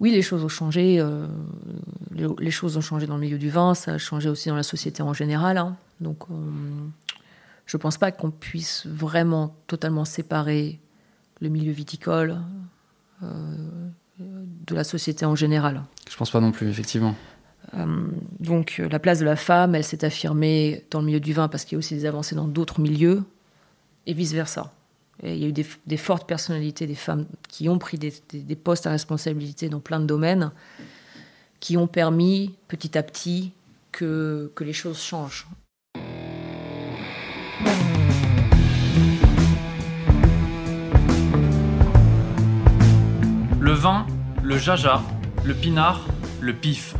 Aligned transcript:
oui, 0.00 0.10
les 0.10 0.22
choses 0.22 0.44
ont 0.44 0.48
changé. 0.48 1.04
les, 2.12 2.50
choses 2.50 2.76
ont 2.76 2.80
changé 2.80 3.06
dans 3.06 3.16
le 3.16 3.20
milieu 3.20 3.38
du 3.38 3.50
vin, 3.50 3.74
ça 3.74 3.94
a 3.94 3.98
changé 3.98 4.28
aussi 4.28 4.48
dans 4.48 4.56
la 4.56 4.62
société 4.62 5.02
en 5.02 5.12
général. 5.12 5.58
Hein. 5.58 5.76
Donc, 6.00 6.24
je 7.66 7.76
ne 7.76 7.80
pense 7.80 7.98
pas 7.98 8.12
qu'on 8.12 8.30
puisse 8.30 8.86
vraiment 8.86 9.56
totalement 9.66 10.04
séparer 10.04 10.78
le 11.40 11.48
milieu 11.48 11.72
viticole 11.72 12.38
de 13.20 14.74
la 14.74 14.84
société 14.84 15.24
en 15.24 15.34
général. 15.34 15.82
Je 16.08 16.16
pense 16.16 16.30
pas 16.30 16.40
non 16.40 16.52
plus, 16.52 16.68
effectivement. 16.68 17.14
Euh, 17.74 18.08
donc 18.40 18.76
euh, 18.78 18.88
la 18.88 18.98
place 18.98 19.18
de 19.18 19.24
la 19.24 19.36
femme, 19.36 19.74
elle 19.74 19.84
s'est 19.84 20.04
affirmée 20.04 20.84
dans 20.90 21.00
le 21.00 21.06
milieu 21.06 21.20
du 21.20 21.32
vin 21.32 21.48
parce 21.48 21.64
qu'il 21.64 21.72
y 21.72 21.76
a 21.76 21.80
aussi 21.80 21.94
des 21.94 22.06
avancées 22.06 22.34
dans 22.34 22.48
d'autres 22.48 22.80
milieux 22.80 23.22
et 24.06 24.14
il 25.22 25.36
y 25.36 25.44
a 25.44 25.48
eu 25.48 25.52
des, 25.52 25.96
fortes 25.96 26.28
personnalités, 26.28 26.86
des 26.86 26.94
femmes 26.94 27.26
qui 27.48 27.68
ont 27.68 27.78
pris 27.78 27.98
des, 27.98 28.56
postes 28.56 28.86
à 28.86 28.90
responsabilité 28.90 29.68
dans 29.68 29.80
plein 29.80 30.00
de 30.00 30.06
domaines, 30.06 30.52
qui 31.60 31.76
ont 31.76 31.88
permis 31.88 32.54
petit 32.68 32.96
à 32.96 33.02
petit 33.02 33.52
que, 33.90 34.52
que 34.54 34.64
les 34.64 34.72
choses 34.72 35.00
changent. 35.00 35.48
Le 43.60 43.72
vin, 43.72 44.06
le 44.42 44.56
jaja, 44.56 45.02
le 45.44 45.54
pinard, 45.54 46.06
le 46.40 46.54
pif. 46.54 46.94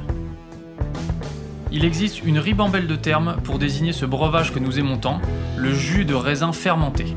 Il 1.71 1.85
existe 1.85 2.25
une 2.25 2.39
ribambelle 2.39 2.87
de 2.87 2.97
termes 2.97 3.37
pour 3.45 3.59
désigner 3.59 3.93
ce 3.93 4.07
breuvage 4.07 4.53
que 4.53 4.59
nous 4.59 4.79
aimons 4.79 4.99
tant, 4.99 5.21
le 5.57 5.73
jus 5.73 6.05
de 6.05 6.15
raisin 6.15 6.53
fermenté. 6.53 7.17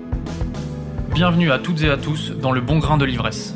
Bienvenue 1.13 1.51
à 1.51 1.59
toutes 1.59 1.81
et 1.81 1.89
à 1.89 1.97
tous 1.97 2.31
dans 2.31 2.53
le 2.53 2.61
bon 2.61 2.79
grain 2.79 2.97
de 2.97 3.03
l'ivresse. 3.03 3.53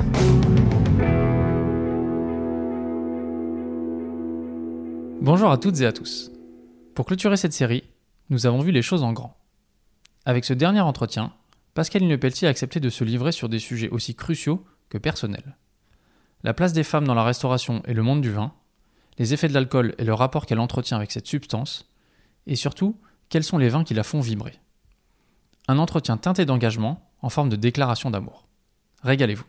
Bonjour 5.22 5.50
à 5.50 5.56
toutes 5.56 5.80
et 5.80 5.86
à 5.86 5.92
tous. 5.92 6.30
Pour 6.94 7.06
clôturer 7.06 7.38
cette 7.38 7.54
série, 7.54 7.84
nous 8.28 8.44
avons 8.44 8.60
vu 8.60 8.72
les 8.72 8.82
choses 8.82 9.02
en 9.02 9.14
grand. 9.14 9.38
Avec 10.26 10.44
ce 10.44 10.52
dernier 10.52 10.82
entretien, 10.82 11.32
Pascaline 11.72 12.18
Pelletier 12.18 12.46
a 12.46 12.50
accepté 12.50 12.78
de 12.78 12.90
se 12.90 13.04
livrer 13.04 13.32
sur 13.32 13.48
des 13.48 13.58
sujets 13.58 13.88
aussi 13.88 14.14
cruciaux 14.14 14.62
que 14.90 14.98
personnels. 14.98 15.56
La 16.44 16.52
place 16.52 16.74
des 16.74 16.84
femmes 16.84 17.06
dans 17.06 17.14
la 17.14 17.24
restauration 17.24 17.82
et 17.86 17.94
le 17.94 18.02
monde 18.02 18.20
du 18.20 18.30
vin, 18.30 18.52
les 19.18 19.32
effets 19.32 19.48
de 19.48 19.54
l'alcool 19.54 19.94
et 19.96 20.04
le 20.04 20.12
rapport 20.12 20.44
qu'elle 20.44 20.60
entretient 20.60 20.98
avec 20.98 21.10
cette 21.10 21.26
substance, 21.26 21.90
et 22.46 22.54
surtout, 22.54 23.00
quels 23.30 23.44
sont 23.44 23.58
les 23.58 23.70
vins 23.70 23.82
qui 23.82 23.94
la 23.94 24.04
font 24.04 24.20
vibrer. 24.20 24.60
Un 25.68 25.78
entretien 25.78 26.18
teinté 26.18 26.44
d'engagement 26.44 27.05
en 27.26 27.28
forme 27.28 27.48
de 27.48 27.56
déclaration 27.56 28.08
d'amour. 28.08 28.46
Régalez-vous. 29.02 29.44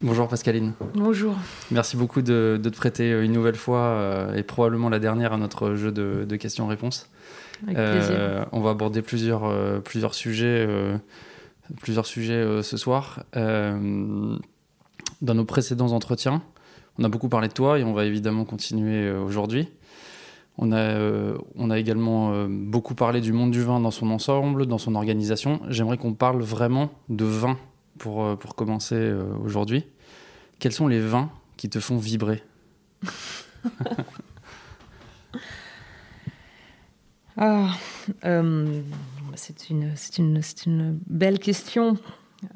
Bonjour 0.00 0.26
Pascaline. 0.26 0.72
Bonjour. 0.94 1.36
Merci 1.70 1.96
beaucoup 1.96 2.20
de, 2.20 2.60
te 2.60 2.68
prêter 2.68 3.12
une 3.12 3.30
nouvelle 3.30 3.54
fois 3.54 3.78
euh, 3.78 4.34
et 4.34 4.42
probablement 4.42 4.88
la 4.88 4.98
dernière 4.98 5.32
à 5.32 5.36
notre 5.38 5.76
jeu 5.76 5.92
de, 5.92 6.36
questions-réponses. 6.36 7.08
Avec 7.62 7.76
plaisir. 7.76 8.16
Euh, 8.18 8.44
on 8.50 8.60
va 8.60 8.70
aborder 8.70 9.02
plusieurs, 9.02 9.44
euh, 9.44 9.78
plusieurs 9.78 10.14
sujets, 10.14 10.68
plusieurs 11.80 12.06
sujets 12.06 12.62
ce 12.64 12.76
soir. 12.76 13.22
dans 13.32 14.38
nos 15.22 15.44
précédents 15.44 15.92
entretiens, 15.92 16.42
on 16.98 17.04
a 17.04 17.08
beaucoup 17.08 17.28
parlé 17.28 17.48
de 17.48 17.52
toi 17.52 17.78
et 17.78 17.84
on 17.84 17.92
va 17.92 18.04
évidemment 18.04 18.44
continuer 18.44 19.06
euh, 19.06 19.20
aujourd'hui. 19.20 19.68
On 20.58 20.72
a, 20.72 20.78
euh, 20.78 21.36
on 21.54 21.70
a 21.70 21.78
également 21.78 22.32
euh, 22.32 22.46
beaucoup 22.48 22.94
parlé 22.94 23.20
du 23.20 23.32
monde 23.32 23.50
du 23.50 23.62
vin 23.62 23.78
dans 23.80 23.90
son 23.90 24.10
ensemble, 24.10 24.66
dans 24.66 24.78
son 24.78 24.94
organisation. 24.94 25.60
J'aimerais 25.68 25.98
qu'on 25.98 26.14
parle 26.14 26.40
vraiment 26.42 26.90
de 27.08 27.24
vin 27.24 27.58
pour, 27.98 28.36
pour 28.38 28.54
commencer 28.54 29.12
aujourd'hui. 29.42 29.84
Quels 30.58 30.72
sont 30.72 30.88
les 30.88 31.00
vins 31.00 31.30
qui 31.56 31.68
te 31.68 31.80
font 31.80 31.98
vibrer 31.98 32.42
ah, 37.36 37.74
c'est 39.34 39.68
une, 39.68 39.92
belle 41.06 41.38
question. 41.38 41.98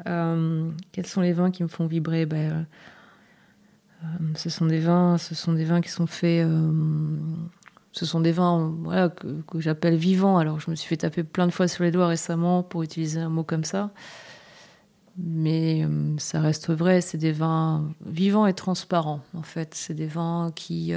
quels 0.04 1.06
sont 1.06 1.20
les 1.20 1.32
vins 1.32 1.50
qui 1.50 1.62
me 1.62 1.68
font 1.68 1.86
vibrer? 1.86 2.24
Ben, 2.26 2.66
euh, 4.04 4.08
ce 4.34 4.48
sont 4.48 4.66
des 4.66 4.80
vins 4.80 5.80
qui 5.82 5.90
sont 5.90 6.06
faits. 6.06 6.46
Euh, 7.90 7.92
ce 7.92 8.06
sont 8.06 8.20
des 8.20 8.32
vins 8.32 8.74
que, 9.16 9.60
j'appelle 9.60 9.96
vivants. 9.96 10.38
Alors, 10.38 10.60
je 10.60 10.70
me 10.70 10.76
suis 10.76 10.88
fait 10.88 10.96
taper 10.96 11.24
plein 11.24 11.46
de 11.46 11.52
fois 11.52 11.68
sur 11.68 11.84
les 11.84 11.90
doigts 11.90 12.06
récemment 12.06 12.62
pour 12.62 12.82
utiliser 12.82 13.20
un 13.20 13.28
mot 13.28 13.44
comme 13.44 13.64
ça. 13.64 13.90
Mais 15.18 15.84
euh, 15.84 16.14
ça 16.18 16.40
reste 16.40 16.70
vrai, 16.70 17.00
c'est 17.00 17.18
des 17.18 17.32
vins 17.32 17.90
vivants 18.06 18.46
et 18.46 18.54
transparents, 18.54 19.20
en 19.34 19.42
fait. 19.42 19.74
C'est 19.74 19.94
des 19.94 20.06
vins 20.06 20.52
qui, 20.54 20.92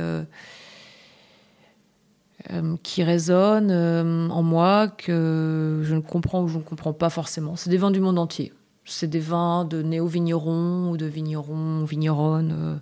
qui 2.83 3.03
résonnent 3.03 4.31
en 4.31 4.43
moi, 4.43 4.87
que 4.87 5.81
je 5.83 5.95
ne 5.95 6.01
comprends 6.01 6.43
ou 6.43 6.47
je 6.47 6.57
ne 6.57 6.63
comprends 6.63 6.93
pas 6.93 7.09
forcément. 7.09 7.55
C'est 7.55 7.69
des 7.69 7.77
vins 7.77 7.91
du 7.91 7.99
monde 7.99 8.19
entier. 8.19 8.53
C'est 8.85 9.09
des 9.09 9.19
vins 9.19 9.65
de 9.65 9.81
néo-vignerons 9.81 10.91
ou 10.91 10.97
de 10.97 11.05
vignerons, 11.05 11.85
vigneronnes 11.85 12.81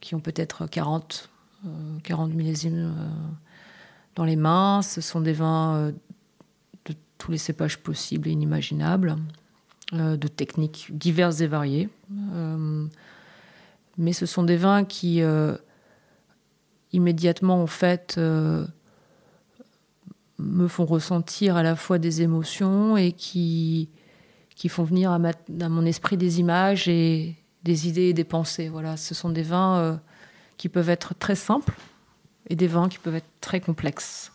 qui 0.00 0.14
ont 0.14 0.20
peut-être 0.20 0.66
40, 0.66 1.28
40 2.02 2.30
euh, 2.30 2.34
millésimes 2.34 2.94
euh, 2.96 3.06
dans 4.14 4.24
les 4.24 4.36
mains. 4.36 4.82
Ce 4.82 5.00
sont 5.00 5.20
des 5.20 5.32
vins 5.32 5.76
euh, 5.76 5.92
de 6.86 6.94
tous 7.18 7.30
les 7.30 7.38
cépages 7.38 7.78
possibles 7.78 8.28
et 8.28 8.32
inimaginables, 8.32 9.16
de 9.92 10.28
techniques 10.28 10.88
diverses 10.96 11.40
et 11.40 11.48
variées. 11.48 11.88
mais 13.98 14.12
ce 14.12 14.24
sont 14.24 14.44
des 14.44 14.56
vins 14.56 14.84
qui, 14.84 15.20
immédiatement, 16.92 17.60
en 17.60 17.66
fait, 17.66 18.16
me 20.38 20.68
font 20.68 20.86
ressentir 20.86 21.56
à 21.56 21.64
la 21.64 21.74
fois 21.74 21.98
des 21.98 22.22
émotions 22.22 22.96
et 22.96 23.10
qui, 23.12 23.90
qui 24.54 24.68
font 24.68 24.84
venir 24.84 25.10
à, 25.10 25.16
à 25.16 25.68
mon 25.68 25.84
esprit 25.84 26.16
des 26.16 26.38
images 26.38 26.86
et, 26.88 27.36
des 27.64 27.88
idées 27.88 28.08
et 28.08 28.14
des 28.14 28.24
pensées. 28.24 28.68
Voilà, 28.68 28.96
ce 28.96 29.14
sont 29.14 29.28
des 29.28 29.42
vins 29.42 30.00
qui 30.60 30.68
peuvent 30.68 30.90
être 30.90 31.14
très 31.18 31.36
simples 31.36 31.72
et 32.50 32.54
des 32.54 32.66
vins 32.66 32.90
qui 32.90 32.98
peuvent 32.98 33.14
être 33.14 33.30
très 33.40 33.60
complexes. 33.60 34.30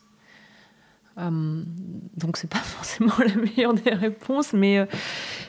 Euh, 1.19 1.61
donc 2.17 2.37
c'est 2.37 2.49
pas 2.49 2.57
forcément 2.77 3.13
la 3.19 3.35
meilleure 3.35 3.75
des 3.75 3.91
réponses, 3.91 4.53
mais 4.53 4.79
euh, 4.79 4.87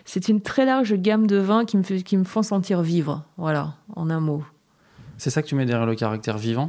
c'est 0.04 0.28
une 0.28 0.42
très 0.42 0.66
large 0.66 0.92
gamme 0.96 1.26
de 1.26 1.38
vins 1.38 1.64
qui 1.64 1.78
me, 1.78 1.82
qui 1.82 2.18
me 2.18 2.24
font 2.24 2.42
sentir 2.42 2.82
vivre. 2.82 3.24
Voilà, 3.38 3.76
en 3.94 4.10
un 4.10 4.20
mot. 4.20 4.44
C'est 5.16 5.30
ça 5.30 5.40
que 5.40 5.46
tu 5.46 5.54
mets 5.54 5.64
derrière 5.64 5.86
le 5.86 5.94
caractère 5.94 6.36
vivant? 6.36 6.68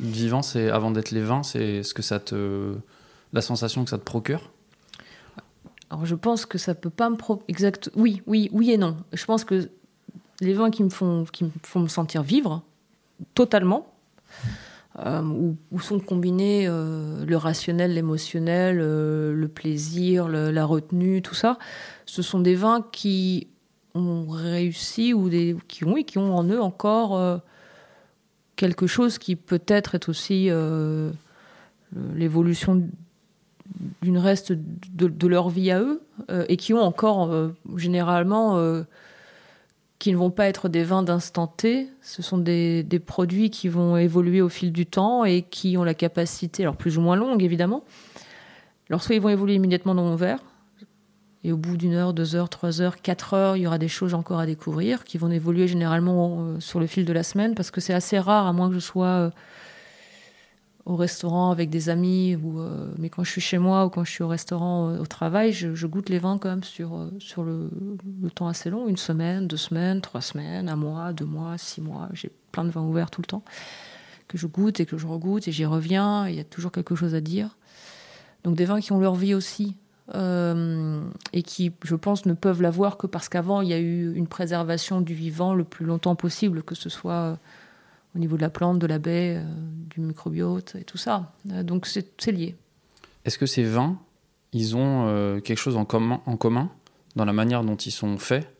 Vivant, 0.00 0.42
c'est 0.42 0.68
avant 0.68 0.90
d'être 0.90 1.12
les 1.12 1.22
vins, 1.22 1.44
c'est 1.44 1.84
ce 1.84 1.94
que 1.94 2.02
ça 2.02 2.18
te, 2.18 2.74
la 3.32 3.40
sensation 3.40 3.84
que 3.84 3.90
ça 3.90 3.98
te 3.98 4.04
procure? 4.04 4.50
Alors 5.90 6.06
je 6.06 6.16
pense 6.16 6.44
que 6.44 6.58
ça 6.58 6.74
peut 6.74 6.90
pas 6.90 7.08
me 7.08 7.14
pro... 7.14 7.40
exact. 7.46 7.88
Oui, 7.94 8.20
oui, 8.26 8.50
oui 8.52 8.72
et 8.72 8.78
non. 8.78 8.96
Je 9.12 9.24
pense 9.24 9.44
que 9.44 9.70
les 10.40 10.54
vins 10.54 10.72
qui 10.72 10.82
me 10.82 10.90
font, 10.90 11.24
qui 11.30 11.44
me, 11.44 11.50
font 11.62 11.78
me 11.78 11.88
sentir 11.88 12.24
vivre 12.24 12.64
totalement, 13.34 13.94
euh, 15.00 15.22
où, 15.72 15.80
sont 15.80 15.98
combinés 15.98 16.66
euh, 16.68 17.24
le 17.24 17.36
rationnel, 17.36 17.94
l'émotionnel, 17.94 18.78
euh, 18.80 19.32
le 19.34 19.48
plaisir, 19.48 20.28
la 20.28 20.64
retenue, 20.64 21.20
tout 21.20 21.34
ça. 21.34 21.58
Ce 22.06 22.22
sont 22.22 22.38
des 22.38 22.54
vins 22.54 22.86
qui 22.92 23.48
ont 23.94 24.26
réussi 24.28 25.12
ou 25.12 25.28
qui, 25.66 25.84
ont, 25.84 25.94
qui 25.94 26.18
ont 26.18 26.36
en 26.36 26.44
eux 26.44 26.60
encore 26.60 27.40
quelque 28.56 28.86
chose 28.86 29.18
qui 29.18 29.36
peut-être 29.36 29.94
est 29.94 30.08
aussi 30.08 30.50
l'évolution 32.14 32.88
d'une 34.02 34.18
reste 34.18 34.52
de, 34.52 35.26
leur 35.28 35.48
vie 35.48 35.70
à 35.70 35.80
eux 35.80 36.02
et 36.48 36.56
qui 36.56 36.74
ont 36.74 36.82
encore 36.82 37.52
généralement 37.76 38.58
qui 40.04 40.12
ne 40.12 40.18
vont 40.18 40.30
pas 40.30 40.48
être 40.48 40.68
des 40.68 40.84
vins 40.84 41.02
d'instant 41.02 41.46
T. 41.46 41.88
Ce 42.02 42.20
sont 42.20 42.36
des, 42.36 42.84
produits 43.06 43.48
qui 43.48 43.70
vont 43.70 43.96
évoluer 43.96 44.42
au 44.42 44.50
fil 44.50 44.70
du 44.70 44.84
temps 44.84 45.24
et 45.24 45.40
qui 45.40 45.78
ont 45.78 45.82
la 45.82 45.94
capacité, 45.94 46.62
alors 46.62 46.76
plus 46.76 46.98
ou 46.98 47.00
moins 47.00 47.16
longue 47.16 47.42
évidemment, 47.42 47.84
alors 48.90 49.02
soit 49.02 49.14
ils 49.14 49.20
vont 49.22 49.30
évoluer 49.30 49.54
immédiatement 49.54 49.94
dans 49.94 50.02
mon 50.02 50.14
verre, 50.14 50.40
et 51.42 51.52
au 51.52 51.56
bout 51.56 51.78
d'une 51.78 51.94
heure, 51.94 52.12
deux 52.12 52.36
heures, 52.36 52.50
trois 52.50 52.82
heures, 52.82 53.00
quatre 53.00 53.32
heures, 53.32 53.56
il 53.56 53.62
y 53.62 53.66
aura 53.66 53.78
des 53.78 53.88
choses 53.88 54.12
encore 54.12 54.40
à 54.40 54.44
découvrir 54.44 55.04
qui 55.04 55.16
vont 55.16 55.30
évoluer 55.30 55.68
généralement 55.68 56.36
euh, 56.38 56.60
sur 56.60 56.80
le 56.80 56.86
fil 56.86 57.06
de 57.06 57.12
la 57.14 57.22
semaine 57.22 57.54
parce 57.54 57.70
que 57.70 57.80
c'est 57.80 57.94
assez 57.94 58.18
rare, 58.18 58.46
à 58.46 58.52
moins 58.52 58.68
que 58.68 58.74
je 58.74 58.80
sois 58.80 59.06
euh, 59.06 59.30
au 60.86 60.96
restaurant 60.96 61.50
avec 61.50 61.70
des 61.70 61.88
amis, 61.88 62.36
ou, 62.36 62.60
euh, 62.60 62.92
mais 62.98 63.08
quand 63.08 63.24
je 63.24 63.30
suis 63.30 63.40
chez 63.40 63.58
moi 63.58 63.86
ou 63.86 63.88
quand 63.88 64.04
je 64.04 64.10
suis 64.10 64.22
au 64.22 64.28
restaurant 64.28 64.90
euh, 64.90 64.98
au 64.98 65.06
travail, 65.06 65.52
je, 65.52 65.86
goûte 65.86 66.10
les 66.10 66.18
vins 66.18 66.36
quand 66.36 66.50
même 66.50 66.64
sur, 66.64 66.94
euh, 66.94 67.10
sur 67.18 67.42
le, 67.42 67.70
temps 68.34 68.48
assez 68.48 68.68
long, 68.68 68.86
une 68.86 68.98
semaine, 68.98 69.46
deux 69.46 69.56
semaines, 69.56 70.02
trois 70.02 70.20
semaines, 70.20 70.68
un 70.68 70.76
mois, 70.76 71.12
deux 71.12 71.24
mois, 71.24 71.56
six 71.56 71.80
mois. 71.80 72.08
J'ai 72.12 72.30
plein 72.52 72.64
de 72.64 72.70
vins 72.70 72.82
ouverts 72.82 73.10
tout 73.10 73.22
le 73.22 73.26
temps 73.26 73.42
que 74.28 74.36
je 74.36 74.46
goûte 74.46 74.80
et 74.80 74.86
que 74.86 74.98
je 74.98 75.06
regoute 75.06 75.48
et 75.48 75.52
j'y 75.52 75.64
reviens. 75.64 76.28
Il 76.28 76.34
y 76.34 76.40
a 76.40 76.44
toujours 76.44 76.72
quelque 76.72 76.94
chose 76.94 77.14
à 77.14 77.20
dire. 77.20 77.56
Donc 78.42 78.56
des 78.56 78.64
vins 78.66 78.80
qui 78.80 78.92
ont 78.92 79.00
leur 79.00 79.14
vie 79.14 79.34
aussi. 79.34 79.76
et 80.12 81.42
qui, 81.42 81.72
je 81.82 81.94
pense, 81.94 82.26
ne 82.26 82.34
peuvent 82.34 82.60
l'avoir 82.60 82.98
que 82.98 83.06
parce 83.06 83.30
qu'avant, 83.30 83.62
il 83.62 83.68
y 83.68 83.72
a 83.72 83.78
eu 83.78 84.14
une 84.14 84.26
préservation 84.26 85.00
du 85.00 85.14
vivant 85.14 85.54
le 85.54 85.64
plus 85.64 85.86
longtemps 85.86 86.14
possible, 86.14 86.62
que 86.62 86.74
ce 86.74 86.90
soit 86.90 87.38
au 88.14 88.18
niveau 88.18 88.36
de 88.36 88.42
la 88.42 88.50
plante, 88.50 88.78
de 88.78 88.86
la 88.86 88.98
baie, 88.98 89.36
euh, 89.36 89.44
du 89.90 90.00
microbiote 90.00 90.76
et 90.76 90.84
tout 90.84 90.98
ça. 90.98 91.32
Euh, 91.50 91.62
donc 91.62 91.86
c'est 91.86 92.32
lié. 92.32 92.56
Est-ce 93.24 93.38
que 93.38 93.46
ces 93.46 93.64
vins, 93.64 93.98
ils 94.52 94.76
ont 94.76 95.06
euh, 95.06 95.40
quelque 95.40 95.58
chose 95.58 95.76
en 95.76 95.84
commun, 95.84 96.20
en 96.26 96.36
commun 96.36 96.70
dans 97.16 97.24
la 97.24 97.32
manière 97.32 97.64
dont 97.64 97.76
ils 97.76 97.92
sont 97.92 98.18
faits 98.18 98.50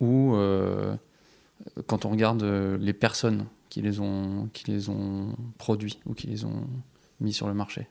ou 0.00 0.34
quand 1.86 2.06
on 2.06 2.08
regarde 2.08 2.42
les 2.42 2.94
personnes 2.94 3.44
qui 3.68 3.82
les, 3.82 4.00
ont, 4.00 4.48
qui 4.54 4.70
les 4.70 4.88
ont 4.88 5.36
produits 5.58 6.00
ou 6.06 6.14
qui 6.14 6.26
les 6.26 6.46
ont 6.46 6.64
mis 7.20 7.34
sur 7.34 7.46
le 7.46 7.54
marché? 7.54 7.86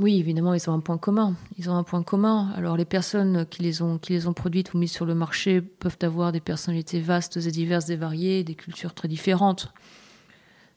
Oui, 0.00 0.18
évidemment, 0.18 0.54
ils 0.54 0.68
ont 0.68 0.72
un 0.72 0.80
point 0.80 0.98
commun. 0.98 1.36
Ils 1.56 1.70
ont 1.70 1.76
un 1.76 1.84
point 1.84 2.02
commun. 2.02 2.50
Alors, 2.56 2.76
les 2.76 2.84
personnes 2.84 3.46
qui 3.46 3.62
les 3.62 3.80
ont, 3.80 3.98
produites 4.34 4.74
ou 4.74 4.78
mises 4.78 4.90
sur 4.90 5.06
le 5.06 5.14
marché 5.14 5.60
peuvent 5.60 5.98
avoir 6.02 6.32
des 6.32 6.40
personnalités 6.40 7.00
vastes 7.00 7.36
et 7.36 7.50
diverses 7.52 7.90
et 7.90 7.96
variées, 7.96 8.42
des 8.42 8.56
cultures 8.56 8.92
très 8.92 9.06
différentes. 9.06 9.72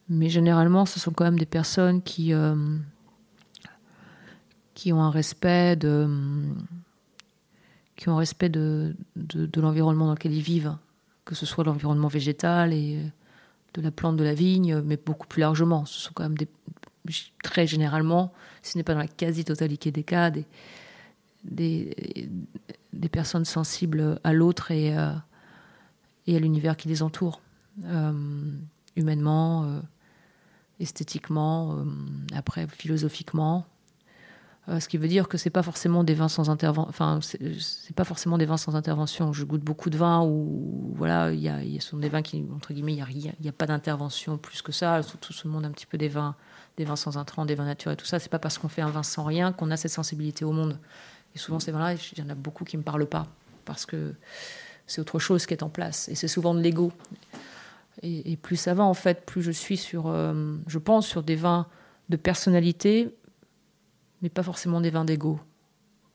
Mais 0.07 0.29
généralement, 0.29 0.85
ce 0.85 0.99
sont 0.99 1.11
quand 1.11 1.23
même 1.23 1.39
des 1.39 1.47
personnes 1.47 2.03
qui, 2.03 2.31
euh, 2.31 2.55
ont 4.91 5.01
un 5.01 5.09
respect 5.09 5.75
de, 5.75 6.07
qui 7.95 8.09
ont 8.09 8.17
respect 8.17 8.49
de, 8.49 8.95
de, 9.15 9.47
de 9.47 9.61
l'environnement 9.61 10.05
dans 10.05 10.13
lequel 10.13 10.33
ils 10.33 10.43
vivent, 10.43 10.75
que 11.25 11.33
ce 11.33 11.47
soit 11.47 11.63
l'environnement 11.63 12.07
végétal 12.07 12.71
et 12.71 12.99
de 13.73 13.81
la 13.81 13.89
plante 13.89 14.15
de 14.15 14.23
la 14.23 14.35
vigne, 14.35 14.79
mais 14.81 14.95
beaucoup 14.95 15.27
plus 15.27 15.41
largement. 15.41 15.85
Ce 15.85 15.99
sont 15.99 16.11
quand 16.13 16.23
même 16.23 16.37
des, 16.37 16.47
très 17.43 17.67
généralement, 17.67 18.33
ce 18.67 18.77
n'est 18.77 18.83
pas 18.83 18.93
dans 18.93 18.99
la 18.99 19.07
quasi-totalité 19.07 19.91
des 19.91 20.03
cas, 20.03 20.29
des, 20.29 20.45
des, 21.43 23.09
personnes 23.09 23.45
sensibles 23.45 24.19
à 24.23 24.33
l'autre 24.33 24.71
et, 24.71 24.97
euh, 24.97 25.11
et 26.25 26.35
à 26.35 26.39
l'univers 26.39 26.75
qui 26.77 26.87
les 26.87 27.01
entoure, 27.01 27.41
euh, 27.85 28.11
humainement, 28.95 29.63
euh, 29.63 29.79
esthétiquement, 30.79 31.83
après 32.35 32.67
philosophiquement. 32.67 33.65
ce 34.67 34.87
qui 34.87 34.97
veut 34.97 35.07
dire 35.07 35.27
que 35.27 35.37
c'est 35.37 35.49
pas 35.49 35.63
forcément 35.63 36.03
des 36.03 36.13
vins 36.13 36.27
sans. 36.27 36.49
Enfin, 36.49 37.19
c'est 37.21 37.95
pas 37.95 38.03
forcément 38.03 38.37
des 38.37 38.45
vins 38.45 38.57
sans 38.57 38.75
intervention. 38.75 39.33
Je 39.33 39.43
goûte 39.43 39.63
beaucoup 39.63 39.89
de 39.89 39.97
vins 39.97 40.23
où, 40.23 40.93
voilà, 40.95 41.31
il 41.31 41.39
y, 41.39 41.49
a, 41.49 41.63
y 41.63 41.81
sont 41.81 41.97
des 41.97 42.09
vins 42.09 42.21
qui, 42.21 42.45
entre 42.53 42.73
guillemets, 42.73 42.93
il 42.93 43.17
n'y 43.17 43.47
a, 43.47 43.49
a, 43.49 43.51
pas 43.53 43.65
d'intervention 43.65 44.37
plus 44.37 44.61
que 44.61 44.71
ça. 44.71 45.01
Tout 45.19 45.33
ce 45.33 45.47
monde 45.47 45.65
un 45.65 45.71
petit 45.71 45.87
peu 45.87 45.97
des 45.97 46.09
vins 46.09 46.35
des 46.77 46.85
vins 46.85 46.95
sans 46.95 47.17
intrants, 47.17 47.45
des 47.45 47.55
vins 47.55 47.65
naturels 47.65 47.95
et 47.95 47.97
tout 47.97 48.05
ça. 48.05 48.19
C'est 48.19 48.29
pas 48.29 48.39
parce 48.39 48.57
qu'on 48.57 48.69
fait 48.69 48.81
un 48.81 48.89
vin 48.89 49.03
sans 49.03 49.23
rien 49.23 49.51
qu'on 49.51 49.71
a 49.71 49.77
cette 49.77 49.91
sensibilité 49.91 50.45
au 50.45 50.51
monde. 50.51 50.79
Et 51.35 51.39
souvent, 51.39 51.59
ces 51.59 51.71
vins-là, 51.71 51.93
il 51.93 52.19
y 52.19 52.21
en 52.21 52.29
a 52.29 52.35
beaucoup 52.35 52.63
qui 52.63 52.77
me 52.77 52.83
parlent 52.83 53.07
pas 53.07 53.27
parce 53.65 53.85
que 53.85 54.13
c'est 54.85 55.01
autre 55.01 55.19
chose 55.19 55.45
qui 55.45 55.53
est 55.53 55.63
en 55.63 55.69
place. 55.69 56.07
Et 56.07 56.15
c'est 56.15 56.27
souvent 56.27 56.53
de 56.53 56.61
l'ego. 56.61 56.91
Et, 58.03 58.37
plus 58.37 58.57
ça 58.57 58.75
va, 58.75 58.83
en 58.83 58.93
fait, 58.93 59.25
plus 59.25 59.41
je 59.41 59.51
suis 59.51 59.75
sur, 59.75 60.05
euh, 60.05 60.55
je 60.67 60.77
pense, 60.77 61.07
sur 61.07 61.23
des 61.23 61.35
vins 61.35 61.65
de 62.09 62.15
personnalité, 62.15 63.09
mais 64.21 64.29
pas 64.29 64.43
forcément 64.43 64.81
des 64.81 64.91
vins 64.91 65.03
d'ego, 65.03 65.39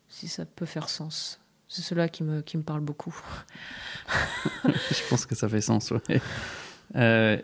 si 0.09 0.29
ça 0.29 0.45
peut 0.45 0.65
faire 0.65 0.89
sens. 0.89 1.41
C'est 1.67 1.83
cela 1.83 2.09
qui 2.09 2.23
me, 2.23 2.41
qui 2.41 2.57
me 2.57 2.63
parle 2.63 2.83
beaucoup. 2.83 3.21
je 4.65 5.09
pense 5.11 5.27
que 5.27 5.35
ça 5.35 5.49
fait 5.49 5.61
sens, 5.61 5.91
oui. 5.91 6.21
Euh, 6.95 7.37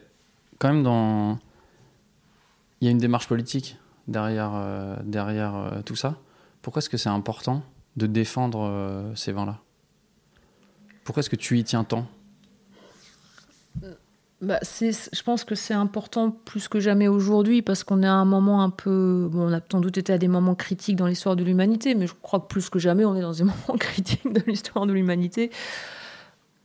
quand 0.59 0.69
même, 0.69 0.85
dans, 0.85 1.41
il 2.81 2.85
y 2.85 2.89
a 2.89 2.91
une 2.91 2.99
démarche 2.99 3.29
politique 3.29 3.77
derrière, 4.07 4.53
euh, 4.55 4.97
derrière 5.05 5.55
euh, 5.57 5.83
tout 5.85 5.97
ça. 5.97 6.17
Pourquoi 6.63 6.81
est-ce 6.81 6.91
que 6.91 6.97
c'est 6.97 7.09
important 7.09 7.63
de 7.97 8.07
défendre 8.07 8.61
euh, 8.63 9.15
ces 9.15 9.33
vins-là? 9.33 9.59
Pourquoi 11.05 11.21
est-ce 11.21 11.31
que 11.31 11.37
tu 11.37 11.59
y 11.59 11.65
tiens 11.65 11.85
tant? 11.85 12.07
Bah, 14.41 14.61
je 14.63 15.23
pense 15.23 15.43
que 15.43 15.57
c'est 15.57 15.75
important 15.75 16.31
plus 16.31 16.69
que 16.69 16.79
jamais 16.79 17.09
aujourd'hui 17.09 17.61
parce 17.61 17.83
qu'on 17.83 18.03
est 18.05 18.07
à 18.07 18.15
un 18.15 18.25
moment 18.25 18.63
un 18.63 18.71
peu. 18.71 19.29
Bon, 19.31 19.49
on 19.49 19.53
a 19.53 19.61
sans 19.71 19.81
doute 19.81 19.99
été 19.99 20.13
à 20.13 20.19
des 20.19 20.29
moments 20.29 20.55
critiques 20.55 20.95
dans 20.95 21.07
l'histoire 21.07 21.35
de 21.35 21.43
l'humanité, 21.43 21.97
mais 21.97 22.07
je 22.07 22.15
crois 22.23 22.39
que 22.39 22.47
plus 22.47 22.71
que 22.71 22.79
jamais 22.79 23.05
on 23.05 23.17
est 23.17 23.21
dans 23.21 23.33
des 23.33 23.43
moments 23.45 23.79
critiques 23.79 24.33
de 24.33 24.43
l'histoire 24.47 24.87
de 24.87 24.93
l'humanité 24.93 25.51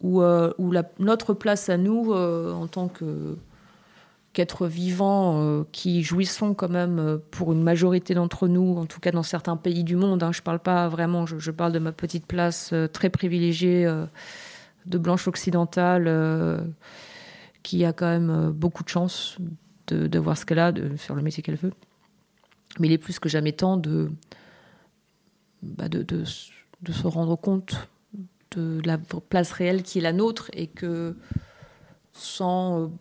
où, 0.01 0.21
où 0.21 0.74
notre 1.00 1.33
place 1.33 1.69
à 1.69 1.77
nous 1.77 2.13
en 2.13 2.68
tant 2.68 2.89
que 2.89 3.38
qu'être 4.34 4.66
vivants 4.66 5.42
euh, 5.42 5.64
qui 5.72 6.04
jouissons 6.04 6.56
quand 6.56 6.70
même 6.70 7.00
euh, 7.00 7.18
pour 7.32 7.54
une 7.54 7.62
majorité 7.62 8.16
d'entre 8.16 8.48
nous, 8.48 8.78
en 8.78 8.86
tout 8.86 9.00
cas 9.00 9.12
dans 9.12 9.24
certains 9.24 9.56
pays 9.56 9.84
du 9.84 9.96
monde. 9.96 10.24
Hein, 10.24 10.32
je 10.32 10.42
parle 10.42 10.60
pas 10.60 10.90
vraiment, 10.90 11.26
je, 11.28 11.52
parle 11.52 11.72
de 11.72 11.80
ma 11.80 11.92
petite 11.92 12.26
place 12.26 12.72
euh, 12.74 12.88
très 12.88 13.12
privilégiée 13.12 13.88
de 14.86 14.98
blanche 14.98 15.28
occidentale 15.28 16.66
qui 17.62 17.86
a 17.86 17.94
quand 17.94 18.08
même 18.08 18.52
beaucoup 18.52 18.84
de 18.84 18.90
chance 18.90 19.38
de, 19.88 20.20
voir 20.20 20.38
ce 20.38 20.46
qu'elle 20.46 20.60
a, 20.60 20.72
de 20.72 20.96
faire 20.98 21.16
le 21.16 21.22
métier 21.22 21.44
qu'elle 21.44 21.56
veut. 21.56 21.74
Mais 22.80 22.88
il 22.88 22.94
est 22.94 22.98
plus 22.98 23.20
que 23.20 23.30
jamais 23.30 23.54
temps 23.54 23.78
de, 23.78 24.12
bah, 25.62 25.88
de, 25.88 26.26
se 26.26 27.08
rendre 27.08 27.36
compte 27.38 27.88
de 28.52 28.82
la 28.84 28.98
place 28.98 29.52
réelle 29.52 29.84
qui 29.84 30.00
est 30.00 30.02
la 30.02 30.12
nôtre 30.12 30.50
et 30.54 30.68
que 30.68 31.16
sans 32.12 32.92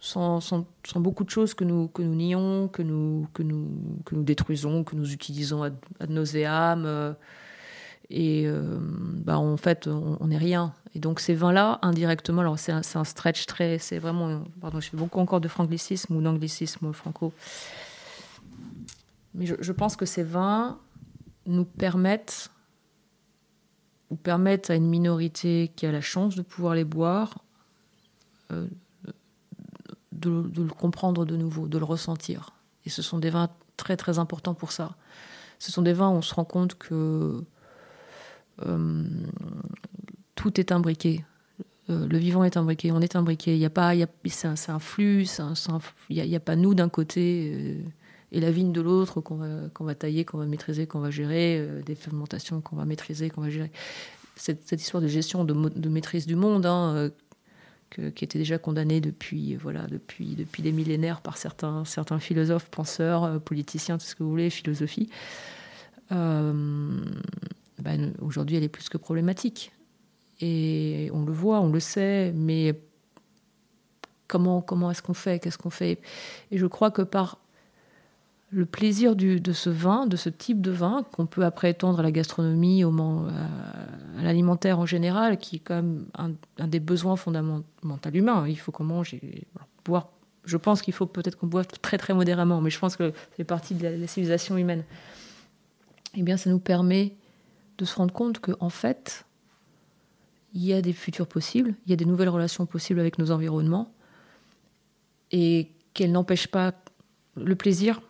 sans, 0.00 0.66
beaucoup 0.96 1.24
de 1.24 1.30
choses 1.30 1.54
que 1.54 1.64
nous, 1.64 1.88
que 1.88 2.02
nous 2.02 2.14
nions, 2.14 2.68
que 2.68 2.82
nous, 2.82 3.26
que, 3.32 3.42
nous, 3.42 3.68
que 4.04 4.14
nous 4.14 4.22
détruisons, 4.22 4.84
que 4.84 4.94
nous 4.94 5.12
utilisons 5.12 5.62
ad, 5.62 5.76
ad 6.00 6.10
nauseam. 6.10 6.84
Euh, 6.86 7.12
et 8.10 8.44
euh, 8.46 8.78
bah, 8.80 9.38
en 9.38 9.56
fait, 9.56 9.86
on 9.86 10.26
n'est 10.26 10.38
rien. 10.38 10.72
Et 10.94 10.98
donc 10.98 11.20
ces 11.20 11.34
vins-là, 11.34 11.78
indirectement, 11.82 12.40
alors 12.40 12.58
c'est 12.58 12.72
un, 12.72 12.80
un, 12.94 13.04
stretch 13.04 13.46
très... 13.46 13.78
C'est 13.78 13.98
vraiment... 13.98 14.44
Pardon, 14.60 14.80
je 14.80 14.88
fais 14.88 14.96
beaucoup 14.96 15.20
encore 15.20 15.40
de 15.40 15.48
franglicisme 15.48 16.16
ou 16.16 16.22
d'anglicisme 16.22 16.92
franco. 16.92 17.32
Mais 19.34 19.46
je, 19.46 19.72
pense 19.72 19.94
que 19.94 20.06
ces 20.06 20.22
vins 20.22 20.78
nous 21.46 21.64
permettent 21.64 22.50
ou 24.10 24.16
permettent 24.16 24.70
à 24.70 24.74
une 24.74 24.88
minorité 24.88 25.70
qui 25.76 25.86
a 25.86 25.92
la 25.92 26.00
chance 26.00 26.34
de 26.34 26.42
pouvoir 26.42 26.74
les 26.74 26.84
boire 26.84 27.44
euh, 28.50 28.66
de, 30.18 30.62
le 30.62 30.68
comprendre 30.68 31.24
de 31.24 31.36
nouveau, 31.36 31.68
de 31.68 31.78
le 31.78 31.84
ressentir. 31.84 32.50
Et 32.84 32.90
ce 32.90 33.02
sont 33.02 33.18
des 33.18 33.30
vins 33.30 33.50
très 33.76 33.96
très 33.96 34.18
importants 34.18 34.54
pour 34.54 34.72
ça. 34.72 34.96
Ce 35.58 35.72
sont 35.72 35.82
des 35.82 35.92
vins 35.92 36.08
où 36.08 36.14
on 36.14 36.22
se 36.22 36.34
rend 36.34 36.44
compte 36.44 36.74
que 36.74 37.42
euh, 38.66 39.04
tout 40.34 40.60
est 40.60 40.72
imbriqué. 40.72 41.24
Euh, 41.90 42.06
le 42.06 42.18
vivant 42.18 42.44
est 42.44 42.56
imbriqué, 42.56 42.92
on 42.92 43.00
est 43.00 43.16
imbriqué. 43.16 43.54
Il 43.54 43.60
y 43.60 43.64
a 43.64 43.70
pas, 43.70 43.92
c'est 44.26 44.46
un, 44.46 44.78
flux, 44.78 45.26
il 46.10 46.22
n'y 46.22 46.36
a, 46.36 46.40
pas 46.40 46.56
nous 46.56 46.74
d'un 46.74 46.88
côté 46.88 47.52
euh, 47.54 47.82
et 48.30 48.40
la 48.40 48.50
vigne 48.50 48.72
de 48.72 48.80
l'autre 48.80 49.20
qu'on 49.20 49.36
va, 49.36 49.70
va 49.80 49.94
tailler, 49.94 50.24
qu'on 50.24 50.38
va 50.38 50.46
maîtriser, 50.46 50.86
qu'on 50.86 51.00
va 51.00 51.10
gérer, 51.10 51.66
des 51.86 51.94
fermentations 51.94 52.60
qu'on 52.60 52.76
va 52.76 52.84
maîtriser, 52.84 53.30
qu'on 53.30 53.40
va 53.40 53.50
gérer. 53.50 53.72
Cette, 54.36 54.70
histoire 54.70 55.02
de 55.02 55.08
gestion, 55.08 55.44
de, 55.44 55.88
maîtrise 55.88 56.26
du 56.26 56.36
monde, 56.36 56.66
hein, 56.66 57.10
qui 57.90 58.24
était 58.24 58.38
déjà 58.38 58.58
condamné 58.58 59.00
depuis, 59.00 59.56
voilà, 59.56 59.86
depuis, 59.86 60.34
depuis 60.34 60.62
des 60.62 60.72
millénaires 60.72 61.20
par 61.20 61.36
certains, 61.36 61.84
certains 61.84 62.18
philosophes, 62.18 62.68
penseurs, 62.70 63.24
euh, 63.24 63.38
politiciens, 63.38 63.98
tout 63.98 64.04
ce 64.04 64.14
que 64.14 64.22
vous 64.22 64.30
voulez, 64.30 64.50
philosophie. 64.50 65.08
Euh, 66.12 67.04
ben, 67.78 68.14
aujourd'hui, 68.20 68.56
elle 68.56 68.64
est 68.64 68.68
plus 68.68 68.88
que 68.88 68.98
problématique. 68.98 69.72
Et 70.40 71.10
on 71.12 71.24
le 71.24 71.32
voit, 71.32 71.60
on 71.60 71.72
le 71.72 71.80
sait, 71.80 72.32
mais 72.34 72.80
comment, 74.28 74.60
comment 74.60 74.90
est-ce 74.90 75.02
qu'on 75.02 75.14
fait? 75.14 75.40
Qu'est-ce 75.40 75.58
qu'on 75.58 75.70
fait? 75.70 76.00
Et 76.50 76.58
je 76.58 76.66
crois 76.66 76.90
que 76.90 77.02
par 77.02 77.38
le 78.50 78.64
plaisir 78.64 79.14
de 79.14 79.52
ce 79.52 79.68
vin, 79.68 80.06
de 80.06 80.16
ce 80.16 80.30
type 80.30 80.62
de 80.62 80.70
vin, 80.70 81.04
qu'on 81.12 81.26
peut 81.26 81.44
après 81.44 81.70
étendre 81.70 82.00
à 82.00 82.02
la 82.02 82.10
gastronomie, 82.10 82.82
au, 82.82 82.90
à, 82.90 84.22
l'alimentaire 84.22 84.78
en 84.78 84.86
général, 84.86 85.38
qui 85.38 85.56
est 85.56 85.60
quand 85.60 85.76
même 85.76 86.06
un, 86.16 86.66
des 86.66 86.80
besoins 86.80 87.16
fondamentaux 87.16 88.10
humains. 88.12 88.46
Il 88.48 88.58
faut 88.58 88.72
qu'on 88.72 88.84
mange 88.84 89.14
et 89.14 89.46
boire. 89.84 90.08
Je 90.44 90.56
pense 90.56 90.80
qu'il 90.80 90.94
faut 90.94 91.04
peut-être 91.04 91.36
qu'on 91.36 91.46
boive 91.46 91.66
très 91.66 91.98
très 91.98 92.14
modérément, 92.14 92.62
mais 92.62 92.70
je 92.70 92.78
pense 92.78 92.96
que 92.96 93.12
c'est 93.36 93.44
partie 93.44 93.74
de 93.74 93.86
la, 93.86 94.06
civilisation 94.06 94.56
humaine. 94.56 94.82
Eh 96.14 96.22
bien, 96.22 96.38
ça 96.38 96.48
nous 96.48 96.58
permet 96.58 97.16
de 97.76 97.84
se 97.84 97.94
rendre 97.96 98.14
compte 98.14 98.38
qu'en 98.38 98.54
en 98.60 98.70
fait, 98.70 99.26
il 100.54 100.64
y 100.64 100.72
a 100.72 100.80
des 100.80 100.94
futurs 100.94 101.26
possibles, 101.26 101.74
il 101.84 101.90
y 101.90 101.92
a 101.92 101.96
des 101.96 102.06
nouvelles 102.06 102.30
relations 102.30 102.64
possibles 102.64 102.98
avec 102.98 103.18
nos 103.18 103.30
environnements, 103.30 103.92
et 105.32 105.70
qu'elles 105.92 106.12
n'empêchent 106.12 106.48
pas 106.48 106.72
le 107.36 107.54
plaisir, 107.54 108.00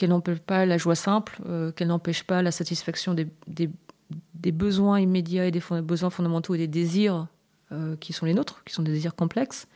qu'elle 0.00 0.10
n'empêche 0.10 0.38
pas 0.38 0.64
la 0.64 0.78
joie 0.78 0.94
simple, 0.94 1.38
euh, 1.46 1.72
qu'elle 1.72 1.88
n'empêche 1.88 2.24
pas 2.24 2.40
la 2.40 2.52
satisfaction 2.52 3.12
des, 3.12 3.28
des, 3.46 4.50
besoins 4.50 4.98
immédiats 4.98 5.44
et 5.44 5.50
des 5.50 5.60
besoins 5.82 6.08
fondamentaux 6.08 6.54
et 6.54 6.58
des 6.58 6.68
désirs 6.68 7.26
euh, 7.70 7.96
qui 7.96 8.14
sont 8.14 8.24
les 8.24 8.32
nôtres, 8.32 8.64
qui 8.64 8.72
sont 8.72 8.82
des 8.82 8.92
désirs 8.92 9.14
complexes, 9.14 9.68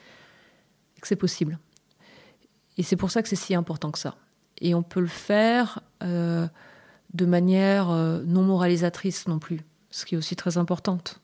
et 0.96 1.00
que 1.02 1.06
c'est 1.06 1.14
possible. 1.14 1.58
Et 2.78 2.82
c'est 2.82 2.96
pour 2.96 3.10
ça 3.10 3.22
que 3.22 3.28
c'est 3.28 3.36
si 3.36 3.54
important 3.54 3.90
que 3.90 3.98
ça. 3.98 4.16
Et 4.62 4.74
on 4.74 4.82
peut 4.82 5.00
le 5.00 5.08
faire 5.08 5.80
euh, 6.02 6.48
de 7.12 7.26
manière 7.26 7.88
non 8.24 8.44
moralisatrice 8.44 9.28
non 9.28 9.38
plus, 9.38 9.60
ce 9.90 10.06
qui 10.06 10.14
est 10.14 10.18
aussi 10.18 10.36
très 10.36 10.56
importante 10.56 11.20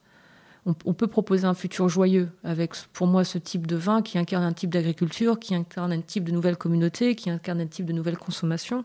on, 0.66 0.74
peut 0.74 1.06
proposer 1.06 1.46
un 1.46 1.54
futur 1.54 1.88
joyeux 1.88 2.28
avec, 2.44 2.74
pour 2.92 3.06
moi, 3.06 3.24
ce 3.24 3.38
type 3.38 3.66
de 3.66 3.76
vin 3.76 4.02
qui 4.02 4.18
incarne 4.18 4.44
un 4.44 4.52
type 4.52 4.70
d'agriculture, 4.70 5.38
qui 5.40 5.54
incarne 5.54 5.92
un 5.92 6.00
type 6.02 6.24
de 6.24 6.32
nouvelle 6.32 6.56
communauté, 6.56 7.14
qui 7.14 7.30
incarne 7.30 7.60
un 7.60 7.66
type 7.66 7.86
de 7.86 7.92
nouvelle 7.92 8.18
consommation 8.18 8.84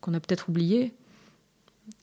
qu'on 0.00 0.12
a 0.12 0.20
peut-être 0.20 0.50
oublié. 0.50 0.92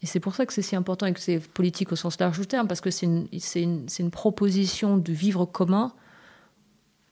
Et 0.02 0.08
c'est 0.08 0.20
pour 0.20 0.36
ça 0.36 0.46
que 0.46 0.54
c'est 0.54 0.64
si 0.64 0.76
important 0.76 1.06
et 1.06 1.14
que 1.14 1.20
c'est 1.20 1.40
politique 1.40 1.92
au 1.92 1.96
sens 1.96 2.20
large 2.20 2.40
du 2.40 2.48
terme, 2.48 2.68
parce 2.68 2.82
que 2.82 2.90
c'est 2.90 3.06
une, 3.06 4.12
proposition 4.12 4.98
de 4.98 5.14
vivre 5.14 5.46
commun 5.46 5.94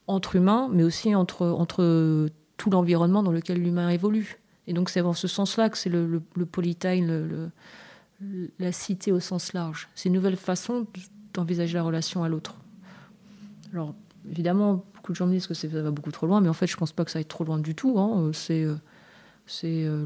entre 0.08 0.36
humains, 0.36 0.68
mais 0.72 0.82
aussi 0.82 1.14
entre, 1.14 2.28
tout 2.56 2.70
l'environnement 2.70 3.22
dans 3.22 3.32
lequel 3.32 3.62
l'humain 3.62 3.88
évolue. 3.88 4.40
Et 4.66 4.72
donc 4.72 4.90
c'est 4.90 5.02
dans 5.02 5.12
ce 5.12 5.28
sens-là 5.28 5.70
que 5.70 5.78
c'est 5.78 5.90
le, 5.90 6.06
le, 6.06 6.22
le, 6.34 7.50
la 8.58 8.72
cité 8.72 9.12
au 9.12 9.20
sens 9.20 9.52
large. 9.52 9.88
C'est 9.94 10.08
une 10.08 10.14
nouvelle 10.14 10.36
façon 10.36 10.86
d'envisager 11.34 11.74
la 11.74 11.82
relation 11.82 12.24
à 12.24 12.28
l'autre. 12.28 12.56
Alors, 13.72 13.94
évidemment, 14.30 14.84
beaucoup 14.94 15.12
de 15.12 15.16
gens 15.16 15.26
me 15.26 15.32
disent 15.32 15.46
que 15.46 15.54
ça 15.54 15.68
va 15.68 15.90
beaucoup 15.90 16.12
trop 16.12 16.26
loin, 16.26 16.40
mais 16.40 16.48
en 16.48 16.54
fait, 16.54 16.66
je 16.66 16.74
ne 16.74 16.78
pense 16.78 16.92
pas 16.92 17.04
que 17.04 17.10
ça 17.10 17.18
aille 17.18 17.24
trop 17.24 17.44
loin 17.44 17.58
du 17.58 17.74
tout. 17.74 17.98
Hein. 17.98 18.28
Euh, 18.28 18.32
c'est, 18.32 18.64
euh, 18.64 18.76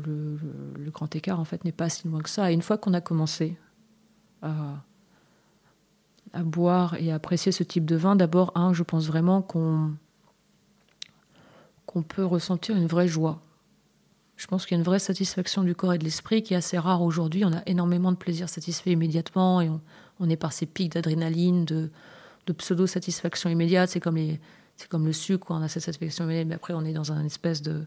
euh, 0.08 0.36
le, 0.76 0.90
grand 0.90 1.14
écart, 1.14 1.40
en 1.40 1.44
fait, 1.44 1.64
n'est 1.64 1.72
pas 1.72 1.88
si 1.88 2.06
loin 2.08 2.20
que 2.20 2.30
ça. 2.30 2.50
Et 2.50 2.54
une 2.54 2.62
fois 2.62 2.78
qu'on 2.78 2.94
a 2.94 3.00
commencé 3.00 3.56
à, 4.42 4.82
boire 6.42 6.94
et 6.94 7.12
à 7.12 7.16
apprécier 7.16 7.52
ce 7.52 7.62
type 7.62 7.84
de 7.84 7.96
vin, 7.96 8.16
d'abord, 8.16 8.52
je 8.72 8.82
pense 8.82 9.06
vraiment 9.06 9.42
qu'on, 9.42 9.94
peut 12.08 12.24
ressentir 12.24 12.76
une 12.76 12.86
vraie 12.86 13.08
joie. 13.08 13.42
Je 14.36 14.46
pense 14.46 14.64
qu'il 14.64 14.74
y 14.74 14.78
a 14.78 14.80
une 14.80 14.84
vraie 14.84 14.98
satisfaction 14.98 15.62
du 15.62 15.74
corps 15.74 15.92
et 15.92 15.98
de 15.98 16.04
l'esprit 16.04 16.42
qui 16.42 16.54
est 16.54 16.56
assez 16.56 16.78
rare 16.78 17.02
aujourd'hui. 17.02 17.44
On 17.44 17.52
a 17.52 17.62
énormément 17.66 18.10
de 18.10 18.16
plaisir 18.16 18.48
satisfait 18.48 18.92
immédiatement 18.92 19.60
et 19.60 19.70
on 20.22 20.30
est 20.30 20.36
par 20.36 20.52
ces 20.52 20.66
pics 20.66 20.92
d'adrénaline, 20.92 21.64
de, 21.64 21.90
pseudo-satisfaction 22.56 23.50
immédiate. 23.50 23.90
C'est 23.90 24.00
comme, 24.00 24.16
les, 24.16 24.40
c'est 24.76 24.88
comme 24.88 25.04
le 25.04 25.12
sucre, 25.12 25.48
on 25.50 25.62
a 25.62 25.68
cette 25.68 25.82
satisfaction 25.82 26.24
immédiate, 26.24 26.46
mais 26.46 26.54
après 26.54 26.72
on 26.72 26.84
est 26.84 26.92
dans 26.92 27.12
une 27.12 27.26
espèce 27.26 27.60
de, 27.60 27.82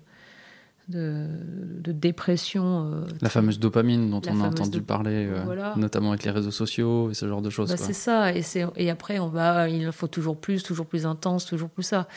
de, 0.89 1.91
dépression. 1.91 2.91
Euh, 2.91 3.05
la 3.21 3.29
fameuse 3.29 3.57
dopamine 3.57 4.09
dont 4.09 4.21
on 4.27 4.41
a 4.41 4.47
entendu 4.47 4.81
parler, 4.81 5.27
euh, 5.31 5.75
notamment 5.77 6.09
avec 6.09 6.25
les 6.25 6.31
réseaux 6.31 6.51
sociaux 6.51 7.09
et 7.09 7.13
ce 7.13 7.27
genre 7.27 7.41
de 7.41 7.49
choses. 7.49 7.69
Bah, 7.69 7.77
c'est 7.77 7.93
ça, 7.93 8.33
et, 8.33 8.43
et, 8.75 8.89
après 8.89 9.17
on 9.19 9.29
va, 9.29 9.69
il 9.69 9.91
faut 9.91 10.07
toujours 10.07 10.37
plus, 10.37 10.61
toujours 10.61 10.85
plus 10.85 11.05
intense, 11.05 11.45
toujours 11.45 11.69
plus 11.69 11.83
ça. 11.83 12.07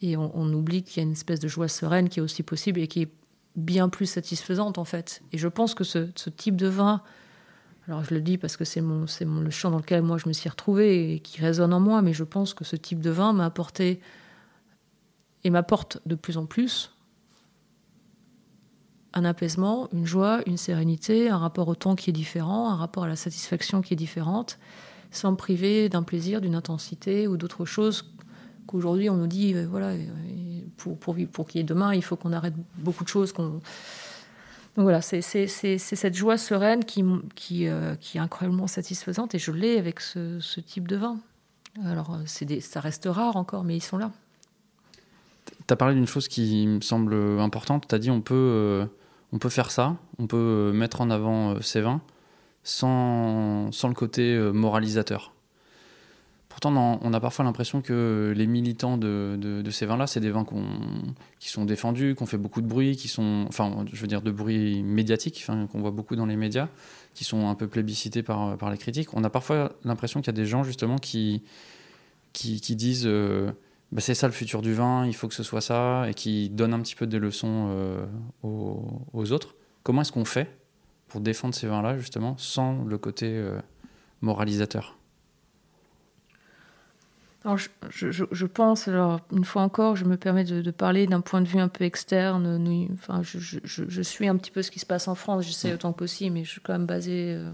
Et 0.00 0.16
on, 0.16 0.52
oublie 0.52 0.84
qu'il 0.84 0.98
y 0.98 1.00
a 1.00 1.02
une 1.02 1.12
espèce 1.12 1.40
de 1.40 1.48
joie 1.48 1.66
sereine 1.66 2.08
qui 2.08 2.20
est 2.20 2.22
aussi 2.22 2.44
possible 2.44 2.78
et 2.80 2.86
qui 2.86 3.02
est 3.02 3.08
bien 3.56 3.88
plus 3.88 4.06
satisfaisante 4.06 4.78
en 4.78 4.84
fait. 4.84 5.22
Et 5.32 5.38
je 5.38 5.48
pense 5.48 5.74
que 5.74 5.82
ce, 5.82 6.08
ce 6.14 6.30
type 6.30 6.54
de 6.54 6.68
vin 6.68 7.02
alors 7.88 8.04
je 8.04 8.14
le 8.14 8.20
dis 8.20 8.36
parce 8.36 8.58
que 8.58 8.64
c'est 8.64 8.82
mon, 8.82 9.06
le 9.40 9.50
champ 9.50 9.70
dans 9.70 9.78
lequel 9.78 10.02
moi 10.02 10.18
je 10.18 10.28
me 10.28 10.34
suis 10.34 10.48
retrouvée 10.48 11.14
et 11.14 11.20
qui 11.20 11.40
résonne 11.40 11.72
en 11.72 11.80
moi, 11.80 12.02
mais 12.02 12.12
je 12.12 12.24
pense 12.24 12.52
que 12.52 12.64
ce 12.64 12.76
type 12.76 13.00
de 13.00 13.10
vin 13.10 13.32
m'a 13.32 13.46
apporté 13.46 14.00
et 15.42 15.50
m'apporte 15.50 15.98
de 16.04 16.14
plus 16.14 16.36
en 16.36 16.44
plus 16.44 16.92
un 19.14 19.24
apaisement, 19.24 19.88
une 19.92 20.06
joie, 20.06 20.42
une 20.46 20.58
sérénité, 20.58 21.30
un 21.30 21.38
rapport 21.38 21.66
au 21.68 21.74
temps 21.74 21.96
qui 21.96 22.10
est 22.10 22.12
différent, 22.12 22.70
un 22.70 22.76
rapport 22.76 23.04
à 23.04 23.08
la 23.08 23.16
satisfaction 23.16 23.80
qui 23.80 23.94
est 23.94 23.96
différente, 23.96 24.58
sans 25.10 25.30
me 25.30 25.36
priver 25.36 25.88
d'un 25.88 26.02
plaisir, 26.02 26.42
d'une 26.42 26.54
intensité 26.54 27.26
ou 27.26 27.38
d'autre 27.38 27.64
chose 27.64 28.04
qu'aujourd'hui 28.66 29.08
on 29.08 29.16
nous 29.16 29.26
dit, 29.26 29.54
euh, 29.54 29.66
voilà, 29.66 29.94
pour, 30.76 30.98
pour, 30.98 31.16
pour 31.32 31.46
qu'il 31.46 31.60
y 31.60 31.62
ait 31.62 31.66
demain, 31.66 31.94
il 31.94 32.04
faut 32.04 32.16
qu'on 32.16 32.34
arrête 32.34 32.54
beaucoup 32.76 33.02
de 33.02 33.08
choses, 33.08 33.32
donc 34.78 34.84
voilà, 34.84 35.02
c'est 35.02 35.20
cette 35.48 36.14
joie 36.14 36.38
sereine 36.38 36.82
euh, 36.82 37.20
qui, 37.34 37.64
est 37.64 38.18
incroyablement 38.20 38.68
satisfaisante 38.68 39.34
et 39.34 39.38
je 39.40 39.50
l'ai 39.50 39.76
avec 39.76 39.98
ce, 39.98 40.60
type 40.60 40.86
de 40.86 40.94
vin. 40.94 41.18
Alors 41.84 42.16
des, 42.42 42.60
ça 42.60 42.78
reste 42.78 43.08
rare 43.10 43.34
encore, 43.34 43.64
mais 43.64 43.76
ils 43.76 43.82
sont 43.82 43.98
là. 43.98 44.12
Tu 45.66 45.72
as 45.72 45.74
parlé 45.74 45.96
d'une 45.96 46.06
chose 46.06 46.28
qui 46.28 46.64
me 46.68 46.80
semble 46.80 47.12
importante. 47.40 47.88
Tu 47.88 47.94
as 47.96 47.98
dit 47.98 48.12
on 48.12 48.20
peut, 48.20 48.34
euh, 48.36 48.86
on 49.32 49.38
peut 49.38 49.48
faire 49.48 49.72
ça, 49.72 49.96
on 50.20 50.28
peut 50.28 50.70
mettre 50.72 51.00
en 51.00 51.10
avant 51.10 51.54
euh, 51.56 51.60
ces 51.60 51.80
vins 51.80 52.00
sans 52.62 53.70
le 53.82 53.94
côté 53.94 54.38
moralisateur. 54.38 55.32
Pourtant, 56.60 56.98
on 57.00 57.12
a 57.12 57.20
parfois 57.20 57.44
l'impression 57.44 57.82
que 57.82 58.34
les 58.36 58.48
militants 58.48 58.98
de, 58.98 59.62
ces 59.70 59.86
vins-là, 59.86 60.08
c'est 60.08 60.18
des 60.18 60.32
vins 60.32 60.44
qui 61.38 61.50
sont 61.50 61.64
défendus, 61.64 62.16
qui 62.16 62.22
ont 62.24 62.26
fait 62.26 62.36
beaucoup 62.36 62.60
de 62.60 62.66
bruit, 62.66 62.96
qui 62.96 63.06
sont, 63.06 63.44
enfin, 63.46 63.84
je 63.92 64.00
veux 64.00 64.08
dire, 64.08 64.22
de 64.22 64.32
bruit 64.32 64.82
médiatique, 64.82 65.46
qu'on 65.46 65.78
voit 65.78 65.92
beaucoup 65.92 66.16
dans 66.16 66.26
les 66.26 66.34
médias, 66.34 66.68
qui 67.14 67.22
sont 67.22 67.48
un 67.48 67.54
peu 67.54 67.68
plébiscités 67.68 68.24
par, 68.24 68.70
les 68.72 68.76
critiques. 68.76 69.14
On 69.14 69.22
a 69.22 69.30
parfois 69.30 69.70
l'impression 69.84 70.18
qu'il 70.20 70.26
y 70.26 70.30
a 70.30 70.42
des 70.42 70.46
gens, 70.46 70.64
justement, 70.64 70.96
qui, 70.96 71.44
qui, 72.32 72.74
disent 72.74 73.06
euh, 73.06 73.52
bah, 73.92 74.00
c'est 74.00 74.14
ça 74.14 74.26
le 74.26 74.32
futur 74.32 74.60
du 74.60 74.74
vin, 74.74 75.06
il 75.06 75.14
faut 75.14 75.28
que 75.28 75.34
ce 75.34 75.44
soit 75.44 75.60
ça, 75.60 76.10
et 76.10 76.14
qui 76.14 76.50
donnent 76.50 76.74
un 76.74 76.80
petit 76.80 76.96
peu 76.96 77.06
des 77.06 77.20
leçons 77.20 77.68
euh, 77.68 78.04
aux, 78.42 79.30
autres. 79.30 79.54
Comment 79.84 80.00
est-ce 80.00 80.10
qu'on 80.10 80.24
fait 80.24 80.58
pour 81.06 81.20
défendre 81.20 81.54
ces 81.54 81.68
vins-là, 81.68 81.98
justement, 81.98 82.36
sans 82.36 82.82
le 82.82 82.98
côté 82.98 83.28
euh, 83.28 83.60
moralisateur? 84.22 84.97
Alors, 87.44 87.56
je, 87.56 88.46
pense, 88.46 88.88
alors, 88.88 89.20
une 89.32 89.44
fois 89.44 89.62
encore, 89.62 89.94
je 89.94 90.04
me 90.04 90.16
permets 90.16 90.44
de, 90.44 90.70
parler 90.72 91.06
d'un 91.06 91.20
point 91.20 91.40
de 91.40 91.46
vue 91.46 91.60
un 91.60 91.68
peu 91.68 91.84
externe. 91.84 92.88
enfin, 92.94 93.22
je, 93.22 94.02
suis 94.02 94.26
un 94.26 94.36
petit 94.36 94.50
peu 94.50 94.62
ce 94.62 94.72
qui 94.72 94.80
se 94.80 94.86
passe 94.86 95.06
en 95.06 95.14
France, 95.14 95.44
j'essaie 95.44 95.72
autant 95.72 95.92
que 95.92 95.98
possible, 95.98 96.34
mais 96.34 96.44
je 96.44 96.50
suis 96.50 96.60
quand 96.60 96.72
même 96.72 96.86
basée 96.86 97.34
euh, 97.34 97.50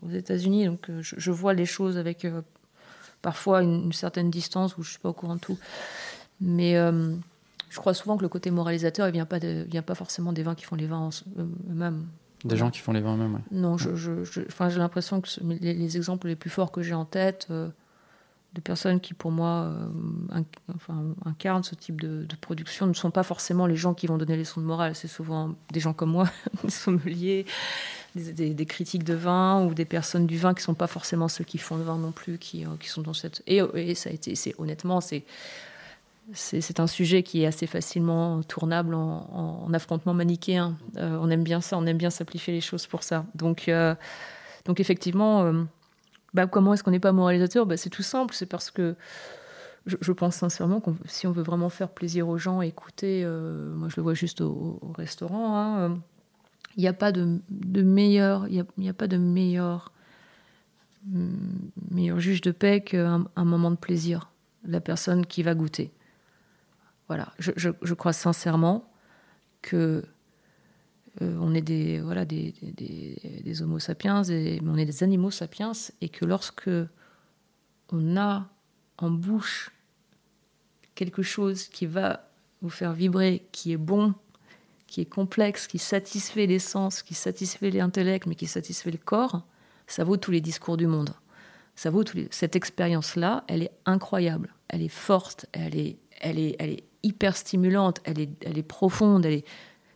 aux 0.00 0.10
États-Unis, 0.10 0.66
donc 0.66 0.88
euh, 0.88 1.00
je, 1.02 1.30
vois 1.30 1.52
les 1.52 1.66
choses 1.66 1.98
avec 1.98 2.24
euh, 2.24 2.40
parfois 3.20 3.62
une, 3.62 3.92
certaine 3.92 4.30
distance 4.30 4.78
où 4.78 4.82
je 4.82 4.88
ne 4.88 4.92
suis 4.92 5.00
pas 5.00 5.10
au 5.10 5.14
courant 5.14 5.34
de 5.34 5.40
tout. 5.40 5.58
Mais 6.40 6.76
je 7.68 7.76
crois 7.76 7.92
souvent 7.92 8.16
que 8.16 8.22
le 8.22 8.28
côté 8.28 8.50
moralisateur, 8.50 9.06
il 9.06 9.10
ne 9.10 9.14
vient, 9.14 9.26
pas 9.26 9.38
vient 9.38 9.82
pas 9.82 9.94
forcément 9.94 10.32
des 10.32 10.42
vins 10.42 10.54
qui 10.54 10.64
font 10.64 10.76
les 10.76 10.86
vins 10.86 11.10
eux-mêmes. 11.38 12.06
Des 12.44 12.56
gens 12.56 12.70
qui 12.70 12.80
font 12.80 12.92
les 12.92 13.00
vins 13.00 13.16
eux-mêmes, 13.16 13.40
Non, 13.50 13.76
j'ai 13.76 14.78
l'impression 14.78 15.20
que 15.20 15.28
les, 15.42 15.74
les, 15.74 15.96
exemples 15.96 16.28
les 16.28 16.36
plus 16.36 16.50
forts 16.50 16.72
que 16.72 16.80
j'ai 16.80 16.94
en 16.94 17.04
tête 17.04 17.48
de 18.56 18.60
personnes 18.62 19.00
qui, 19.00 19.14
pour 19.14 19.30
moi, 19.30 19.70
euh, 20.30 20.42
incarnent 21.24 21.62
ce 21.62 21.74
type 21.74 22.00
de, 22.00 22.26
production 22.40 22.86
ne 22.86 22.94
sont 22.94 23.10
pas 23.10 23.22
forcément 23.22 23.66
les 23.66 23.76
gens 23.76 23.94
qui 23.94 24.06
vont 24.06 24.16
donner 24.16 24.32
les 24.32 24.40
leçons 24.40 24.60
de 24.60 24.66
morale. 24.66 24.94
C'est 24.94 25.08
souvent 25.08 25.54
des 25.72 25.80
gens 25.80 25.92
comme 25.92 26.10
moi, 26.10 26.28
des 26.64 26.70
sommeliers, 26.70 27.44
des, 28.14 28.66
critiques 28.66 29.04
de 29.04 29.14
vin 29.14 29.64
ou 29.64 29.74
des 29.74 29.84
personnes 29.84 30.26
du 30.26 30.38
vin 30.38 30.54
qui 30.54 30.60
ne 30.60 30.64
sont 30.64 30.74
pas 30.74 30.86
forcément 30.86 31.28
ceux 31.28 31.44
qui 31.44 31.58
font 31.58 31.76
le 31.76 31.84
vin 31.84 31.98
non 31.98 32.12
plus, 32.12 32.38
qui, 32.38 32.64
euh, 32.64 32.68
qui 32.80 32.88
sont 32.88 33.02
dans 33.02 33.12
cette. 33.12 33.42
Et, 33.46 33.60
et 33.74 33.94
ça 33.94 34.10
a 34.10 34.12
été, 34.12 34.34
c'est 34.34 34.54
honnêtement, 34.58 35.00
c'est. 35.00 35.24
C'est 36.32 36.80
un 36.80 36.88
sujet 36.88 37.22
qui 37.22 37.44
est 37.44 37.46
assez 37.46 37.68
facilement 37.68 38.42
tournable 38.42 38.96
en, 38.96 39.72
affrontement 39.72 40.12
manichéen. 40.12 40.76
Euh, 40.96 41.16
on 41.22 41.30
aime 41.30 41.44
bien 41.44 41.60
ça, 41.60 41.78
on 41.78 41.86
aime 41.86 41.98
bien 41.98 42.10
simplifier 42.10 42.52
les 42.52 42.60
choses 42.60 42.88
pour 42.88 43.04
ça. 43.04 43.24
Donc, 43.36 43.70
donc 44.64 44.80
effectivement, 44.80 45.64
bah, 46.36 46.46
comment 46.46 46.74
est-ce 46.74 46.84
qu'on 46.84 46.90
n'est 46.90 47.00
pas 47.00 47.12
moralisateur? 47.12 47.64
Bah, 47.64 47.78
C'est 47.78 47.88
tout 47.88 48.02
simple, 48.02 48.34
c'est 48.34 48.44
parce 48.44 48.70
que 48.70 48.94
je, 49.86 50.12
pense 50.12 50.36
sincèrement 50.36 50.80
que 50.80 50.90
si 51.06 51.26
on 51.26 51.32
veut 51.32 51.42
vraiment 51.42 51.70
faire 51.70 51.88
plaisir 51.88 52.28
aux 52.28 52.36
gens, 52.36 52.60
écouter, 52.60 53.22
euh, 53.24 53.74
moi 53.74 53.88
je 53.88 53.96
le 53.96 54.02
vois 54.02 54.12
juste 54.12 54.42
au, 54.42 54.78
restaurant, 54.98 55.56
hein, 55.56 55.78
euh, 55.78 55.94
il 56.76 56.82
n'y 56.82 56.88
a 56.88 56.92
pas 56.92 57.10
de, 57.10 57.40
meilleur, 57.82 58.48
il 58.48 58.66
n'y 58.76 58.88
a, 58.88 58.92
pas 58.92 59.06
de 59.06 59.16
meilleur, 59.16 59.92
meilleur 61.90 62.20
juge 62.20 62.42
de 62.42 62.50
paix 62.50 62.82
qu'un 62.82 63.26
un 63.34 63.44
moment 63.44 63.70
de 63.70 63.76
plaisir, 63.76 64.30
la 64.66 64.82
personne 64.82 65.24
qui 65.24 65.42
va 65.42 65.54
goûter. 65.54 65.90
Voilà, 67.08 67.32
je 67.38 67.94
crois 67.94 68.12
sincèrement 68.12 68.92
que 69.62 70.04
euh, 71.22 71.36
on 71.40 71.54
est 71.54 71.62
des, 71.62 72.00
voilà, 72.00 72.24
des, 72.24 72.54
des, 72.62 73.62
homo 73.62 73.78
sapiens, 73.78 74.22
mais 74.28 74.60
on 74.66 74.76
est 74.76 74.84
des 74.84 75.02
animaux 75.02 75.30
sapiens, 75.30 75.72
et 76.00 76.08
que 76.08 76.24
lorsque 76.24 76.70
on 77.90 78.16
a 78.16 78.48
en 78.98 79.10
bouche 79.10 79.70
quelque 80.94 81.22
chose 81.22 81.64
qui 81.68 81.86
va 81.86 82.28
vous 82.60 82.70
faire 82.70 82.92
vibrer, 82.92 83.46
qui 83.52 83.72
est 83.72 83.78
bon, 83.78 84.14
qui 84.86 85.00
est 85.00 85.06
complexe, 85.06 85.66
qui 85.66 85.78
satisfait 85.78 86.46
les 86.46 86.58
sens, 86.58 87.02
qui 87.02 87.14
satisfait 87.14 87.70
l'intellect, 87.70 88.26
mais 88.26 88.34
qui 88.34 88.46
satisfait 88.46 88.90
le 88.90 88.98
corps, 88.98 89.46
ça 89.86 90.04
vaut 90.04 90.16
tous 90.16 90.30
les 90.30 90.40
discours 90.40 90.76
du 90.76 90.86
monde. 90.86 91.14
Ça 91.76 91.90
vaut 91.90 92.04
Cette 92.30 92.56
expérience-là, 92.56 93.44
elle 93.48 93.62
est 93.62 93.72
incroyable, 93.84 94.54
elle 94.68 94.82
est 94.82 94.88
forte, 94.88 95.46
elle 95.52 95.76
est, 95.76 95.98
elle 96.20 96.38
est, 96.38 96.56
elle 96.58 96.70
est 96.70 96.84
hyper 97.02 97.36
stimulante, 97.36 98.00
elle 98.04 98.18
est, 98.18 98.30
elle 98.44 98.58
est 98.58 98.62
profonde, 98.62 99.26
elle 99.26 99.34
est, 99.34 99.44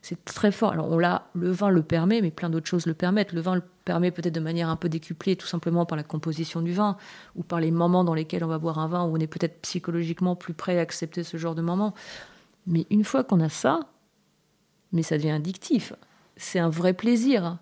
c'est 0.03 0.25
très 0.25 0.51
fort. 0.51 0.73
Alors 0.73 0.91
on 0.91 0.99
l'a, 0.99 1.27
le 1.35 1.51
vin 1.51 1.69
le 1.69 1.83
permet, 1.83 2.23
mais 2.23 2.31
plein 2.31 2.49
d'autres 2.49 2.67
choses 2.67 2.87
le 2.87 2.95
permettent. 2.95 3.33
Le 3.33 3.41
vin 3.41 3.55
le 3.55 3.63
permet 3.85 4.11
peut-être 4.11 4.35
de 4.35 4.41
manière 4.41 4.69
un 4.69 4.77
peu 4.77 4.89
décuplée, 4.89 5.37
tout 5.37 5.47
simplement 5.47 5.85
par 5.85 5.97
la 5.97 6.03
composition 6.03 6.63
du 6.63 6.73
vin 6.73 6.97
ou 7.37 7.43
par 7.43 7.61
les 7.61 7.71
moments 7.71 8.05
dans 8.05 8.15
lesquels 8.15 8.45
on 8.45 8.49
va 8.49 8.59
boire 8.59 8.79
un 8.79 8.89
vin 8.89 9.05
où 9.05 9.17
on 9.17 9.21
est 9.21 9.27
peut-être 9.27 9.61
psychologiquement 9.61 10.37
plus 10.37 10.55
prêt 10.55 10.79
à 10.79 10.81
accepter 10.81 11.23
ce 11.23 11.37
genre 11.37 11.55
de 11.55 11.63
moment. 11.63 11.95
Mais 12.67 12.87
une 12.91 13.05
fois 13.05 13.25
qu'on 13.25 13.41
a 13.41 13.49
ça, 13.49 13.81
mais 14.93 15.03
ça 15.03 15.17
devient 15.17 15.31
addictif. 15.31 15.93
C'est 16.37 16.59
un 16.59 16.71
vrai 16.71 16.95
plaisir. 16.95 17.59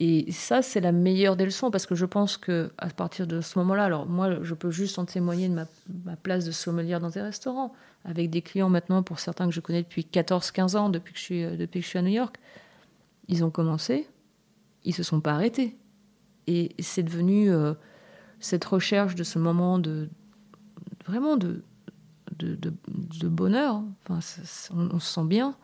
Et 0.00 0.30
ça, 0.30 0.62
c'est 0.62 0.80
la 0.80 0.92
meilleure 0.92 1.34
des 1.34 1.44
leçons 1.44 1.72
parce 1.72 1.84
que 1.84 1.96
je 1.96 2.06
pense 2.06 2.36
que 2.36 2.70
à 2.78 2.88
partir 2.88 3.26
de 3.26 3.40
ce 3.40 3.58
moment-là, 3.58 3.84
alors 3.84 4.06
moi, 4.06 4.42
je 4.42 4.54
peux 4.54 4.70
juste 4.70 4.98
en 4.98 5.04
témoigner 5.04 5.48
de 5.48 5.54
ma, 5.54 6.16
place 6.16 6.44
de 6.44 6.52
sommelière 6.52 7.00
dans 7.00 7.10
des 7.10 7.20
restaurants 7.20 7.72
avec 8.04 8.30
des 8.30 8.42
clients 8.42 8.68
maintenant, 8.68 9.02
pour 9.02 9.18
certains 9.18 9.46
que 9.46 9.52
je 9.52 9.60
connais 9.60 9.82
depuis 9.82 10.06
14-15 10.10 10.76
ans, 10.76 10.88
depuis 10.88 11.12
que, 11.12 11.18
je 11.18 11.24
suis, 11.24 11.56
depuis 11.56 11.80
que 11.80 11.84
je 11.84 11.90
suis 11.90 11.98
à 11.98 12.02
New 12.02 12.12
York. 12.12 12.36
Ils 13.26 13.44
ont 13.44 13.50
commencé, 13.50 14.06
ils 14.84 14.94
se 14.94 15.02
sont 15.02 15.20
pas 15.20 15.32
arrêtés. 15.32 15.76
Et 16.46 16.74
c'est 16.78 17.02
devenu 17.02 17.50
euh, 17.50 17.74
cette 18.40 18.64
recherche 18.64 19.14
de 19.16 19.24
ce 19.24 19.38
moment 19.38 19.78
de 19.78 20.08
vraiment 21.06 21.36
de, 21.36 21.62
de, 22.38 23.28
bonheur. 23.28 23.82
Enfin, 24.08 24.20
on, 24.74 25.00
se 25.00 25.14
sent 25.14 25.24
bien, 25.24 25.56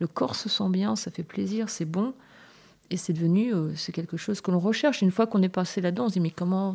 le 0.00 0.06
corps 0.06 0.34
se 0.34 0.48
sent 0.48 0.68
bien, 0.70 0.96
ça 0.96 1.10
fait 1.10 1.22
plaisir, 1.22 1.68
c'est 1.68 1.84
bon. 1.84 2.14
Et 2.90 2.96
c'est 2.96 3.12
devenu, 3.12 3.54
euh, 3.54 3.74
c'est 3.76 3.92
quelque 3.92 4.16
chose 4.16 4.40
que 4.40 4.50
l'on 4.50 4.58
recherche. 4.60 5.02
Une 5.02 5.10
fois 5.10 5.26
qu'on 5.26 5.42
est 5.42 5.48
passé 5.48 5.80
là-dedans, 5.80 6.04
on 6.04 6.08
se 6.08 6.14
dit 6.14 6.20
mais 6.20 6.30
comment, 6.30 6.74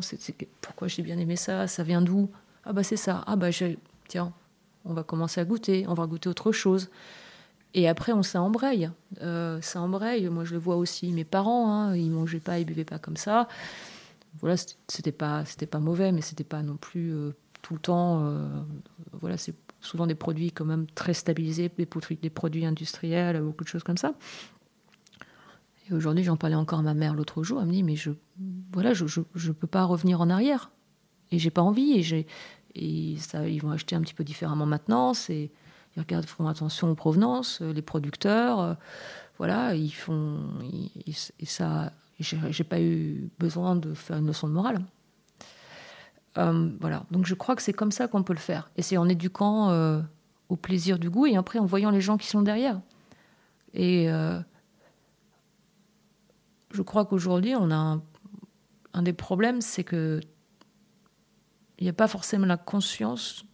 pourquoi 0.60 0.88
j'ai 0.88 1.02
bien 1.02 1.18
aimé 1.18 1.36
ça 1.36 1.66
Ça 1.66 1.82
vient 1.82 2.02
d'où? 2.02 2.28
Ah 2.64 2.72
bah 2.72 2.82
c'est 2.82 2.96
ça. 2.96 3.22
Ah 3.26 3.36
bah 3.36 3.48
tiens, 4.08 4.32
on 4.84 4.92
va 4.92 5.02
commencer 5.02 5.40
à 5.40 5.44
goûter, 5.44 5.84
on 5.88 5.94
va 5.94 6.06
goûter 6.06 6.28
autre 6.28 6.52
chose. 6.52 6.90
Et 7.74 7.88
après, 7.88 8.12
on 8.12 8.22
s'embraye. 8.22 8.90
Euh, 9.22 9.60
ça 9.60 9.80
embraye. 9.80 10.28
Moi, 10.28 10.44
je 10.44 10.54
le 10.54 10.58
vois 10.58 10.76
aussi. 10.76 11.12
Mes 11.12 11.24
parents, 11.24 11.72
hein, 11.72 11.96
ils 11.96 12.10
mangeaient 12.10 12.40
pas, 12.40 12.58
ils 12.58 12.64
buvaient 12.64 12.84
pas 12.84 12.98
comme 12.98 13.16
ça. 13.16 13.48
Voilà, 14.40 14.56
c'était 14.88 15.12
pas, 15.12 15.44
c'était 15.44 15.66
pas 15.66 15.78
mauvais, 15.78 16.12
mais 16.12 16.20
c'était 16.20 16.44
pas 16.44 16.62
non 16.62 16.76
plus 16.76 17.12
euh, 17.12 17.34
tout 17.62 17.74
le 17.74 17.80
temps. 17.80 18.24
Euh, 18.24 18.48
voilà, 19.12 19.36
c'est 19.36 19.54
souvent 19.80 20.06
des 20.06 20.14
produits 20.14 20.52
quand 20.52 20.64
même 20.64 20.86
très 20.94 21.14
stabilisés, 21.14 21.70
des, 21.76 21.88
des 22.22 22.30
produits 22.30 22.66
industriels, 22.66 23.40
beaucoup 23.40 23.64
de 23.64 23.68
choses 23.68 23.82
comme 23.82 23.96
ça. 23.96 24.14
Aujourd'hui, 25.92 26.24
j'en 26.24 26.36
parlais 26.36 26.56
encore 26.56 26.80
à 26.80 26.82
ma 26.82 26.94
mère 26.94 27.14
l'autre 27.14 27.42
jour. 27.42 27.60
Elle 27.60 27.66
me 27.66 27.72
dit, 27.72 27.82
mais 27.82 27.96
je, 27.96 28.10
voilà, 28.72 28.92
je, 28.92 29.06
je, 29.06 29.20
je 29.34 29.52
peux 29.52 29.66
pas 29.66 29.84
revenir 29.84 30.20
en 30.20 30.30
arrière. 30.30 30.70
Et 31.32 31.38
j'ai 31.38 31.50
pas 31.50 31.62
envie. 31.62 31.92
Et 31.92 32.26
et 32.74 33.16
ça, 33.18 33.48
ils 33.48 33.60
vont 33.60 33.70
acheter 33.70 33.96
un 33.96 34.00
petit 34.00 34.14
peu 34.14 34.24
différemment 34.24 34.66
maintenant. 34.66 35.14
C'est, 35.14 35.50
ils 35.96 36.00
regardent, 36.00 36.26
font 36.26 36.46
attention 36.46 36.90
aux 36.90 36.94
provenances, 36.94 37.60
euh, 37.62 37.72
les 37.72 37.82
producteurs. 37.82 38.60
Euh, 38.60 38.74
voilà, 39.38 39.74
ils 39.74 39.90
font. 39.90 40.38
et 41.38 41.46
ça, 41.46 41.92
j'ai 42.18 42.64
pas 42.64 42.80
eu 42.80 43.30
besoin 43.38 43.76
de 43.76 43.94
faire 43.94 44.18
une 44.18 44.26
leçon 44.26 44.48
de 44.48 44.52
morale. 44.52 44.80
Euh, 46.38 46.70
voilà, 46.80 47.04
donc 47.10 47.26
je 47.26 47.34
crois 47.34 47.56
que 47.56 47.62
c'est 47.62 47.72
comme 47.72 47.90
ça 47.90 48.06
qu'on 48.06 48.22
peut 48.22 48.34
le 48.34 48.38
faire. 48.38 48.70
Et 48.76 48.82
c'est 48.82 48.98
en 48.98 49.08
éduquant 49.08 49.72
au 50.50 50.56
plaisir 50.56 50.98
du 50.98 51.08
goût 51.08 51.26
et 51.26 51.36
après 51.36 51.58
en 51.58 51.64
voyant 51.64 51.90
les 51.90 52.02
gens 52.02 52.18
qui 52.18 52.26
sont 52.26 52.42
derrière. 52.42 52.80
Et 53.72 54.08
je 56.70 56.82
crois 56.82 57.04
qu'aujourd'hui, 57.04 57.54
on 57.56 57.70
a 57.70 58.00
un, 58.92 59.02
des 59.02 59.12
problèmes, 59.12 59.60
c'est 59.60 59.84
que 59.84 60.20
il 61.78 61.84
n'y 61.84 61.90
a 61.90 61.94
pas 61.94 62.08
forcément 62.08 62.46
la 62.46 62.58
conscience 62.58 63.44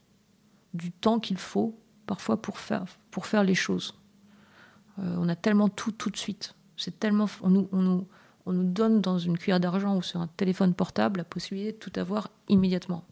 du 0.75 0.91
temps 0.91 1.21
qu'il 1.21 1.39
faut 1.39 1.79
parfois 2.07 2.43
pour 2.43 2.59
faire, 2.59 2.85
pour 3.11 3.27
faire 3.27 3.45
les 3.45 3.55
choses. 3.55 3.95
Euh, 4.99 5.17
on 5.19 5.29
a 5.29 5.37
tellement 5.37 5.69
tout 5.69 5.93
tout 5.93 6.11
de 6.11 6.17
suite. 6.17 6.55
C'est 6.77 6.99
tellement, 6.99 7.27
on 7.43 7.51
nous, 7.51 7.69
on, 7.73 7.83
nous, 7.83 8.09
on 8.45 8.53
nous 8.53 8.65
donne 8.65 9.01
dans 9.01 9.19
une 9.19 9.39
cuillère 9.39 9.61
d'argent 9.61 9.97
ou 9.97 10.03
sur 10.03 10.21
un 10.21 10.27
téléphone 10.27 10.75
portable 10.75 11.19
la 11.19 11.25
possibilité 11.25 11.73
de 11.73 11.79
tout 11.79 11.93
avoir 11.99 12.31
immédiatement. 12.49 13.05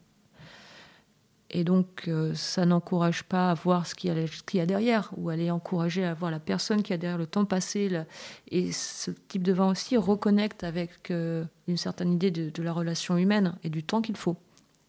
Et 1.56 1.62
donc, 1.62 2.08
euh, 2.08 2.34
ça 2.34 2.66
n'encourage 2.66 3.22
pas 3.22 3.52
à 3.52 3.54
voir 3.54 3.86
ce 3.86 3.94
qu'il 3.94 4.10
y, 4.12 4.56
y, 4.56 4.60
a 4.60 4.66
derrière, 4.66 5.12
ou 5.16 5.28
aller 5.30 5.52
encourager 5.52 6.04
à 6.04 6.12
voir 6.12 6.32
la 6.32 6.40
personne 6.40 6.82
qui 6.82 6.92
a 6.92 6.96
derrière 6.96 7.16
le 7.16 7.28
temps 7.28 7.44
passé. 7.44 8.04
Et 8.50 8.72
ce 8.72 9.12
type 9.12 9.44
de 9.44 9.52
vin 9.52 9.70
aussi 9.70 9.96
reconnecte 9.96 10.64
avec 10.64 11.12
euh, 11.12 11.44
une 11.68 11.76
certaine 11.76 12.12
idée 12.12 12.32
de, 12.32 12.50
de, 12.50 12.62
la 12.64 12.72
relation 12.72 13.16
humaine 13.16 13.54
et 13.62 13.70
du 13.70 13.84
temps 13.84 14.02
qu'il 14.02 14.16
faut 14.16 14.36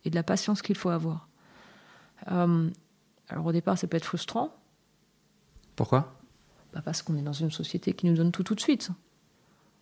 et 0.05 0.09
de 0.09 0.15
la 0.15 0.23
patience 0.23 0.63
qu'il 0.63 0.75
faut 0.75 0.89
avoir. 0.89 1.27
Euh, 2.31 2.67
alors 3.29 3.45
au 3.45 3.51
départ, 3.51 3.77
ça 3.77 3.85
peut 3.85 3.97
être 3.97 4.05
frustrant. 4.05 4.49
Pourquoi? 5.75 6.15
Bah 6.73 6.81
Parce 6.83 7.03
qu'on 7.03 7.15
est 7.15 7.21
dans 7.21 7.31
une 7.31 7.51
société 7.51 7.93
qui 7.93 8.07
nous 8.07 8.15
donne 8.15 8.31
tout 8.31 8.43
tout 8.43 8.55
de 8.55 8.59
suite. 8.59 8.89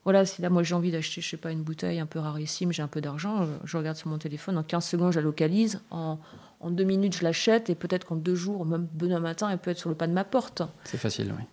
Voilà, 0.03 0.25
si 0.25 0.41
là, 0.41 0.49
moi 0.49 0.63
j'ai 0.63 0.75
envie 0.75 0.91
d'acheter, 0.91 1.21
je 1.21 1.29
sais 1.29 1.37
pas, 1.37 1.51
une 1.51 1.63
bouteille 1.63 2.01
un 2.01 2.05
peu 2.05 2.19
rarissime, 2.19 2.73
j'ai 2.73 2.81
un 2.81 2.89
peu 2.89 2.99
d'argent, 2.99 3.47
je 3.63 3.77
regarde 3.77 3.95
sur 3.95 4.09
mon 4.09 4.17
téléphone, 4.17 4.57
en 4.57 4.63
15 4.63 4.85
secondes, 4.85 5.13
je 5.13 5.19
la 5.19 5.23
localise, 5.23 5.81
en, 5.91 6.19
en 6.63 6.71
deux 6.71 6.83
minutes, 6.85 7.17
je 7.17 7.23
l'achète, 7.23 7.69
et 7.69 7.75
peut-être 7.75 8.05
qu'en 8.05 8.15
deux 8.15 8.35
jours, 8.35 8.65
même 8.65 8.87
demain 8.93 9.19
matin, 9.19 9.49
elle 9.49 9.57
peut 9.59 9.71
être 9.71 9.77
sur 9.77 9.89
le 9.89 9.95
pas 9.95 10.07
de 10.07 10.13
ma 10.13 10.23
porte. 10.23 10.63
C'est 10.85 10.97
facile, 10.97 11.33
oui. 11.37 11.43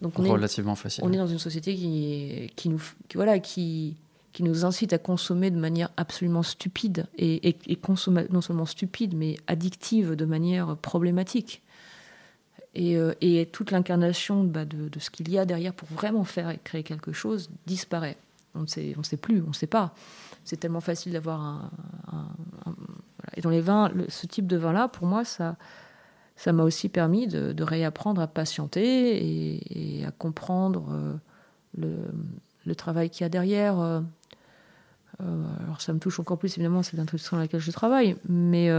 Donc 0.00 0.18
on 0.18 0.22
Relativement 0.22 0.72
est, 0.72 0.76
facile. 0.76 1.04
On 1.06 1.12
est 1.12 1.18
dans 1.18 1.26
une 1.26 1.38
société 1.38 1.74
qui, 1.74 2.50
qui 2.56 2.70
nous, 2.70 2.82
qui, 3.08 3.16
voilà, 3.16 3.38
qui, 3.38 3.96
qui 4.32 4.42
nous 4.42 4.64
incite 4.64 4.92
à 4.94 4.98
consommer 4.98 5.50
de 5.50 5.58
manière 5.58 5.90
absolument 5.98 6.42
stupide 6.42 7.06
et, 7.18 7.50
et, 7.50 7.58
et 7.66 7.76
consommer, 7.76 8.26
non 8.30 8.40
seulement 8.40 8.66
stupide, 8.66 9.14
mais 9.14 9.36
addictive 9.46 10.14
de 10.14 10.24
manière 10.24 10.76
problématique. 10.78 11.62
Et, 12.74 12.96
euh, 12.96 13.12
et 13.20 13.46
toute 13.46 13.72
l'incarnation 13.72 14.44
bah, 14.44 14.64
de, 14.64 14.88
de, 14.88 15.00
ce 15.00 15.10
qu'il 15.10 15.28
y 15.28 15.38
a 15.38 15.44
derrière 15.44 15.74
pour 15.74 15.88
vraiment 15.88 16.24
faire 16.24 16.50
et 16.50 16.58
créer 16.62 16.84
quelque 16.84 17.12
chose 17.12 17.50
disparaît. 17.66 18.16
On 18.54 18.60
ne 18.60 18.66
sait, 18.66 18.94
on 18.96 19.02
sait 19.02 19.16
plus, 19.16 19.42
on 19.42 19.48
ne 19.48 19.52
sait 19.52 19.66
pas. 19.66 19.92
C'est 20.44 20.56
tellement 20.56 20.80
facile 20.80 21.12
d'avoir 21.12 21.40
un, 21.40 21.70
un, 22.12 22.28
un 22.66 22.74
voilà. 22.74 22.99
Et 23.36 23.40
dans 23.40 23.50
les 23.50 23.60
vins, 23.60 23.92
ce 24.08 24.26
type 24.26 24.46
de 24.46 24.56
vin-là, 24.56 24.88
pour 24.88 25.06
moi, 25.06 25.24
ça, 25.24 25.56
ça 26.40 26.54
m'a 26.54 26.62
aussi 26.62 26.88
permis 26.88 27.26
de, 27.26 27.62
réapprendre 27.62 28.22
à 28.22 28.26
patienter 28.26 29.98
et, 29.98 30.06
à 30.06 30.10
comprendre 30.10 31.20
euh, 31.82 32.08
le, 32.64 32.74
travail 32.74 33.10
qu'il 33.10 33.22
y 33.22 33.26
a 33.26 33.28
derrière. 33.28 33.78
Euh, 33.78 34.00
euh, 35.22 35.44
alors 35.62 35.82
ça 35.82 35.92
me 35.92 35.98
touche 35.98 36.18
encore 36.18 36.38
plus, 36.38 36.56
évidemment, 36.56 36.82
c'est 36.82 36.96
l'industrie 36.96 37.36
dans 37.36 37.42
laquelle 37.42 37.60
je 37.60 37.70
travaille, 37.70 38.16
mais, 38.26 38.70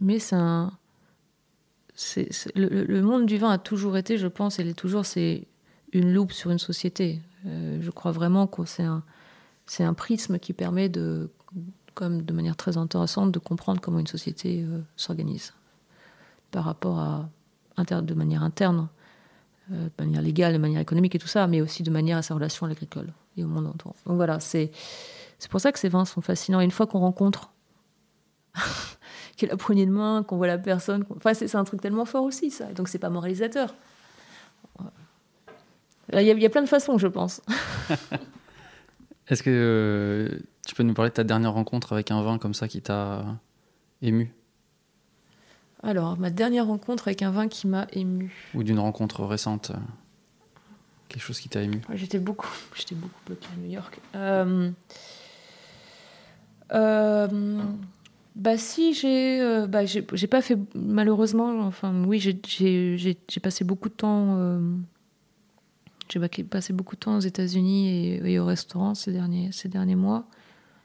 mais 0.00 0.18
c'est 0.18 0.36
un. 0.36 0.72
c'est 1.94 2.30
le, 2.56 3.02
monde 3.02 3.26
du 3.26 3.36
vin 3.36 3.50
a 3.50 3.58
toujours 3.58 3.98
été, 3.98 4.16
je 4.16 4.26
pense, 4.26 4.58
et 4.58 4.66
est 4.66 4.72
toujours, 4.72 5.04
c'est 5.04 5.46
une 5.92 6.14
loupe 6.14 6.32
sur 6.32 6.50
une 6.50 6.58
société. 6.58 7.20
Je 7.44 7.90
crois 7.90 8.12
vraiment 8.12 8.46
que 8.46 8.64
c'est 8.64 8.84
un, 8.84 9.04
c'est 9.66 9.84
un 9.84 9.92
prisme 9.92 10.38
qui 10.38 10.54
permet 10.54 10.88
de, 10.88 11.28
comme 11.94 12.22
de 12.22 12.32
manière 12.32 12.56
très 12.56 12.76
intéressante, 12.76 13.32
de 13.32 13.38
comprendre 13.38 13.80
comment 13.80 13.98
une 13.98 14.06
société 14.06 14.62
euh, 14.62 14.80
s'organise 14.96 15.52
par 16.50 16.64
rapport 16.64 16.98
à 16.98 17.28
de 17.76 18.14
manière 18.14 18.42
interne, 18.42 18.88
euh, 19.72 19.88
de 19.98 20.04
manière 20.04 20.22
légale, 20.22 20.52
de 20.52 20.58
manière 20.58 20.80
économique 20.80 21.14
et 21.14 21.18
tout 21.18 21.26
ça, 21.26 21.46
mais 21.46 21.60
aussi 21.60 21.82
de 21.82 21.90
manière 21.90 22.18
à 22.18 22.22
sa 22.22 22.34
relation 22.34 22.66
à 22.66 22.68
l'agricole 22.68 23.12
et 23.36 23.44
au 23.44 23.48
monde 23.48 23.66
entourant. 23.66 23.96
Donc 24.06 24.16
voilà, 24.16 24.40
c'est 24.40 24.70
c'est 25.38 25.50
pour 25.50 25.60
ça 25.60 25.72
que 25.72 25.78
ces 25.78 25.88
vins 25.88 26.04
sont 26.04 26.20
fascinants. 26.20 26.60
Et 26.60 26.64
une 26.64 26.70
fois 26.70 26.86
qu'on 26.86 27.00
rencontre, 27.00 27.50
qu'il 29.36 29.48
a 29.48 29.52
la 29.52 29.56
poignée 29.56 29.86
de 29.86 29.90
main, 29.90 30.22
qu'on 30.22 30.36
voit 30.36 30.46
la 30.46 30.58
personne, 30.58 31.04
enfin 31.16 31.34
c'est 31.34 31.54
un 31.54 31.64
truc 31.64 31.80
tellement 31.80 32.04
fort 32.04 32.24
aussi 32.24 32.50
ça. 32.50 32.66
Donc 32.72 32.88
c'est 32.88 32.98
pas 32.98 33.10
moralisateur. 33.10 33.74
Il 36.12 36.20
y, 36.20 36.30
a, 36.30 36.34
il 36.34 36.42
y, 36.42 36.46
a 36.46 36.50
plein 36.50 36.62
de 36.62 36.68
façons, 36.68 36.98
je 36.98 37.06
pense. 37.06 37.40
Est-ce 39.28 39.42
que 39.42 39.50
euh, 39.50 40.38
tu 40.66 40.74
peux 40.74 40.82
nous 40.82 40.94
parler 40.94 41.10
de 41.10 41.14
ta 41.14 41.24
dernière 41.24 41.52
rencontre 41.52 41.92
avec 41.92 42.10
un 42.10 42.22
vin 42.22 42.38
comme 42.38 42.54
ça 42.54 42.68
qui 42.68 42.82
t'a 42.82 43.24
ému? 44.00 44.32
Alors, 45.82 46.16
ma 46.16 46.30
dernière 46.30 46.66
rencontre 46.66 47.08
avec 47.08 47.22
un 47.22 47.32
vin 47.32 47.48
qui 47.48 47.66
m'a 47.66 47.88
ému. 47.92 48.32
Ou 48.54 48.62
d'une 48.62 48.78
rencontre 48.78 49.24
récente 49.24 49.70
euh, 49.70 49.78
quelque 51.08 51.22
chose 51.22 51.40
qui 51.40 51.48
t'a 51.48 51.62
ému? 51.62 51.80
J'étais 51.94 52.20
beaucoup, 52.20 52.48
j'étais 52.74 52.94
beaucoup 52.94 53.20
bloquée 53.26 53.48
à 53.52 53.60
New 53.60 53.70
York. 53.70 54.00
Euh, 54.14 54.70
euh, 56.72 57.62
bah 58.36 58.56
si, 58.56 58.94
j'ai, 58.94 59.66
bah 59.68 59.84
j'ai, 59.84 60.02
pas 60.02 60.40
fait 60.40 60.56
malheureusement. 60.74 61.60
Enfin 61.60 61.92
oui, 62.06 62.20
j'ai, 62.20 63.40
passé 63.42 63.64
beaucoup 63.64 63.88
de 63.88 63.94
temps. 63.94 64.36
Euh, 64.38 64.76
j'ai 66.08 66.44
passé 66.44 66.72
beaucoup 66.72 66.94
de 66.94 67.00
temps 67.00 67.16
aux 67.16 67.20
États-Unis 67.20 67.88
et, 67.88 68.32
et, 68.32 68.38
au 68.38 68.46
restaurant 68.46 68.94
ces 68.94 69.12
derniers, 69.12 69.50
ces 69.52 69.68
derniers 69.68 69.96
mois, 69.96 70.26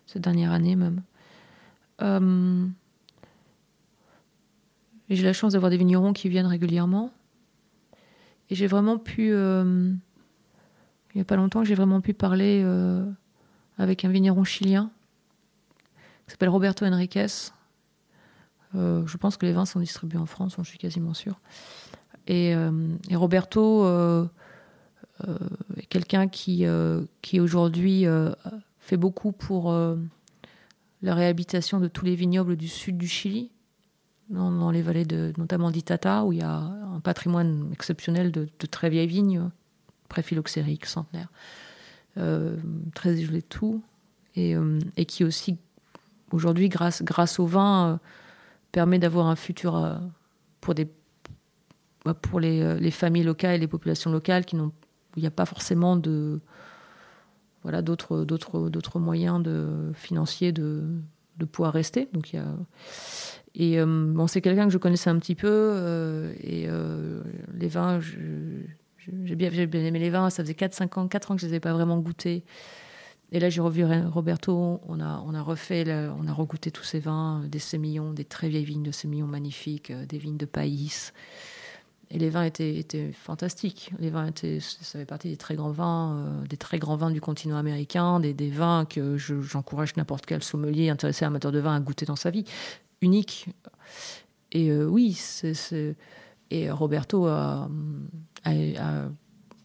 cette 0.07 0.23
dernière 0.23 0.51
année 0.51 0.75
même. 0.75 1.03
Euh, 2.01 2.65
j'ai 5.09 5.23
la 5.23 5.33
chance 5.33 5.53
d'avoir 5.53 5.69
des 5.69 5.77
vignerons 5.77 6.13
qui 6.13 6.29
viennent 6.29 6.47
régulièrement. 6.47 7.11
Et 8.49 8.55
j'ai 8.55 8.67
vraiment 8.67 8.97
pu 8.97 9.27
il 9.27 9.95
n'y 11.15 11.21
a 11.21 11.25
pas 11.25 11.35
longtemps, 11.35 11.63
j'ai 11.63 11.75
vraiment 11.75 12.01
pu 12.01 12.13
parler 12.13 12.61
euh, 12.63 13.05
avec 13.77 14.05
un 14.05 14.09
vigneron 14.09 14.43
chilien 14.43 14.91
qui 16.25 16.31
s'appelle 16.31 16.49
Roberto 16.49 16.85
Enriquez, 16.85 17.51
je 18.73 19.17
pense 19.17 19.37
que 19.37 19.45
les 19.45 19.53
vins 19.53 19.65
sont 19.65 19.79
distribués 19.79 20.19
en 20.19 20.25
France, 20.25 20.55
j'en 20.57 20.63
suis 20.63 20.77
quasiment 20.77 21.13
sûr. 21.13 21.39
Et, 22.27 22.51
et 22.51 23.15
Roberto 23.15 23.87
est 25.23 25.85
quelqu'un 25.89 26.27
qui, 26.27 26.65
qui 27.21 27.39
aujourd'hui 27.39 28.05
fait 28.87 28.97
beaucoup 28.97 29.31
pour 29.31 29.71
la 31.01 31.13
réhabilitation 31.13 31.79
de 31.79 31.87
tous 31.87 32.05
les 32.05 32.15
vignobles 32.15 32.55
du 32.55 32.67
sud 32.67 32.97
du 32.97 33.07
Chili, 33.07 33.51
dans, 34.29 34.71
les 34.71 34.81
vallées 34.81 35.05
de, 35.05 35.31
notamment 35.37 35.71
d'Itata, 35.71 36.25
où 36.25 36.33
il 36.33 36.39
y 36.39 36.43
a 36.43 36.55
un 36.55 36.99
patrimoine 36.99 37.69
exceptionnel 37.71 38.31
de, 38.31 38.47
très 38.69 38.89
vieilles 38.89 39.07
vignes, 39.07 39.49
pré-phylloxériques, 40.09 40.85
centenaires, 40.85 41.29
euh, 42.17 42.57
très 42.93 43.13
isolées 43.13 43.41
de 43.41 43.45
tout, 43.45 43.83
et, 44.35 44.55
euh, 44.55 44.79
et 44.97 45.05
qui 45.05 45.23
aussi, 45.23 45.57
aujourd'hui, 46.31 46.69
grâce, 46.69 47.39
au 47.39 47.45
vin, 47.45 47.93
euh, 47.93 47.97
permet 48.71 48.99
d'avoir 48.99 49.27
un 49.27 49.35
futur 49.35 49.99
pour, 50.59 50.75
des, 50.75 50.89
bah, 52.03 52.13
pour 52.13 52.39
les, 52.39 52.79
les, 52.79 52.91
familles 52.91 53.23
locales 53.23 53.55
et 53.55 53.59
les 53.59 53.67
populations 53.67 54.11
locales 54.11 54.45
qui 54.45 54.55
n'ont, 54.55 54.73
il 55.15 55.21
n'y 55.21 55.27
a 55.27 55.31
pas 55.31 55.45
forcément 55.45 55.95
de 55.95 56.41
voilà 57.67 57.81
d'autres 57.81 58.23
d'autres 58.23 58.69
d'autres 58.69 58.97
moyens 58.97 59.43
de 59.43 59.91
financiers 59.93 60.53
de, 60.53 60.83
de 61.35 61.45
pouvoir 61.45 61.73
rester 61.73 62.07
donc 62.13 62.31
il 62.31 62.37
y 62.37 62.39
a 62.39 62.45
et 63.59 63.79
euh, 63.79 63.85
bon, 63.87 64.27
c'est 64.27 64.39
quelqu'un 64.39 64.65
que 64.65 64.71
je 64.71 64.77
connaissais 64.77 65.09
un 65.09 65.17
petit 65.17 65.33
peu. 65.33 65.49
Euh, 65.49 66.31
et 66.39 66.65
euh, 66.67 67.23
les 67.55 67.67
vins, 67.67 67.99
j'ai 67.99 69.35
bien, 69.35 69.49
bien, 69.49 69.83
aimé 69.83 69.97
les 69.97 70.11
vins. 70.11 70.29
Ça 70.29 70.43
faisait 70.43 70.53
4-5 70.53 70.99
ans, 70.99 71.07
4 71.07 71.31
ans 71.31 71.35
que 71.35 71.41
je 71.41 71.47
ne 71.47 71.49
les 71.49 71.55
avais 71.55 71.59
pas 71.59 71.73
vraiment 71.73 71.97
goûtés. 71.97 72.43
Et 73.31 73.39
là, 73.39 73.49
j'ai 73.49 73.59
revu 73.59 73.83
Roberto. 73.83 74.79
On 74.87 74.99
a, 74.99 75.23
on 75.25 75.33
a 75.33 75.41
refait, 75.41 75.85
on 75.89 76.27
a 76.27 76.33
regoûté 76.33 76.69
tous 76.69 76.83
ces 76.83 76.99
vins, 76.99 77.41
des 77.47 77.59
sémillons, 77.59 78.13
des 78.13 78.25
très 78.25 78.47
vieilles 78.47 78.63
vignes 78.63 78.83
de 78.83 78.91
sémillons 78.91 79.27
magnifiques, 79.27 79.91
des 79.91 80.19
vignes 80.19 80.37
de 80.37 80.45
Païs. 80.45 81.11
Et 82.09 82.19
les 82.19 82.29
vins 82.29 82.43
étaient, 82.43 83.11
fantastiques. 83.11 83.91
Les 83.99 84.09
vins 84.09 84.27
étaient, 84.27 84.59
ça 84.61 84.99
fait 84.99 85.05
partie 85.05 85.29
des 85.29 85.37
très 85.37 85.55
grands 85.55 85.71
vins, 85.71 86.43
des 86.49 86.57
très 86.57 86.79
grands 86.79 86.95
vins 86.95 87.11
du 87.11 87.19
continent 87.19 87.57
américain, 87.57 88.19
des, 88.19 88.33
des 88.33 88.49
vins 88.49 88.85
que 88.85 89.17
j'encourage 89.17 89.95
n'importe 89.97 90.25
quel 90.25 90.41
sommelier 90.41 90.89
intéressé 90.89 91.25
amateur 91.25 91.51
de 91.51 91.59
vin 91.59 91.75
à 91.75 91.79
goûter 91.79 92.05
dans 92.05 92.15
sa 92.15 92.29
vie 92.29 92.45
unique. 93.01 93.47
Et 94.51 94.69
euh, 94.71 94.85
oui, 94.85 95.13
c'est, 95.13 95.95
et 96.49 96.71
Roberto 96.71 97.27
a, 97.27 97.69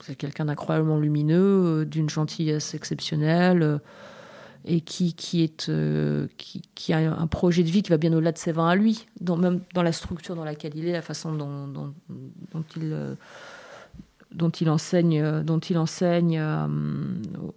c'est 0.02 0.16
quelqu'un 0.16 0.46
d'incroyablement 0.46 0.98
lumineux, 0.98 1.80
euh, 1.80 1.84
d'une 1.84 2.10
gentillesse 2.10 2.74
exceptionnelle, 2.74 3.62
euh, 3.62 3.78
et 4.64 4.80
qui, 4.80 5.14
qui, 5.14 5.52
qui, 6.74 6.92
a 6.92 6.98
un 6.98 7.26
projet 7.26 7.62
de 7.62 7.68
vie 7.68 7.82
qui 7.82 7.90
va 7.90 7.96
bien 7.96 8.12
au-delà 8.12 8.32
de 8.32 8.38
ses 8.38 8.52
vins 8.52 8.68
à 8.68 8.76
lui, 8.76 9.06
même 9.20 9.60
dans 9.74 9.82
la 9.82 9.92
structure 9.92 10.34
dans 10.36 10.44
laquelle 10.44 10.72
il 10.76 10.86
est, 10.86 10.92
la 10.92 11.02
façon 11.02 11.32
dont, 11.32 11.94
il 14.60 14.70
enseigne, 14.70 15.42
dont 15.42 15.58
il 15.58 15.78
enseigne 15.78 16.42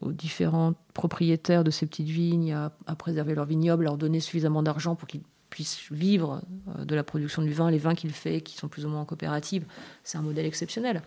aux 0.02 0.12
différents 0.12 0.74
propriétaires 0.94 1.64
de 1.64 1.72
ces 1.72 1.86
petites 1.86 2.10
vignes 2.10 2.54
à, 2.54 2.72
à 2.88 2.96
préserver 2.96 3.36
leurs 3.36 3.46
vignobles, 3.46 3.84
leur 3.84 3.98
donner 3.98 4.20
suffisamment 4.20 4.64
d'argent 4.64 4.96
pour 4.96 5.08
qu'ils 5.08 5.22
puisse 5.56 5.90
vivre 5.90 6.42
euh, 6.68 6.84
de 6.84 6.96
la 6.96 7.04
production 7.06 7.42
du 7.42 7.54
vin, 7.54 7.72
les 7.72 7.78
vins 7.78 7.96
qu'il 7.96 8.12
fait, 8.12 8.42
qui 8.42 8.58
sont 8.58 8.68
plus 8.68 8.86
ou 8.86 8.90
moins 8.90 9.00
en 9.00 9.06
coopérative, 9.06 9.66
c'est 10.04 10.18
un 10.18 10.22
modèle 10.22 10.46
exceptionnel. 10.46 11.02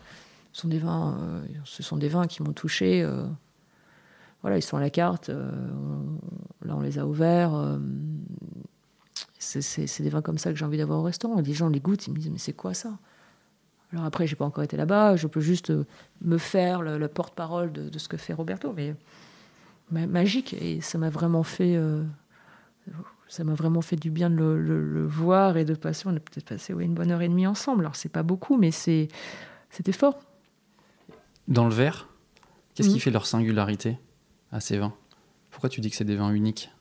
Ce 0.53 0.61
sont 0.61 0.67
des 0.67 0.79
vins, 0.79 1.15
euh, 1.21 2.25
qui 2.25 2.41
m'ont 2.41 2.53
touché. 2.53 3.03
Euh, 3.03 3.27
voilà, 4.41 4.57
ils 4.57 4.61
sont 4.61 4.77
à 4.77 4.79
la 4.79 4.89
carte. 4.89 5.29
là, 5.29 6.75
on 6.75 6.81
les 6.81 6.99
a 6.99 7.05
ouverts. 7.05 7.79
c'est 9.37 10.01
des 10.01 10.09
vins 10.09 10.21
comme 10.21 10.37
ça 10.37 10.51
que 10.51 10.57
j'ai 10.57 10.65
envie 10.65 10.77
d'avoir 10.77 10.99
au 10.99 11.03
restaurant. 11.03 11.39
Les 11.41 11.53
gens 11.53 11.69
les 11.69 11.79
goûtent, 11.79 12.07
ils 12.07 12.13
me 12.13 12.17
disent 12.17 12.31
mais 12.31 12.37
c'est 12.37 12.53
quoi 12.53 12.73
ça? 12.73 12.97
Alors 13.91 14.05
après, 14.05 14.27
j'ai 14.27 14.35
pas 14.35 14.45
encore 14.45 14.63
été 14.63 14.77
là-bas. 14.77 15.15
Je 15.15 15.27
peux 15.27 15.41
juste 15.41 15.73
me 16.21 16.37
faire 16.37 16.81
le, 16.81 17.07
porte-parole 17.07 17.71
de, 17.71 17.89
de, 17.89 17.99
ce 17.99 18.07
que 18.07 18.17
fait 18.17 18.33
Roberto, 18.33 18.73
mais, 18.73 18.95
magique. 19.91 20.53
Et 20.53 20.79
ça 20.81 20.97
m'a 20.97 21.09
vraiment 21.09 21.43
fait 21.43 21.77
ça 23.29 23.43
m'a 23.43 23.53
vraiment 23.53 23.81
fait 23.81 23.95
du 23.95 24.09
bien 24.09 24.29
de 24.29 24.35
le, 24.35 25.05
voir 25.05 25.55
et 25.55 25.63
de 25.63 25.75
passer. 25.75 26.07
On 26.07 26.15
a 26.15 26.19
peut-être 26.19 26.49
passé 26.49 26.73
une 26.73 26.95
bonne 26.95 27.11
heure 27.11 27.21
et 27.21 27.29
demie 27.29 27.47
ensemble. 27.47 27.81
Alors, 27.81 27.95
c'est 27.95 28.09
pas 28.09 28.23
beaucoup, 28.23 28.57
mais 28.57 28.71
c'est, 28.71 29.07
c'était 29.69 29.91
fort. 29.91 30.19
Dans 31.47 31.65
le 31.65 31.73
verre, 31.73 32.07
qu'est-ce 32.73 32.89
qui 32.89 32.95
mhm. 32.95 33.01
fait 33.01 33.11
leur 33.11 33.27
singularité? 33.27 33.99
À 34.51 34.59
ces 34.59 34.77
vins 34.77 34.93
Pourquoi 35.51 35.69
tu 35.69 35.81
dis 35.81 35.89
que 35.89 35.95
c'est 35.95 36.05
des 36.05 36.15
vins 36.15 36.31
uniques? 36.31 36.71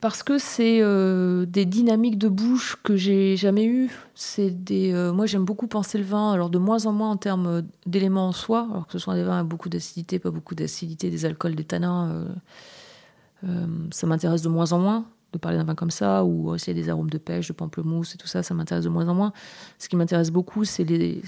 Parce 0.00 0.22
que 0.22 0.38
c'est 0.38 0.80
euh, 0.82 1.46
des 1.46 1.64
dynamiques 1.64 2.18
de 2.18 2.28
bouche 2.28 2.76
que 2.82 2.96
j'ai 2.96 3.36
jamais 3.36 3.64
eues. 3.64 3.90
C'est 4.14 4.50
des, 4.50 4.92
euh, 4.92 5.12
moi, 5.12 5.26
j'aime 5.26 5.44
beaucoup 5.44 5.66
penser 5.66 5.98
le 5.98 6.04
vin, 6.04 6.32
alors 6.32 6.50
de 6.50 6.58
moins 6.58 6.86
en 6.86 6.92
moins 6.92 7.10
en 7.10 7.16
termes 7.16 7.62
d'éléments 7.86 8.28
en 8.28 8.32
soi, 8.32 8.68
alors 8.70 8.86
que 8.86 8.92
ce 8.92 8.98
soit 8.98 9.14
des 9.14 9.24
vins 9.24 9.38
avec 9.38 9.48
beaucoup 9.48 9.68
d'acidité, 9.68 10.18
pas 10.18 10.30
beaucoup 10.30 10.54
d'acidité, 10.54 11.10
des 11.10 11.24
alcools, 11.24 11.56
des 11.56 11.64
tanins. 11.64 12.26
Euh, 13.44 13.66
ça 13.90 14.06
m'intéresse 14.06 14.42
de 14.42 14.48
moins 14.48 14.72
en 14.72 14.78
moins 14.78 15.06
de 15.32 15.38
parler 15.38 15.58
d'un 15.58 15.64
vin 15.64 15.74
comme 15.74 15.90
ça, 15.90 16.24
ou 16.24 16.50
aussi 16.50 16.72
des 16.72 16.88
arômes 16.88 17.10
de 17.10 17.18
pêche, 17.18 17.48
de 17.48 17.52
pamplemousse 17.52 18.14
et 18.14 18.18
tout 18.18 18.26
ça, 18.26 18.42
ça 18.42 18.54
m'intéresse 18.54 18.84
de 18.84 18.88
moins 18.88 19.08
en 19.08 19.14
moins. 19.14 19.32
Ce 19.78 19.88
qui 19.88 19.96
m'intéresse 19.96 20.30
beaucoup, 20.30 20.64
c'est 20.64 20.84
les, 20.84 21.20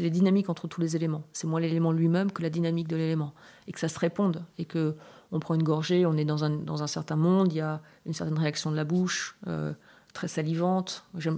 les 0.00 0.10
dynamiques 0.10 0.48
entre 0.48 0.68
tous 0.68 0.80
les 0.80 0.96
éléments. 0.96 1.22
C'est 1.32 1.46
moins 1.46 1.60
l'élément 1.60 1.92
lui-même 1.92 2.32
que 2.32 2.42
la 2.42 2.50
dynamique 2.50 2.88
de 2.88 2.96
l'élément. 2.96 3.34
Et 3.66 3.72
que 3.72 3.78
ça 3.78 3.88
se 3.88 3.98
réponde. 3.98 4.44
Et 4.58 4.64
que 4.64 4.96
on 5.32 5.40
prend 5.40 5.54
une 5.54 5.62
gorgée, 5.62 6.04
on 6.06 6.16
est 6.16 6.26
dans 6.26 6.44
un, 6.44 6.50
dans 6.50 6.82
un 6.82 6.86
certain 6.86 7.16
monde, 7.16 7.52
il 7.52 7.56
y 7.56 7.60
a 7.60 7.80
une 8.04 8.12
certaine 8.12 8.38
réaction 8.38 8.70
de 8.70 8.76
la 8.76 8.84
bouche, 8.84 9.36
euh, 9.48 9.72
très 10.12 10.28
salivante. 10.28 11.04
Je, 11.16 11.30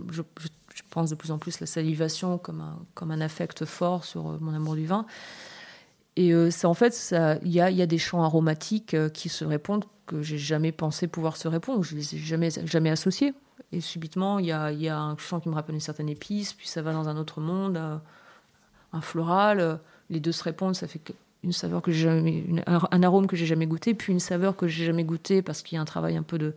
pense 0.90 1.10
de 1.10 1.14
plus 1.14 1.30
en 1.30 1.38
plus 1.38 1.60
la 1.60 1.66
salivation 1.66 2.36
comme 2.36 2.60
un, 2.60 2.78
comme 2.94 3.12
un 3.12 3.20
affect 3.20 3.64
fort 3.64 4.04
sur 4.04 4.28
euh, 4.28 4.38
mon 4.40 4.52
amour 4.52 4.74
du 4.74 4.84
vin. 4.84 5.06
Et 6.16 6.34
euh, 6.34 6.50
en 6.64 6.74
fait, 6.74 7.14
il 7.42 7.52
y 7.52 7.60
a, 7.60 7.70
y 7.70 7.82
a, 7.82 7.86
des 7.86 7.98
champs 7.98 8.22
aromatiques 8.22 8.96
qui 9.12 9.28
se 9.28 9.44
répondent 9.44 9.84
que 10.06 10.22
j'ai 10.22 10.38
jamais 10.38 10.72
pensé 10.72 11.06
pouvoir 11.06 11.36
se 11.36 11.48
répondre, 11.48 11.82
je 11.82 11.94
les 11.94 12.16
ai 12.16 12.18
jamais, 12.18 12.50
jamais 12.64 12.90
associés. 12.90 13.32
Et 13.72 13.80
subitement, 13.80 14.38
il 14.38 14.46
y 14.46 14.52
a, 14.52 14.70
y 14.70 14.88
a, 14.88 14.98
un 14.98 15.16
champ 15.16 15.40
qui 15.40 15.48
me 15.48 15.54
rappelle 15.54 15.74
une 15.74 15.80
certaine 15.80 16.08
épice, 16.08 16.52
puis 16.52 16.68
ça 16.68 16.82
va 16.82 16.92
dans 16.92 17.08
un 17.08 17.16
autre 17.16 17.40
monde, 17.40 17.80
un 18.94 19.00
floral. 19.00 19.80
Les 20.10 20.20
deux 20.20 20.32
se 20.32 20.42
répondent, 20.42 20.74
ça 20.74 20.86
fait 20.86 21.00
une 21.42 21.52
saveur 21.52 21.82
que 21.82 21.92
j'ai 21.92 22.04
jamais, 22.04 22.44
un 22.66 23.02
arôme 23.02 23.26
que 23.26 23.36
j'ai 23.36 23.46
jamais 23.46 23.66
goûté, 23.66 23.92
puis 23.94 24.12
une 24.12 24.20
saveur 24.20 24.56
que 24.56 24.66
j'ai 24.66 24.86
jamais 24.86 25.04
goûté 25.04 25.42
parce 25.42 25.62
qu'il 25.62 25.76
y 25.76 25.78
a 25.78 25.82
un 25.82 25.86
travail 25.86 26.16
un 26.16 26.22
peu 26.22 26.38
de, 26.38 26.54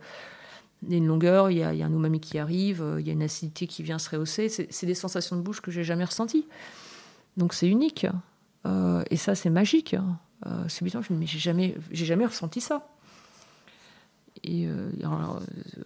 il 0.82 0.92
y 0.92 0.94
a 0.94 0.98
une 0.98 1.06
longueur, 1.06 1.50
il 1.50 1.58
y 1.58 1.62
a, 1.62 1.72
il 1.72 1.78
y 1.78 1.82
a 1.82 1.86
un 1.86 1.92
umami 1.92 2.20
qui 2.20 2.38
arrive, 2.38 2.82
euh, 2.82 3.00
il 3.00 3.06
y 3.06 3.10
a 3.10 3.12
une 3.12 3.22
acidité 3.22 3.66
qui 3.66 3.82
vient 3.82 3.98
se 3.98 4.10
rehausser. 4.10 4.48
C'est 4.48 4.86
des 4.86 4.94
sensations 4.94 5.36
de 5.36 5.42
bouche 5.42 5.60
que 5.60 5.70
j'ai 5.70 5.84
jamais 5.84 6.04
ressenties. 6.04 6.46
Donc 7.36 7.54
c'est 7.54 7.68
unique. 7.68 8.06
Euh, 8.66 9.02
et 9.10 9.16
ça, 9.16 9.34
c'est 9.34 9.50
magique. 9.50 9.96
Euh, 10.46 10.68
subitement, 10.68 11.02
je 11.02 11.12
me 11.12 11.18
dis, 11.18 11.20
mais 11.20 11.26
j'ai 11.26 11.38
jamais, 11.38 11.74
j'ai 11.90 12.04
jamais 12.04 12.26
ressenti 12.26 12.60
ça. 12.60 12.86
Et 14.44 14.66
euh, 14.66 14.90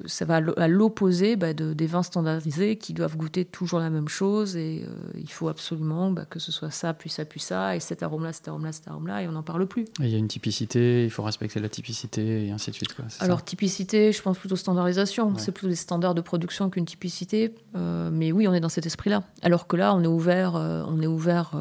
ça 0.07 0.25
va 0.25 0.41
à 0.57 0.69
l'opposé 0.69 1.37
bah, 1.37 1.55
de, 1.55 1.73
des 1.73 1.87
vins 1.87 2.03
standardisés 2.03 2.77
qui 2.77 2.93
doivent 2.93 3.17
goûter 3.17 3.45
toujours 3.45 3.79
la 3.79 3.91
même 3.91 4.09
chose. 4.09 4.57
Et 4.57 4.85
euh, 4.87 5.11
il 5.19 5.31
faut 5.31 5.49
absolument 5.49 6.11
bah, 6.11 6.25
que 6.29 6.39
ce 6.39 6.53
soit 6.53 6.71
ça, 6.71 6.95
puis 6.95 7.11
ça, 7.11 7.25
puis 7.25 7.41
ça, 7.41 7.77
et 7.77 7.81
cet 7.81 8.03
arôme-là, 8.03 8.33
cet 8.33 8.49
arôme-là, 8.49 8.73
cet 8.73 8.89
arôme-là, 8.89 9.23
et 9.23 9.29
on 9.29 9.33
n'en 9.33 9.43
parle 9.43 9.67
plus. 9.67 9.87
Il 10.01 10.09
y 10.09 10.15
a 10.15 10.19
une 10.19 10.29
typicité, 10.29 11.05
il 11.05 11.11
faut 11.11 11.23
respecter 11.23 11.61
la 11.61 11.69
typicité, 11.69 12.47
et 12.47 12.51
ainsi 12.51 12.71
de 12.71 12.77
suite. 12.77 12.95
Quoi, 12.95 13.07
Alors, 13.21 13.45
typicité, 13.45 14.13
je 14.13 14.23
pense 14.23 14.39
plutôt 14.39 14.57
standardisation. 14.57 15.37
C'est 15.39 15.53
plutôt 15.53 15.69
des 15.69 15.77
standards 15.77 16.15
de 16.15 16.21
production 16.21 16.71
qu'une 16.71 16.87
typicité. 16.87 17.55
Euh, 17.77 18.11
mais 18.13 18.33
oui, 18.33 18.47
on 18.49 18.55
est 18.55 18.61
dans 18.61 18.69
cet 18.69 18.87
esprit-là. 18.87 19.23
Alors 19.43 19.67
que 19.67 19.77
là, 19.77 19.95
on 19.95 20.03
est 20.03 20.09
ouvert, 20.09 20.55
on 20.55 21.01
est 21.01 21.07
ouvert 21.07 21.53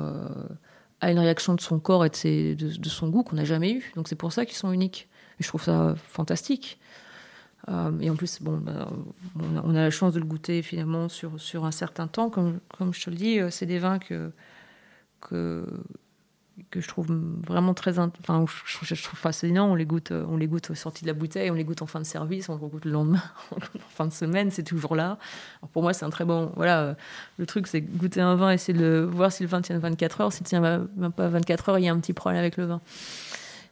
à 1.01 1.11
une 1.11 1.19
réaction 1.19 1.55
de 1.55 1.61
son 1.61 1.79
corps 1.79 2.05
et 2.05 2.09
de, 2.09 2.77
de 2.77 2.89
son 2.89 3.09
goût 3.09 3.23
qu'on 3.23 3.35
n'a 3.35 3.45
jamais 3.45 3.71
eu. 3.71 3.91
Donc 3.95 4.07
c'est 4.07 4.15
pour 4.15 4.31
ça 4.31 4.45
qu'ils 4.45 4.55
sont 4.55 4.71
uniques. 4.71 5.09
Je 5.41 5.47
trouve 5.47 5.63
ça 5.63 5.95
fantastique. 6.09 6.79
Euh, 7.69 7.91
et 7.99 8.09
en 8.09 8.15
plus, 8.15 8.41
bon, 8.41 8.57
bah, 8.57 8.89
on, 9.63 9.75
a, 9.75 9.81
la 9.81 9.91
chance 9.91 10.13
de 10.13 10.19
le 10.19 10.25
goûter 10.25 10.61
finalement 10.61 11.09
sur, 11.09 11.39
sur 11.39 11.65
un 11.65 11.71
certain 11.71 12.07
temps. 12.07 12.29
Comme, 12.29 12.59
comme 12.77 12.93
je 12.93 13.03
te 13.03 13.09
le 13.09 13.15
dis, 13.15 13.39
euh, 13.39 13.49
c'est 13.49 13.65
des 13.65 13.77
vins 13.77 13.99
que, 13.99 14.31
que, 15.21 15.65
que 16.71 16.81
je 16.81 16.87
trouve 16.87 17.07
vraiment 17.47 17.75
très. 17.75 17.99
Enfin, 17.99 18.45
je, 18.65 19.03
trouve 19.03 19.19
fascinant. 19.19 19.69
On 19.71 19.75
les 19.75 19.85
goûte, 19.85 20.11
on 20.11 20.37
les 20.37 20.47
goûte 20.47 20.73
sortie 20.73 21.03
de 21.03 21.07
la 21.07 21.13
bouteille, 21.13 21.51
on 21.51 21.53
les 21.53 21.63
goûte 21.63 21.83
en 21.83 21.87
fin 21.87 21.99
de 21.99 22.05
service, 22.05 22.49
on 22.49 22.55
les 22.55 22.67
goûte 22.67 22.85
le 22.85 22.91
lendemain, 22.91 23.23
en 23.51 23.59
fin 23.89 24.07
de 24.07 24.13
semaine, 24.13 24.49
c'est 24.49 24.63
toujours 24.63 24.95
là. 24.95 25.19
Alors 25.61 25.69
pour 25.71 25.83
moi, 25.83 25.93
c'est 25.93 26.05
un 26.05 26.09
très 26.09 26.25
bon. 26.25 26.51
Voilà, 26.55 26.81
euh, 26.81 26.93
le 27.37 27.45
truc, 27.45 27.67
c'est 27.67 27.81
goûter 27.81 28.21
un 28.21 28.35
vin, 28.35 28.51
essayer 28.51 28.77
de 28.77 29.07
voir 29.11 29.31
si 29.31 29.43
le 29.43 29.49
vin 29.49 29.61
tient 29.61 29.77
24 29.77 30.21
heures. 30.21 30.33
S'il 30.33 30.47
tient 30.47 30.61
même 30.61 31.11
pas 31.11 31.27
24 31.27 31.69
heures, 31.69 31.79
il 31.79 31.85
y 31.85 31.89
a 31.89 31.93
un 31.93 31.99
petit 31.99 32.13
problème 32.13 32.39
avec 32.39 32.57
le 32.57 32.65
vin. 32.65 32.81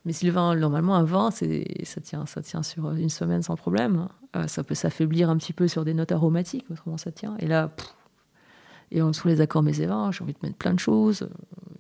Mais 0.09 0.31
vin, 0.31 0.55
normalement, 0.55 0.95
un 0.95 1.03
vin, 1.03 1.29
ça 1.29 2.01
tient, 2.01 2.25
ça 2.25 2.41
tient 2.41 2.63
sur 2.63 2.91
une 2.91 3.09
semaine 3.09 3.43
sans 3.43 3.55
problème. 3.55 4.07
Euh, 4.35 4.47
ça 4.47 4.63
peut 4.63 4.73
s'affaiblir 4.73 5.29
un 5.29 5.37
petit 5.37 5.53
peu 5.53 5.67
sur 5.67 5.85
des 5.85 5.93
notes 5.93 6.11
aromatiques, 6.11 6.65
autrement 6.71 6.97
ça 6.97 7.11
tient. 7.11 7.35
Et 7.37 7.45
là, 7.45 7.69
et 8.91 9.03
en 9.03 9.09
dessous 9.09 9.27
les 9.27 9.39
accords 9.39 9.61
mes 9.61 9.71
vins, 9.71 10.11
j'ai 10.11 10.23
envie 10.23 10.33
de 10.33 10.39
mettre 10.41 10.57
plein 10.57 10.73
de 10.73 10.79
choses. 10.79 11.29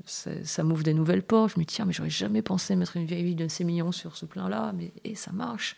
Ça, 0.05 0.63
m'ouvre 0.63 0.83
des 0.83 0.93
nouvelles 0.93 1.23
portes. 1.23 1.53
Je 1.55 1.59
me 1.59 1.65
dis, 1.65 1.73
tiens, 1.73 1.85
mais 1.85 1.93
j'aurais 1.93 2.11
jamais 2.11 2.43
pensé 2.43 2.75
mettre 2.75 2.97
une 2.97 3.05
vieille 3.05 3.23
vie 3.23 3.35
de 3.35 3.47
sémillon 3.47 3.91
sur 3.91 4.15
ce 4.15 4.27
plein-là. 4.27 4.73
Mais 4.77 4.91
et 5.03 5.15
ça 5.15 5.31
marche. 5.31 5.75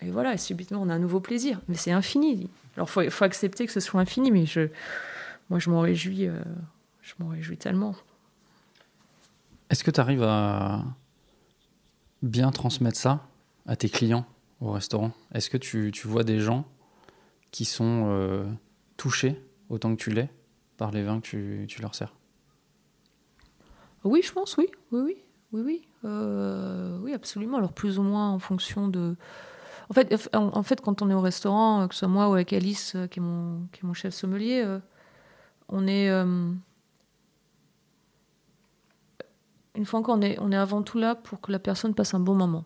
Et 0.00 0.10
voilà, 0.10 0.32
et 0.32 0.38
subitement, 0.38 0.80
on 0.80 0.88
a 0.88 0.94
un 0.94 0.98
nouveau 0.98 1.20
plaisir. 1.20 1.60
Mais 1.68 1.76
c'est 1.76 1.92
infini. 1.92 2.48
Alors, 2.76 2.88
il 2.88 2.92
faut, 2.92 3.10
faut, 3.10 3.24
accepter 3.24 3.66
que 3.66 3.72
ce 3.72 3.80
soit 3.80 4.00
infini, 4.00 4.30
mais 4.30 4.46
je, 4.46 4.68
moi, 5.50 5.58
je 5.58 5.68
m'en 5.68 5.80
réjouis, 5.80 6.26
euh, 6.26 6.40
je 7.02 7.12
m'en 7.18 7.28
réjouis 7.28 7.58
tellement. 7.58 7.94
Est-ce 9.68 9.84
que 9.84 9.90
tu 9.90 10.00
arrives 10.00 10.22
à 10.22 10.82
bien 12.22 12.50
transmettre 12.50 12.98
ça 12.98 13.26
à 13.66 13.76
tes 13.76 13.88
clients 13.88 14.26
au 14.60 14.72
restaurant? 14.72 15.12
Est-ce 15.32 15.50
que 15.50 15.56
tu, 15.56 15.90
vois 16.04 16.24
des 16.24 16.40
gens 16.40 16.64
qui 17.50 17.64
sont 17.64 18.06
euh, 18.08 18.44
touchés 18.96 19.42
autant 19.68 19.94
que 19.94 20.02
tu 20.02 20.10
l'es 20.10 20.30
par 20.76 20.90
les 20.90 21.02
vins 21.02 21.20
que 21.20 21.64
tu, 21.66 21.82
leur 21.82 21.94
sers? 21.94 22.14
Oui, 24.04 24.22
je 24.24 24.32
pense, 24.32 24.56
oui. 24.56 24.68
Oui, 24.92 25.00
oui. 25.00 25.16
Oui, 25.52 25.62
oui. 25.62 25.88
Euh, 26.04 26.98
oui, 27.00 27.12
absolument. 27.12 27.58
Alors, 27.58 27.72
plus 27.72 27.98
ou 27.98 28.02
moins 28.02 28.30
en 28.30 28.38
fonction 28.38 28.88
de. 28.88 29.16
En 29.88 30.62
fait, 30.62 30.80
quand 30.80 31.02
on 31.02 31.10
est 31.10 31.14
au 31.14 31.20
restaurant, 31.20 31.88
que 31.88 31.94
ce 31.94 32.00
soit 32.00 32.08
moi 32.08 32.28
ou 32.28 32.34
avec 32.34 32.52
Alice, 32.52 32.96
qui 33.10 33.18
est 33.18 33.22
mon, 33.22 33.94
chef 33.94 34.14
sommelier, 34.14 34.62
euh, 34.64 34.78
on 35.68 35.88
est. 35.88 36.08
Euh, 36.08 36.52
une 39.74 39.84
fois 39.84 40.00
encore, 40.00 40.16
on 40.18 40.22
est, 40.22 40.38
on 40.40 40.52
est 40.52 40.56
avant 40.56 40.82
tout 40.82 40.98
là 40.98 41.14
pour 41.14 41.40
que 41.40 41.52
la 41.52 41.58
personne 41.58 41.94
passe 41.94 42.14
un 42.14 42.20
bon 42.20 42.34
moment. 42.34 42.64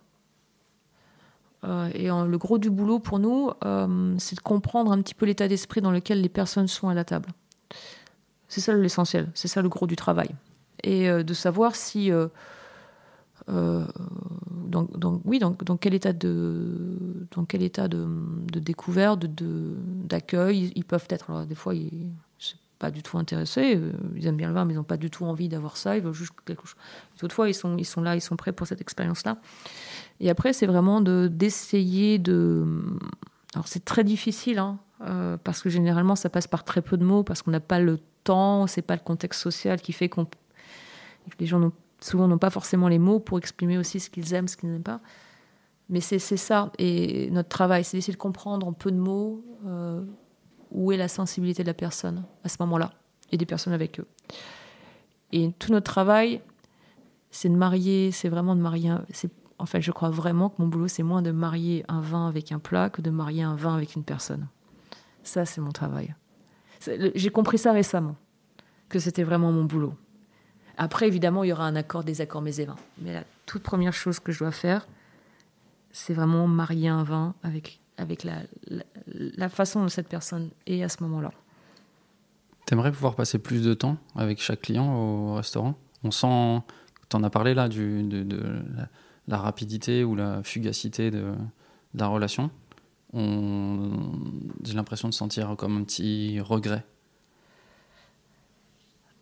Euh, 1.64 1.90
et 1.94 2.08
le 2.08 2.36
gros 2.36 2.58
du 2.58 2.70
boulot 2.70 2.98
pour 2.98 3.18
nous, 3.18 3.50
euh, 3.64 4.14
c'est 4.18 4.36
de 4.36 4.40
comprendre 4.40 4.92
un 4.92 5.00
petit 5.00 5.14
peu 5.14 5.26
l'état 5.26 5.48
d'esprit 5.48 5.80
dans 5.80 5.90
lequel 5.90 6.20
les 6.20 6.28
personnes 6.28 6.68
sont 6.68 6.88
à 6.88 6.94
la 6.94 7.04
table. 7.04 7.28
C'est 8.48 8.60
ça 8.60 8.74
l'essentiel, 8.74 9.30
c'est 9.34 9.48
ça 9.48 9.62
le 9.62 9.68
gros 9.68 9.86
du 9.86 9.96
travail. 9.96 10.28
Et 10.82 11.08
de 11.08 11.34
savoir 11.34 11.74
si. 11.76 12.10
donc, 13.48 15.20
oui, 15.24 15.38
dans, 15.38 15.56
dans, 15.64 15.76
quel 15.78 15.94
état 15.94 16.12
de, 16.12 17.26
dans 17.34 17.46
quel 17.46 17.62
état 17.62 17.88
de, 17.88 18.06
découverte, 18.52 19.24
d'accueil, 19.24 20.72
ils 20.74 20.84
peuvent 20.84 21.06
être. 21.08 21.30
Alors, 21.30 21.46
des 21.46 21.54
fois, 21.54 21.74
ils, 21.74 22.10
pas 22.78 22.90
du 22.90 23.02
tout 23.02 23.18
intéressés. 23.18 23.76
Euh, 23.76 23.92
ils 24.16 24.26
aiment 24.26 24.36
bien 24.36 24.48
le 24.48 24.54
vin, 24.54 24.64
mais 24.64 24.74
ils 24.74 24.76
n'ont 24.76 24.84
pas 24.84 24.96
du 24.96 25.10
tout 25.10 25.24
envie 25.24 25.48
d'avoir 25.48 25.76
ça. 25.76 25.96
Ils 25.96 26.02
veulent 26.02 26.12
juste 26.12 26.32
quelque 26.44 26.66
chose. 26.66 26.76
Toutefois, 27.18 27.48
ils 27.48 27.54
sont, 27.54 27.76
ils 27.76 27.84
sont 27.84 28.02
là, 28.02 28.14
ils 28.14 28.20
sont 28.20 28.36
prêts 28.36 28.52
pour 28.52 28.66
cette 28.66 28.80
expérience-là. 28.80 29.38
Et 30.20 30.30
après, 30.30 30.52
c'est 30.52 30.66
vraiment 30.66 31.00
de, 31.00 31.28
d'essayer 31.32 32.18
de. 32.18 32.64
Alors, 33.54 33.68
c'est 33.68 33.84
très 33.84 34.04
difficile, 34.04 34.58
hein, 34.58 34.78
euh, 35.02 35.36
parce 35.42 35.62
que 35.62 35.70
généralement, 35.70 36.16
ça 36.16 36.28
passe 36.28 36.46
par 36.46 36.64
très 36.64 36.82
peu 36.82 36.96
de 36.96 37.04
mots, 37.04 37.22
parce 37.22 37.42
qu'on 37.42 37.52
n'a 37.52 37.60
pas 37.60 37.78
le 37.78 37.98
temps, 38.24 38.66
c'est 38.66 38.82
pas 38.82 38.94
le 38.94 39.02
contexte 39.02 39.40
social 39.40 39.80
qui 39.80 39.92
fait 39.92 40.08
qu'on. 40.08 40.26
Les 41.40 41.46
gens 41.46 41.72
souvent 42.00 42.28
n'ont 42.28 42.38
pas 42.38 42.50
forcément 42.50 42.88
les 42.88 42.98
mots 42.98 43.18
pour 43.18 43.38
exprimer 43.38 43.78
aussi 43.78 43.98
ce 43.98 44.10
qu'ils 44.10 44.34
aiment, 44.34 44.48
ce 44.48 44.56
qu'ils 44.56 44.70
n'aiment 44.70 44.82
pas. 44.82 45.00
Mais 45.88 46.00
c'est, 46.00 46.18
c'est 46.18 46.36
ça. 46.36 46.70
Et 46.78 47.30
notre 47.30 47.48
travail, 47.48 47.84
c'est 47.84 47.96
d'essayer 47.96 48.12
de 48.12 48.18
comprendre 48.18 48.66
en 48.66 48.72
peu 48.72 48.90
de 48.90 48.96
mots. 48.96 49.44
Euh, 49.66 50.02
où 50.74 50.92
est 50.92 50.96
la 50.96 51.08
sensibilité 51.08 51.62
de 51.62 51.68
la 51.68 51.74
personne 51.74 52.24
à 52.42 52.48
ce 52.48 52.56
moment-là 52.60 52.92
et 53.32 53.36
des 53.36 53.46
personnes 53.46 53.72
avec 53.72 54.00
eux. 54.00 54.06
Et 55.32 55.50
tout 55.58 55.72
notre 55.72 55.90
travail, 55.90 56.40
c'est 57.30 57.48
de 57.48 57.56
marier, 57.56 58.12
c'est 58.12 58.28
vraiment 58.28 58.54
de 58.54 58.60
marier. 58.60 58.92
En 59.58 59.66
fait, 59.66 59.80
je 59.80 59.90
crois 59.92 60.10
vraiment 60.10 60.50
que 60.50 60.60
mon 60.60 60.68
boulot, 60.68 60.88
c'est 60.88 61.02
moins 61.02 61.22
de 61.22 61.30
marier 61.30 61.84
un 61.88 62.00
vin 62.00 62.28
avec 62.28 62.52
un 62.52 62.58
plat 62.58 62.90
que 62.90 63.00
de 63.00 63.10
marier 63.10 63.42
un 63.42 63.54
vin 63.54 63.74
avec 63.74 63.94
une 63.94 64.04
personne. 64.04 64.48
Ça, 65.22 65.46
c'est 65.46 65.60
mon 65.60 65.72
travail. 65.72 66.14
j'ai 67.14 67.30
compris 67.30 67.58
ça 67.58 67.72
récemment, 67.72 68.16
que 68.88 68.98
c'était 68.98 69.22
vraiment 69.22 69.52
mon 69.52 69.64
boulot. 69.64 69.94
Après, 70.76 71.06
évidemment, 71.06 71.44
il 71.44 71.48
y 71.48 71.52
aura 71.52 71.66
un 71.66 71.76
accord, 71.76 72.04
des 72.04 72.20
accords, 72.20 72.42
mes 72.42 72.60
et 72.60 72.64
vins. 72.64 72.76
Mais 72.98 73.12
la 73.12 73.24
toute 73.46 73.62
première 73.62 73.92
chose 73.92 74.18
que 74.18 74.32
je 74.32 74.40
dois 74.40 74.50
faire, 74.50 74.86
c'est 75.92 76.14
vraiment 76.14 76.48
marier 76.48 76.88
un 76.88 77.04
vin 77.04 77.34
avec 77.42 77.80
avec 77.96 78.24
la, 78.24 78.38
la, 79.06 79.48
façon 79.48 79.82
dont 79.82 79.88
cette 79.88 80.08
personne 80.08 80.50
est 80.66 80.82
à 80.82 80.88
ce 80.88 81.02
moment-là. 81.02 81.30
T'aimerais 82.66 82.92
pouvoir 82.92 83.14
passer 83.14 83.38
plus 83.38 83.62
de 83.62 83.74
temps 83.74 83.98
avec 84.16 84.40
chaque 84.40 84.62
client 84.62 84.94
au 84.96 85.34
restaurant? 85.34 85.74
On 86.02 86.10
sent, 86.10 86.62
tu 87.08 87.16
en 87.16 87.22
as 87.22 87.30
parlé 87.30 87.54
là, 87.54 87.68
du, 87.68 88.02
de, 88.02 88.62
la, 89.28 89.38
rapidité 89.38 90.02
ou 90.02 90.14
la 90.16 90.42
fugacité 90.42 91.10
de, 91.10 91.34
la 91.94 92.06
relation. 92.08 92.50
J'ai 93.12 94.74
l'impression 94.74 95.08
de 95.08 95.14
sentir 95.14 95.54
comme 95.56 95.76
un 95.76 95.84
petit 95.84 96.40
regret. 96.40 96.84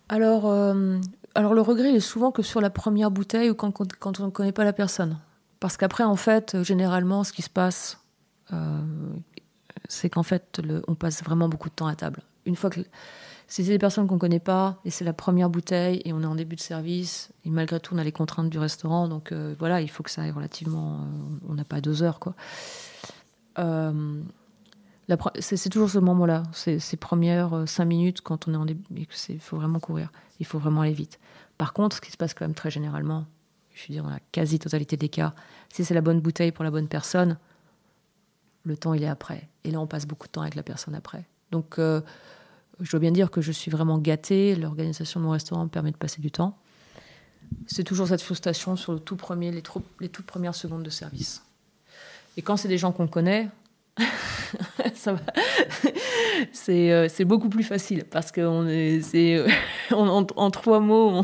Alors, 0.09 0.47
euh, 0.47 0.99
alors 1.35 1.55
le 1.55 1.61
regret 1.61 1.91
il 1.91 1.97
est 1.97 2.01
souvent 2.01 2.33
que 2.33 2.43
sur 2.43 2.61
la 2.61 2.71
première 2.71 3.11
bouteille 3.11 3.51
ou 3.51 3.55
quand, 3.55 3.73
quand 3.99 4.21
on 4.21 4.27
ne 4.27 4.31
connaît 4.31 4.53
pas 4.53 4.65
la 4.65 4.73
personne. 4.73 5.19
Parce 5.63 5.77
qu'après, 5.77 6.03
en 6.03 6.17
fait, 6.17 6.61
généralement, 6.63 7.23
ce 7.23 7.33
qui 7.33 7.43
se 7.43 7.49
passe, 7.49 8.02
c'est 9.89 10.11
qu'en 10.11 10.23
fait, 10.23 10.61
on 10.89 10.95
passe 10.95 11.23
vraiment 11.23 11.49
beaucoup 11.49 11.69
de 11.69 11.75
temps 11.75 11.87
à 11.87 11.95
table. 11.95 12.23
Une 12.47 12.57
fois 12.57 12.71
que 12.71 12.81
c'est 13.53 13.65
des 13.65 13.79
personnes 13.79 14.07
qu'on 14.07 14.19
connaît 14.19 14.41
pas 14.41 14.81
et 14.87 14.91
c'est 14.91 15.05
la 15.05 15.13
première 15.13 15.51
bouteille 15.51 16.01
et 16.07 16.15
on 16.15 16.23
est 16.23 16.27
en 16.27 16.35
début 16.35 16.57
de 16.57 16.61
service 16.61 17.31
et 17.45 17.51
malgré 17.51 17.79
tout 17.81 17.95
on 17.95 17.99
a 17.99 18.05
les 18.05 18.11
contraintes 18.11 18.49
du 18.49 18.59
restaurant 18.59 19.09
donc 19.09 19.31
euh, 19.31 19.55
voilà 19.59 19.83
il 19.83 19.91
faut 19.91 20.03
que 20.03 20.11
ça 20.11 20.23
aille 20.23 20.31
relativement 20.31 21.01
euh, 21.01 21.49
on 21.51 21.55
n'a 21.55 21.65
pas 21.65 21.83
deux 21.83 22.03
heures 22.03 22.19
quoi. 22.19 22.35
C'est 25.41 25.69
toujours 25.69 25.91
ce 25.91 25.99
moment 25.99 26.25
là 26.25 26.45
ces, 26.55 26.79
ces 26.79 26.97
premières 26.97 27.65
cinq 27.67 27.85
minutes 27.85 28.23
quand 28.23 28.49
on 28.49 28.55
est 28.55 28.57
en 28.57 28.65
début 28.65 29.07
il 29.29 29.41
faut 29.41 29.57
vraiment 29.57 29.81
courir. 29.81 30.11
Il 30.41 30.47
faut 30.47 30.59
vraiment 30.59 30.81
aller 30.81 30.95
vite. 30.95 31.21
Par 31.59 31.75
contre 31.75 31.97
ce 31.97 32.01
qui 32.01 32.11
se 32.11 32.17
passe 32.17 32.33
quand 32.33 32.47
même 32.47 32.55
très 32.55 32.71
généralement 32.71 33.27
je 33.75 33.87
veux 33.87 33.93
dire 33.93 34.03
dans 34.03 34.11
la 34.11 34.21
quasi 34.33 34.59
totalité 34.59 34.97
des 34.97 35.11
cas 35.11 35.35
si 35.69 35.85
c'est 35.85 35.93
la 35.93 36.01
bonne 36.01 36.21
bouteille 36.21 36.53
pour 36.53 36.65
la 36.65 36.71
bonne 36.71 36.89
personne 36.89 37.37
le 38.65 38.77
temps, 38.77 38.95
il 38.95 39.03
est 39.03 39.09
après. 39.09 39.49
Et 39.65 39.71
là, 39.71 39.81
on 39.81 39.87
passe 39.87 40.07
beaucoup 40.07 40.27
de 40.27 40.33
temps 40.33 40.43
avec 40.43 40.55
la 40.55 40.63
personne 40.63 40.95
après. 40.95 41.25
Donc, 41.51 41.79
euh, 41.79 42.01
je 42.81 42.91
dois 42.91 43.01
bien 43.01 43.11
dire 43.11 43.31
que 43.31 43.41
je 43.41 43.53
suis 43.53 43.71
vraiment 43.71 43.99
gâtée. 43.99 44.55
L'organisation 44.55 45.21
de 45.21 45.25
mon 45.25 45.33
restaurant 45.33 45.65
me 45.65 45.69
permet 45.69 45.93
de 45.93 45.97
passer 45.97 46.21
du 46.21 46.31
temps. 46.31 46.57
C'est 47.67 47.85
toujours 47.85 48.09
cette 48.09 48.23
frustration 48.23 48.77
sur 48.77 48.93
le 48.93 48.99
tout 48.99 49.17
premier, 49.17 49.51
les, 49.51 49.63
toutes 49.63 50.27
premières 50.27 50.55
secondes 50.55 50.83
de 50.83 50.91
service. 50.91 51.43
Et 52.37 52.43
quand 52.43 52.57
c'est 52.57 52.69
des 52.69 52.79
gens 52.79 52.93
qu'on 52.93 53.09
connaît, 53.09 53.49
ça 54.95 55.13
va. 55.13 55.21
c'est, 56.53 56.93
euh, 56.93 57.09
c'est 57.11 57.27
beaucoup 57.27 57.51
plus 57.51 57.63
facile 57.63 58.05
parce 58.05 58.33
qu'on 58.33 58.67
est, 58.67 59.03
c'est, 59.03 59.37
euh, 59.37 59.49
en, 59.95 60.27
en, 60.35 60.51
trois 60.51 60.81
mots, 60.81 61.23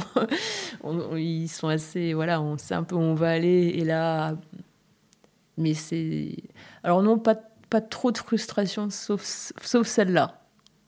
ils 1.16 1.48
sont 1.48 1.68
assez, 1.68 2.12
voilà, 2.12 2.42
on 2.42 2.58
sait 2.58 2.74
un 2.74 2.82
peu 2.82 2.94
où 2.94 3.00
on 3.00 3.14
va 3.14 3.30
aller. 3.30 3.72
Et 3.74 3.84
là, 3.84 4.36
mais 5.56 5.74
c'est. 5.74 6.36
Alors, 6.88 7.02
non, 7.02 7.18
pas, 7.18 7.34
trop 7.82 8.12
de 8.12 8.16
frustration, 8.16 8.88
sauf, 8.88 9.20
celle-là. 9.84 10.40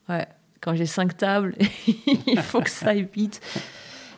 Ouais. 0.09 0.27
Quand 0.59 0.73
j'ai 0.73 0.87
cinq 0.87 1.15
tables, 1.15 1.55
il 2.25 2.41
faut 2.41 2.59
que 2.59 2.71
ça 2.71 2.87
aille 2.87 3.07
vite. 3.13 3.39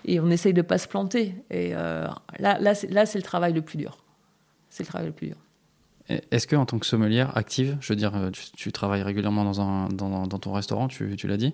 Et 0.05 0.21
on 0.21 0.29
essaye 0.29 0.53
de 0.53 0.61
ne 0.61 0.65
pas 0.65 0.77
se 0.77 0.87
planter. 0.87 1.35
Et 1.49 1.75
euh, 1.75 2.07
là, 2.39 2.73
c'est, 2.73 2.87
le 2.87 3.21
travail 3.21 3.51
le 3.51 3.61
plus 3.61 3.77
dur. 3.77 3.97
C'est 4.69 4.83
le 4.83 4.87
travail 4.87 5.07
le 5.07 5.11
plus 5.11 5.27
dur. 5.27 5.35
Est-ce 6.07 6.47
que 6.47 6.55
en 6.55 6.65
tant 6.65 6.79
que 6.79 6.85
sommelière 6.85 7.35
active, 7.35 7.77
je 7.81 7.91
veux 7.91 7.97
dire, 7.97 8.13
tu, 8.31 8.51
tu 8.53 8.71
travailles 8.71 9.03
régulièrement 9.03 9.43
dans, 9.43 10.39
ton 10.39 10.53
restaurant, 10.53 10.87
tu, 10.87 11.17
tu, 11.17 11.27
l'as 11.27 11.35
dit, 11.35 11.53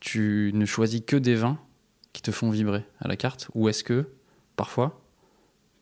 tu 0.00 0.52
ne 0.54 0.64
choisis 0.64 1.02
que 1.06 1.16
des 1.16 1.34
vins 1.34 1.58
qui 2.14 2.22
te 2.22 2.30
font 2.30 2.48
vibrer 2.48 2.86
à 2.98 3.08
la 3.08 3.16
carte? 3.16 3.50
Ou 3.54 3.68
est-ce 3.68 3.84
que, 3.84 4.08
parfois, 4.56 5.02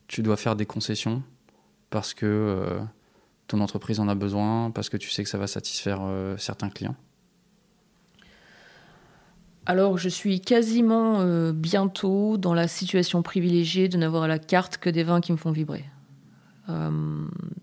tu 0.09 0.23
dois 0.25 0.37
faire 0.37 0.57
des 0.57 0.67
concessions 0.67 1.23
parce 1.91 2.13
que 2.13 2.27
euh, 2.27 2.81
ton 3.49 3.61
entreprise 3.61 3.99
en 3.99 4.09
a 4.09 4.15
besoin, 4.15 4.71
parce 4.71 4.89
que 4.89 4.97
tu 4.97 5.11
sais 5.11 5.25
que 5.25 5.29
ça 5.29 5.39
va 5.39 5.47
satisfaire 5.47 6.01
euh, 6.03 6.37
certains 6.37 6.69
clients? 6.69 6.95
Alors, 9.67 9.99
je 9.99 10.09
suis 10.09 10.41
quasiment 10.41 11.21
euh, 11.21 11.53
bientôt 11.53 12.37
dans 12.37 12.55
la 12.55 12.69
situation 12.69 13.23
privilégiée 13.23 13.89
de 13.89 13.97
n'avoir 13.97 14.23
à 14.23 14.29
la 14.29 14.39
carte 14.39 14.77
que 14.77 14.89
des 14.89 15.03
vins 15.03 15.21
qui 15.21 15.33
me 15.33 15.37
font 15.37 15.51
vibrer. 15.51 15.85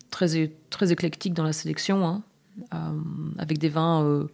très, 0.10 0.52
très 0.69 0.91
éclectique 0.91 1.34
dans 1.34 1.43
la 1.43 1.54
sélection, 1.54 2.06
hein. 2.08 2.24
avec 3.38 3.60
des 3.60 3.69
vins 3.69 4.28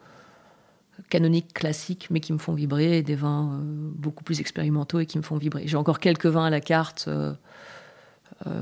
canoniques, 1.10 1.54
classiques, 1.54 2.08
mais 2.10 2.22
qui 2.22 2.32
me 2.32 2.38
font 2.38 2.54
vibrer, 2.54 2.98
et 3.00 3.04
des 3.04 3.16
vins 3.16 3.60
beaucoup 3.64 4.24
plus 4.24 4.40
expérimentaux 4.40 5.00
et 5.00 5.06
qui 5.06 5.18
me 5.18 5.24
font 5.24 5.38
vibrer. 5.38 5.64
J'ai 5.66 5.78
encore 5.78 6.00
quelques 6.00 6.28
vins 6.28 6.46
à 6.46 6.50
la 6.50 6.62
carte 6.62 7.10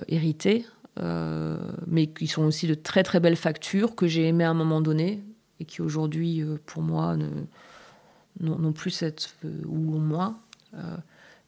hérités, 0.07 0.65
euh, 1.01 1.57
mais 1.87 2.07
qui 2.07 2.27
sont 2.27 2.43
aussi 2.43 2.67
de 2.67 2.73
très 2.73 3.03
très 3.03 3.19
belles 3.19 3.35
factures 3.35 3.95
que 3.95 4.07
j'ai 4.07 4.27
aimées 4.27 4.43
à 4.43 4.49
un 4.49 4.55
moment 4.55 4.81
donné 4.81 5.23
et 5.59 5.65
qui 5.65 5.81
aujourd'hui, 5.81 6.41
euh, 6.41 6.57
pour 6.65 6.81
moi, 6.81 7.15
n'ont 8.39 8.73
plus 8.73 8.91
cette 8.91 9.35
euh, 9.45 9.61
ou 9.65 9.97
moins. 9.97 10.37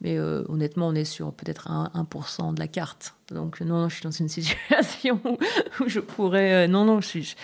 mais 0.01 0.19
honnêtement, 0.19 0.87
on 0.87 0.95
est 0.95 1.05
sur 1.05 1.33
peut-être 1.33 1.69
1%, 1.69 2.53
de 2.53 2.59
la 2.59 2.67
carte. 2.67 3.13
Donc 3.29 3.61
non, 3.61 3.87
je 3.89 3.95
suis 3.95 4.03
dans 4.03 4.11
une 4.11 4.29
situation 4.29 5.19
où, 5.25 5.87
je 5.87 5.99
pourrais... 5.99 6.67
non, 6.67 6.85
non, 6.85 7.01
je 7.01 7.07
suis... 7.07 7.35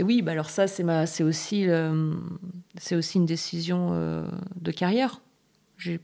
Oui, 0.00 0.22
bah 0.22 0.32
alors 0.32 0.48
ça, 0.48 0.66
c'est 0.66 1.22
aussi, 1.22 1.66
c'est 2.78 2.94
aussi 2.94 3.18
une 3.18 3.26
décision 3.26 3.90
de 4.60 4.70
carrière. 4.70 5.20
J'ai 5.76 6.00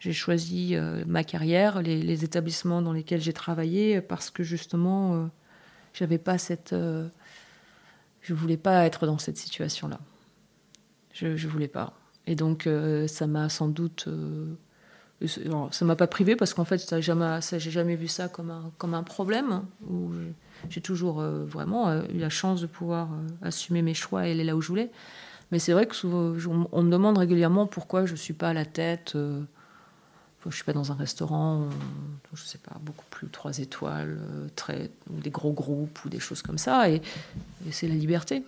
j'ai 0.00 0.14
choisi 0.14 0.74
euh, 0.74 1.04
ma 1.06 1.22
carrière, 1.24 1.82
les, 1.82 2.24
établissements 2.24 2.82
dans 2.82 2.92
lesquels 2.92 3.20
j'ai 3.20 3.34
travaillé, 3.34 4.00
parce 4.00 4.30
que 4.30 4.42
justement, 4.42 5.14
euh, 5.14 5.26
j'avais 5.92 6.18
pas 6.18 6.38
cette. 6.38 6.72
Euh, 6.72 7.08
je 8.22 8.34
voulais 8.34 8.56
pas 8.56 8.84
être 8.86 9.06
dans 9.06 9.18
cette 9.18 9.36
situation-là. 9.36 9.98
Je, 11.12 11.36
je 11.36 11.48
voulais 11.48 11.68
pas. 11.68 11.94
Et 12.26 12.34
donc, 12.34 12.66
euh, 12.66 13.06
ça 13.06 13.26
m'a 13.26 13.48
sans 13.48 13.68
doute. 13.68 14.06
Euh, 14.08 14.54
ça 15.70 15.84
m'a 15.84 15.96
pas 15.96 16.06
privé 16.06 16.34
parce 16.34 16.54
qu'en 16.54 16.64
fait, 16.64 16.78
ça, 16.78 17.00
jamais, 17.00 17.40
jamais 17.58 17.96
vu 17.96 18.08
ça 18.08 18.28
comme 18.28 18.94
un, 18.94 19.02
problème. 19.02 19.64
Où 19.86 20.12
j'ai 20.70 20.80
toujours 20.80 21.20
vraiment 21.20 21.92
eu 22.04 22.16
la 22.16 22.30
chance 22.30 22.62
de 22.62 22.66
pouvoir 22.66 23.10
assumer 23.42 23.82
mes 23.82 23.92
choix 23.92 24.26
et 24.26 24.32
aller 24.32 24.44
là 24.44 24.56
où 24.56 24.62
je 24.62 24.68
voulais. 24.68 24.90
Mais 25.52 25.58
c'est 25.58 25.74
vrai 25.74 25.84
que 25.84 25.94
on 26.06 26.82
me 26.82 26.90
demande 26.90 27.18
régulièrement 27.18 27.66
pourquoi 27.66 28.06
je 28.06 28.14
suis 28.14 28.32
pas 28.32 28.48
à 28.48 28.54
la 28.54 28.64
tête 28.64 29.14
je 30.48 30.54
suis 30.54 30.64
pas 30.64 30.72
dans 30.72 30.90
un 30.90 30.94
restaurant, 30.94 31.68
je 32.32 32.42
sais 32.42 32.58
pas, 32.58 32.76
beaucoup 32.80 33.04
plus 33.10 33.28
trois 33.28 33.58
étoiles, 33.58 34.18
euh, 34.20 34.48
très, 34.56 34.90
des 35.10 35.30
gros 35.30 35.52
groupes 35.52 36.04
ou 36.04 36.08
des 36.08 36.20
choses 36.20 36.40
comme 36.40 36.56
ça. 36.56 36.88
Et, 36.88 37.02
c'est 37.70 37.88
la 37.88 37.94
liberté. 37.94 38.42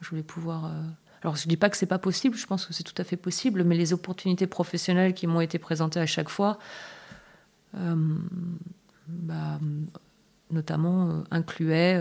Je 0.00 0.08
voulais 0.10 0.22
pouvoir. 0.22 0.66
Euh, 0.66 0.82
alors, 1.22 1.34
je 1.36 1.48
dis 1.48 1.56
pas 1.56 1.68
que 1.68 1.76
c'est 1.76 1.86
pas 1.86 1.98
possible. 1.98 2.36
Je 2.36 2.46
pense 2.46 2.66
que 2.66 2.72
c'est 2.72 2.84
tout 2.84 2.94
à 2.98 3.04
fait 3.04 3.16
possible. 3.16 3.64
Mais 3.64 3.76
les 3.76 3.92
opportunités 3.92 4.46
professionnelles 4.46 5.14
qui 5.14 5.26
m'ont 5.26 5.40
été 5.40 5.58
présentées 5.58 6.00
à 6.00 6.06
chaque 6.06 6.28
fois, 6.28 6.58
euh, 7.76 8.16
bah, 9.08 9.58
notamment, 10.50 11.24
incluaient 11.32 12.00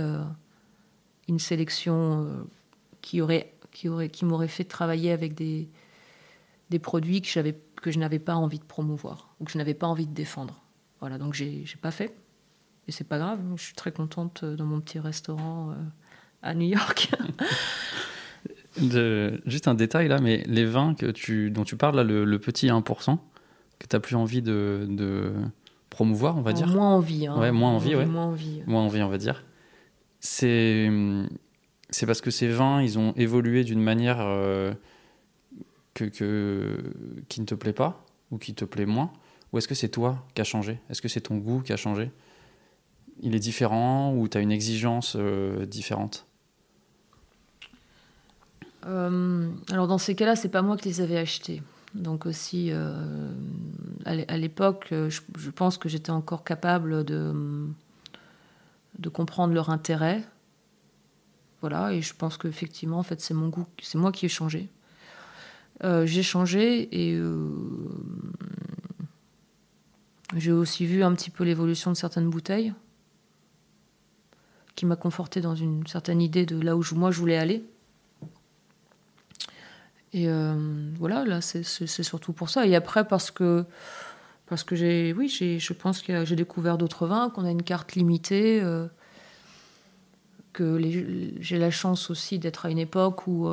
une 1.28 1.40
sélection 1.40 2.46
qui 3.02 3.22
aurait, 3.22 3.54
qui 3.72 3.90
aurait, 3.90 4.10
qui 4.10 4.26
m'aurait 4.26 4.48
fait 4.48 4.66
travailler 4.66 5.12
avec 5.12 5.34
des 5.34 5.68
des 6.74 6.80
produits 6.80 7.22
que 7.22 7.30
j'avais 7.30 7.56
que 7.84 7.92
je 7.92 8.00
n'avais 8.00 8.18
pas 8.18 8.34
envie 8.34 8.58
de 8.58 8.64
promouvoir 8.64 9.36
ou 9.40 9.46
que 9.46 9.52
je 9.52 9.60
n'avais 9.60 9.76
pas 9.76 9.86
envie 9.86 10.08
de 10.08 10.14
défendre. 10.14 10.64
Voilà, 11.02 11.20
donc 11.20 11.36
j'ai 11.36 11.66
pas 11.80 11.92
fait. 11.92 12.16
Et 12.88 12.92
c'est 12.92 13.04
pas 13.04 13.20
grave, 13.20 13.40
je 13.56 13.64
suis 13.64 13.76
très 13.76 13.92
contente 13.92 14.42
euh, 14.44 14.56
dans 14.56 14.66
mon 14.66 14.82
petit 14.82 15.00
restaurant 15.00 15.70
euh, 15.70 15.76
à 16.42 16.56
New 16.56 16.68
York. 16.68 17.12
de, 18.82 19.40
juste 19.46 19.68
un 19.68 19.76
détail 19.76 20.08
là, 20.08 20.20
mais 20.20 20.44
les 20.48 20.66
vins 20.66 20.96
que 20.96 21.06
tu, 21.12 21.52
dont 21.52 21.64
tu 21.64 21.78
parles, 21.78 21.96
là, 21.96 22.04
le, 22.04 22.40
petit 22.40 22.68
1%, 22.68 23.18
que 23.80 23.88
tu 23.88 23.96
n'as 23.96 24.00
plus 24.02 24.16
envie 24.16 24.42
de, 24.42 24.88
de, 24.90 25.32
promouvoir, 25.90 26.38
on 26.38 26.42
va 26.42 26.54
dire. 26.54 26.68
Moins 26.68 26.96
envie. 26.96 27.28
Hein. 27.28 27.40
Ouais, 27.40 27.52
moins 27.52 27.72
envie, 27.72 27.96
ouais. 27.96 28.06
Moins 28.06 28.26
envie. 28.26 28.64
Moins 28.66 28.82
envie, 28.82 29.04
on 29.04 29.10
va 29.10 29.18
dire. 29.18 29.46
C'est 30.20 30.90
c'est 31.90 32.06
parce 32.06 32.22
que 32.22 32.32
ces 32.32 32.48
vins, 32.48 32.82
ils 32.82 32.98
ont 32.98 33.14
évolué 33.16 33.64
d'une 33.64 33.82
manière 33.82 34.18
euh, 34.20 34.74
qui 36.10 37.42
ne 37.42 37.46
te 37.46 37.56
plaît 37.56 37.74
pas 37.74 38.06
ou 38.32 38.38
qui 38.38 38.54
te 38.54 38.66
plaît 38.66 38.86
moins 38.86 39.12
Ou 39.52 39.58
est-ce 39.58 39.68
que 39.68 39.76
c'est 39.76 39.90
toi 39.90 40.26
qui 40.34 40.42
a 40.42 40.44
changé? 40.44 40.80
Est-ce 40.90 41.02
que 41.02 41.08
c'est 41.08 41.22
ton 41.22 41.38
goût 41.38 41.62
qui 41.62 41.74
a 41.74 41.78
changé? 41.78 42.12
Il 43.22 43.36
est 43.36 43.40
différent 43.40 44.14
ou 44.14 44.28
tu 44.28 44.38
as 44.38 44.42
une 44.42 44.52
exigence 44.52 45.16
euh, 45.18 45.66
différente? 45.66 46.26
Euh, 48.86 49.50
Alors 49.72 49.88
dans 49.88 49.98
ces 49.98 50.16
cas-là, 50.16 50.36
c'est 50.36 50.50
pas 50.50 50.62
moi 50.62 50.78
qui 50.78 50.90
les 50.90 51.02
avais 51.02 51.18
achetés. 51.18 51.62
Donc 51.94 52.26
aussi, 52.26 52.70
euh, 52.72 53.32
à 54.06 54.38
l'époque, 54.38 54.88
je, 54.90 55.50
pense 55.52 55.78
que 55.78 55.88
j'étais 55.88 56.10
encore 56.10 56.44
capable 56.44 57.04
de, 57.04 57.68
de 58.98 59.10
comprendre 59.10 59.54
leur 59.54 59.70
intérêt. 59.70 60.24
Voilà, 61.62 61.94
et 61.94 62.02
je 62.02 62.14
pense 62.16 62.38
qu'effectivement, 62.38 62.98
en 62.98 63.04
fait, 63.04 63.22
c'est 63.22 63.36
mon 63.36 63.48
goût, 63.48 63.66
c'est 63.82 63.98
moi 63.98 64.12
qui 64.12 64.26
ai 64.26 64.30
changé. 64.30 64.70
Euh, 65.84 66.06
j'ai 66.06 66.24
changé 66.24 66.88
et 66.92 67.14
euh, 67.16 67.50
j'ai 70.36 70.52
aussi 70.52 70.86
vu 70.86 71.04
un 71.04 71.14
petit 71.14 71.30
peu 71.30 71.44
l'évolution 71.44 71.92
de 71.92 71.98
certaines 71.98 72.30
bouteilles 72.30 72.74
qui 74.76 74.86
m'a 74.86 74.96
conforté 74.96 75.42
dans 75.42 75.56
une 75.56 75.86
certaine 75.86 76.22
idée 76.22 76.46
de 76.46 76.60
là 76.60 76.76
où 76.76 76.84
moi 76.94 77.12
je 77.12 77.20
voulais 77.20 77.38
aller. 77.38 77.64
Et 80.14 80.30
euh, 80.30 80.56
voilà, 81.00 81.26
là, 81.26 81.42
c'est 81.42 81.64
surtout 81.88 82.34
pour 82.34 82.50
ça. 82.50 82.68
Et 82.68 82.76
après, 82.76 83.08
parce 83.08 83.32
que, 83.32 83.66
parce 84.46 84.64
que 84.64 84.76
j'ai, 84.76 85.12
oui, 85.12 85.28
je 85.28 85.74
pense 85.74 86.02
que 86.04 86.24
j'ai 86.24 86.36
découvert 86.36 86.78
d'autres 86.78 87.08
vins, 87.08 87.32
qu'on 87.32 87.46
a 87.46 87.52
une 87.52 87.64
carte 87.64 87.94
limitée, 87.94 88.64
que 90.54 90.80
j'ai 91.40 91.58
la 91.58 91.72
chance 91.72 92.12
aussi 92.12 92.38
d'être 92.38 92.68
à 92.68 92.70
une 92.70 92.78
époque 92.78 93.26
où 93.26 93.50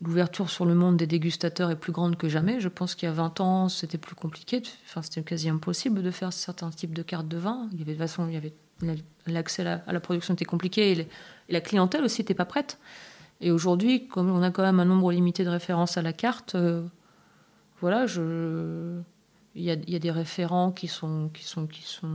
l'ouverture 0.00 0.50
sur 0.50 0.64
le 0.64 0.74
monde 0.74 0.96
des 0.96 1.06
dégustateurs 1.06 1.70
est 1.70 1.76
plus 1.76 1.92
grande 1.92 2.16
que 2.16 2.28
jamais. 2.28 2.60
Je 2.60 2.68
pense 2.68 2.94
qu'il 2.94 3.08
y 3.08 3.12
a 3.12 3.14
20 3.14 3.40
ans, 3.40 3.68
c'était 3.68 3.98
plus 3.98 4.14
compliqué. 4.14 4.62
Enfin, 4.86 5.02
c'était 5.02 5.22
quasi 5.22 5.48
impossible 5.48 6.02
de 6.02 6.10
faire 6.10 6.32
certains 6.32 6.70
types 6.70 6.94
de 6.94 7.02
cartes 7.02 7.28
de 7.28 7.38
vin. 7.38 7.68
Il 7.72 7.78
y 7.78 7.82
avait 7.82 7.94
de 7.94 7.98
façon, 7.98 8.26
il 8.28 8.34
y 8.34 8.36
avait 8.36 8.52
l'accès 9.26 9.66
à, 9.66 9.92
la 9.92 10.00
production 10.00 10.34
était 10.34 10.44
compliqué 10.44 10.92
et, 10.92 11.08
la 11.50 11.60
clientèle 11.60 12.02
aussi 12.04 12.22
n'était 12.22 12.34
pas 12.34 12.46
prête. 12.46 12.78
Et 13.40 13.50
aujourd'hui, 13.50 14.08
comme 14.08 14.30
on 14.30 14.42
a 14.42 14.50
quand 14.50 14.62
même 14.62 14.80
un 14.80 14.86
nombre 14.86 15.12
limité 15.12 15.44
de 15.44 15.50
références 15.50 15.98
à 15.98 16.02
la 16.02 16.14
carte, 16.14 16.54
euh, 16.54 16.82
voilà, 17.82 18.06
je, 18.06 18.98
il 19.54 19.62
y, 19.62 19.70
a, 19.70 19.74
il 19.74 19.90
y, 19.90 19.96
a, 19.96 19.98
des 19.98 20.10
référents 20.10 20.72
qui 20.72 20.88
sont, 20.88 21.28
qui 21.34 21.44
sont, 21.44 21.66
qui 21.66 21.82
sont, 21.82 22.08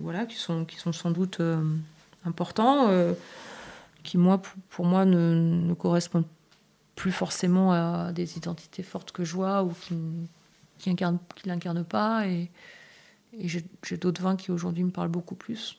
voilà, 0.00 0.24
qui 0.24 0.36
sont, 0.36 0.64
qui 0.64 0.76
sont 0.76 0.92
sans 0.92 1.10
doute 1.10 1.40
euh, 1.40 1.62
importants. 2.24 2.88
Euh, 2.88 3.12
qui, 4.04 4.18
moi, 4.18 4.40
pour, 4.68 4.84
moi, 4.84 5.04
ne, 5.04 5.34
ne, 5.66 5.74
correspondent 5.74 6.26
plus 6.94 7.10
forcément 7.10 7.72
à 7.72 8.12
des 8.12 8.36
identités 8.36 8.84
fortes 8.84 9.10
que 9.10 9.24
je 9.24 9.34
vois 9.34 9.64
ou 9.64 9.70
qui 9.70 9.96
qui 10.78 10.90
ne 10.90 11.18
l'incarnent 11.46 11.84
pas. 11.84 12.26
Et, 12.26 12.50
et 13.38 13.48
j'ai 13.48 13.96
d'autres 13.96 14.22
vins 14.22 14.36
qui 14.36 14.50
aujourd'hui 14.50 14.84
me 14.84 14.90
parlent 14.90 15.08
beaucoup 15.08 15.34
plus. 15.34 15.78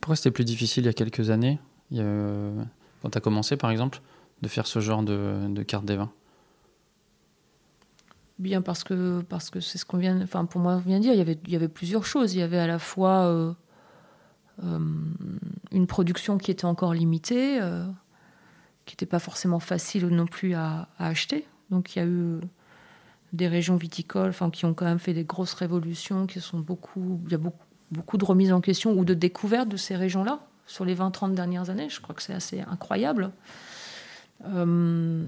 Pourquoi 0.00 0.16
c'était 0.16 0.30
plus 0.30 0.44
difficile 0.44 0.84
il 0.84 0.86
y 0.86 0.90
a 0.90 0.92
quelques 0.92 1.30
années, 1.30 1.58
quand 1.90 3.10
tu 3.10 3.18
as 3.18 3.20
commencé 3.20 3.56
par 3.56 3.70
exemple, 3.70 4.00
de 4.42 4.48
faire 4.48 4.66
ce 4.66 4.80
genre 4.80 5.02
de, 5.02 5.48
de 5.48 5.62
carte 5.62 5.84
des 5.84 5.96
vins? 5.96 6.12
Bien 8.38 8.62
parce 8.62 8.82
que 8.82 9.22
parce 9.28 9.48
que 9.48 9.60
c'est 9.60 9.78
ce 9.78 9.84
qu'on 9.84 9.96
vient, 9.96 10.20
enfin 10.20 10.44
pour 10.44 10.60
moi 10.60 10.74
on 10.74 10.78
vient 10.78 10.98
de 10.98 11.04
dire, 11.04 11.12
il 11.12 11.18
y 11.18 11.20
avait 11.20 11.38
il 11.46 11.52
y 11.52 11.56
avait 11.56 11.68
plusieurs 11.68 12.04
choses. 12.04 12.34
Il 12.34 12.40
y 12.40 12.42
avait 12.42 12.58
à 12.58 12.66
la 12.66 12.80
fois 12.80 13.26
euh, 13.26 13.52
une 14.62 15.86
production 15.86 16.38
qui 16.38 16.50
était 16.50 16.64
encore 16.64 16.94
limitée, 16.94 17.60
euh, 17.60 17.84
qui 18.86 18.92
n'était 18.92 19.06
pas 19.06 19.18
forcément 19.18 19.60
facile 19.60 20.06
non 20.08 20.26
plus 20.26 20.54
à, 20.54 20.88
acheter. 20.98 21.46
Donc 21.70 21.94
il 21.94 21.98
y 21.98 22.02
a 22.02 22.06
eu 22.06 22.40
des 23.32 23.48
régions 23.48 23.76
viticoles 23.76 24.32
qui 24.52 24.64
ont 24.64 24.74
quand 24.74 24.84
même 24.84 24.98
fait 24.98 25.14
des 25.14 25.24
grosses 25.24 25.54
révolutions, 25.54 26.26
qui 26.26 26.40
sont 26.40 26.60
beaucoup, 26.60 27.20
il 27.26 27.32
y 27.32 27.34
a 27.34 27.38
beaucoup, 27.38 27.64
beaucoup 27.90 28.16
de 28.16 28.24
remises 28.24 28.52
en 28.52 28.60
question 28.60 28.92
ou 28.92 29.04
de 29.04 29.14
découvertes 29.14 29.68
de 29.68 29.76
ces 29.76 29.96
régions-là 29.96 30.40
sur 30.66 30.84
les 30.84 30.94
20-30 30.94 31.34
dernières 31.34 31.68
années. 31.70 31.88
Je 31.88 32.00
crois 32.00 32.14
que 32.14 32.22
c'est 32.22 32.34
assez 32.34 32.60
incroyable. 32.60 33.32
Euh, 34.46 35.26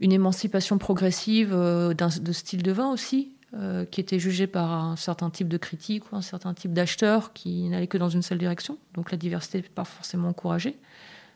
une 0.00 0.12
émancipation 0.12 0.76
progressive 0.78 1.50
de 1.52 2.32
style 2.32 2.62
de 2.64 2.72
vin 2.72 2.90
aussi, 2.90 3.33
euh, 3.56 3.84
qui 3.84 4.00
était 4.00 4.18
jugé 4.18 4.48
par 4.48 4.72
un 4.72 4.96
certain 4.96 5.30
type 5.30 5.48
de 5.48 5.58
critique 5.58 6.10
ou 6.10 6.16
un 6.16 6.22
certain 6.22 6.54
type 6.54 6.72
d'acheteurs 6.72 7.32
qui 7.32 7.68
n'allaient 7.68 7.86
que 7.86 7.98
dans 7.98 8.08
une 8.08 8.22
seule 8.22 8.38
direction. 8.38 8.78
Donc 8.94 9.12
la 9.12 9.16
diversité 9.16 9.58
n'est 9.58 9.68
pas 9.68 9.84
forcément 9.84 10.30
encouragée. 10.30 10.76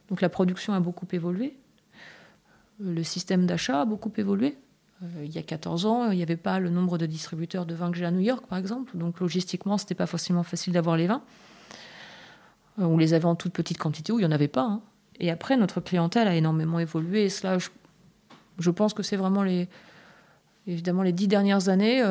Donc 0.09 0.21
la 0.21 0.29
production 0.29 0.73
a 0.73 0.81
beaucoup 0.81 1.07
évolué. 1.13 1.57
Euh, 2.83 2.93
le 2.93 3.05
système 3.05 3.47
d'achat 3.47 3.83
a 3.83 3.85
beaucoup 3.85 4.11
évolué. 4.17 4.57
Euh, 5.05 5.25
il 5.25 5.31
y 5.31 5.39
a 5.39 5.43
14 5.43 5.87
ans, 5.87 6.11
il 6.11 6.17
n'y 6.17 6.25
avait 6.25 6.37
pas 6.37 6.59
le 6.59 6.71
nombre 6.71 6.99
de 6.99 7.07
distributeurs 7.07 7.67
de 7.67 7.75
vins 7.75 7.93
que 7.93 7.97
j'ai 7.97 8.07
à 8.07 8.11
New 8.11 8.19
York, 8.19 8.47
par 8.49 8.59
exemple. 8.59 8.97
Donc 8.99 9.21
logistiquement, 9.21 9.79
ce 9.79 9.85
n'était 9.85 9.95
pas 9.95 10.07
forcément 10.07 10.43
facile 10.43 10.73
d'avoir 10.73 10.97
les 10.97 11.07
vins. 11.07 11.23
on 12.79 12.99
les 12.99 13.15
avait 13.15 13.27
en 13.27 13.37
toute 13.37 13.53
petite 13.53 13.79
quantité 13.79 14.13
ou 14.13 14.19
il 14.19 14.23
n'y 14.23 14.29
en 14.29 14.33
avait 14.33 14.49
pas. 14.49 14.65
Hein. 14.65 14.81
Et 15.21 15.31
après, 15.31 15.57
notre 15.57 15.81
clientèle 15.81 16.27
a 16.27 16.35
énormément 16.35 16.81
évolué. 16.81 17.27
Et 17.27 17.29
cela, 17.29 17.59
je 18.59 18.71
pense 18.71 18.93
que 18.93 19.05
c'est 19.05 19.17
vraiment 19.17 19.45
les, 19.45 19.69
évidemment, 20.69 21.03
les 21.03 21.13
dix 21.13 21.29
dernières 21.29 21.69
années, 21.69 22.03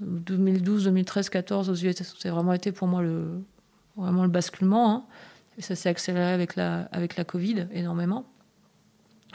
2012, 0.00 0.84
2013, 0.84 1.30
2014 1.30 1.70
aux 1.70 1.74
c'est 1.74 2.28
vraiment 2.28 2.52
été 2.52 2.70
pour 2.70 2.86
moi 2.86 3.02
le, 3.02 3.42
vraiment 3.96 4.22
le 4.22 4.28
basculement. 4.28 4.92
Hein. 4.92 5.04
Ça 5.58 5.74
s'est 5.74 5.88
accéléré 5.88 6.32
avec 6.32 6.54
la, 6.56 6.88
avec 6.92 7.16
la 7.16 7.24
Covid 7.24 7.66
énormément. 7.72 8.24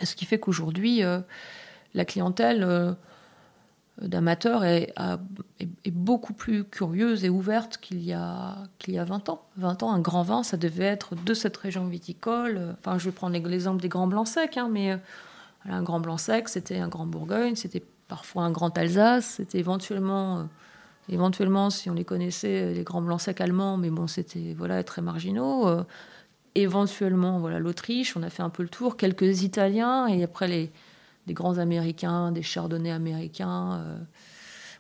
ce 0.02 0.16
qui 0.16 0.26
fait 0.26 0.40
qu'aujourd'hui, 0.40 1.04
euh, 1.04 1.20
la 1.94 2.06
clientèle 2.06 2.64
euh, 2.64 2.94
d'amateurs 4.02 4.64
est, 4.64 4.94
beaucoup 5.92 6.34
plus 6.34 6.64
curieuse 6.64 7.26
et 7.26 7.30
ouverte 7.30 7.78
qu'il 7.78 8.02
y, 8.02 8.14
a, 8.14 8.64
y 8.88 8.98
a 8.98 9.04
20 9.04 9.30
ans. 9.30 9.46
20 9.58 9.84
ans, 9.84 9.92
un 9.92 10.00
grand 10.00 10.24
vin, 10.24 10.44
ça 10.44 10.58
devait 10.58 10.86
être 10.86 11.16
de 11.16 11.34
cette 11.34 11.58
région 11.58 11.86
viticole. 11.88 12.76
Enfin, 12.80 12.98
je 12.98 13.06
vais 13.06 13.12
prendre 13.12 13.38
l'exemple 13.38 13.82
des 13.82 13.90
grands 13.90 14.08
blancs 14.08 14.28
secs, 14.28 14.58
hein, 14.58 14.70
mais 14.72 14.92
euh, 14.92 14.98
un 15.66 15.84
grand 15.84 16.00
blanc 16.00 16.18
sec, 16.18 16.50
c'était 16.50 16.80
un 16.80 16.88
grand 16.88 17.06
Bourgogne, 17.06 17.56
c'était 17.56 17.84
parfois 18.14 18.44
un 18.44 18.52
grand 18.52 18.78
Alsace. 18.78 19.26
C'était 19.38 19.58
éventuellement, 19.58 20.38
euh, 20.38 20.44
éventuellement, 21.10 21.72
si 21.72 21.90
on 21.90 21.96
les 21.96 22.06
connaissait, 22.06 22.62
euh, 22.62 22.74
les 22.74 22.84
grands 22.84 23.02
blancs 23.02 23.22
secs 23.22 23.42
allemands, 23.42 23.76
mais 23.76 23.90
bon, 23.90 24.06
c'était 24.06 24.54
voilà 24.56 24.84
très 24.84 25.02
marginaux. 25.02 25.68
Euh, 25.68 25.84
éventuellement, 26.54 27.40
voilà 27.40 27.58
l'Autriche. 27.58 28.16
On 28.16 28.22
a 28.22 28.30
fait 28.30 28.44
un 28.44 28.52
peu 28.52 28.62
le 28.62 28.70
tour. 28.70 28.98
Quelques 28.98 29.42
Italiens 29.42 30.06
et 30.06 30.24
après 30.24 30.48
les 30.48 30.72
des 31.26 31.34
grands 31.34 31.58
Américains, 31.58 32.32
des 32.32 32.44
Chardonnays 32.44 32.92
américains. 32.92 33.82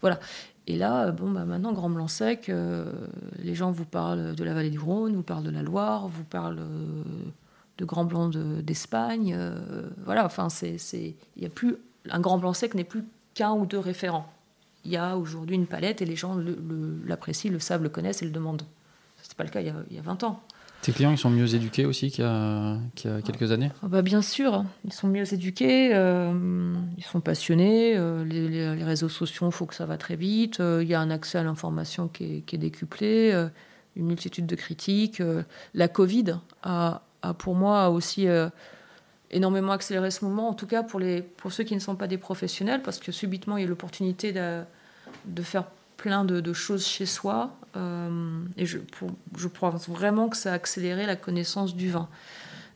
voilà. 0.01 0.19
Et 0.67 0.77
là, 0.77 1.11
bon, 1.11 1.31
bah, 1.31 1.45
maintenant, 1.45 1.71
Grand 1.71 1.89
Blanc 1.89 2.09
Sec, 2.09 2.51
les 3.39 3.55
gens 3.55 3.71
vous 3.71 3.85
parlent 3.85 4.35
de 4.35 4.43
la 4.43 4.53
vallée 4.53 4.69
du 4.69 4.77
Rhône, 4.77 5.15
vous 5.15 5.23
parlent 5.23 5.45
de 5.45 5.49
la 5.49 5.63
Loire, 5.63 6.09
vous 6.09 6.25
parlent 6.25 6.61
de 7.77 7.85
Grand 7.85 8.03
Blanc 8.03 8.27
d'Espagne. 8.27 9.39
voilà, 10.03 10.25
enfin, 10.25 10.49
c'est, 10.49 10.75
il 11.37 11.43
y 11.43 11.45
a 11.45 11.49
plus 11.49 11.77
un 12.09 12.19
Grand 12.19 12.37
Blanc 12.37 12.53
Sec 12.53 12.75
n'est 12.75 12.83
plus 12.83 13.05
qu'un 13.33 13.51
ou 13.53 13.65
deux 13.65 13.79
référents. 13.79 14.31
Il 14.85 14.91
y 14.91 14.97
a 14.97 15.17
aujourd'hui 15.17 15.55
une 15.55 15.67
palette 15.67 16.01
et 16.01 16.05
les 16.05 16.15
gens 16.15 16.37
l'apprécient, 17.05 17.51
le, 17.51 17.59
savent, 17.59 17.83
le 17.83 17.89
connaissent 17.89 18.21
et 18.21 18.25
le 18.25 18.31
demandent. 18.31 18.63
Ce 19.17 19.23
n'était 19.23 19.35
pas 19.35 19.43
le 19.43 19.49
cas 19.49 19.61
il 19.61 19.67
y, 19.67 19.69
a, 19.69 19.75
il 19.89 19.95
y, 19.95 19.99
a, 19.99 20.01
20 20.01 20.23
ans. 20.23 20.41
Tes 20.83 20.91
clients, 20.91 21.11
ils 21.11 21.17
sont 21.17 21.29
mieux 21.29 21.55
éduqués 21.55 21.85
aussi 21.85 22.11
qu'il 22.11 22.25
y 22.25 22.27
a, 22.27 22.77
quelques 23.21 23.53
années? 23.53 23.71
Ah 23.81 23.87
bah 23.87 24.01
Bien 24.01 24.21
sûr, 24.21 24.65
ils 24.83 24.91
sont 24.91 25.07
mieux 25.07 25.33
éduqués, 25.33 25.95
euh, 25.95 26.73
ils 26.97 27.03
sont 27.05 27.21
passionnés, 27.21 27.93
euh, 27.95 28.25
les, 28.25 28.83
réseaux 28.83 29.07
sociaux, 29.07 29.47
il 29.47 29.53
faut 29.53 29.65
que 29.65 29.75
ça 29.75 29.85
va 29.85 29.97
très 29.97 30.17
vite, 30.17 30.59
euh, 30.59 30.83
il 30.83 30.89
y 30.89 30.93
a 30.93 30.99
un 30.99 31.09
accès 31.09 31.37
à 31.37 31.43
l'information 31.43 32.09
qui, 32.09 32.43
est, 32.51 32.57
décuplé, 32.57 33.31
une 33.95 34.07
multitude 34.07 34.45
de 34.45 34.55
critiques. 34.55 35.23
la 35.73 35.87
Covid 35.87 36.35
a, 36.63 37.01
a, 37.21 37.33
pour 37.33 37.55
moi 37.55 37.89
aussi 37.89 38.27
énormément 39.33 39.71
accéléré 39.71 40.11
ce 40.11 40.23
moment, 40.25 40.49
en 40.49 40.53
tout 40.53 40.67
cas 40.67 40.83
pour, 40.83 40.99
les, 40.99 41.21
pour 41.21 41.51
ceux 41.51 41.63
qui 41.63 41.75
ne 41.75 41.79
sont 41.79 41.95
pas 41.95 42.07
des 42.07 42.17
professionnels, 42.17 42.81
parce 42.81 42.99
que 42.99 43.11
subitement, 43.11 43.57
il 43.57 43.61
y 43.61 43.65
a 43.65 43.69
l'opportunité 43.69 44.31
de, 44.31 44.61
de 45.25 45.41
faire 45.41 45.65
plein 45.97 46.25
de, 46.25 46.53
choses 46.53 46.85
chez 46.85 47.05
soi. 47.05 47.55
Euh, 47.75 48.43
et 48.57 48.65
je, 48.65 48.77
je 49.37 49.47
pense 49.47 49.89
vraiment 49.89 50.29
que 50.29 50.37
ça 50.37 50.51
a 50.51 50.55
accéléré 50.55 51.05
la 51.05 51.15
connaissance 51.15 51.75
du 51.75 51.89
vin. 51.89 52.09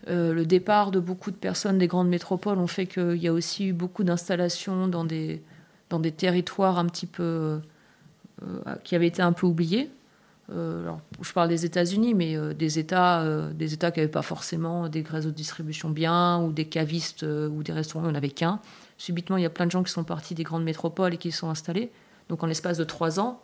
Euh, 0.10 0.34
le 0.34 0.46
départ 0.46 0.92
de 0.92 1.00
beaucoup 1.00 1.32
de 1.32 1.36
personnes 1.36 1.78
des 1.78 1.88
grandes 1.88 2.08
métropoles 2.08 2.58
ont 2.60 2.68
fait 2.68 2.86
qu'il 2.86 3.18
y 3.18 3.28
a 3.28 3.34
aussi 3.34 3.68
eu 3.68 3.74
beaucoup 3.74 4.04
d'installations 4.04 4.88
dans 4.88 5.04
des, 5.04 5.44
dans 5.90 6.00
des 6.00 6.12
territoires 6.12 6.80
un 6.80 6.86
petit 6.86 7.08
peu 7.08 7.60
euh, 8.44 8.76
qui 8.84 8.96
avaient 8.96 9.08
été 9.08 9.22
un 9.22 9.34
peu 9.34 9.46
oubliés. 9.46 9.90
Alors, 10.50 11.02
je 11.22 11.34
parle 11.34 11.50
des 11.50 11.66
États-Unis, 11.66 12.14
mais 12.14 12.38
des 12.54 12.80
États, 12.80 13.50
des 13.54 13.74
États 13.74 13.92
qui 13.92 14.00
n'avaient 14.00 14.12
pas 14.12 14.22
forcément 14.22 14.88
des 14.88 15.02
réseaux 15.02 15.32
de 15.32 15.36
distribution 15.36 15.90
bien 15.90 16.42
ou 16.42 16.54
des 16.54 16.66
cavistes 16.66 17.24
ou 17.24 17.64
des 17.64 17.74
restaurants, 17.74 18.06
il 18.06 18.08
n'y 18.08 18.14
en 18.14 18.18
avait 18.18 18.30
qu'un. 18.30 18.62
Subitement, 18.98 19.36
il 19.36 19.44
y 19.44 19.46
a 19.46 19.50
plein 19.50 19.66
de 19.66 19.72
gens 19.72 19.84
qui 19.84 19.92
sont 19.92 20.06
partis 20.06 20.36
des 20.36 20.44
grandes 20.44 20.64
métropoles 20.64 21.16
et 21.16 21.18
qui 21.18 21.32
sont 21.32 21.50
installés. 21.50 21.92
Donc 22.30 22.44
en 22.44 22.48
l'espace 22.48 22.78
de 22.78 22.84
trois 22.84 23.20
ans, 23.20 23.42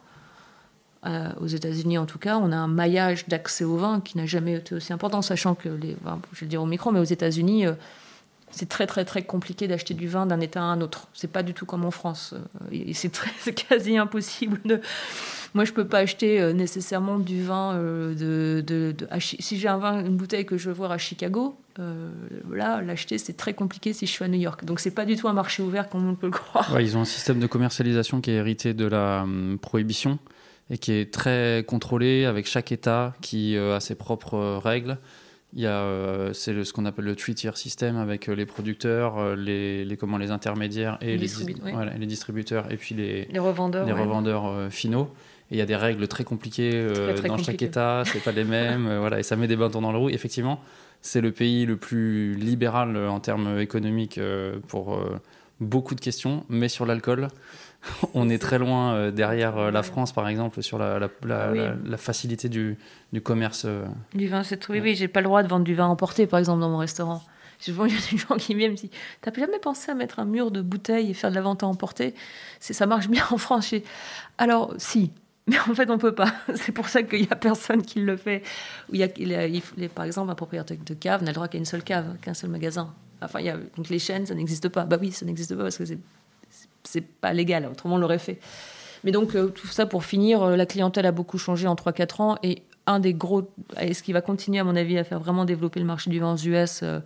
euh, 1.05 1.29
aux 1.41 1.47
États-Unis 1.47 1.97
en 1.97 2.05
tout 2.05 2.17
cas, 2.17 2.37
on 2.37 2.51
a 2.51 2.55
un 2.55 2.67
maillage 2.67 3.27
d'accès 3.27 3.65
au 3.65 3.75
vin 3.75 3.99
qui 3.99 4.17
n'a 4.17 4.25
jamais 4.25 4.53
été 4.53 4.73
aussi 4.75 4.93
important, 4.93 5.21
sachant 5.21 5.53
que, 5.53 5.67
les, 5.67 5.97
je 6.31 6.39
vais 6.39 6.45
le 6.45 6.47
dire 6.47 6.63
au 6.63 6.65
micro, 6.65 6.91
mais 6.91 6.99
aux 6.99 7.03
États-Unis, 7.03 7.67
euh, 7.67 7.73
c'est 8.53 8.69
très 8.69 8.87
très 8.87 9.05
très 9.05 9.23
compliqué 9.23 9.67
d'acheter 9.67 9.93
du 9.93 10.07
vin 10.07 10.25
d'un 10.25 10.39
État 10.39 10.61
à 10.61 10.63
un 10.63 10.81
autre. 10.81 11.07
C'est 11.13 11.31
pas 11.31 11.43
du 11.43 11.53
tout 11.53 11.65
comme 11.65 11.85
en 11.85 11.91
France. 11.91 12.33
Euh, 12.71 12.93
c'est 12.93 13.53
quasi 13.53 13.97
impossible. 13.97 14.81
Moi, 15.53 15.65
je 15.65 15.71
peux 15.71 15.85
pas 15.85 15.99
acheter 15.99 16.51
nécessairement 16.53 17.19
du 17.19 17.43
vin 17.43 17.75
de. 17.75 18.63
de, 18.65 18.95
si 19.19 19.59
j'ai 19.59 19.67
un 19.67 19.77
vin, 19.77 20.03
une 20.03 20.17
bouteille 20.17 20.47
que 20.47 20.57
je 20.57 20.69
veux 20.69 20.75
voir 20.75 20.91
à 20.91 20.97
Chicago, 20.97 21.55
là, 21.77 22.81
l'acheter 22.81 23.19
c'est 23.19 23.37
très 23.37 23.53
compliqué 23.53 23.93
si 23.93 24.07
je 24.07 24.11
suis 24.11 24.25
à 24.25 24.27
New 24.27 24.39
York. 24.39 24.65
Donc 24.65 24.79
c'est 24.79 24.95
pas 24.95 25.05
du 25.05 25.15
tout 25.15 25.27
un 25.27 25.33
marché 25.33 25.61
ouvert 25.61 25.89
comme 25.89 26.09
on 26.09 26.15
peut 26.15 26.25
le 26.25 26.31
croire. 26.31 26.81
ils 26.81 26.97
ont 26.97 27.01
un 27.01 27.05
système 27.05 27.39
de 27.39 27.45
commercialisation 27.45 28.19
qui 28.19 28.31
est 28.31 28.35
hérité 28.35 28.73
de 28.73 28.85
la 28.85 29.27
prohibition 29.61 30.17
et 30.69 30.77
qui 30.77 30.91
est 30.93 31.13
très 31.13 31.63
contrôlé 31.67 32.25
avec 32.25 32.47
chaque 32.47 32.71
État 32.71 33.13
qui 33.21 33.57
euh, 33.57 33.75
a 33.75 33.79
ses 33.79 33.95
propres 33.95 34.35
euh, 34.35 34.57
règles. 34.59 34.97
Il 35.55 35.61
y 35.61 35.67
a, 35.67 35.81
euh, 35.81 36.33
c'est 36.33 36.63
ce 36.63 36.73
qu'on 36.73 36.85
appelle 36.85 37.05
le 37.05 37.15
three-tier 37.15 37.51
system 37.55 37.97
avec 37.97 38.27
les 38.27 38.45
producteurs, 38.45 39.35
les, 39.35 39.85
les, 39.85 39.97
comment, 39.97 40.17
les 40.17 40.31
intermédiaires 40.31 40.97
et 40.99 41.17
les, 41.17 41.27
les, 41.97 42.05
distributeurs 42.07 42.71
et 42.71 42.77
puis 42.77 42.95
les, 42.95 43.25
les 43.25 43.39
revendeurs, 43.39 43.85
les 43.85 43.93
revendeurs 43.93 44.71
finaux. 44.71 45.13
Et 45.51 45.55
il 45.55 45.57
y 45.57 45.61
a 45.61 45.65
des 45.65 45.75
règles 45.75 46.07
très 46.07 46.23
compliquées 46.23 46.87
dans 47.27 47.37
chaque 47.37 47.61
État, 47.61 48.03
c'est 48.05 48.23
pas 48.23 48.31
les 48.31 48.45
mêmes, 48.45 48.97
voilà, 48.97 49.19
et 49.19 49.23
ça 49.23 49.35
met 49.35 49.47
des 49.47 49.55
bâtons 49.55 49.81
dans 49.81 49.91
le 49.91 49.97
roue. 49.99 50.09
Effectivement, 50.09 50.59
c'est 51.01 51.21
le 51.21 51.31
pays 51.31 51.67
le 51.67 51.77
plus 51.77 52.33
libéral 52.33 52.97
en 52.97 53.19
termes 53.19 53.59
économiques 53.59 54.19
pour 54.67 54.99
beaucoup 55.59 55.93
de 55.95 56.01
questions, 56.01 56.45
mais 56.49 56.69
sur 56.69 56.85
l'alcool, 56.85 57.27
on 58.13 58.29
est 58.29 58.37
très 58.37 58.59
loin 58.59 58.93
euh, 58.93 59.11
derrière 59.11 59.57
euh, 59.57 59.71
la 59.71 59.83
France, 59.83 60.11
par 60.11 60.27
exemple, 60.27 60.61
sur 60.61 60.77
la, 60.77 60.99
la, 61.23 61.97
facilité 61.97 62.49
du, 62.49 62.77
du 63.11 63.21
commerce. 63.21 63.63
Euh. 63.65 63.85
Du 64.13 64.27
vin, 64.27 64.43
c'est 64.43 64.67
Oui, 64.69 64.79
oui, 64.81 64.95
j'ai 64.95 65.07
pas 65.07 65.21
le 65.21 65.25
droit 65.25 65.43
de 65.43 65.47
vendre 65.47 65.65
du 65.65 65.75
vin 65.75 65.87
emporté, 65.87 66.27
par 66.27 66.39
exemple, 66.39 66.61
dans 66.61 66.69
mon 66.69 66.77
restaurant. 66.77 67.21
Souvent, 67.59 67.85
il 67.85 67.93
y 67.93 67.97
a 67.97 68.11
des 68.11 68.17
gens 68.17 68.35
qui 68.35 68.55
viennent 68.55 68.71
me 68.71 68.77
disent 68.77 68.89
T'as 69.21 69.33
jamais 69.33 69.59
pensé 69.59 69.91
à 69.91 69.95
mettre 69.95 70.19
un 70.19 70.25
mur 70.25 70.51
de 70.51 70.61
bouteilles 70.61 71.11
et 71.11 71.13
faire 71.13 71.29
de 71.29 71.35
la 71.35 71.41
vente 71.41 71.63
à 71.63 71.67
emporter? 71.67 72.13
Ça 72.59 72.85
marche 72.85 73.07
bien 73.07 73.23
en 73.31 73.37
France. 73.37 73.73
Alors, 74.37 74.73
si. 74.77 75.11
Mais 75.47 75.59
en 75.59 75.73
fait, 75.73 75.89
on 75.89 75.97
peut 75.97 76.15
pas. 76.15 76.33
C'est 76.55 76.71
pour 76.71 76.87
ça 76.87 77.03
qu'il 77.03 77.21
y 77.21 77.27
a 77.29 77.35
personne 77.35 77.81
qui 77.81 77.99
le 77.99 78.15
fait. 78.17 78.43
il 78.91 78.99
y 78.99 79.03
a, 79.03 79.47
il 79.47 79.89
par 79.89 80.05
exemple, 80.05 80.31
un 80.31 80.35
propriétaire 80.35 80.77
de 80.85 80.93
cave 80.93 81.21
n'a 81.21 81.31
le 81.31 81.35
droit 81.35 81.47
qu'à 81.47 81.57
une 81.57 81.65
seule 81.65 81.83
cave, 81.83 82.17
qu'un 82.21 82.33
seul 82.33 82.49
magasin. 82.49 82.93
Enfin, 83.21 83.39
il 83.39 83.45
y 83.45 83.49
a, 83.49 83.57
donc 83.57 83.89
les 83.89 83.99
chaînes, 83.99 84.25
ça 84.25 84.35
n'existe 84.35 84.69
pas. 84.69 84.85
Bah 84.85 84.97
oui, 84.99 85.11
ça 85.11 85.25
n'existe 85.25 85.55
pas 85.55 85.63
parce 85.63 85.77
que 85.77 85.85
c'est 85.85 85.99
c'est 86.83 87.01
pas 87.01 87.33
légal, 87.33 87.67
autrement 87.71 87.95
on 87.95 87.97
l'aurait 87.97 88.19
fait. 88.19 88.39
Mais 89.03 89.11
donc, 89.11 89.35
euh, 89.35 89.47
tout 89.47 89.67
ça 89.67 89.85
pour 89.85 90.05
finir, 90.05 90.43
euh, 90.43 90.55
la 90.55 90.65
clientèle 90.65 91.05
a 91.05 91.11
beaucoup 91.11 91.37
changé 91.37 91.67
en 91.67 91.75
3-4 91.75 92.21
ans 92.21 92.37
et 92.43 92.63
un 92.85 92.99
des 92.99 93.13
gros, 93.13 93.49
et 93.79 93.93
ce 93.93 94.03
qui 94.03 94.13
va 94.13 94.21
continuer, 94.21 94.59
à 94.59 94.63
mon 94.63 94.75
avis, 94.75 94.97
à 94.97 95.03
faire 95.03 95.19
vraiment 95.19 95.45
développer 95.45 95.79
le 95.79 95.85
marché 95.85 96.09
du 96.09 96.19
vin 96.19 96.33
aux 96.33 96.37
US 96.37 96.81
euh, 96.83 96.99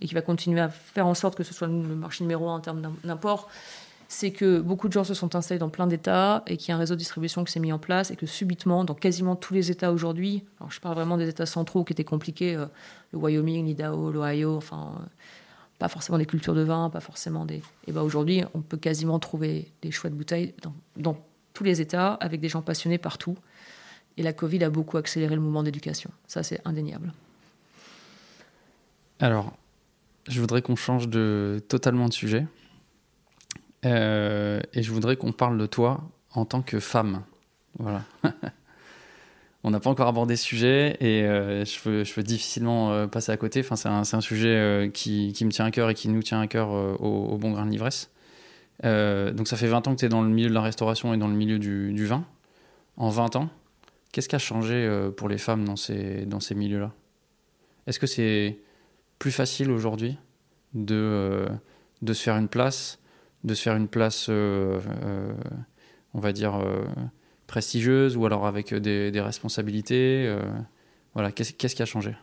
et 0.00 0.06
qui 0.06 0.14
va 0.14 0.22
continuer 0.22 0.60
à 0.60 0.68
faire 0.68 1.06
en 1.06 1.14
sorte 1.14 1.36
que 1.36 1.44
ce 1.44 1.54
soit 1.54 1.68
le 1.68 1.72
marché 1.72 2.24
numéro 2.24 2.48
un 2.48 2.56
en 2.56 2.60
termes 2.60 2.82
d'import, 3.04 3.48
c'est 4.08 4.32
que 4.32 4.60
beaucoup 4.60 4.88
de 4.88 4.92
gens 4.92 5.02
se 5.02 5.14
sont 5.14 5.34
installés 5.34 5.58
dans 5.58 5.70
plein 5.70 5.86
d'États 5.86 6.42
et 6.46 6.56
qu'il 6.56 6.68
y 6.68 6.72
a 6.72 6.76
un 6.76 6.78
réseau 6.78 6.94
de 6.94 6.98
distribution 6.98 7.42
qui 7.42 7.52
s'est 7.52 7.60
mis 7.60 7.72
en 7.72 7.78
place 7.78 8.10
et 8.10 8.16
que 8.16 8.26
subitement, 8.26 8.84
dans 8.84 8.94
quasiment 8.94 9.34
tous 9.34 9.54
les 9.54 9.70
États 9.70 9.92
aujourd'hui, 9.92 10.44
alors 10.60 10.70
je 10.70 10.80
parle 10.80 10.94
vraiment 10.94 11.16
des 11.16 11.28
États 11.28 11.46
centraux 11.46 11.84
qui 11.84 11.92
étaient 11.94 12.04
compliqués, 12.04 12.54
le 12.54 13.18
Wyoming, 13.18 13.64
l'Idaho, 13.66 14.12
l'Ohio, 14.12 14.56
enfin 14.56 14.92
pas 15.84 15.88
forcément 15.88 16.16
des 16.16 16.24
cultures 16.24 16.54
de 16.54 16.62
vin, 16.62 16.88
pas 16.88 17.00
forcément 17.00 17.44
des. 17.44 17.62
Et 17.86 17.92
ben 17.92 18.00
aujourd'hui, 18.00 18.42
on 18.54 18.62
peut 18.62 18.78
quasiment 18.78 19.18
trouver 19.18 19.70
des 19.82 19.90
chouettes 19.90 20.14
bouteilles 20.14 20.54
dans, 20.96 21.18
tous 21.52 21.62
les 21.62 21.82
États, 21.82 22.14
avec 22.14 22.40
des 22.40 22.48
gens 22.48 22.62
passionnés 22.62 22.96
partout. 22.96 23.36
Et 24.16 24.22
la 24.22 24.32
Covid 24.32 24.64
a 24.64 24.70
beaucoup 24.70 24.96
accéléré 24.96 25.34
le 25.34 25.42
mouvement 25.42 25.62
d'éducation. 25.62 26.10
Ça, 26.26 26.42
c'est 26.42 26.58
indéniable. 26.64 27.12
Alors, 29.20 29.52
je 30.26 30.40
voudrais 30.40 30.62
qu'on 30.62 30.74
change 30.74 31.06
de 31.10 31.62
totalement 31.68 32.08
de 32.08 32.14
sujet. 32.14 32.46
Euh, 33.84 34.58
et 34.72 34.82
je 34.82 34.90
voudrais 34.90 35.16
qu'on 35.16 35.32
parle 35.32 35.58
de 35.58 35.66
toi 35.66 36.02
en 36.32 36.46
tant 36.46 36.62
que 36.62 36.80
femme. 36.80 37.24
Voilà. 37.78 38.04
on 39.64 39.70
n'a 39.70 39.80
pas 39.80 39.88
encore 39.88 40.08
abordé 40.08 40.36
ce 40.36 40.44
sujet 40.44 40.96
et 41.00 41.22
euh, 41.22 41.64
je, 41.64 42.12
peux, 42.14 42.22
difficilement 42.22 42.92
euh, 42.92 43.06
passer 43.06 43.32
à 43.32 43.38
côté. 43.38 43.60
Enfin, 43.60 43.76
c'est 43.76 43.88
un, 43.88 44.20
sujet 44.20 44.54
euh, 44.54 44.90
qui, 44.90 45.34
me 45.42 45.50
tient 45.50 45.64
à 45.64 45.70
cœur 45.70 45.88
et 45.88 45.94
qui 45.94 46.10
nous 46.10 46.22
tient 46.22 46.40
à 46.40 46.46
cœur 46.46 46.70
au, 46.70 47.38
bon 47.38 47.50
grain 47.50 47.64
de 47.64 47.70
l'ivresse. 47.70 48.10
donc 48.82 49.48
ça 49.48 49.56
fait 49.56 49.66
20 49.66 49.88
ans 49.88 49.94
que 49.94 50.00
tu 50.00 50.04
es 50.04 50.10
dans 50.10 50.22
le 50.22 50.28
milieu 50.28 50.50
de 50.50 50.54
la 50.54 50.60
restauration 50.60 51.14
et 51.14 51.16
dans 51.16 51.28
le 51.28 51.34
milieu 51.34 51.58
du, 51.58 52.06
vin. 52.06 52.26
En 52.98 53.08
20 53.08 53.36
ans, 53.36 53.48
qu'est-ce 54.12 54.28
qui 54.28 54.36
a 54.36 54.38
changé 54.38 54.86
pour 55.16 55.30
les 55.30 55.38
femmes 55.38 55.64
dans 55.64 55.76
ces, 55.76 56.54
milieux-là? 56.54 56.92
Est-ce 57.86 57.98
que 57.98 58.06
c'est 58.06 58.58
plus 59.18 59.32
facile 59.32 59.70
aujourd'hui 59.70 60.18
de 60.74 61.48
se 62.06 62.22
faire 62.22 62.36
une 62.36 62.48
place, 62.48 62.98
de 63.44 63.54
se 63.54 63.62
faire 63.62 63.76
une 63.76 63.88
place, 63.88 64.28
on 64.28 66.20
va 66.20 66.32
dire 66.32 66.62
prestigieuse 67.46 68.16
ou 68.16 68.26
alors 68.26 68.46
avec 68.46 68.74
des, 68.74 69.10
des 69.10 69.20
responsabilités 69.20 70.26
euh, 70.26 70.40
Voilà, 71.14 71.32
qu'est-ce, 71.32 71.52
qui 71.52 71.82
a 71.82 71.86
changé? 71.86 72.16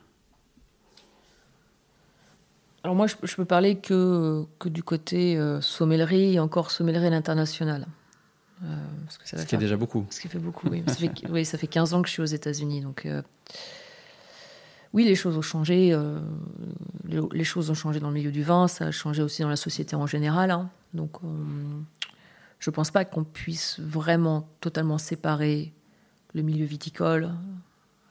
Alors 2.84 2.96
moi, 2.96 3.08
je, 3.08 3.16
je, 3.24 3.36
peux 3.36 3.46
parler 3.46 3.78
que, 3.78 4.44
que 4.58 4.68
du 4.68 4.82
côté 4.82 5.38
euh, 5.38 5.62
sommellerie 5.62 6.34
et 6.34 6.40
encore 6.40 6.72
sommellerie 6.72 7.08
à 7.08 7.10
l'international. 7.12 7.88
Euh, 8.64 8.76
ce 9.10 9.46
qui 9.46 9.56
est 9.56 9.58
déjà 9.58 9.78
beaucoup. 9.78 10.06
Ce 10.10 10.20
qui 10.20 10.28
fait 10.28 10.40
beaucoup, 10.40 10.68
oui. 10.70 10.84
ça, 10.88 10.96
fait, 10.96 11.12
oui 11.30 11.46
ça 11.46 11.58
fait 11.58 11.68
15 11.68 11.94
ans 11.94 12.02
que 12.02 12.08
je 12.08 12.14
suis 12.14 12.22
aux 12.22 12.26
États-Unis. 12.26 12.82
Donc, 12.82 13.06
euh, 13.06 13.22
oui, 14.94 15.04
les 15.04 15.16
choses 15.16 15.38
ont 15.38 15.42
changé. 15.42 15.98
Les, 17.06 17.20
les, 17.32 17.44
choses 17.44 17.70
ont 17.70 17.76
changé 17.76 18.00
dans 18.00 18.10
le 18.10 18.14
milieu 18.14 18.32
du 18.32 18.44
vin. 18.44 18.68
Ça 18.68 18.88
a 18.88 18.92
changé 18.92 19.24
aussi 19.24 19.42
dans 19.42 19.50
la 19.50 19.56
société 19.56 19.96
en 19.96 20.06
général. 20.06 20.52
Hein. 20.52 20.70
Donc, 20.94 21.18
je 22.62 22.70
ne 22.70 22.76
pense 22.76 22.91
pas 22.91 23.03
qu'on 23.05 23.24
puisse 23.24 23.80
vraiment 23.80 24.47
totalement 24.62 24.99
séparer 24.99 25.74
le 26.34 26.43
milieu 26.43 26.64
viticole 26.64 27.32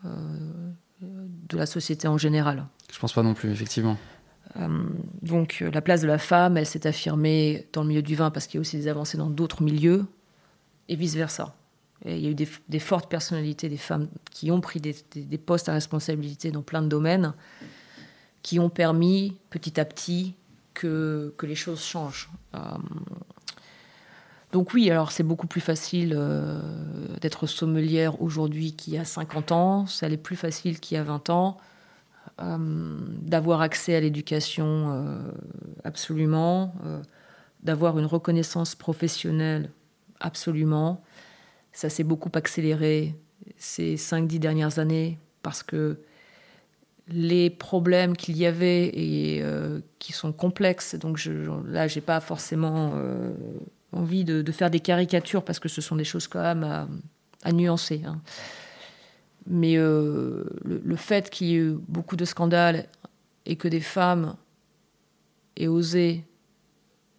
euh, 0.04 0.10
de 1.00 1.56
la 1.56 1.66
société 1.66 2.08
en 2.08 2.18
général. 2.18 2.66
Je 2.90 2.96
ne 2.96 3.00
pense 3.00 3.12
pas 3.12 3.22
non 3.22 3.32
plus, 3.32 3.50
effectivement. 3.50 3.96
Euh, 4.56 4.82
donc 5.22 5.64
la 5.72 5.80
place 5.80 6.00
de 6.00 6.08
la 6.08 6.18
femme, 6.18 6.56
elle 6.56 6.66
s'est 6.66 6.88
affirmée 6.88 7.68
dans 7.72 7.82
le 7.82 7.88
milieu 7.88 8.02
du 8.02 8.16
vin 8.16 8.32
parce 8.32 8.48
qu'il 8.48 8.56
y 8.56 8.58
a 8.58 8.62
aussi 8.62 8.76
des 8.76 8.88
avancées 8.88 9.16
dans 9.16 9.30
d'autres 9.30 9.62
milieux 9.62 10.04
et 10.88 10.96
vice-versa. 10.96 11.54
il 12.04 12.18
y 12.18 12.26
a 12.26 12.30
eu 12.30 12.34
des, 12.34 12.80
fortes 12.80 13.08
personnalités, 13.08 13.68
des 13.68 13.76
femmes 13.76 14.08
qui 14.32 14.50
ont 14.50 14.60
pris 14.60 14.80
des, 14.80 15.38
postes 15.38 15.68
à 15.68 15.72
responsabilité 15.72 16.50
dans 16.50 16.62
plein 16.62 16.82
de 16.82 16.88
domaines, 16.88 17.34
qui 18.42 18.58
ont 18.58 18.68
permis 18.68 19.36
petit 19.50 19.78
à 19.78 19.84
petit 19.84 20.34
que, 20.74 21.32
que 21.38 21.46
les 21.46 21.54
choses 21.54 21.84
changent. 21.84 22.28
Euh, 22.54 22.58
Donc 24.52 24.74
oui, 24.74 24.90
alors 24.90 25.12
c'est 25.12 25.22
beaucoup 25.22 25.46
plus 25.46 25.60
facile 25.60 26.14
euh, 26.16 26.60
d'être 27.20 27.46
sommelière 27.46 28.20
aujourd'hui 28.20 28.74
qu'il 28.74 28.94
y 28.94 28.98
a 28.98 29.04
50 29.04 29.52
ans, 29.52 29.86
ça 29.86 30.08
l'est 30.08 30.16
plus 30.16 30.36
facile 30.36 30.80
qu'il 30.80 30.96
y 30.96 30.98
a 30.98 31.04
20 31.04 31.30
ans, 31.30 31.56
euh, 32.40 32.98
d'avoir 33.22 33.60
accès 33.60 33.94
à 33.94 34.00
l'éducation 34.00 34.92
euh, 34.92 35.20
absolument, 35.84 36.74
d'avoir 37.62 37.98
une 37.98 38.06
reconnaissance 38.06 38.74
professionnelle 38.74 39.70
absolument. 40.18 41.02
Ça 41.72 41.88
s'est 41.88 42.04
beaucoup 42.04 42.30
accéléré 42.34 43.14
ces 43.56 43.94
5-10 43.94 44.38
dernières 44.40 44.78
années 44.80 45.18
parce 45.42 45.62
que 45.62 46.00
les 47.06 47.50
problèmes 47.50 48.16
qu'il 48.16 48.36
y 48.36 48.46
avait 48.46 48.86
et 48.86 49.44
qui 49.98 50.12
sont 50.12 50.32
complexes, 50.32 50.96
donc 50.96 51.16
je, 51.16 51.32
là, 51.66 51.86
j'ai 51.86 52.00
pas 52.00 52.20
forcément 52.20 52.92
envie 53.92 54.24
de, 54.24 54.52
faire 54.52 54.70
des 54.70 54.80
caricatures 54.80 55.44
parce 55.44 55.58
que 55.58 55.68
ce 55.68 55.80
sont 55.80 55.96
des 55.96 56.04
choses 56.04 56.28
quand 56.28 56.42
même 56.42 56.88
à, 57.42 57.52
nuancer. 57.52 58.02
Hein. 58.06 58.20
Mais 59.46 59.76
euh, 59.76 60.44
le, 60.64 60.96
fait 60.96 61.30
qu'il 61.30 61.46
y 61.48 61.54
ait 61.54 61.58
eu 61.58 61.78
beaucoup 61.88 62.16
de 62.16 62.24
scandales 62.24 62.86
et 63.46 63.56
que 63.56 63.68
des 63.68 63.80
femmes 63.80 64.36
aient 65.56 65.66
osé 65.66 66.24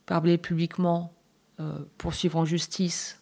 parler 0.06 0.38
publiquement, 0.38 1.14
euh, 1.60 1.80
poursuivre 1.98 2.38
en 2.38 2.46
justice 2.46 3.22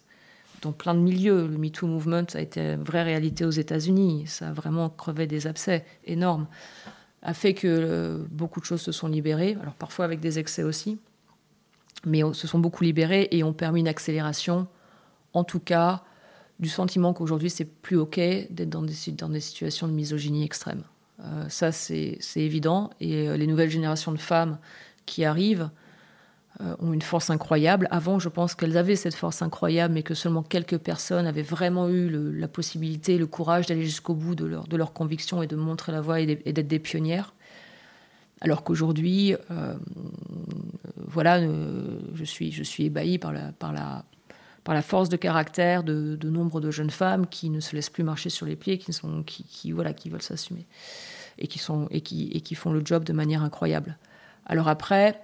dans 0.61 0.71
plein 0.71 0.93
de 0.93 0.99
milieux, 0.99 1.47
le 1.47 1.57
MeToo 1.57 1.87
Movement 1.87 2.25
a 2.33 2.41
été 2.41 2.59
une 2.59 2.83
vraie 2.83 3.03
réalité 3.03 3.45
aux 3.45 3.51
États-Unis, 3.51 4.27
ça 4.27 4.49
a 4.49 4.53
vraiment 4.53 4.89
crevé 4.89 5.27
des 5.27 5.47
abcès 5.47 5.85
énormes, 6.05 6.47
a 7.21 7.33
fait 7.33 7.53
que 7.53 7.67
euh, 7.67 8.25
beaucoup 8.29 8.59
de 8.59 8.65
choses 8.65 8.81
se 8.81 8.91
sont 8.91 9.07
libérées, 9.07 9.57
alors 9.61 9.73
parfois 9.73 10.05
avec 10.05 10.19
des 10.19 10.39
excès 10.39 10.63
aussi 10.63 10.99
mais 12.05 12.21
se 12.33 12.47
sont 12.47 12.59
beaucoup 12.59 12.83
libérés 12.83 13.27
et 13.31 13.43
ont 13.43 13.53
permis 13.53 13.81
une 13.81 13.87
accélération, 13.87 14.67
en 15.33 15.43
tout 15.43 15.59
cas, 15.59 16.03
du 16.59 16.69
sentiment 16.69 17.13
qu'aujourd'hui 17.13 17.49
c'est 17.49 17.65
plus 17.65 17.97
ok 17.97 18.17
d'être 18.17 18.69
dans 18.69 18.81
des, 18.81 18.93
dans 19.13 19.29
des 19.29 19.39
situations 19.39 19.87
de 19.87 19.93
misogynie 19.93 20.43
extrême. 20.43 20.83
Euh, 21.21 21.45
ça 21.49 21.71
c'est 21.71 22.19
évident 22.35 22.91
et 22.99 23.27
euh, 23.27 23.37
les 23.37 23.47
nouvelles 23.47 23.69
générations 23.69 24.11
de 24.11 24.17
femmes 24.17 24.57
qui 25.05 25.25
arrivent 25.25 25.69
euh, 26.61 26.75
ont 26.79 26.93
une 26.93 27.01
force 27.01 27.29
incroyable. 27.29 27.87
Avant, 27.91 28.19
je 28.19 28.27
pense 28.27 28.55
qu'elles 28.55 28.77
avaient 28.77 28.95
cette 28.95 29.15
force 29.15 29.41
incroyable, 29.41 29.93
mais 29.93 30.03
que 30.03 30.13
seulement 30.13 30.43
quelques 30.43 30.77
personnes 30.77 31.25
avaient 31.25 31.41
vraiment 31.41 31.87
eu 31.87 32.09
la 32.09 32.47
possibilité, 32.47 33.17
le 33.17 33.27
courage 33.27 33.65
d'aller 33.65 33.85
jusqu'au 33.85 34.13
bout 34.13 34.35
de 34.35 34.45
leur, 34.45 34.67
de 34.67 34.75
leur 34.75 34.91
conviction 34.91 35.41
et 35.41 35.47
de 35.47 35.55
montrer 35.55 35.91
la 35.91 36.01
voie 36.01 36.19
et 36.19 36.25
d'être 36.25 36.67
des 36.67 36.79
pionnières. 36.79 37.33
Alors 38.41 38.63
qu'aujourd'hui, 38.63 39.35
euh, 39.51 39.75
voilà, 41.07 41.37
euh, 41.37 41.99
je 42.13 42.23
suis, 42.23 42.53
ébahie 42.79 43.17
par 43.17 43.33
la, 43.33 44.81
force 44.81 45.09
de 45.09 45.17
caractère 45.17 45.83
de, 45.83 46.29
nombre 46.29 46.61
de 46.61 46.71
jeunes 46.71 46.89
femmes 46.89 47.27
qui 47.27 47.49
ne 47.49 47.59
se 47.59 47.75
laissent 47.75 47.89
plus 47.89 48.03
marcher 48.03 48.29
sur 48.29 48.45
les 48.45 48.55
pieds, 48.55 48.77
qui, 48.77 49.71
voilà, 49.71 49.93
qui 49.93 50.09
veulent 50.09 50.21
s'assumer 50.21 50.65
et, 51.37 51.47
qui, 51.47 52.29
et 52.31 52.41
qui 52.41 52.55
font 52.55 52.71
le 52.71 52.81
job 52.83 53.03
de 53.03 53.13
manière 53.13 53.43
incroyable. 53.43 53.97
Alors 54.45 54.67
après, 54.67 55.19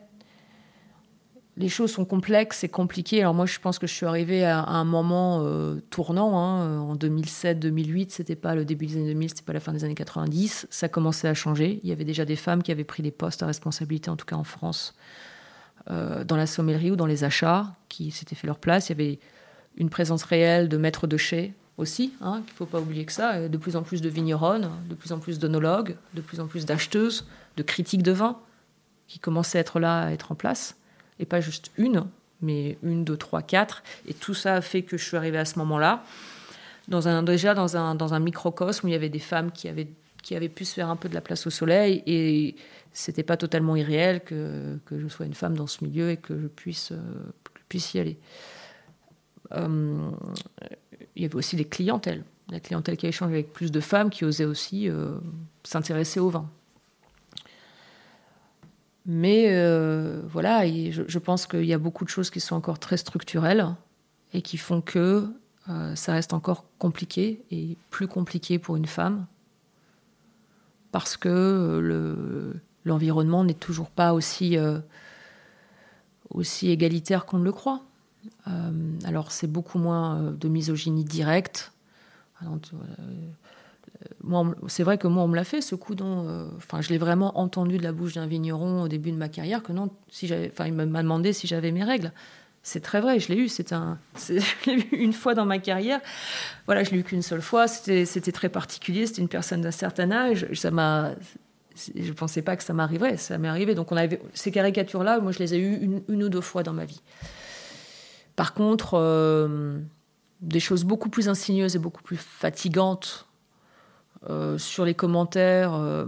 les 1.57 1.69
choses 1.69 1.91
sont 1.91 2.03
complexes 2.03 2.63
et 2.63 2.69
compliquées. 2.69 3.21
Alors 3.21 3.33
moi, 3.33 3.45
je 3.45 3.59
pense 3.59 3.79
que 3.79 3.87
je 3.87 3.93
suis 3.93 4.05
arrivée 4.05 4.43
à, 4.43 4.63
un 4.63 4.83
moment 4.83 5.39
euh, 5.43 5.79
tournant. 5.89 6.37
Hein. 6.37 6.79
En 6.79 6.95
2007-2008, 6.95 8.07
c'était 8.09 8.35
pas 8.35 8.55
le 8.55 8.65
début 8.65 8.87
des 8.87 8.97
années 8.97 9.13
2000, 9.13 9.29
c'était 9.29 9.43
pas 9.43 9.53
la 9.53 9.61
fin 9.61 9.71
des 9.71 9.85
années 9.85 9.95
90. 9.95 10.67
Ça 10.69 10.89
commençait 10.89 11.29
à 11.29 11.33
changer. 11.33 11.79
Il 11.83 11.89
y 11.89 11.93
avait 11.93 12.03
déjà 12.03 12.25
des 12.25 12.35
femmes 12.35 12.61
qui 12.61 12.71
avaient 12.71 12.83
pris 12.83 13.03
des 13.03 13.11
postes 13.11 13.41
à 13.41 13.45
responsabilité, 13.45 14.09
en 14.09 14.17
tout 14.17 14.25
cas 14.25 14.35
en 14.35 14.43
France, 14.43 14.95
euh, 15.89 16.25
dans 16.25 16.35
la 16.35 16.45
sommellerie 16.45 16.91
ou 16.91 16.97
dans 16.97 17.05
les 17.05 17.23
achats, 17.23 17.73
qui 17.87 18.11
s'étaient 18.11 18.35
fait 18.35 18.47
leur 18.47 18.59
place. 18.59 18.89
Il 18.89 18.99
y 18.99 19.01
avait 19.01 19.19
une 19.77 19.89
présence 19.89 20.23
réelle 20.23 20.67
de 20.67 20.75
maîtres 20.75 21.07
de 21.07 21.15
chez 21.15 21.53
aussi. 21.77 22.13
Hein, 22.19 22.41
Il 22.45 22.51
ne 22.51 22.55
faut 22.55 22.65
pas 22.65 22.81
oublier 22.81 23.05
que 23.05 23.13
ça. 23.13 23.47
De 23.47 23.57
plus 23.57 23.77
en 23.77 23.83
plus 23.83 24.01
de 24.01 24.09
vigneronnes, 24.09 24.69
de 24.89 24.95
plus 24.95 25.13
en 25.13 25.19
plus 25.19 25.39
d'onologues, 25.39 25.95
de 26.15 26.21
plus 26.21 26.41
en 26.41 26.47
plus 26.47 26.65
d'acheteuses, 26.65 27.25
de 27.55 27.63
critiques 27.63 28.03
de 28.03 28.11
vin 28.11 28.39
qui 29.07 29.19
commençaient 29.19 29.59
à 29.59 29.61
être 29.61 29.79
là, 29.79 30.01
à 30.01 30.11
être 30.11 30.33
en 30.33 30.35
place 30.35 30.75
et 31.19 31.25
pas 31.25 31.41
juste 31.41 31.71
une, 31.77 32.05
mais 32.41 32.77
une, 32.83 33.03
deux, 33.03 33.17
trois, 33.17 33.41
quatre. 33.41 33.83
Et 34.07 34.13
tout 34.13 34.33
ça 34.33 34.55
a 34.55 34.61
fait 34.61 34.81
que 34.81 34.97
je 34.97 35.03
suis 35.03 35.17
arrivée 35.17 35.37
à 35.37 35.45
ce 35.45 35.59
moment-là, 35.59 36.03
dans 36.87 37.07
un, 37.07 37.23
déjà 37.23 37.53
dans 37.53 37.75
un, 37.75 38.19
microcosme 38.19 38.85
où 38.85 38.89
il 38.89 38.93
y 38.93 38.95
avait 38.95 39.09
des 39.09 39.19
femmes 39.19 39.51
qui 39.51 39.67
avaient, 39.67 40.49
pu 40.49 40.65
se 40.65 40.73
faire 40.73 40.89
un 40.89 40.95
peu 40.95 41.09
de 41.09 41.15
la 41.15 41.21
place 41.21 41.47
au 41.47 41.49
soleil. 41.49 42.03
Et 42.05 42.55
c'était 42.93 43.23
pas 43.23 43.37
totalement 43.37 43.75
irréel 43.75 44.21
que, 44.23 44.79
je 44.91 45.07
sois 45.07 45.25
une 45.25 45.33
femme 45.33 45.55
dans 45.55 45.67
ce 45.67 45.83
milieu 45.83 46.11
et 46.11 46.17
que 46.17 46.39
je 46.39 46.47
puisse, 46.47 46.93
puisse 47.69 47.93
y 47.93 47.99
aller. 47.99 48.17
Euh, 49.53 50.11
il 51.15 51.23
y 51.23 51.25
avait 51.25 51.35
aussi 51.35 51.55
des 51.55 51.65
clientèles. 51.65 52.23
La 52.49 52.59
clientèle 52.59 52.97
qui 52.97 53.05
a 53.05 53.09
échangé 53.09 53.33
avec 53.33 53.53
plus 53.53 53.71
de 53.71 53.79
femmes 53.79 54.09
qui 54.09 54.25
osaient 54.25 54.45
aussi 54.45 54.89
euh, 54.89 55.15
s'intéresser 55.63 56.19
au 56.19 56.29
vin. 56.29 56.49
Mais 59.05 59.45
euh, 59.49 60.21
voilà, 60.27 60.67
je, 60.67 61.19
pense 61.19 61.45
qu'il 61.45 61.65
y 61.65 61.73
a 61.73 61.77
beaucoup 61.77 62.05
de 62.05 62.09
choses 62.09 62.31
qui 62.31 62.39
sont 62.39 62.55
encore 62.55 62.79
très 62.79 62.97
structurelles 62.97 63.67
et 64.33 64.41
qui 64.41 64.57
font 64.57 64.81
que 64.81 65.29
euh, 65.69 65.95
ça 65.95 66.13
reste 66.13 66.33
encore 66.33 66.65
compliqué 66.79 67.43
et 67.51 67.77
plus 67.91 68.07
compliqué 68.07 68.57
pour 68.57 68.75
une 68.75 68.87
femme 68.87 69.27
parce 70.91 71.17
que 71.17 71.29
euh, 71.29 72.53
l'environnement 72.83 73.43
n'est 73.43 73.53
toujours 73.53 73.91
pas 73.91 74.13
aussi, 74.13 74.57
aussi 76.31 76.69
égalitaire 76.71 77.25
qu'on 77.25 77.39
le 77.39 77.51
croit. 77.51 77.83
alors 79.03 79.31
c'est 79.31 79.47
beaucoup 79.47 79.77
moins 79.77 80.31
de 80.31 80.47
misogynie 80.47 81.03
directe 81.03 81.73
c'est 84.67 84.83
vrai 84.83 84.97
que 84.97 85.07
moi, 85.07 85.23
on 85.23 85.27
me 85.27 85.35
l'a 85.35 85.43
fait, 85.43 85.61
ce 85.61 85.75
coup 85.75 85.95
dont, 85.95 86.27
euh, 86.27 86.47
je 86.81 86.89
l'ai 86.89 86.97
vraiment 86.97 87.37
entendu 87.39 87.77
de 87.77 87.83
la 87.83 87.91
bouche 87.91 88.13
d'un 88.13 88.27
vigneron 88.27 88.83
au 88.83 88.87
début 88.87 89.11
de 89.11 89.17
ma 89.17 89.29
carrière 89.29 89.63
que 89.63 89.71
non, 89.71 89.89
si 90.09 90.27
j'avais, 90.27 90.49
enfin, 90.51 90.65
il 90.67 90.73
m'a 90.73 90.85
demandé 90.85 91.33
si 91.33 91.47
j'avais 91.47 91.71
mes 91.71 91.83
règles. 91.83 92.11
C'est 92.63 92.79
très 92.79 92.99
vrai, 92.99 93.19
je 93.19 93.31
l'ai 93.31 93.37
eu. 93.37 93.47
C'est 93.47 93.73
un, 93.73 93.99
je 94.17 94.33
l'ai 94.65 94.73
eu 94.73 94.95
une 94.97 95.13
fois 95.13 95.35
dans 95.35 95.45
ma 95.45 95.59
carrière. 95.59 96.01
Voilà, 96.65 96.83
je 96.83 96.91
l'ai 96.91 96.97
eu 96.97 97.03
qu'une 97.03 97.21
seule 97.21 97.43
fois. 97.43 97.67
C'était, 97.67 98.31
très 98.31 98.49
particulier. 98.49 99.05
C'était 99.05 99.21
une 99.21 99.27
personne 99.27 99.61
d'un 99.61 99.69
certain 99.69 100.11
âge. 100.11 100.47
Ça 100.53 100.71
m'a, 100.71 101.11
je 101.95 102.11
pensais 102.11 102.41
pas 102.41 102.55
que 102.55 102.63
ça 102.63 102.73
m'arriverait. 102.73 103.17
Ça 103.17 103.37
m'est 103.37 103.47
arrivé. 103.47 103.75
Donc 103.75 103.91
on 103.91 103.97
avait 103.97 104.19
ces 104.33 104.49
caricatures-là. 104.49 105.19
Moi, 105.19 105.31
je 105.31 105.39
les 105.39 105.53
ai 105.53 105.59
eues 105.59 106.01
une, 106.07 106.23
ou 106.23 106.29
deux 106.29 106.41
fois 106.41 106.63
dans 106.63 106.73
ma 106.73 106.85
vie. 106.85 107.03
Par 108.35 108.55
contre, 108.55 108.95
euh, 108.95 109.77
des 110.41 110.59
choses 110.59 110.85
beaucoup 110.85 111.09
plus 111.09 111.29
insidieuses 111.29 111.75
et 111.75 111.79
beaucoup 111.79 112.01
plus 112.01 112.17
fatigantes 112.17 113.24
euh, 114.29 114.57
sur 114.57 114.85
les 114.85 114.93
commentaires, 114.93 115.73
euh, 115.75 116.05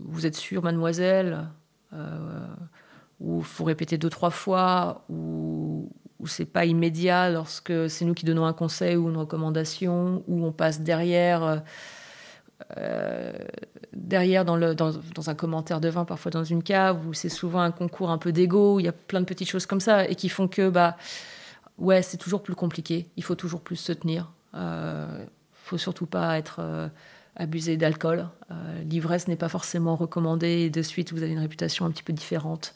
vous 0.00 0.26
êtes 0.26 0.36
sûr, 0.36 0.62
mademoiselle 0.62 1.48
euh, 1.92 2.46
Ou 3.20 3.42
faut 3.42 3.64
répéter 3.64 3.98
deux, 3.98 4.10
trois 4.10 4.30
fois 4.30 5.04
Ou, 5.08 5.90
c'est 6.24 6.46
pas 6.46 6.64
immédiat 6.64 7.30
lorsque 7.30 7.90
c'est 7.90 8.04
nous 8.04 8.14
qui 8.14 8.24
donnons 8.24 8.44
un 8.44 8.52
conseil 8.52 8.94
ou 8.94 9.08
une 9.08 9.16
recommandation 9.16 10.22
Ou 10.28 10.44
on 10.44 10.52
passe 10.52 10.80
derrière 10.80 11.62
derrière 13.92 14.44
dans, 14.44 14.56
le, 14.56 14.74
dans, 14.74 14.92
dans, 15.14 15.30
un 15.30 15.34
commentaire 15.34 15.80
de 15.80 15.88
vin, 15.88 16.04
parfois 16.04 16.30
dans 16.30 16.44
une 16.44 16.62
cave, 16.62 17.06
où 17.06 17.12
c'est 17.12 17.28
souvent 17.28 17.60
un 17.60 17.72
concours 17.72 18.10
un 18.10 18.18
peu 18.18 18.30
d'ego, 18.30 18.76
où 18.76 18.80
il 18.80 18.86
y 18.86 18.88
a 18.88 18.92
plein 18.92 19.20
de 19.20 19.26
petites 19.26 19.48
choses 19.48 19.66
comme 19.66 19.80
ça, 19.80 20.08
et 20.08 20.14
qui 20.14 20.28
font 20.28 20.46
que, 20.46 20.70
bah, 20.70 20.96
ouais, 21.76 22.02
c'est 22.02 22.18
toujours 22.18 22.42
plus 22.42 22.54
compliqué, 22.54 23.10
il 23.16 23.24
faut 23.24 23.34
toujours 23.34 23.60
plus 23.60 23.76
se 23.76 23.92
tenir 23.92 24.32
faut 25.72 25.78
surtout 25.78 26.06
pas 26.06 26.36
être 26.38 26.56
euh, 26.58 26.88
abusé 27.34 27.78
d'alcool. 27.78 28.28
Euh, 28.50 28.82
l'ivresse 28.84 29.26
n'est 29.26 29.36
pas 29.36 29.48
forcément 29.48 29.96
recommandée 29.96 30.60
et 30.66 30.70
de 30.70 30.82
suite 30.82 31.12
vous 31.12 31.22
avez 31.22 31.32
une 31.32 31.38
réputation 31.38 31.86
un 31.86 31.90
petit 31.90 32.02
peu 32.02 32.12
différente. 32.12 32.74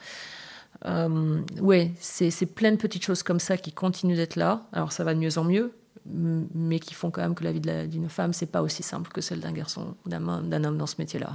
Euh, 0.87 1.43
ouais, 1.61 1.93
c'est 2.01 2.55
plein 2.55 2.71
de 2.71 2.77
petites 2.77 3.05
choses 3.05 3.23
comme 3.23 3.41
ça 3.41 3.59
qui 3.59 3.73
continuent 3.73 4.17
d'être 4.17 4.37
là. 4.37 4.63
Alors 4.73 4.93
ça 4.93 5.05
va 5.05 5.15
de 5.15 5.21
mieux 5.21 5.37
en 5.39 5.45
mieux, 5.45 5.73
mais 6.07 6.79
qui 6.79 6.95
font 6.95 7.11
quand 7.11 7.21
même 7.21 7.35
que 7.35 7.45
la 7.45 7.53
vie 7.53 7.61
d'une 7.61 8.09
femme, 8.09 8.33
c'est 8.33 8.51
pas 8.51 8.63
aussi 8.63 8.83
simple 8.83 9.11
que 9.13 9.21
celle 9.21 9.41
d'un 9.41 9.53
garçon, 9.53 9.95
d'un 10.07 10.65
homme 10.65 10.79
dans 10.79 10.87
ce 10.87 10.97
métier-là. 10.99 11.31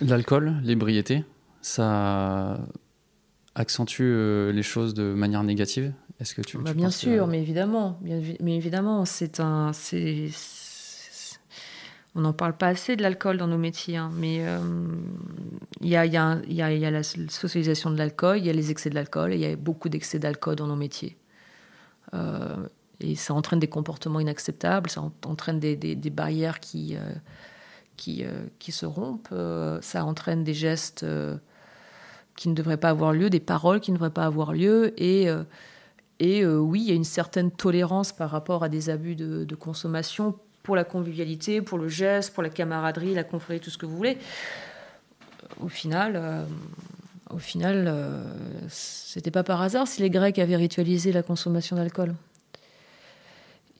L'alcool, 0.00 0.54
l'ébriété, 0.64 1.24
ça 1.60 2.58
accentue 3.54 4.50
les 4.52 4.62
choses 4.62 4.94
de 4.94 5.14
manière 5.14 5.44
négative 5.44 5.92
est-ce 6.24 6.34
que 6.34 6.42
tu, 6.42 6.58
bah, 6.58 6.72
bien 6.72 6.90
sûr, 6.90 7.26
mais 7.26 7.40
évidemment, 7.40 7.98
bien, 8.00 8.20
mais 8.40 8.56
évidemment, 8.56 9.04
c'est 9.04 9.40
un, 9.40 9.72
c'est, 9.72 10.30
on 12.14 12.22
n'en 12.22 12.32
parle 12.32 12.56
pas 12.56 12.68
assez 12.68 12.96
de 12.96 13.02
l'alcool 13.02 13.36
dans 13.36 13.46
nos 13.46 13.58
métiers, 13.58 13.98
hein, 13.98 14.10
mais 14.14 14.42
il 15.80 15.88
y, 15.88 15.96
a, 15.96 16.06
y, 16.06 16.16
a, 16.16 16.40
y, 16.48 16.62
a, 16.62 16.72
y, 16.72 16.84
a, 16.86 16.90
la 16.90 17.02
socialisation 17.02 17.90
de 17.90 17.98
l'alcool, 17.98 18.38
il 18.38 18.46
y 18.46 18.50
a 18.50 18.54
les 18.54 18.70
excès 18.70 18.88
de 18.88 18.94
l'alcool, 18.94 19.32
et 19.32 19.36
il 19.36 19.40
y 19.42 19.46
a 19.46 19.54
beaucoup 19.54 19.90
d'excès 19.90 20.18
d'alcool 20.18 20.56
dans 20.56 20.66
nos 20.66 20.76
métiers. 20.76 21.18
Euh, 22.14 22.56
et 23.00 23.16
ça 23.16 23.34
entraîne 23.34 23.58
des 23.58 23.68
comportements 23.68 24.20
inacceptables, 24.20 24.88
ça 24.88 25.02
entraîne 25.26 25.60
des, 25.60 25.76
des, 25.76 25.94
des 25.94 26.10
barrières 26.10 26.60
qui, 26.60 26.96
euh, 26.96 27.12
qui, 27.96 28.24
euh, 28.24 28.46
qui, 28.58 28.72
se 28.72 28.86
rompent, 28.86 29.34
ça 29.82 30.04
entraîne 30.04 30.44
des 30.44 30.54
gestes 30.54 31.04
qui 32.36 32.48
ne 32.48 32.54
devraient 32.54 32.78
pas 32.78 32.90
avoir 32.90 33.12
lieu, 33.12 33.30
des 33.30 33.40
paroles 33.40 33.80
qui 33.80 33.90
ne 33.90 33.96
devraient 33.96 34.10
pas 34.10 34.24
avoir 34.24 34.52
lieu, 34.52 34.94
et 34.96 35.28
Et 36.20 36.46
oui, 36.46 36.80
il 36.82 36.88
y 36.88 36.92
a 36.92 36.94
une 36.94 37.04
certaine 37.04 37.50
tolérance 37.50 38.12
par 38.12 38.30
rapport 38.30 38.62
à 38.62 38.68
des 38.68 38.88
abus 38.88 39.16
de, 39.16 39.54
consommation 39.54 40.38
pour 40.62 40.76
la 40.76 40.84
convivialité, 40.84 41.60
pour 41.60 41.76
le 41.76 41.88
geste, 41.88 42.32
pour 42.32 42.42
la 42.42 42.50
camaraderie, 42.50 43.14
la 43.14 43.24
confrérie, 43.24 43.60
tout 43.60 43.70
ce 43.70 43.78
que 43.78 43.84
vous 43.84 43.96
voulez. 43.96 44.16
Au 45.60 45.68
final, 45.68 46.46
au 47.34 47.38
final, 47.38 47.86
euh, 47.88 48.22
c'était 48.68 49.30
pas 49.30 49.42
par 49.42 49.60
hasard 49.60 49.88
si 49.88 50.02
les 50.02 50.10
Grecs 50.10 50.38
avaient 50.38 50.56
ritualisé 50.56 51.10
la 51.10 51.22
consommation 51.22 51.76
d'alcool. 51.76 52.14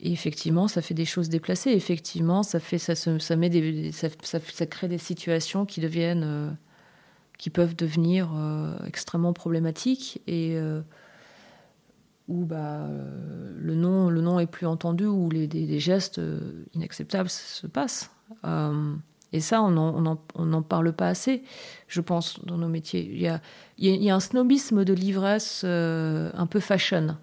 Et 0.01 0.11
effectivement, 0.11 0.67
ça 0.67 0.81
fait 0.81 0.93
des 0.93 1.05
choses 1.05 1.29
déplacées. 1.29 1.71
Effectivement, 1.71 2.43
ça 2.43 2.59
fait, 2.59 2.77
ça, 2.77 2.93
met 3.37 3.91
ça, 3.93 4.65
crée 4.65 4.87
des 4.87 4.97
situations 4.97 5.65
qui 5.65 5.79
deviennent, 5.79 6.23
euh, 6.25 6.49
qui 7.37 7.49
peuvent 7.49 7.75
devenir 7.75 8.29
euh, 8.35 8.75
extrêmement 8.85 9.31
problématiques 9.31 10.21
et 10.27 10.57
où 12.27 12.45
bah, 12.45 12.87
le 13.57 13.75
nom, 13.75 14.09
le 14.09 14.21
nom 14.21 14.39
est 14.39 14.47
plus 14.47 14.65
entendu, 14.65 15.05
où 15.05 15.29
les, 15.29 15.47
des, 15.47 15.79
gestes 15.79 16.19
inacceptables 16.73 17.29
se 17.29 17.67
passent. 17.67 18.09
Et 19.35 19.41
ça, 19.41 19.61
on 19.61 19.69
n'en 19.71 20.61
parle 20.61 20.93
pas 20.93 21.09
assez, 21.09 21.43
je 21.89 21.99
pense, 21.99 22.39
dans 22.45 22.57
nos 22.57 22.69
métiers. 22.69 23.09
Il 23.11 23.19
y 23.19 23.27
a, 23.27 23.41
il 23.77 24.01
y 24.01 24.09
a 24.09 24.15
un 24.15 24.21
snobisme 24.21 24.85
de 24.85 24.93
l'ivresse 24.93 25.63
euh, 25.65 26.31
un 26.35 26.47
peu 26.47 26.61
fashion. 26.61 27.17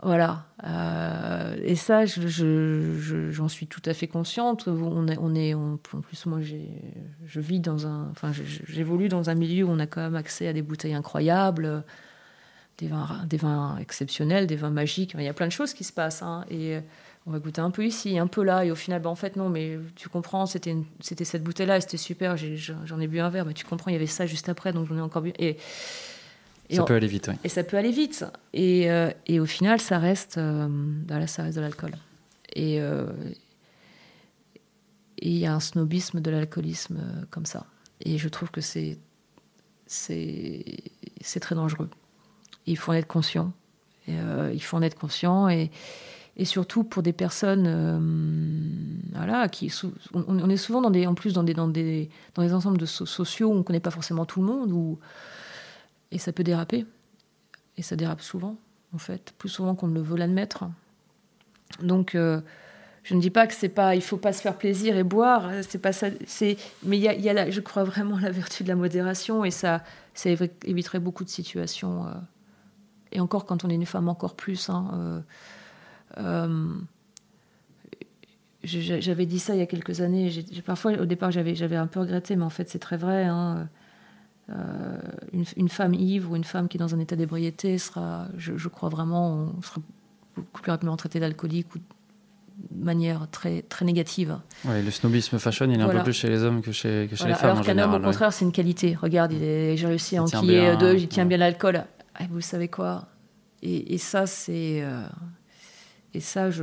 Voilà. 0.00 0.46
Euh, 0.62 1.56
et 1.64 1.74
ça, 1.74 2.06
j'en 2.06 2.28
je, 2.28 3.48
suis 3.48 3.66
tout 3.66 3.82
à 3.86 3.92
fait 3.92 4.06
consciente. 4.06 4.68
On 4.68 5.08
est, 5.08 5.18
on 5.18 5.34
est 5.34 5.54
en 5.54 5.78
plus, 5.78 6.26
moi, 6.26 6.38
je 6.40 7.40
vis 7.40 7.58
dans 7.58 7.88
un, 7.88 8.08
enfin, 8.12 8.30
j'évolue 8.32 9.08
dans 9.08 9.30
un 9.30 9.34
milieu 9.34 9.64
où 9.64 9.70
on 9.70 9.80
a 9.80 9.86
quand 9.88 10.02
même 10.02 10.14
accès 10.14 10.46
à 10.46 10.52
des 10.52 10.62
bouteilles 10.62 10.94
incroyables, 10.94 11.82
des 12.78 12.88
vins, 12.88 13.24
des 13.26 13.36
vins 13.36 13.76
exceptionnels, 13.78 14.46
des 14.46 14.56
vins 14.56 14.70
magiques. 14.70 15.14
Il 15.18 15.24
y 15.24 15.28
a 15.28 15.34
plein 15.34 15.46
de 15.46 15.52
choses 15.52 15.74
qui 15.74 15.84
se 15.84 15.92
passent. 15.92 16.22
Hein. 16.22 16.44
et 16.50 16.80
on 17.28 17.30
va 17.30 17.38
goûter 17.40 17.60
un 17.60 17.70
peu 17.70 17.84
ici, 17.84 18.18
un 18.18 18.26
peu 18.26 18.42
là, 18.42 18.64
et 18.64 18.70
au 18.70 18.74
final, 18.74 19.02
ben, 19.02 19.10
en 19.10 19.14
fait, 19.14 19.36
non, 19.36 19.50
mais 19.50 19.78
tu 19.96 20.08
comprends, 20.08 20.46
c'était, 20.46 20.74
cette 21.00 21.44
bouteille-là, 21.44 21.76
et 21.76 21.80
c'était 21.82 21.98
super, 21.98 22.36
j'en 22.38 23.00
ai, 23.00 23.06
bu 23.06 23.20
un 23.20 23.28
verre, 23.28 23.44
mais 23.44 23.52
tu 23.52 23.66
comprends, 23.66 23.90
il 23.90 23.94
y 23.94 23.96
avait 23.96 24.06
ça 24.06 24.24
juste 24.24 24.48
après, 24.48 24.72
donc 24.72 24.88
j'en 24.88 24.96
ai 24.96 25.00
encore 25.00 25.20
bu. 25.20 25.32
Et, 25.38 25.58
ça 26.70 26.84
peut 26.84 26.94
aller 26.94 27.06
vite, 27.06 27.28
oui. 27.28 27.34
Et 27.44 27.48
ça 27.48 27.64
peut 27.64 27.76
aller 27.76 27.92
vite. 27.92 28.24
Et, 28.52 28.90
euh, 28.90 29.10
et 29.26 29.40
au 29.40 29.46
final, 29.46 29.80
ça 29.80 29.98
reste, 29.98 30.38
euh, 30.38 30.68
ça 31.26 31.42
reste 31.42 31.56
de 31.56 31.62
l'alcool. 31.62 31.92
Et 32.54 32.80
euh, 32.80 33.06
il 35.18 35.36
y 35.36 35.46
a 35.46 35.54
un 35.54 35.60
snobisme 35.60 36.20
de 36.20 36.30
l'alcoolisme 36.30 37.26
comme 37.30 37.46
ça. 37.46 37.66
Et 38.00 38.18
je 38.18 38.28
trouve 38.28 38.50
que 38.50 38.60
c'est 38.60 38.98
très 41.40 41.54
dangereux. 41.54 41.90
Il 42.70 42.76
faut 42.76 42.92
en 42.92 42.94
être 42.94 43.06
conscient. 43.06 43.52
Et, 44.06 44.14
il 44.52 44.62
faut 44.62 44.76
en 44.76 44.82
être 44.82 44.98
conscient 44.98 45.48
et 46.38 46.44
surtout 46.44 46.84
pour 46.84 47.02
des 47.02 47.12
personnes 47.12 47.66
euh, 47.66 47.98
voilà 49.12 49.48
qui 49.48 49.72
on, 50.14 50.48
est 50.48 50.56
souvent 50.56 50.82
en 50.82 51.14
plus 51.14 51.32
dans 51.32 51.42
des 51.42 51.52
dans 51.52 51.66
des 51.66 52.08
dans 52.34 52.42
des 52.42 52.54
ensembles 52.54 52.78
de 52.78 52.86
sociaux 52.86 53.48
où 53.48 53.54
on 53.54 53.62
connaît 53.64 53.80
pas 53.80 53.90
forcément 53.90 54.24
tout 54.24 54.40
le 54.40 54.46
monde 54.46 54.70
ou 54.70 54.98
et 56.12 56.18
ça 56.18 56.32
peut 56.32 56.44
déraper 56.44 56.86
et 57.76 57.82
ça 57.82 57.96
dérape 57.96 58.20
souvent 58.20 58.56
en 58.94 58.98
fait 58.98 59.34
plus 59.36 59.48
souvent 59.48 59.74
qu'on 59.74 59.88
ne 59.88 59.94
le 59.94 60.00
veut 60.00 60.16
l'admettre 60.16 60.64
donc 61.82 62.14
euh, 62.14 62.40
je 63.02 63.14
ne 63.14 63.20
dis 63.20 63.30
pas 63.30 63.48
que 63.48 63.54
c'est 63.54 63.68
pas 63.68 63.96
il 63.96 64.02
faut 64.02 64.16
pas 64.16 64.32
se 64.32 64.40
faire 64.40 64.56
plaisir 64.56 64.96
et 64.96 65.02
boire 65.04 65.50
c'est 65.68 65.82
pas 65.82 65.92
ça 65.92 66.06
c'est 66.24 66.56
mais 66.84 66.98
il 66.98 67.02
y 67.02 67.08
a, 67.08 67.46
y 67.46 67.52
je 67.52 67.60
crois 67.60 67.82
vraiment 67.82 68.16
la 68.16 68.30
vertu 68.30 68.62
de 68.62 68.68
la 68.68 68.76
modération 68.76 69.44
et 69.44 69.50
ça 69.50 69.82
ça 70.14 70.30
éviterait 70.64 71.00
beaucoup 71.00 71.24
de 71.24 71.30
situations 71.30 72.06
euh, 72.06 72.10
et 73.12 73.20
encore 73.20 73.46
quand 73.46 73.64
on 73.64 73.70
est 73.70 73.74
une 73.74 73.86
femme 73.86 74.08
encore 74.08 74.34
plus 74.34 74.68
hein, 74.68 75.22
euh, 76.18 76.74
j'avais 78.64 79.26
dit 79.26 79.38
ça 79.38 79.54
il 79.54 79.58
y 79.58 79.62
a 79.62 79.66
quelques 79.66 80.00
années. 80.00 80.30
parfois, 80.66 80.92
au 80.92 81.06
départ, 81.06 81.30
j'avais 81.30 81.76
un 81.76 81.86
peu 81.86 82.00
regretté, 82.00 82.36
mais 82.36 82.44
en 82.44 82.50
fait, 82.50 82.68
c'est 82.68 82.78
très 82.78 82.96
vrai. 82.96 83.24
Hein. 83.24 83.68
Euh, 84.50 84.98
une, 85.56 85.68
femme 85.68 85.92
ivre 85.92 86.32
ou 86.32 86.36
une 86.36 86.44
femme 86.44 86.68
qui 86.68 86.78
est 86.78 86.80
dans 86.80 86.94
un 86.94 86.98
état 86.98 87.16
d'ébriété 87.16 87.76
sera, 87.76 88.28
je, 88.38 88.68
crois 88.68 88.88
vraiment, 88.88 89.52
on 89.56 89.62
sera 89.62 89.82
beaucoup 90.34 90.62
plus 90.62 90.70
rapidement 90.70 90.96
traité 90.96 91.20
d'alcoolique 91.20 91.74
ou 91.74 91.78
de 91.78 92.84
manière 92.84 93.28
très, 93.30 93.62
très 93.62 93.84
négative. 93.84 94.38
Ouais, 94.64 94.82
le 94.82 94.90
snobisme 94.90 95.38
fashion, 95.38 95.66
il 95.70 95.78
est 95.78 95.82
un 95.82 95.88
peu 95.88 96.02
plus 96.02 96.14
chez 96.14 96.28
les 96.28 96.42
hommes 96.42 96.62
que 96.62 96.72
chez, 96.72 97.08
que 97.10 97.14
chez 97.16 97.28
les 97.28 97.34
femmes. 97.34 97.50
Alors 97.50 97.64
qu'un 97.64 97.78
homme, 97.78 97.94
au 97.94 98.00
contraire, 98.00 98.32
c'est 98.32 98.44
une 98.44 98.52
qualité. 98.52 98.96
Regarde, 99.00 99.32
j'ai 99.32 99.86
réussi 99.86 100.16
à 100.16 100.22
enquiller 100.22 100.76
deux, 100.78 100.94
il 100.94 101.08
tient 101.08 101.26
bien 101.26 101.36
l'alcool. 101.36 101.84
Ah, 102.18 102.24
vous 102.30 102.40
savez 102.40 102.68
quoi? 102.68 103.06
Et, 103.62 103.98
ça, 103.98 104.26
c'est. 104.26 104.82
Euh, 104.82 105.02
et 106.14 106.20
ça, 106.20 106.50
je, 106.50 106.62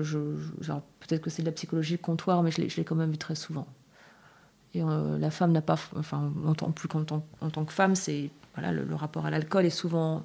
peut-être 1.00 1.22
que 1.22 1.30
c'est 1.30 1.42
de 1.42 1.48
la 1.48 1.54
psychologie 1.54 1.98
comptoir, 1.98 2.44
mais 2.44 2.52
je 2.52 2.62
l'ai 2.62 2.84
quand 2.84 2.96
même 2.96 3.12
vu 3.12 3.18
très 3.18 3.36
souvent. 3.36 3.68
Et 4.74 4.82
euh, 4.82 5.18
la 5.18 5.32
femme 5.32 5.54
n'a 5.54 5.62
pas, 5.62 5.78
enfin, 5.96 6.32
en 6.46 6.54
tant, 6.54 6.72
plus 6.72 6.88
qu'en 6.90 7.04
tant, 7.04 7.26
en 7.42 7.50
tant 7.50 7.64
que 7.64 7.72
femme, 7.72 7.96
c'est 7.96 8.30
voilà, 8.56 8.74
le, 8.74 8.96
rapport 8.96 9.26
à 9.26 9.30
l'alcool 9.30 9.66
est 9.66 9.70
souvent 9.70 10.24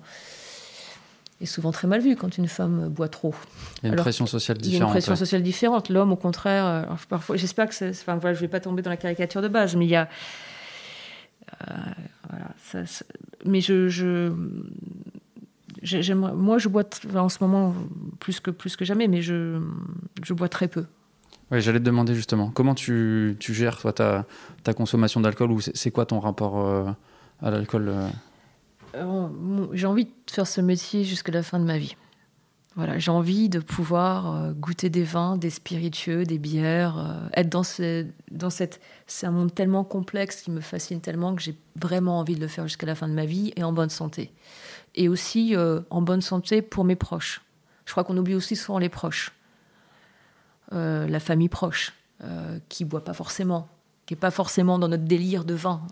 est 1.41 1.47
souvent 1.47 1.72
très 1.72 1.89
mal 1.89 2.01
vu 2.01 2.16
quand 2.16 2.37
une 2.37 2.49
femme 2.49 2.89
boit 2.89 3.09
trop. 3.09 3.35
Il 3.83 3.87
y 3.87 3.91
a 3.91 3.95
une 3.95 3.97
pression 3.97 4.26
sociale 4.26 4.59
différente. 4.59 4.74
Il 4.74 4.78
y 4.78 4.83
a 4.83 4.87
une 4.87 4.91
pression 4.91 5.16
sociale 5.16 5.43
différente. 5.43 5.89
L'homme, 5.89 6.12
au 6.12 6.16
contraire, 6.16 6.66
euh, 6.66 6.83
parfois, 7.09 7.37
j'espère 7.37 7.68
que, 7.68 7.91
enfin, 7.91 8.16
voilà, 8.16 8.35
je 8.35 8.41
vais 8.41 8.49
pas 8.49 8.61
tomber 8.61 8.83
dans 8.83 8.91
la 8.91 8.99
caricature 8.99 9.41
de 9.41 9.49
base, 9.49 9.74
mais 9.74 9.87
il 9.87 9.91
y 9.91 9.97
a, 9.97 10.09
euh, 11.62 11.74
voilà, 12.28 12.51
ça, 12.62 13.05
mais 13.47 13.61
je, 13.61 13.89
je 13.89 14.33
moi, 16.14 16.59
je 16.59 16.68
bois 16.68 16.85
en 17.14 17.28
ce 17.28 17.39
moment 17.41 17.74
plus 18.18 18.41
que, 18.41 18.51
plus 18.51 18.76
que 18.76 18.85
jamais, 18.85 19.09
mais 19.09 19.22
je, 19.22 19.61
je 20.22 20.35
bois 20.35 20.49
très 20.49 20.68
peu. 20.68 20.85
Oui, 21.51 21.61
j'allais 21.61 21.81
te 21.81 21.85
demander 21.85 22.14
justement, 22.14 22.51
comment 22.51 22.74
tu, 22.74 23.37
tu 23.41 23.55
gères 23.55 23.78
toi, 23.78 23.93
ta, 23.93 24.26
ta 24.62 24.72
consommation 24.72 25.20
d'alcool 25.20 25.51
ou 25.51 25.61
c'est 25.61 25.91
quoi 25.91 26.07
ton 26.07 26.20
rapport 26.20 26.61
euh, 26.61 26.91
à 27.43 27.51
l'alcool 27.51 27.89
euh? 27.89 28.09
Euh, 28.95 29.66
J'ai 29.72 29.87
envie 29.87 30.05
de 30.05 30.11
faire 30.31 30.47
ce 30.47 30.61
métier 30.61 31.05
jusqu'à 31.05 31.33
la 31.33 31.43
fin 31.43 31.59
de 31.59 31.64
ma 31.64 31.78
vie. 31.78 31.97
Voilà, 32.76 32.99
j'ai 32.99 33.11
envie 33.11 33.49
de 33.49 33.59
pouvoir 33.59 34.55
goûter 34.55 34.91
des 34.91 35.03
vins, 35.03 35.37
des 35.37 35.51
spiritueux, 35.51 36.22
des 36.22 36.39
bières, 36.39 37.28
être 37.35 37.49
dans, 37.49 37.64
ce, 37.64 38.07
dans 38.31 38.49
cette. 38.49 38.81
C'est 39.09 39.26
un 39.26 39.33
monde 39.33 39.53
tellement 39.53 39.83
complexe 39.83 40.43
qui 40.43 40.53
me 40.53 40.61
fascine 40.61 41.01
tellement 41.01 41.35
que 41.35 41.43
j'ai 41.43 41.57
vraiment 41.74 42.20
envie 42.20 42.37
de 42.37 42.41
le 42.41 42.47
faire 42.47 42.68
jusqu'à 42.68 42.87
la 42.87 42.95
fin 42.95 43.09
de 43.09 43.12
ma 43.12 43.26
vie 43.26 43.53
et 43.57 43.64
en 43.64 43.72
bonne 43.72 43.91
santé 43.91 44.33
et 44.95 45.09
aussi 45.09 45.57
euh, 45.57 45.80
en 45.91 46.03
bonne 46.03 46.20
santé 46.20 46.62
pour 46.62 46.84
mes 46.84 46.97
proches. 46.97 47.43
Je 47.84 47.93
crois 47.93 48.05
qu'on 48.05 48.16
oublie 48.16 48.34
aussi 48.34 48.57
souvent 48.57 48.78
les 48.78 48.88
proches, 48.88 49.32
euh, 50.72 51.07
la 51.09 51.20
famille 51.20 51.49
proche, 51.49 51.93
euh, 52.22 52.59
qui 52.68 52.84
boit 52.84 53.05
pas 53.05 53.14
forcément, 53.14 53.68
qui 54.07 54.14
est 54.14 54.16
pas 54.16 54.30
forcément 54.30 54.78
dans 54.78 54.88
notre 54.88 55.05
délire 55.05 55.45
de 55.45 55.55
vin. 55.55 55.82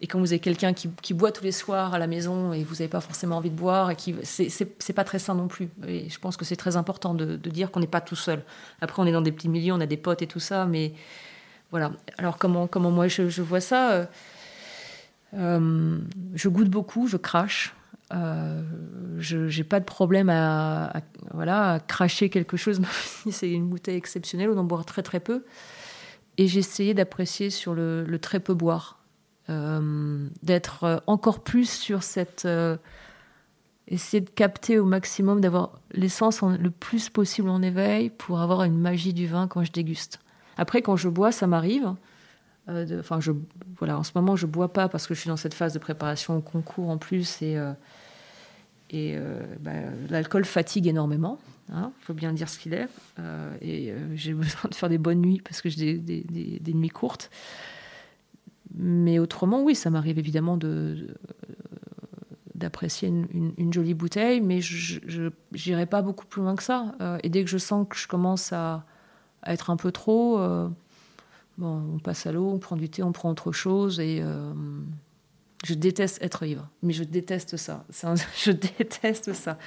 et 0.00 0.06
quand 0.06 0.18
vous 0.18 0.32
avez 0.32 0.38
quelqu'un 0.38 0.72
qui, 0.72 0.90
qui, 1.02 1.14
boit 1.14 1.32
tous 1.32 1.44
les 1.44 1.52
soirs 1.52 1.94
à 1.94 1.98
la 1.98 2.06
maison 2.06 2.52
et 2.52 2.62
vous 2.64 2.74
n'avez 2.74 2.88
pas 2.88 3.00
forcément 3.00 3.38
envie 3.38 3.50
de 3.50 3.56
boire, 3.56 3.90
et 3.90 3.96
qui 3.96 4.14
c'est 4.22 4.92
pas 4.92 5.04
très 5.04 5.18
sain 5.18 5.34
non 5.34 5.48
plus. 5.48 5.68
Et 5.86 6.08
je 6.08 6.18
pense 6.18 6.36
que 6.36 6.44
c'est 6.44 6.56
très 6.56 6.76
important 6.76 7.14
de, 7.14 7.36
dire 7.36 7.70
qu'on 7.70 7.80
n'est 7.80 7.86
pas 7.86 8.02
tout 8.02 8.16
seul. 8.16 8.42
Après, 8.80 9.02
on 9.02 9.06
est 9.06 9.12
dans 9.12 9.22
des 9.22 9.32
petits 9.32 9.48
milieux, 9.48 9.72
on 9.72 9.80
a 9.80 9.86
des 9.86 9.96
potes 9.96 10.22
et 10.22 10.26
tout 10.26 10.40
ça, 10.40 10.66
mais 10.66 10.92
voilà. 11.70 11.92
Alors 12.18 12.38
comment 12.38 12.66
comment 12.66 12.90
moi 12.90 13.08
je 13.08 13.42
vois 13.42 13.60
ça 13.60 14.08
je 15.32 16.48
goûte 16.48 16.68
beaucoup, 16.68 17.08
je 17.08 17.16
crache. 17.16 17.74
Euh, 18.14 18.62
je 19.18 19.56
n'ai 19.56 19.64
pas 19.64 19.80
de 19.80 19.84
problème 19.84 20.28
à, 20.30 20.92
voilà, 21.32 21.80
cracher 21.86 22.30
quelque 22.30 22.56
chose, 22.56 22.80
si 23.22 23.32
c'est 23.32 23.50
une 23.50 23.68
bouteille 23.68 23.96
exceptionnelle 23.96 24.50
ou 24.50 24.54
d'en 24.54 24.64
boire 24.64 24.84
très 24.84 25.02
très 25.02 25.20
peu. 25.20 25.44
Et 26.36 26.46
j'ai 26.46 26.60
essayé 26.60 26.94
d'apprécier 26.94 27.50
sur 27.50 27.74
le, 27.74 28.18
très 28.20 28.40
peu 28.40 28.54
boire, 28.54 28.98
euh, 29.50 30.28
d'être 30.42 31.02
encore 31.06 31.40
plus 31.40 31.70
sur 31.70 32.02
cette. 32.02 32.44
Euh, 32.44 32.76
essayer 33.86 34.22
de 34.22 34.30
capter 34.30 34.78
au 34.78 34.86
maximum, 34.86 35.42
d'avoir 35.42 35.78
l'essence 35.92 36.40
le 36.42 36.70
plus 36.70 37.10
possible 37.10 37.50
en 37.50 37.60
éveil 37.60 38.08
pour 38.08 38.40
avoir 38.40 38.62
une 38.62 38.78
magie 38.78 39.12
du 39.12 39.26
vin 39.26 39.46
quand 39.46 39.62
je 39.62 39.72
déguste. 39.72 40.20
Après, 40.56 40.80
quand 40.80 40.96
je 40.96 41.10
bois, 41.10 41.32
ça 41.32 41.46
m'arrive. 41.46 41.92
Enfin, 42.66 43.20
je 43.20 43.32
voilà, 43.78 43.98
en 43.98 44.02
ce 44.02 44.12
moment, 44.14 44.36
je 44.36 44.46
bois 44.46 44.72
pas 44.72 44.88
parce 44.88 45.06
que 45.06 45.12
je 45.12 45.20
suis 45.20 45.28
dans 45.28 45.36
cette 45.36 45.52
phase 45.52 45.74
de 45.74 45.78
préparation 45.78 46.38
au 46.38 46.40
concours 46.40 46.88
en 46.88 46.96
plus 46.96 47.42
et 47.42 47.58
et 48.94 49.16
euh, 49.16 49.40
bah, 49.60 49.72
l'alcool 50.08 50.44
fatigue 50.44 50.86
énormément. 50.86 51.38
Il 51.68 51.74
hein, 51.74 51.92
faut 52.00 52.14
bien 52.14 52.32
dire 52.32 52.48
ce 52.48 52.60
qu'il 52.60 52.74
est. 52.74 52.88
Euh, 53.18 53.52
et 53.60 53.90
euh, 53.90 54.14
j'ai 54.14 54.32
besoin 54.34 54.70
de 54.70 54.74
faire 54.74 54.88
des 54.88 54.98
bonnes 54.98 55.20
nuits 55.20 55.42
parce 55.42 55.60
que 55.60 55.68
j'ai 55.68 55.98
des, 55.98 56.74
nuits 56.74 56.90
courtes. 56.90 57.28
Mais 58.76 59.18
autrement, 59.18 59.62
oui, 59.62 59.74
ça 59.74 59.90
m'arrive 59.90 60.18
évidemment 60.18 60.56
de, 60.56 61.08
d'apprécier 62.54 63.08
une, 63.08 63.72
jolie 63.72 63.94
bouteille, 63.94 64.40
mais 64.40 64.60
je 64.60 65.30
n'irai 65.66 65.86
pas 65.86 66.02
beaucoup 66.02 66.26
plus 66.26 66.42
loin 66.42 66.54
que 66.54 66.62
ça. 66.62 66.94
et 67.22 67.28
dès 67.28 67.44
que 67.44 67.50
je 67.50 67.58
sens 67.58 67.86
que 67.88 67.96
je 67.96 68.08
commence 68.08 68.52
à, 68.52 68.84
être 69.46 69.70
un 69.70 69.76
peu 69.76 69.92
trop, 69.92 70.40
on 71.60 71.98
passe 72.02 72.26
à 72.26 72.32
l'eau, 72.32 72.50
on 72.50 72.58
prend 72.58 72.76
du 72.76 72.88
thé, 72.88 73.04
on 73.04 73.12
prend 73.12 73.30
autre 73.30 73.52
chose, 73.52 74.00
et 74.00 74.24
Je 75.64 75.74
déteste 75.74 76.22
être 76.22 76.44
ivre, 76.44 76.68
mais 76.82 76.92
je 76.92 77.04
déteste 77.04 77.56
ça. 77.56 77.84
je 78.36 78.50
déteste 78.50 79.32
ça. 79.32 79.58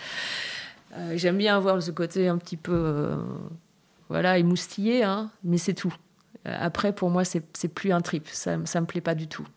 J'aime 1.14 1.38
bien 1.38 1.58
avoir 1.58 1.82
ce 1.82 1.92
côté 1.92 2.28
un 2.28 2.38
petit 2.38 2.58
peu, 2.58 3.18
voilà, 4.10 4.38
émoustillé, 4.38 5.04
hein, 5.04 5.30
mais 5.44 5.58
c'est 5.58 5.74
tout. 5.74 5.94
Après, 6.46 6.94
pour 6.94 7.10
moi, 7.10 7.24
c'est 7.26 7.68
plus 7.68 7.92
un 7.92 8.02
trip. 8.02 8.28
Ça, 8.30 8.58
ça 8.66 8.82
me 8.82 8.86
plaît 8.86 9.02
pas 9.02 9.16
du 9.16 9.28
tout. 9.28 9.48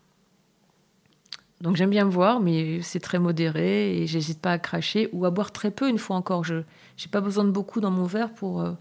Donc 1.61 1.76
j'aime 1.76 1.91
bien 1.91 2.07
me 2.07 2.11
voir, 2.11 2.41
mais 2.41 2.80
c'est 2.80 3.01
très 3.01 3.18
modéré 3.18 3.99
et 3.99 4.07
j'hésite 4.07 4.41
pas 4.41 4.53
à 4.53 4.59
cracher 4.59 5.11
ou 5.12 5.26
à 5.26 5.30
boire 5.30 5.53
très 5.53 5.70
peu 5.70 5.88
une 5.88 5.99
fois 5.99 6.16
encore. 6.16 6.43
Je 6.43 6.55
n'ai 6.55 7.11
pas 7.11 7.20
besoin 7.20 7.45
de 7.45 7.51
beaucoup 7.51 7.80
dans 7.80 7.91
mon 7.91 8.05
verre 8.05 8.32
pour. 8.32 8.62
Euh, 8.62 8.72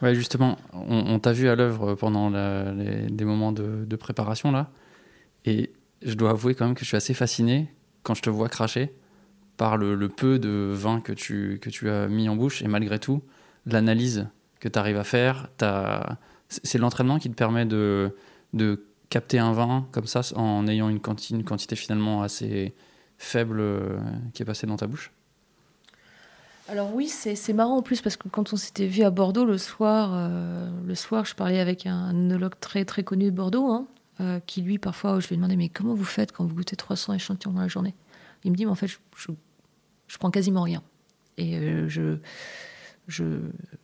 ouais, 0.00 0.14
justement, 0.14 0.56
on, 0.72 1.18
t'a 1.18 1.32
vu 1.32 1.48
à 1.48 1.56
l'œuvre 1.56 1.94
pendant 1.94 2.30
des 2.30 3.24
moments 3.24 3.52
de, 3.52 3.96
préparation 3.96 4.50
là, 4.50 4.70
et 5.44 5.70
je 6.04 6.14
dois 6.14 6.30
avouer 6.30 6.54
quand 6.54 6.66
même 6.66 6.74
que 6.74 6.82
je 6.82 6.86
suis 6.86 6.96
assez 6.96 7.14
fasciné 7.14 7.72
quand 8.02 8.14
je 8.14 8.22
te 8.22 8.30
vois 8.30 8.48
cracher 8.48 8.92
par 9.56 9.76
le, 9.76 10.08
peu 10.08 10.38
de 10.38 10.70
vin 10.72 11.00
que 11.00 11.12
tu, 11.12 11.58
que 11.60 11.70
tu 11.70 11.88
as 11.88 12.08
mis 12.08 12.28
en 12.28 12.36
bouche. 12.36 12.62
Et 12.62 12.68
malgré 12.68 12.98
tout, 12.98 13.22
l'analyse 13.66 14.26
que 14.60 14.68
tu 14.68 14.78
arrives 14.78 14.96
à 14.96 15.04
faire, 15.04 15.48
c'est 16.48 16.78
l'entraînement 16.78 17.18
qui 17.18 17.30
te 17.30 17.34
permet 17.34 17.64
de, 17.64 18.16
de 18.54 18.84
capter 19.12 19.38
un 19.38 19.52
vin 19.52 19.86
comme 19.92 20.06
ça 20.06 20.22
en 20.36 20.66
ayant 20.66 20.88
une 20.88 21.00
quantité, 21.00 21.76
finalement 21.76 22.22
assez 22.22 22.74
faible 23.18 23.60
euh, 23.60 23.98
qui 24.32 24.42
est 24.42 24.46
passée 24.46 24.66
dans 24.66 24.76
ta 24.76 24.86
bouche? 24.86 25.12
Alors 26.68 26.94
oui, 26.94 27.08
c'est 27.08 27.52
marrant 27.52 27.76
en 27.76 27.82
plus 27.82 28.00
parce 28.00 28.16
que 28.16 28.28
quand 28.28 28.52
on 28.54 28.56
s'était 28.56 28.86
vu 28.86 29.02
à 29.02 29.10
Bordeaux 29.10 29.44
le 29.44 29.58
soir, 29.58 30.12
euh, 30.14 30.70
le 30.86 30.94
soir, 30.94 31.26
je 31.26 31.34
parlais 31.34 31.60
avec 31.60 31.86
un 31.86 32.10
œnologue 32.10 32.54
très 32.58 32.84
très 32.84 33.02
connu 33.02 33.26
de 33.26 33.30
Bordeaux, 33.36 33.66
hein, 33.66 33.86
euh, 34.20 34.40
qui 34.46 34.62
lui 34.62 34.78
parfois, 34.78 35.20
je 35.20 35.28
lui 35.28 35.34
ai 35.34 35.36
demandé 35.36 35.56
mais 35.56 35.68
comment 35.68 35.94
vous 35.94 36.04
faites 36.04 36.32
quand 36.32 36.44
vous 36.44 36.54
goûtez 36.54 36.76
300 36.76 37.14
échantillons 37.14 37.52
dans 37.52 37.60
la 37.60 37.68
journée? 37.68 37.94
Il 38.44 38.50
me 38.50 38.56
dit 38.56 38.64
mais 38.64 38.72
en 38.72 38.76
fait 38.76 38.88
je, 38.88 38.96
je, 39.16 40.18
prends 40.18 40.30
quasiment 40.30 40.62
rien 40.62 40.82
et 41.38 41.88
je 41.88 42.18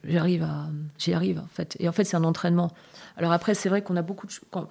j'arrive 0.05 0.43
à 0.43 0.68
j'y 0.99 1.12
arrive 1.12 1.39
en 1.39 1.47
fait 1.47 1.76
et 1.81 1.89
en 1.89 1.93
fait 1.93 2.05
c'est 2.05 2.16
un 2.16 2.24
entraînement. 2.24 2.72
Alors 3.16 3.33
après 3.33 3.55
c'est 3.55 3.68
vrai 3.68 3.83
qu'on 3.83 3.97
a 3.97 4.03
beaucoup 4.03 4.26
de 4.26 4.33
quand, 4.51 4.68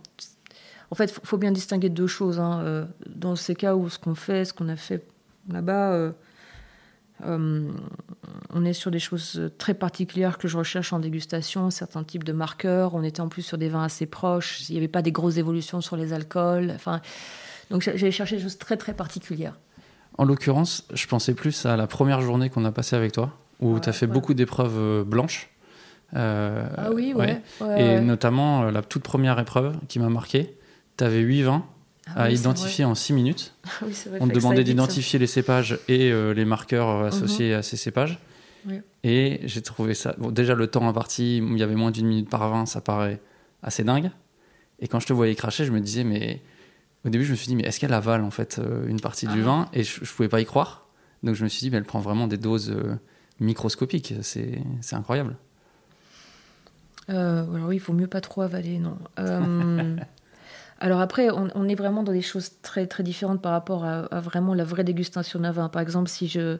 en 0.90 0.96
fait, 0.96 1.14
il 1.22 1.28
faut 1.28 1.38
bien 1.38 1.52
distinguer 1.52 1.90
deux 1.90 2.08
choses. 2.08 2.40
Hein. 2.40 2.62
Euh, 2.64 2.86
dans 3.08 3.36
ces 3.36 3.56
cas 3.56 3.76
où 3.76 3.90
ce 3.90 4.00
qu'on 4.00 4.16
fait, 4.16 4.46
ce 4.46 4.54
qu'on 4.54 4.70
a 4.70 4.76
fait 4.76 5.06
là-bas, 5.50 6.14
euh, 7.26 7.28
euh, 7.28 7.72
on 8.54 8.66
est 8.66 8.74
sur 8.74 8.92
des 8.92 9.00
choses 9.00 9.52
très 9.58 9.74
particulières 9.74 10.38
que 10.38 10.48
je 10.48 10.58
recherche 10.58 10.94
en 10.94 11.00
dégustation, 11.00 11.70
certains 11.70 12.04
types 12.04 12.24
de 12.24 12.34
marqueurs. 12.34 12.96
On 12.96 13.04
était 13.04 13.22
en 13.22 13.28
plus 13.28 13.42
sur 13.42 13.58
des 13.58 13.70
vins 13.70 13.84
assez 13.84 14.06
proches. 14.06 14.70
Il 14.70 14.74
n'y 14.74 14.78
avait 14.78 14.88
pas 14.88 15.02
des 15.02 15.12
grosses 15.12 15.38
évolutions 15.38 15.82
sur 15.82 15.98
les 15.98 16.14
alcools. 16.14 16.72
Enfin, 16.76 17.02
donc 17.70 17.82
j'allais 17.82 18.12
chercher 18.12 18.38
des 18.38 18.44
choses 18.44 18.58
très 18.58 18.78
très 18.78 18.94
particulières. 18.94 19.58
En 20.18 20.26
l'occurrence, 20.26 20.88
je 20.94 21.06
pensais 21.08 21.34
plus 21.34 21.66
à 21.66 21.76
la 21.76 21.86
première 21.88 22.22
journée 22.22 22.50
qu'on 22.50 22.66
a 22.66 22.72
passée 22.72 22.96
avec 22.96 23.12
toi, 23.12 23.34
où 23.60 23.80
tu 23.80 23.90
as 23.90 23.94
fait 23.94 24.08
beaucoup 24.08 24.34
d'épreuves 24.34 25.04
blanches. 25.04 25.50
ah 26.14 26.90
oui, 26.94 27.14
ouais. 27.14 27.42
Et 27.78 28.00
notamment 28.00 28.64
la 28.72 28.82
toute 28.82 29.04
première 29.04 29.40
épreuve 29.40 29.76
qui 29.88 30.00
m'a 30.00 30.10
marqué, 30.10 30.58
tu 30.98 31.04
avais 31.04 31.20
8 31.20 31.44
vins 31.44 31.66
ah 32.16 32.24
à 32.24 32.30
identifier 32.30 32.86
en 32.86 32.96
6 32.96 33.14
minutes. 33.14 33.54
Ah 33.82 33.86
On 34.20 34.28
te 34.28 34.34
demandait 34.34 34.64
d'identifier 34.64 35.20
les 35.20 35.28
cépages 35.28 35.80
et 35.88 36.12
euh, 36.12 36.34
les 36.34 36.46
marqueurs 36.46 36.90
euh, 36.90 37.08
associés 37.08 37.52
mhm. 37.52 37.60
à 37.60 37.64
ces 37.64 37.78
cépages. 37.78 38.20
Et 39.04 39.40
j'ai 39.44 39.62
trouvé 39.62 39.94
ça. 39.94 40.14
Bon, 40.18 40.30
déjà, 40.30 40.54
le 40.54 40.68
temps 40.68 40.88
imparti, 40.90 41.38
il 41.38 41.58
y 41.58 41.64
avait 41.64 41.76
moins 41.76 41.92
d'une 41.92 42.08
minute 42.08 42.30
par 42.30 42.50
vin, 42.50 42.66
ça 42.66 42.82
paraît 42.82 43.22
assez 43.64 43.86
dingue. 43.86 44.12
Et 44.80 44.90
quand 44.90 45.00
je 45.00 45.08
te 45.08 45.14
voyais 45.14 45.36
cracher, 45.36 45.64
je 45.64 45.72
me 45.72 45.80
disais, 45.80 46.04
mais 46.04 46.42
au 47.06 47.10
début, 47.10 47.24
je 47.24 47.32
me 47.32 47.38
suis 47.38 47.48
dit, 47.48 47.56
mais 47.56 47.64
est-ce 47.64 47.80
qu'elle 47.80 47.94
avale 47.94 48.24
en 48.24 48.32
fait 48.32 48.60
euh, 48.60 48.86
une 48.88 49.00
partie 49.00 49.28
du 49.28 49.42
ah. 49.42 49.46
vin? 49.46 49.70
Et 49.72 49.84
je, 49.84 50.02
ne 50.02 50.06
pouvais 50.06 50.28
pas 50.28 50.42
y 50.42 50.46
croire. 50.46 50.88
Donc 51.24 51.36
je 51.36 51.44
me 51.44 51.50
suis 51.50 51.62
dit, 51.62 51.72
mais 51.72 51.78
elle 51.78 51.86
prend 51.86 52.00
vraiment 52.00 52.28
des 52.28 52.38
doses 52.38 52.76
microscopiques. 53.40 54.16
C'est 54.22 54.60
incroyable. 54.92 55.38
alors 57.08 57.68
oui, 57.68 57.78
il 57.78 57.80
faut 57.80 57.94
mieux 57.94 58.08
pas 58.08 58.22
trop 58.22 58.42
avaler, 58.42 58.80
non. 58.80 58.98
Alors 60.80 61.02
après, 61.02 61.30
on, 61.32 61.68
est 61.68 61.76
vraiment 61.76 62.04
dans 62.04 62.12
des 62.12 62.22
choses 62.22 62.52
très 62.62 62.86
très 62.86 63.04
différentes 63.04 63.42
par 63.42 63.52
rapport 63.52 63.84
à, 63.84 64.20
vraiment 64.20 64.54
la 64.54 64.64
vraie 64.64 64.84
dégustation 64.84 65.40
d'un 65.40 65.52
vin. 65.52 65.70
Par 65.70 65.82
exemple, 65.82 66.10
si 66.10 66.28
je 66.28 66.58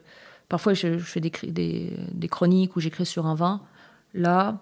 parfois 0.48 0.74
je, 0.74 0.98
fais 0.98 1.20
des, 1.20 1.30
des, 2.12 2.28
chroniques 2.28 2.74
où 2.74 2.80
j'écris 2.80 3.06
sur 3.06 3.26
un 3.26 3.34
vin, 3.34 3.60
là, 4.14 4.58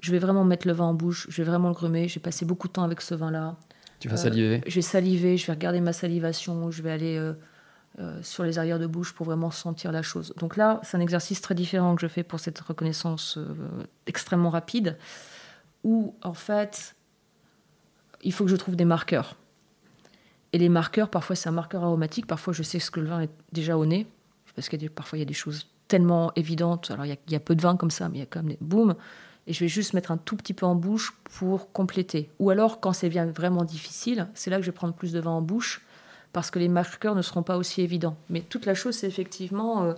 je 0.00 0.10
vais 0.10 0.18
vraiment 0.18 0.44
mettre 0.44 0.66
le 0.66 0.72
vin 0.72 0.86
en 0.86 0.94
bouche, 0.94 1.26
je 1.30 1.42
vais 1.42 1.48
vraiment 1.48 1.68
le 1.68 1.74
grumer. 1.74 2.08
J'ai 2.08 2.20
passé 2.20 2.44
beaucoup 2.44 2.66
de 2.66 2.72
temps 2.72 2.82
avec 2.82 3.00
ce 3.00 3.14
vin-là. 3.14 3.56
Tu 4.00 4.08
vas 4.08 4.16
saliver 4.16 4.56
euh, 4.56 4.60
Je 4.66 4.74
vais 4.76 4.82
saliver, 4.82 5.36
je 5.36 5.46
vais 5.46 5.52
regarder 5.52 5.80
ma 5.80 5.92
salivation, 5.92 6.70
je 6.70 6.82
vais 6.82 6.90
aller 6.90 7.16
euh, 7.16 7.34
euh, 7.98 8.18
sur 8.22 8.44
les 8.44 8.58
arrières 8.58 8.78
de 8.78 8.86
bouche 8.86 9.12
pour 9.12 9.26
vraiment 9.26 9.50
sentir 9.50 9.92
la 9.92 10.02
chose. 10.02 10.34
Donc 10.38 10.56
là, 10.56 10.80
c'est 10.82 10.96
un 10.96 11.00
exercice 11.00 11.40
très 11.40 11.54
différent 11.54 11.94
que 11.94 12.02
je 12.02 12.06
fais 12.06 12.22
pour 12.22 12.40
cette 12.40 12.58
reconnaissance 12.60 13.38
extrêmement 14.06 14.50
rapide, 14.50 14.96
où 15.84 16.14
en 16.22 16.34
fait 16.34 16.94
il 18.22 18.32
faut 18.32 18.44
que 18.44 18.50
je 18.50 18.56
trouve 18.56 18.76
des 18.76 18.84
marqueurs. 18.84 19.36
Et 20.52 20.58
les 20.58 20.68
marqueurs, 20.68 21.10
parfois 21.10 21.36
c'est 21.36 21.48
un 21.48 21.52
marqueur 21.52 21.84
aromatique, 21.84 22.26
parfois 22.26 22.52
je 22.52 22.62
sais 22.62 22.78
ce 22.78 22.90
que 22.90 23.00
le 23.00 23.08
vin 23.08 23.20
est 23.20 23.30
déjà 23.52 23.76
au 23.76 23.86
nez, 23.86 24.06
parce 24.54 24.68
que 24.68 24.76
parfois 24.88 25.18
il 25.18 25.20
y 25.20 25.22
a 25.22 25.26
des 25.26 25.34
choses 25.34 25.66
tellement 25.88 26.32
évidentes. 26.36 26.90
Alors 26.90 27.06
il 27.06 27.16
y, 27.28 27.34
a, 27.34 27.40
peu 27.40 27.54
de 27.54 27.62
vin 27.62 27.76
comme 27.76 27.90
ça, 27.90 28.08
mais 28.08 28.18
il 28.18 28.20
y 28.20 28.24
a 28.24 28.26
quand 28.26 28.40
même 28.40 28.50
des 28.50 28.58
boum. 28.60 28.94
Et 29.46 29.52
je 29.54 29.60
vais 29.60 29.68
juste 29.68 29.94
mettre 29.94 30.10
un 30.10 30.18
tout 30.18 30.36
petit 30.36 30.52
peu 30.52 30.66
en 30.66 30.74
bouche 30.74 31.14
pour 31.38 31.72
compléter. 31.72 32.30
Ou 32.38 32.50
alors, 32.50 32.80
quand 32.80 32.92
c'est 32.92 33.08
vraiment 33.08 33.64
difficile, 33.64 34.28
c'est 34.34 34.50
là 34.50 34.58
que 34.58 34.62
je 34.62 34.70
vais 34.70 34.74
prendre 34.74 34.92
plus 34.92 35.12
de 35.12 35.20
vin 35.20 35.30
en 35.30 35.40
bouche, 35.40 35.86
parce 36.34 36.50
que 36.50 36.58
les 36.58 36.68
marqueurs 36.68 37.14
ne 37.14 37.22
seront 37.22 37.42
pas 37.42 37.56
aussi 37.56 37.80
évidents. 37.80 38.18
Mais 38.28 38.42
toute 38.42 38.66
la 38.66 38.74
chose, 38.74 38.94
c'est 38.94 39.06
effectivement 39.06 39.84
euh, 39.84 39.94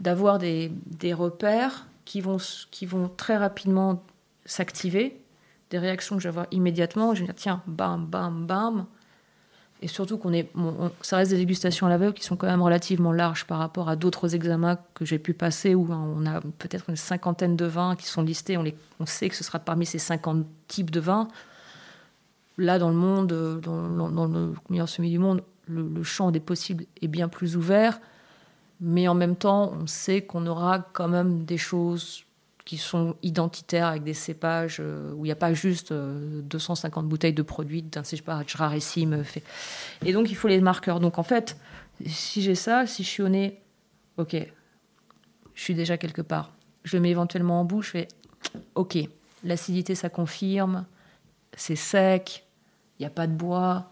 d'avoir 0.00 0.38
des, 0.38 0.72
repères 1.12 1.86
qui 2.04 2.20
vont 2.20 3.08
très 3.16 3.36
rapidement 3.36 4.02
s'activer 4.44 5.20
des 5.74 5.80
réactions 5.80 6.16
que 6.16 6.22
je 6.22 6.28
vais 6.28 6.42
immédiatement. 6.52 7.14
Je 7.14 7.20
vais 7.20 7.26
dire, 7.26 7.34
tiens, 7.34 7.62
bam, 7.66 8.06
bam, 8.06 8.46
bam. 8.46 8.86
Et 9.82 9.88
surtout 9.88 10.18
qu'on 10.18 10.32
est, 10.32 10.48
ça 11.02 11.16
reste 11.16 11.32
des 11.32 11.36
dégustations 11.36 11.86
à 11.88 11.90
l'aveugle 11.90 12.14
qui 12.14 12.24
sont 12.24 12.36
quand 12.36 12.46
même 12.46 12.62
relativement 12.62 13.12
larges 13.12 13.44
par 13.44 13.58
rapport 13.58 13.88
à 13.88 13.96
d'autres 13.96 14.36
examens 14.36 14.78
que 14.94 15.04
j'ai 15.04 15.18
pu 15.18 15.34
passer 15.34 15.74
où 15.74 15.86
on 15.90 16.24
a 16.26 16.40
peut-être 16.40 16.90
une 16.90 16.96
cinquantaine 16.96 17.56
de 17.56 17.64
vins 17.64 17.96
qui 17.96 18.06
sont 18.06 18.22
listés. 18.22 18.56
On, 18.56 18.62
les, 18.62 18.76
on 19.00 19.06
sait 19.06 19.28
que 19.28 19.34
ce 19.34 19.42
sera 19.42 19.58
parmi 19.58 19.84
ces 19.84 19.98
50 19.98 20.46
types 20.68 20.92
de 20.92 21.00
vins. 21.00 21.26
Là, 22.56 22.78
dans 22.78 22.88
le 22.88 22.94
monde, 22.94 23.26
dans, 23.60 24.08
dans, 24.08 24.26
le 24.26 24.54
meilleur 24.70 24.88
semi 24.88 25.10
du 25.10 25.18
monde, 25.18 25.42
le, 25.66 26.04
champ 26.04 26.30
des 26.30 26.40
possibles 26.40 26.84
est 27.02 27.08
bien 27.08 27.28
plus 27.28 27.56
ouvert. 27.56 28.00
Mais 28.80 29.08
en 29.08 29.14
même 29.14 29.34
temps, 29.34 29.72
on 29.78 29.88
sait 29.88 30.22
qu'on 30.22 30.46
aura 30.46 30.78
quand 30.92 31.08
même 31.08 31.44
des 31.44 31.58
choses 31.58 32.23
qui 32.64 32.78
sont 32.78 33.16
identitaires 33.22 33.88
avec 33.88 34.04
des 34.04 34.14
cépages 34.14 34.78
euh, 34.80 35.12
où 35.12 35.24
il 35.24 35.28
n'y 35.28 35.32
a 35.32 35.36
pas 35.36 35.52
juste 35.52 35.92
250 35.92 37.04
euh, 37.04 37.08
bouteilles 37.08 37.34
de 37.34 37.42
produits 37.42 37.82
d'un 37.82 38.04
cépage 38.04 38.54
rarissime 38.54 39.22
fait. 39.22 39.42
Et 40.04 40.12
donc 40.12 40.30
il 40.30 40.34
faut 40.34 40.48
les 40.48 40.60
marqueurs. 40.60 41.00
Donc 41.00 41.18
en 41.18 41.22
fait, 41.22 41.58
si 42.06 42.42
j'ai 42.42 42.54
ça, 42.54 42.86
si 42.86 43.02
je 43.04 43.08
suis 43.08 43.22
au 43.22 43.28
nez, 43.28 43.60
ok, 44.16 44.36
je 45.54 45.62
suis 45.62 45.74
déjà 45.74 45.98
quelque 45.98 46.22
part. 46.22 46.52
Je 46.84 46.96
mets 46.96 47.10
éventuellement 47.10 47.60
en 47.60 47.64
bouche, 47.64 47.92
fais 47.92 48.08
ok, 48.74 48.98
l'acidité 49.42 49.94
ça 49.94 50.08
confirme, 50.08 50.86
c'est 51.56 51.76
sec, 51.76 52.46
il 52.98 53.02
n'y 53.02 53.06
a 53.06 53.10
pas 53.10 53.26
de 53.26 53.32
bois, 53.32 53.90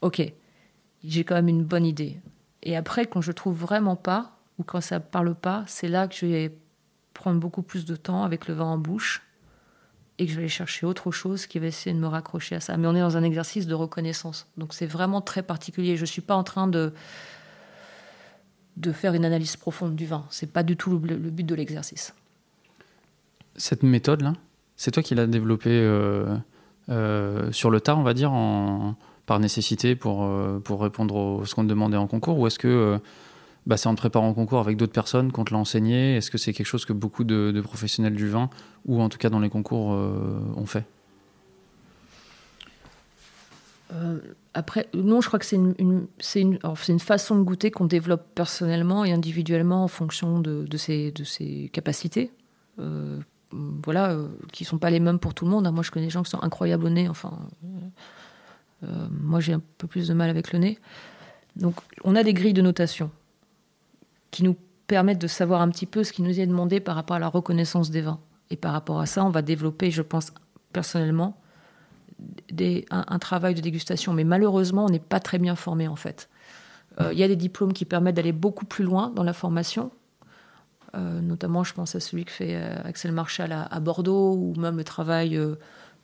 ok, 0.00 0.22
j'ai 1.04 1.24
quand 1.24 1.34
même 1.34 1.48
une 1.48 1.64
bonne 1.64 1.86
idée. 1.86 2.20
Et 2.62 2.76
après, 2.76 3.06
quand 3.06 3.20
je 3.20 3.32
trouve 3.32 3.56
vraiment 3.56 3.96
pas, 3.96 4.38
ou 4.58 4.62
quand 4.62 4.80
ça 4.80 5.00
parle 5.00 5.34
pas, 5.34 5.64
c'est 5.66 5.88
là 5.88 6.08
que 6.08 6.14
je 6.14 6.26
vais 6.26 6.56
prendre 7.24 7.40
beaucoup 7.40 7.62
plus 7.62 7.86
de 7.86 7.96
temps 7.96 8.22
avec 8.22 8.48
le 8.48 8.54
vin 8.54 8.66
en 8.66 8.76
bouche 8.76 9.22
et 10.18 10.26
que 10.26 10.30
je 10.30 10.36
vais 10.36 10.42
aller 10.42 10.50
chercher 10.50 10.84
autre 10.84 11.10
chose 11.10 11.46
qui 11.46 11.58
va 11.58 11.68
essayer 11.68 11.96
de 11.96 11.98
me 11.98 12.06
raccrocher 12.06 12.54
à 12.56 12.60
ça. 12.60 12.76
Mais 12.76 12.86
on 12.86 12.94
est 12.94 13.00
dans 13.00 13.16
un 13.16 13.22
exercice 13.22 13.66
de 13.66 13.72
reconnaissance. 13.72 14.46
Donc 14.58 14.74
c'est 14.74 14.84
vraiment 14.84 15.22
très 15.22 15.42
particulier. 15.42 15.96
Je 15.96 16.02
ne 16.02 16.06
suis 16.06 16.20
pas 16.20 16.34
en 16.34 16.44
train 16.44 16.68
de, 16.68 16.92
de 18.76 18.92
faire 18.92 19.14
une 19.14 19.24
analyse 19.24 19.56
profonde 19.56 19.96
du 19.96 20.04
vin. 20.04 20.26
C'est 20.28 20.52
pas 20.52 20.62
du 20.62 20.76
tout 20.76 20.90
le, 20.90 20.98
but 20.98 21.44
de 21.44 21.54
l'exercice. 21.54 22.14
Cette 23.56 23.82
méthode-là, 23.82 24.34
c'est 24.76 24.90
toi 24.90 25.02
qui 25.02 25.14
l'as 25.14 25.26
développée 25.26 25.70
euh, 25.70 26.36
euh, 26.90 27.50
sur 27.52 27.70
le 27.70 27.80
tard, 27.80 27.98
on 27.98 28.02
va 28.02 28.12
dire, 28.12 28.32
par 29.24 29.40
nécessité 29.40 29.96
pour, 29.96 30.24
euh, 30.24 30.60
pour 30.62 30.82
répondre 30.82 31.40
à 31.42 31.46
ce 31.46 31.54
qu'on 31.54 31.64
te 31.64 31.70
demandait 31.70 31.96
en 31.96 32.06
concours 32.06 32.38
Ou 32.38 32.48
est-ce 32.48 32.58
que 32.58 33.00
bah, 33.66 33.76
c'est 33.76 33.88
en 33.88 33.94
te 33.94 34.00
préparant 34.00 34.28
au 34.28 34.34
concours 34.34 34.60
avec 34.60 34.76
d'autres 34.76 34.92
personnes 34.92 35.32
qu'on 35.32 35.44
te 35.44 35.52
l'a 35.52 35.58
enseigné 35.58 36.16
Est-ce 36.16 36.30
que 36.30 36.38
c'est 36.38 36.52
quelque 36.52 36.66
chose 36.66 36.84
que 36.84 36.92
beaucoup 36.92 37.24
de, 37.24 37.60
professionnels 37.62 38.14
du 38.14 38.28
vin, 38.28 38.50
ou 38.84 39.00
en 39.00 39.08
tout 39.08 39.18
cas 39.18 39.30
dans 39.30 39.40
les 39.40 39.48
concours, 39.48 39.94
euh, 39.94 40.38
ont 40.56 40.66
fait? 40.66 40.84
Euh, 43.92 44.18
après, 44.52 44.88
non, 44.92 45.20
je 45.20 45.28
crois 45.28 45.38
que 45.38 45.46
c'est 45.46 45.56
une, 45.56 45.74
une, 45.78 46.06
une, 46.36 47.00
façon 47.00 47.36
de 47.36 47.42
goûter 47.42 47.70
qu'on 47.70 47.86
développe 47.86 48.26
personnellement 48.34 49.04
et 49.04 49.12
individuellement 49.12 49.84
en 49.84 49.88
fonction 49.88 50.40
de, 50.40 50.64
de, 50.64 50.76
ses, 50.76 51.10
de 51.12 51.24
ses, 51.24 51.70
capacités. 51.72 52.30
Euh, 52.80 53.20
voilà, 53.52 54.18
qui 54.52 54.64
sont 54.64 54.78
pas 54.78 54.90
les 54.90 54.98
mêmes 54.98 55.20
pour 55.20 55.32
tout 55.32 55.44
le 55.44 55.50
monde. 55.50 55.70
Moi, 55.72 55.84
je 55.84 55.92
connais 55.92 56.06
des 56.06 56.10
gens 56.10 56.24
qui 56.24 56.30
sont 56.30 56.42
incroyables 56.42 56.84
au 56.84 56.90
nez. 56.90 57.08
Enfin, 57.08 57.38
moi, 58.82 59.38
j'ai 59.38 59.52
un 59.52 59.62
peu 59.78 59.86
plus 59.86 60.08
de 60.08 60.14
mal 60.14 60.28
avec 60.28 60.52
le 60.52 60.58
nez. 60.58 60.78
Donc, 61.54 61.76
on 62.02 62.16
a 62.16 62.24
des 62.24 62.34
grilles 62.34 62.52
de 62.52 62.62
notation 62.62 63.12
qui 64.34 64.42
nous 64.42 64.56
permettent 64.88 65.20
de 65.20 65.28
savoir 65.28 65.62
un 65.62 65.70
petit 65.70 65.86
peu 65.86 66.02
ce 66.02 66.12
qui 66.12 66.20
nous 66.20 66.40
est 66.40 66.46
demandé 66.46 66.80
par 66.80 66.96
rapport 66.96 67.14
à 67.14 67.20
la 67.20 67.28
reconnaissance 67.28 67.90
des 67.90 68.00
vins. 68.00 68.18
Et 68.50 68.56
par 68.56 68.72
rapport 68.72 68.98
à 68.98 69.06
ça, 69.06 69.24
on 69.24 69.30
va 69.30 69.42
développer, 69.42 69.92
je 69.92 70.02
pense 70.02 70.32
personnellement, 70.72 71.40
un, 72.90 73.18
travail 73.20 73.54
de 73.54 73.60
dégustation. 73.60 74.12
Mais 74.12 74.24
malheureusement, 74.24 74.86
on 74.86 74.88
n'est 74.88 74.98
pas 74.98 75.20
très 75.20 75.38
bien 75.38 75.54
formé 75.54 75.86
en 75.86 75.94
fait. 75.94 76.28
Euh, 77.00 77.12
il 77.12 77.18
y 77.18 77.22
a 77.22 77.28
des 77.28 77.36
diplômes 77.36 77.72
qui 77.72 77.84
permettent 77.84 78.16
d'aller 78.16 78.32
beaucoup 78.32 78.64
plus 78.64 78.84
loin 78.84 79.10
dans 79.10 79.22
la 79.22 79.32
formation. 79.32 79.92
Euh, 80.96 81.20
notamment, 81.20 81.62
je 81.62 81.72
pense 81.72 81.94
à 81.94 82.00
celui 82.00 82.24
que 82.24 82.32
fait 82.32 82.56
euh, 82.56 82.76
Axel 82.84 83.12
Marshall 83.12 83.52
à, 83.52 83.80
Bordeaux, 83.80 84.34
ou 84.34 84.54
même 84.58 84.76
le 84.76 84.84
travail 84.84 85.40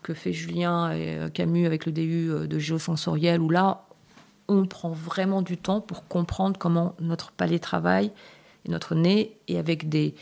que 0.04 0.14
fait 0.14 0.32
Julien 0.32 0.92
et 0.92 1.18
Camus 1.34 1.66
avec 1.66 1.84
le 1.84 1.90
DU 1.90 2.46
de 2.46 2.58
géosensoriel, 2.60 3.40
où 3.40 3.50
là, 3.50 3.88
on 4.50 4.66
prend 4.66 4.90
vraiment 4.90 5.42
du 5.42 5.56
temps 5.56 5.80
pour 5.80 6.06
comprendre 6.06 6.58
comment 6.58 6.94
notre 7.00 7.32
palais 7.32 7.58
travaille 7.58 8.10
et 8.66 8.70
notre 8.70 8.94
nez, 8.94 9.36
et 9.48 9.58
avec 9.58 9.88
des, 9.88 10.14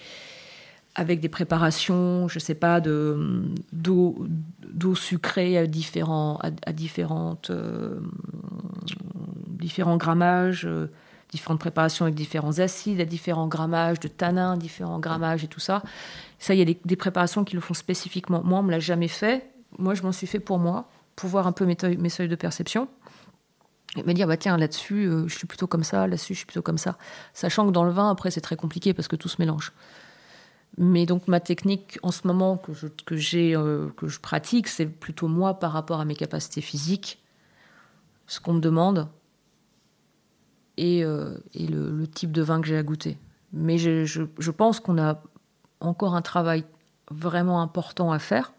avec 0.94 1.20
des 1.20 1.28
préparations, 1.28 2.28
je 2.28 2.38
sais 2.38 2.54
pas, 2.54 2.80
d'eau, 2.80 3.16
d'eau 3.72 4.94
sucrée 4.94 5.58
à 5.58 5.66
différents, 5.66 6.38
à, 6.42 6.72
différentes, 6.72 7.50
euh, 7.50 8.00
différents 9.48 9.96
grammages, 9.96 10.66
euh, 10.66 10.90
différentes 11.30 11.60
préparations 11.60 12.04
avec 12.04 12.14
différents 12.14 12.58
acides, 12.58 13.00
à 13.00 13.04
différents 13.04 13.48
grammages 13.48 14.00
de 14.00 14.08
tanins, 14.08 14.56
différents 14.56 14.98
grammages 14.98 15.44
et 15.44 15.48
tout 15.48 15.60
ça. 15.60 15.82
Ça, 16.38 16.54
il 16.54 16.58
y 16.58 16.62
a 16.62 16.74
des, 16.84 16.96
préparations 16.96 17.44
qui 17.44 17.54
le 17.54 17.60
font 17.60 17.74
spécifiquement. 17.74 18.42
Moi, 18.44 18.58
on 18.58 18.62
me 18.62 18.70
l'a 18.70 18.80
jamais 18.80 19.08
fait. 19.08 19.50
Moi, 19.78 19.94
je 19.94 20.02
m'en 20.02 20.12
suis 20.12 20.26
fait 20.26 20.40
pour 20.40 20.58
moi, 20.58 20.88
pour 21.16 21.28
voir 21.28 21.46
un 21.46 21.52
peu 21.52 21.66
mes 21.66 22.08
seuils 22.08 22.28
de 22.28 22.36
perception. 22.36 22.88
Et 23.96 24.02
me 24.02 24.12
dire, 24.12 24.26
bah 24.26 24.36
tiens, 24.36 24.56
là-dessus, 24.56 25.06
euh, 25.06 25.26
je 25.28 25.36
suis 25.36 25.46
plutôt 25.46 25.66
comme 25.66 25.82
ça, 25.82 26.06
là-dessus, 26.06 26.34
je 26.34 26.38
suis 26.38 26.46
plutôt 26.46 26.62
comme 26.62 26.78
ça. 26.78 26.98
Sachant 27.32 27.66
que 27.66 27.72
dans 27.72 27.84
le 27.84 27.90
vin, 27.90 28.10
après, 28.10 28.30
c'est 28.30 28.40
très 28.40 28.56
compliqué 28.56 28.92
parce 28.92 29.08
que 29.08 29.16
tout 29.16 29.28
se 29.28 29.36
mélange. 29.38 29.72
Mais 30.76 31.06
donc 31.06 31.26
ma 31.26 31.40
technique 31.40 31.98
en 32.02 32.10
ce 32.10 32.26
moment 32.26 32.56
que 32.56 32.72
je, 32.72 32.86
que 32.86 33.16
j'ai, 33.16 33.56
euh, 33.56 33.88
que 33.96 34.06
je 34.06 34.20
pratique, 34.20 34.68
c'est 34.68 34.86
plutôt 34.86 35.26
moi 35.26 35.58
par 35.58 35.72
rapport 35.72 36.00
à 36.00 36.04
mes 36.04 36.14
capacités 36.14 36.60
physiques, 36.60 37.22
ce 38.26 38.38
qu'on 38.38 38.52
me 38.52 38.60
demande 38.60 39.08
et, 40.76 41.02
euh, 41.02 41.36
et 41.54 41.66
le, 41.66 42.06
type 42.06 42.30
de 42.30 42.42
vin 42.42 42.60
que 42.60 42.68
j'ai 42.68 42.76
à 42.76 42.82
goûter. 42.82 43.18
Mais 43.52 43.78
je, 43.78 44.04
je, 44.04 44.22
je 44.38 44.50
pense 44.50 44.78
qu'on 44.78 44.98
a 44.98 45.20
encore 45.80 46.14
un 46.14 46.22
travail 46.22 46.64
vraiment 47.10 47.62
important 47.62 48.12
à 48.12 48.18
faire, 48.18 48.52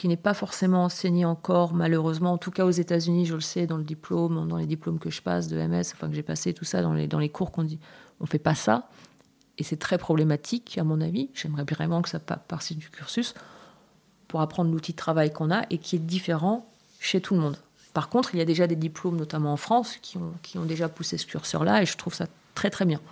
qui 0.00 0.08
n'est 0.08 0.16
pas 0.16 0.32
forcément 0.32 0.84
enseigné 0.84 1.26
encore, 1.26 1.74
malheureusement. 1.74 2.32
En 2.32 2.38
tout 2.38 2.50
cas, 2.50 2.64
aux 2.64 2.70
États-Unis, 2.70 3.26
je 3.26 3.34
le 3.34 3.42
sais, 3.42 3.66
dans 3.66 3.76
le 3.76 3.84
diplôme, 3.84 4.48
dans 4.48 4.56
les 4.56 4.64
diplômes 4.64 4.98
que 4.98 5.10
je 5.10 5.20
passe 5.20 5.46
de 5.46 5.58
MS, 5.58 5.92
enfin 5.92 6.08
que 6.08 6.14
j'ai 6.14 6.22
passé, 6.22 6.54
tout 6.54 6.64
ça, 6.64 6.80
dans 6.80 6.94
les, 6.94 7.06
dans 7.06 7.18
les 7.18 7.28
cours 7.28 7.52
qu'on 7.52 7.64
dit, 7.64 7.78
on 8.18 8.24
fait 8.24 8.38
pas 8.38 8.54
ça 8.54 8.88
et 9.58 9.62
c'est 9.62 9.76
très 9.76 9.98
problématique 9.98 10.78
à 10.78 10.84
mon 10.84 11.02
avis. 11.02 11.28
J'aimerais 11.34 11.64
vraiment 11.64 12.00
que 12.00 12.08
ça 12.08 12.18
passe 12.18 12.72
du 12.72 12.88
cursus 12.88 13.34
pour 14.26 14.40
apprendre 14.40 14.70
l'outil 14.70 14.92
de 14.92 14.96
travail 14.96 15.34
qu'on 15.34 15.50
a 15.50 15.66
et 15.68 15.76
qui 15.76 15.96
est 15.96 15.98
différent 15.98 16.66
chez 16.98 17.20
tout 17.20 17.34
le 17.34 17.40
monde. 17.42 17.58
Par 17.92 18.08
contre, 18.08 18.34
il 18.34 18.38
y 18.38 18.40
a 18.40 18.46
déjà 18.46 18.66
des 18.66 18.76
diplômes, 18.76 19.18
notamment 19.18 19.52
en 19.52 19.58
France, 19.58 19.98
qui 20.00 20.16
ont, 20.16 20.32
qui 20.40 20.56
ont 20.56 20.64
déjà 20.64 20.88
poussé 20.88 21.18
ce 21.18 21.26
curseur-là 21.26 21.82
et 21.82 21.84
je 21.84 21.98
trouve 21.98 22.14
ça 22.14 22.24
très 22.54 22.70
très 22.70 22.86
bien. 22.86 23.02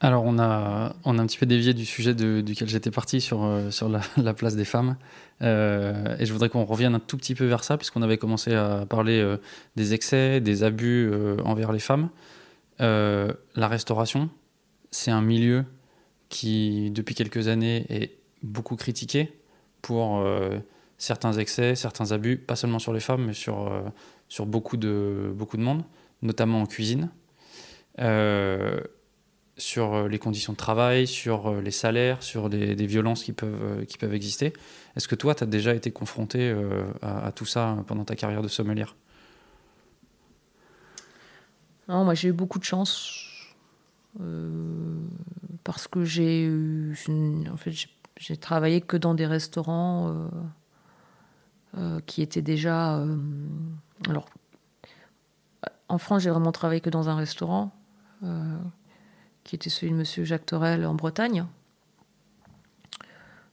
Alors, 0.00 0.24
on 0.24 0.38
a, 0.38 0.96
on 1.04 1.18
a 1.18 1.22
un 1.22 1.26
petit 1.26 1.38
peu 1.38 1.46
dévié 1.46 1.72
du 1.72 1.86
sujet 1.86 2.14
duquel 2.14 2.68
j'étais 2.68 2.90
parti 2.90 3.20
sur, 3.20 3.44
euh, 3.44 3.70
sur 3.70 3.88
la, 4.16 4.34
place 4.34 4.56
des 4.56 4.64
femmes. 4.64 4.96
Euh, 5.42 6.16
et 6.18 6.26
je 6.26 6.32
voudrais 6.32 6.48
qu'on 6.48 6.64
revienne 6.64 6.94
un 6.94 7.00
tout 7.00 7.16
petit 7.16 7.34
peu 7.34 7.46
vers 7.46 7.64
ça, 7.64 7.76
puisqu'on 7.76 8.02
avait 8.02 8.18
commencé 8.18 8.54
à 8.54 8.86
parler 8.86 9.20
euh, 9.20 9.36
des 9.76 9.94
excès, 9.94 10.40
des 10.40 10.62
abus 10.62 11.10
envers 11.44 11.72
les 11.72 11.78
femmes. 11.78 12.10
La 12.78 13.68
restauration, 13.68 14.30
c'est 14.90 15.10
un 15.10 15.22
milieu 15.22 15.64
qui, 16.28 16.90
depuis 16.90 17.14
quelques 17.14 17.48
années, 17.48 17.86
est 17.88 18.18
beaucoup 18.42 18.76
critiqué 18.76 19.32
pour 19.80 20.26
certains 20.98 21.34
excès, 21.34 21.76
certains 21.76 22.12
abus, 22.12 22.36
pas 22.36 22.56
seulement 22.56 22.78
sur 22.78 22.92
les 22.92 23.00
femmes, 23.00 23.26
mais 23.26 23.32
sur, 23.32 23.72
sur 24.28 24.44
beaucoup, 24.44 24.76
de, 24.76 25.32
beaucoup 25.34 25.56
de 25.56 25.62
monde, 25.62 25.82
notamment 26.22 26.62
en 26.62 26.66
cuisine, 26.66 27.10
sur 29.56 30.08
les 30.08 30.18
conditions 30.18 30.52
de 30.52 30.58
travail, 30.58 31.06
sur 31.06 31.60
les 31.60 31.70
salaires, 31.70 32.22
sur 32.22 32.50
des, 32.50 32.86
violences 32.86 33.22
qui 33.22 33.32
peuvent, 33.32 33.84
qui 33.86 33.98
peuvent 33.98 34.14
exister. 34.14 34.52
Est-ce 34.96 35.06
que 35.06 35.14
toi, 35.14 35.34
tu 35.34 35.44
as 35.44 35.46
déjà 35.46 35.74
été 35.74 35.92
confronté 35.92 36.54
à, 37.02 37.30
tout 37.32 37.46
ça 37.46 37.76
pendant 37.86 38.04
ta 38.04 38.16
carrière 38.16 38.42
de 38.42 38.48
sommelière? 38.48 38.96
Non, 41.88 42.04
moi 42.04 42.14
j'ai 42.14 42.28
eu 42.28 42.32
beaucoup 42.32 42.58
de 42.58 42.64
chance 42.64 43.24
euh, 44.20 44.96
parce 45.64 45.88
que 45.88 46.04
j'ai 46.04 46.50
en 47.50 47.56
fait, 47.56 47.72
j'ai 48.16 48.36
travaillé 48.36 48.80
que 48.80 48.96
dans 48.96 49.14
des 49.14 49.26
restaurants 49.26 50.08
euh, 50.08 50.28
euh, 51.76 52.00
qui 52.06 52.22
étaient 52.22 52.42
déjà. 52.42 53.04
alors, 54.08 54.26
en 55.88 55.98
France, 55.98 56.22
j'ai 56.22 56.30
vraiment 56.30 56.52
travaillé 56.52 56.80
que 56.80 56.90
dans 56.90 57.08
un 57.08 57.16
restaurant 57.16 57.72
qui 59.44 59.54
était 59.54 59.70
celui 59.70 59.92
de 59.92 59.96
Monsieur 59.96 60.24
Jacques 60.24 60.46
Torel 60.46 60.84
en 60.86 60.94
Bretagne, 60.94 61.46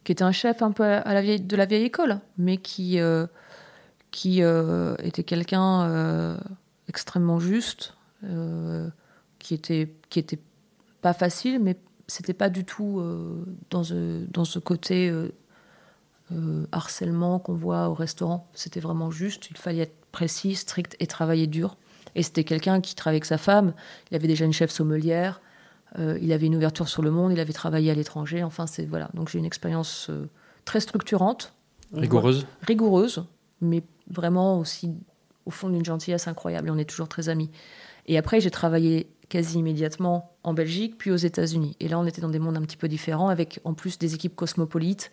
qui 0.04 0.12
était 0.12 0.24
un 0.24 0.32
chef 0.32 0.62
un 0.62 0.72
peu 0.72 0.84
à 0.84 1.14
la 1.14 1.22
vieille, 1.22 1.42
de 1.42 1.56
la 1.56 1.66
vieille 1.66 1.86
école, 1.86 2.20
mais 2.38 2.58
qui 2.58 3.00
qui 4.10 4.42
était 4.42 5.24
quelqu'un 5.24 6.38
extrêmement 6.88 7.40
juste 7.40 7.96
euh, 8.24 8.90
qui 9.40 9.56
était 9.56 9.92
qui 10.10 10.20
était 10.20 10.40
pas 11.02 11.14
facile, 11.14 11.60
mais 11.60 11.78
c'était 12.08 12.34
pas 12.34 12.50
du 12.50 12.64
tout 12.64 13.00
euh, 13.00 13.44
dans, 13.72 13.84
ce, 13.84 14.26
dans 14.26 14.46
ce 14.46 14.60
côté 14.60 15.10
euh, 15.10 16.68
harcèlement 16.72 17.40
qu'on 17.40 17.56
voit 17.56 17.90
au 17.90 17.96
restaurant. 17.96 18.48
C'était 18.54 18.80
vraiment 18.80 19.10
juste. 19.10 19.50
Il 19.50 19.58
fallait 19.58 19.84
être 19.84 19.96
précis, 20.12 20.54
strict 20.54 20.96
et 21.00 21.08
travailler 21.08 21.48
dur. 21.48 21.78
Et 22.14 22.22
c'était 22.22 22.44
quelqu'un 22.44 22.82
qui 22.82 22.94
travaillait 22.94 23.18
avec 23.18 23.26
sa 23.26 23.40
femme. 23.40 23.74
Il 24.12 24.16
avait 24.16 24.28
déjà 24.28 24.46
une 24.46 24.54
chef 24.54 24.70
sommelière. 24.70 25.42
Il 25.98 26.32
avait 26.32 26.46
une 26.46 26.56
ouverture 26.56 26.88
sur 26.88 27.02
le 27.02 27.12
monde. 27.12 27.32
Il 27.32 27.40
avait 27.40 27.54
travaillé 27.54 27.92
à 27.92 27.94
l'étranger. 27.94 28.44
Enfin, 28.44 28.68
c'est 28.68 28.86
voilà. 28.86 29.10
Donc 29.14 29.30
j'ai 29.30 29.40
une 29.40 29.46
expérience 29.46 30.10
très 30.66 30.80
structurante, 30.80 31.54
rigoureuse, 31.94 32.46
rigoureuse, 32.62 33.26
mais 33.60 33.84
vraiment 34.10 34.60
aussi 34.60 34.94
au 35.46 35.52
fond 35.52 35.70
d'une 35.70 35.86
gentillesse 35.86 36.28
incroyable. 36.28 36.70
Et 36.70 36.72
on 36.72 36.78
est 36.78 36.90
toujours 36.90 37.10
très 37.10 37.30
amis. 37.30 37.50
Et 38.08 38.18
après, 38.18 38.40
j'ai 38.40 38.52
travaillé 38.52 39.12
quasi 39.30 39.60
immédiatement 39.60 40.36
en 40.44 40.54
Belgique, 40.54 40.98
puis 40.98 41.12
aux 41.12 41.16
États-Unis. 41.16 41.76
Et 41.80 41.88
là, 41.88 42.00
on 42.00 42.06
était 42.06 42.22
dans 42.22 42.30
des 42.30 42.40
mondes 42.40 42.58
un 42.58 42.62
petit 42.62 42.78
peu 42.78 42.88
différents, 42.88 43.30
avec 43.30 43.60
en 43.64 43.74
plus 43.74 43.98
des 43.98 44.14
équipes 44.14 44.36
cosmopolites 44.36 45.12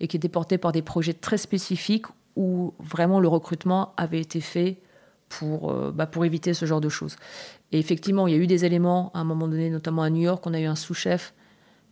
et 0.00 0.08
qui 0.08 0.16
étaient 0.16 0.28
portées 0.28 0.58
par 0.58 0.72
des 0.72 0.82
projets 0.82 1.12
très 1.12 1.38
spécifiques 1.38 2.06
où 2.36 2.72
vraiment 2.78 3.20
le 3.20 3.28
recrutement 3.28 3.92
avait 3.96 4.20
été 4.20 4.40
fait 4.40 4.78
pour, 5.28 5.70
euh, 5.70 5.92
bah, 5.94 6.06
pour 6.06 6.24
éviter 6.24 6.54
ce 6.54 6.66
genre 6.66 6.80
de 6.80 6.88
choses. 6.88 7.16
Et 7.72 7.78
effectivement, 7.78 8.26
il 8.26 8.34
y 8.34 8.36
a 8.36 8.40
eu 8.40 8.46
des 8.46 8.64
éléments 8.64 9.10
à 9.14 9.20
un 9.20 9.24
moment 9.24 9.48
donné, 9.48 9.70
notamment 9.70 10.02
à 10.02 10.10
New 10.10 10.22
York, 10.22 10.46
on 10.46 10.54
a 10.54 10.60
eu 10.60 10.64
un 10.64 10.76
sous-chef 10.76 11.34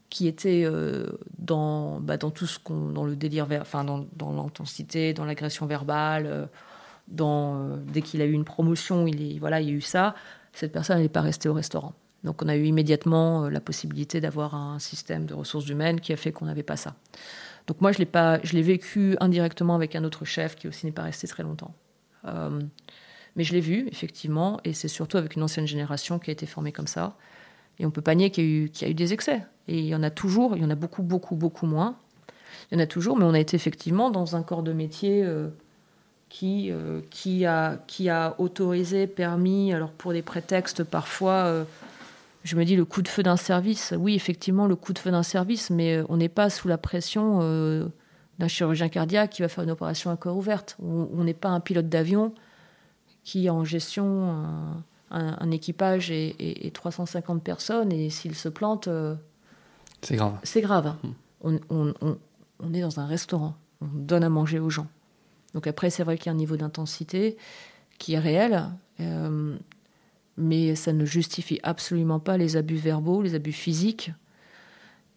qui 0.09 0.29
était 0.29 0.63
euh, 0.65 1.07
dans, 1.39 2.01
bah, 2.01 2.17
dans 2.17 2.31
tout 2.31 2.47
ce 2.47 2.59
qu'on, 2.59 2.91
dans 2.91 3.05
le 3.05 3.17
délire, 3.17 3.49
enfin 3.61 3.85
dans, 3.85 4.07
l'intensité, 4.33 5.13
dans 5.13 5.25
l'agression 5.25 5.67
verbale. 5.67 6.27
Euh, 6.27 7.77
dès 7.93 8.03
qu'il 8.03 8.21
a 8.21 8.25
eu 8.25 8.33
une 8.33 8.45
promotion, 8.45 9.07
il, 9.07 9.37
est, 9.37 9.39
voilà, 9.39 9.61
il 9.61 9.69
y 9.69 9.73
a 9.73 9.75
eu 9.75 9.81
ça 9.81 10.15
cette 10.57 10.73
personne 10.73 11.01
n'est 11.01 11.11
pas 11.11 11.21
restée 11.21 11.49
au 11.51 11.55
restaurant. 11.55 11.93
Donc 12.25 12.43
on 12.43 12.49
a 12.49 12.57
eu 12.57 12.65
immédiatement 12.65 13.49
la 13.49 13.61
possibilité 13.61 14.23
d'avoir 14.23 14.55
un 14.55 14.79
système 14.79 15.27
de 15.27 15.35
ressources 15.35 15.69
humaines 15.69 16.01
qui 16.01 16.15
a 16.15 16.17
fait 16.17 16.33
qu'on 16.33 16.47
n'avait 16.47 16.63
pas 16.63 16.77
ça. 16.77 16.95
Donc 17.67 17.81
moi, 17.81 17.93
je 17.93 17.99
l'ai 17.99 18.09
je 18.43 18.55
l'ai 18.55 18.63
vécu 18.63 19.17
indirectement 19.21 19.75
avec 19.75 19.95
un 19.95 20.03
autre 20.03 20.25
chef 20.25 20.57
qui 20.57 20.67
aussi 20.67 20.87
n'est 20.87 20.93
pas 20.93 21.03
resté 21.03 21.29
très 21.29 21.43
longtemps. 21.43 21.75
Mais 23.37 23.45
je 23.45 23.53
l'ai 23.53 23.61
vu 23.61 23.87
effectivement, 23.93 24.59
et 24.65 24.73
c'est 24.73 24.89
surtout 24.89 25.19
avec 25.19 25.37
une 25.37 25.43
ancienne 25.43 25.67
génération 25.67 26.19
qui 26.19 26.31
a 26.31 26.33
été 26.33 26.47
formée 26.47 26.73
comme 26.73 26.87
ça. 26.87 27.17
Et 27.79 27.87
on 27.87 27.91
peut 27.91 28.01
pas 28.03 28.15
nier 28.15 28.31
qu'il 28.31 28.45
y 28.45 28.85
a 28.85 28.89
eu, 28.89 28.95
des 28.95 29.13
excès. 29.13 29.43
Et 29.69 29.79
il 29.79 29.87
y 29.87 29.95
en 29.95 30.03
a 30.03 30.11
toujours, 30.11 30.57
il 30.57 30.63
y 30.63 30.65
en 30.65 30.71
a 30.71 30.75
beaucoup, 30.75 31.03
beaucoup, 31.03 31.37
beaucoup 31.37 31.67
moins. 31.67 31.97
Il 32.71 32.79
y 32.79 32.81
en 32.81 32.83
a 32.83 32.87
toujours, 32.87 33.17
mais 33.19 33.25
on 33.25 33.35
a 33.35 33.39
été 33.39 33.55
effectivement 33.55 34.11
dans 34.11 34.35
un 34.35 34.43
corps 34.43 34.63
de 34.63 34.73
métier 34.73 35.23
euh, 35.23 35.49
qui, 36.31 36.71
euh, 36.71 37.01
qui, 37.11 37.45
a, 37.45 38.35
autorisé, 38.39 39.07
permis, 39.07 39.75
alors 39.75 39.91
pour 39.91 40.13
des 40.13 40.23
prétextes 40.23 40.85
parfois, 40.85 41.45
euh, 41.45 41.65
je 42.45 42.57
me 42.57 42.65
dis 42.65 42.77
le 42.77 42.87
coup 42.87 43.03
de 43.03 43.09
feu 43.09 43.23
d'un 43.23 43.37
service. 43.37 43.93
Oui, 43.99 44.15
effectivement, 44.15 44.67
le 44.67 44.77
coup 44.77 44.95
de 44.95 44.99
feu 44.99 45.11
d'un 45.11 45.23
service, 45.23 45.69
mais 45.69 46.01
on 46.09 46.17
n'est 46.17 46.31
pas 46.31 46.49
sous 46.49 46.69
la 46.69 46.79
pression 46.79 47.41
d'un 48.39 48.49
chirurgien 48.49 48.89
cardiaque 48.89 49.31
qui 49.31 49.43
va 49.43 49.49
faire 49.49 49.65
une 49.65 49.71
opération 49.71 50.11
à 50.13 50.17
corps 50.17 50.37
ouverte. 50.37 50.77
On 50.81 51.25
n'est 51.25 51.35
pas 51.35 51.49
un 51.49 51.59
pilote 51.59 51.89
d'avion 51.89 52.33
qui 53.27 53.49
a 53.49 53.55
en 53.55 53.65
gestion 53.65 54.47
un, 55.11 55.51
équipage 55.51 56.13
et, 56.13 56.71
350 56.73 57.43
personnes, 57.43 57.91
et 57.91 58.09
s'il 58.09 58.37
se 58.37 58.49
plante. 58.49 58.89
c'est 60.01 60.15
grave. 60.15 60.39
C'est 60.45 60.61
grave. 60.61 60.95
Hmm. 61.03 61.13
On, 61.43 61.61
on, 62.01 62.17
on 62.61 62.75
est 62.75 62.81
dans 62.81 63.01
un 63.01 63.07
restaurant, 63.07 63.57
on 63.81 63.87
donne 63.87 64.25
à 64.25 64.29
manger 64.29 64.59
aux 64.59 64.71
gens. 64.71 64.87
Donc 65.55 65.67
après, 65.67 65.91
c'est 65.91 66.05
vrai 66.05 66.19
qu'il 66.19 66.27
y 66.27 66.29
a 66.29 66.33
un 66.33 66.37
niveau 66.37 66.57
d'intensité 66.57 67.37
qui 67.99 68.15
est 68.15 68.19
réel, 68.19 68.69
euh, 69.01 69.57
mais 70.37 70.75
ça 70.75 70.93
ne 70.93 71.05
justifie 71.05 71.61
absolument 71.63 72.21
pas 72.21 72.37
les 72.37 72.57
abus 72.57 72.77
verbaux, 72.77 73.23
les 73.23 73.35
abus 73.35 73.53
physiques. 73.53 74.13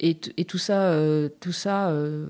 Et, 0.01 0.15
tout 0.15 0.57
ça, 0.57 0.91
euh, 0.91 1.27
tout 1.41 1.51
ça, 1.51 1.89
euh, 1.89 2.27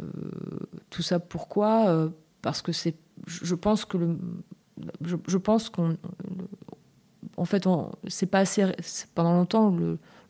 tout 0.90 1.04
ça, 1.04 1.20
pourquoi? 1.20 2.10
Parce 2.42 2.64
que 2.64 2.72
c'est, 2.72 2.96
je 3.28 3.54
pense 3.54 3.86
que 3.86 3.98
le, 3.98 4.18
je, 5.02 5.38
pense 5.38 5.70
qu'on, 5.70 5.98
en 7.38 7.46
fait, 7.46 7.68
c'est 8.08 8.26
pas 8.26 8.40
assez. 8.40 8.66
Pendant 9.16 9.34
longtemps, 9.34 9.76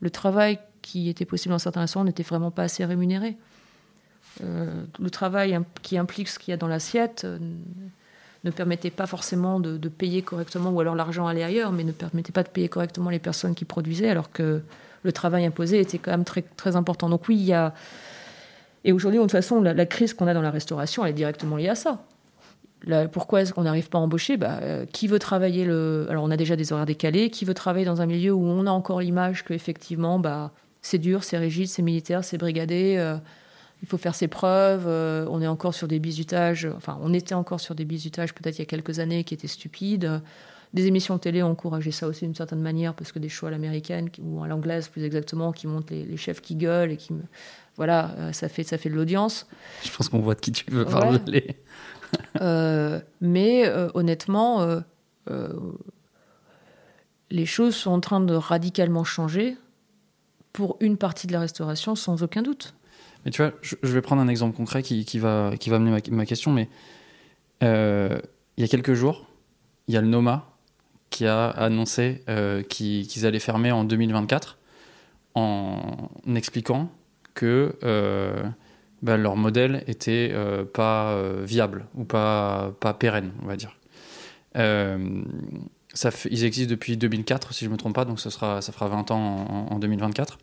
le, 0.01 0.09
travail 0.09 0.59
qui 0.81 1.09
était 1.09 1.25
possible 1.25 1.53
dans 1.53 1.59
certains 1.59 1.81
restaurants 1.81 2.05
n'était 2.05 2.23
vraiment 2.23 2.51
pas 2.51 2.63
assez 2.63 2.85
rémunéré. 2.85 3.37
le 4.41 5.09
travail 5.09 5.59
qui 5.81 5.97
implique 5.97 6.27
ce 6.29 6.39
qu'il 6.39 6.51
y 6.51 6.53
a 6.53 6.57
dans 6.57 6.67
l'assiette 6.67 7.25
ne 8.43 8.51
permettait 8.51 8.91
pas 8.91 9.05
forcément 9.05 9.59
de, 9.59 9.89
payer 9.89 10.21
correctement, 10.21 10.71
ou 10.71 10.79
alors 10.79 10.95
l'argent 10.95 11.27
allait 11.27 11.43
ailleurs, 11.43 11.71
mais 11.71 11.83
ne 11.83 11.91
permettait 11.91 12.31
pas 12.31 12.43
de 12.43 12.49
payer 12.49 12.69
correctement 12.69 13.09
les 13.09 13.19
personnes 13.19 13.55
qui 13.55 13.65
produisaient, 13.65 14.09
alors 14.09 14.31
que 14.31 14.61
le 15.03 15.11
travail 15.11 15.45
imposé 15.45 15.79
était 15.79 15.97
quand 15.97 16.11
même 16.11 16.25
très, 16.25 16.75
important. 16.75 17.09
Donc 17.09 17.27
oui, 17.27 17.35
il 17.35 17.45
y 17.45 17.53
a... 17.53 17.73
Et 18.85 18.93
aujourd'hui, 18.93 19.17
de 19.17 19.23
toute 19.23 19.31
façon, 19.31 19.61
la, 19.61 19.85
crise 19.85 20.13
qu'on 20.13 20.27
a 20.27 20.33
dans 20.33 20.41
la 20.41 20.51
restauration, 20.51 21.03
elle 21.03 21.11
est 21.11 21.13
directement 21.13 21.57
liée 21.57 21.69
à 21.69 21.75
ça. 21.75 22.01
Pourquoi 23.11 23.41
est-ce 23.41 23.53
qu'on 23.53 23.63
n'arrive 23.63 23.89
pas 23.89 23.97
à 23.97 24.01
embaucher 24.01 24.37
bah, 24.37 24.59
euh, 24.61 24.85
Qui 24.85 25.07
veut 25.07 25.19
travailler 25.19 25.65
le... 25.65 26.07
Alors 26.09 26.23
on 26.23 26.31
a 26.31 26.37
déjà 26.37 26.55
des 26.55 26.71
horaires 26.71 26.85
décalés. 26.85 27.29
Qui 27.29 27.45
veut 27.45 27.53
travailler 27.53 27.85
dans 27.85 28.01
un 28.01 28.05
milieu 28.05 28.33
où 28.33 28.43
on 28.43 28.65
a 28.65 28.71
encore 28.71 29.01
l'image 29.01 29.43
qu'effectivement, 29.43 30.19
bah, 30.19 30.51
c'est 30.81 30.97
dur, 30.97 31.23
c'est 31.23 31.37
rigide, 31.37 31.67
c'est 31.67 31.81
militaire, 31.81 32.23
c'est 32.23 32.37
brigadé 32.37 32.95
euh, 32.97 33.17
il 33.81 33.87
faut 33.87 33.97
faire 33.97 34.15
ses 34.15 34.27
preuves. 34.27 34.85
Euh, 34.87 35.25
on 35.29 35.41
est 35.41 35.47
encore 35.47 35.73
sur 35.73 35.87
des 35.87 35.99
bizutages, 35.99 36.67
enfin, 36.75 36.97
on 37.01 37.13
était 37.13 37.35
encore 37.35 37.61
sur 37.61 37.75
des 37.75 37.85
bizutages 37.85 38.33
peut-être 38.33 38.57
il 38.57 38.59
y 38.59 38.63
a 38.63 38.65
quelques 38.65 38.99
années 38.99 39.23
qui 39.23 39.33
étaient 39.33 39.47
stupides. 39.47 40.21
Des 40.73 40.85
émissions 40.85 41.15
de 41.15 41.19
télé 41.19 41.41
ont 41.41 41.51
encouragé 41.51 41.91
ça 41.91 42.07
aussi 42.07 42.25
d'une 42.25 42.35
certaine 42.35 42.61
manière, 42.61 42.93
parce 42.93 43.11
que 43.11 43.19
des 43.19 43.29
shows 43.29 43.47
à 43.47 43.51
l'américaine, 43.51 44.09
ou 44.21 44.43
à 44.43 44.47
l'anglaise 44.47 44.87
plus 44.87 45.03
exactement, 45.03 45.51
qui 45.51 45.65
montrent 45.65 45.93
les, 45.93 46.17
chefs 46.17 46.41
qui 46.41 46.55
gueulent 46.55 46.91
et 46.91 46.97
qui. 46.97 47.11
Voilà, 47.75 48.13
ça 48.33 48.49
fait, 48.49 48.63
ça 48.63 48.77
fait 48.77 48.89
de 48.89 48.95
l'audience. 48.95 49.47
Je 49.83 49.89
pense 49.89 50.09
qu'on 50.09 50.19
voit 50.19 50.35
de 50.35 50.41
qui 50.41 50.51
tu 50.51 50.69
veux 50.69 50.85
parler. 50.85 51.55
Euh, 52.41 53.01
mais 53.21 53.69
honnêtement, 53.95 54.81
les 57.29 57.45
choses 57.45 57.75
sont 57.75 57.91
en 57.91 57.99
train 57.99 58.21
de 58.21 58.33
radicalement 58.33 59.03
changer 59.03 59.57
pour 60.53 60.77
une 60.79 60.97
partie 60.97 61.27
de 61.27 61.33
la 61.33 61.39
restauration, 61.39 61.95
sans 61.95 62.23
aucun 62.23 62.41
doute. 62.41 62.73
Mais 63.25 63.31
tu 63.31 63.41
vois, 63.41 63.53
je, 63.61 63.75
vais 63.81 64.01
prendre 64.01 64.21
un 64.21 64.27
exemple 64.27 64.55
concret 64.55 64.81
qui, 64.83 65.19
va, 65.19 65.51
qui 65.59 65.69
va 65.69 65.75
amener 65.77 66.01
ma, 66.11 66.25
question. 66.25 66.51
Mais 66.51 66.69
euh, 67.63 68.19
il 68.57 68.61
y 68.61 68.63
a 68.63 68.67
quelques 68.67 68.93
jours, 68.93 69.27
il 69.87 69.93
y 69.93 69.97
a 69.97 70.01
le 70.01 70.07
Noma 70.07 70.49
qui 71.09 71.25
a 71.25 71.49
annoncé 71.49 72.23
euh, 72.29 72.61
qu'ils 72.61 73.25
allaient 73.25 73.39
fermer 73.39 73.71
en 73.71 73.83
2024 73.83 74.57
en 75.35 76.09
expliquant 76.35 76.91
que 77.33 77.77
euh, 77.83 78.43
bah, 79.01 79.17
leur 79.17 79.35
modèle 79.35 79.83
était 79.87 80.33
pas 80.73 81.21
viable 81.43 81.87
ou 81.95 82.03
pas, 82.03 82.73
pas 82.79 82.93
pérenne, 82.93 83.31
on 83.43 83.47
va 83.47 83.55
dire. 83.55 83.77
ça 84.53 86.09
ils 86.29 86.43
existent 86.43 86.71
depuis 86.71 86.97
2004, 86.97 87.53
si 87.53 87.65
je 87.65 87.69
ne 87.69 87.73
me 87.73 87.77
trompe 87.77 87.95
pas, 87.95 88.05
donc 88.05 88.19
ça, 88.19 88.29
sera, 88.29 88.61
ça 88.61 88.71
fera 88.71 88.87
20 88.87 89.11
ans 89.11 89.45
en, 89.69 89.75
en 89.75 89.79
2024 89.79 90.37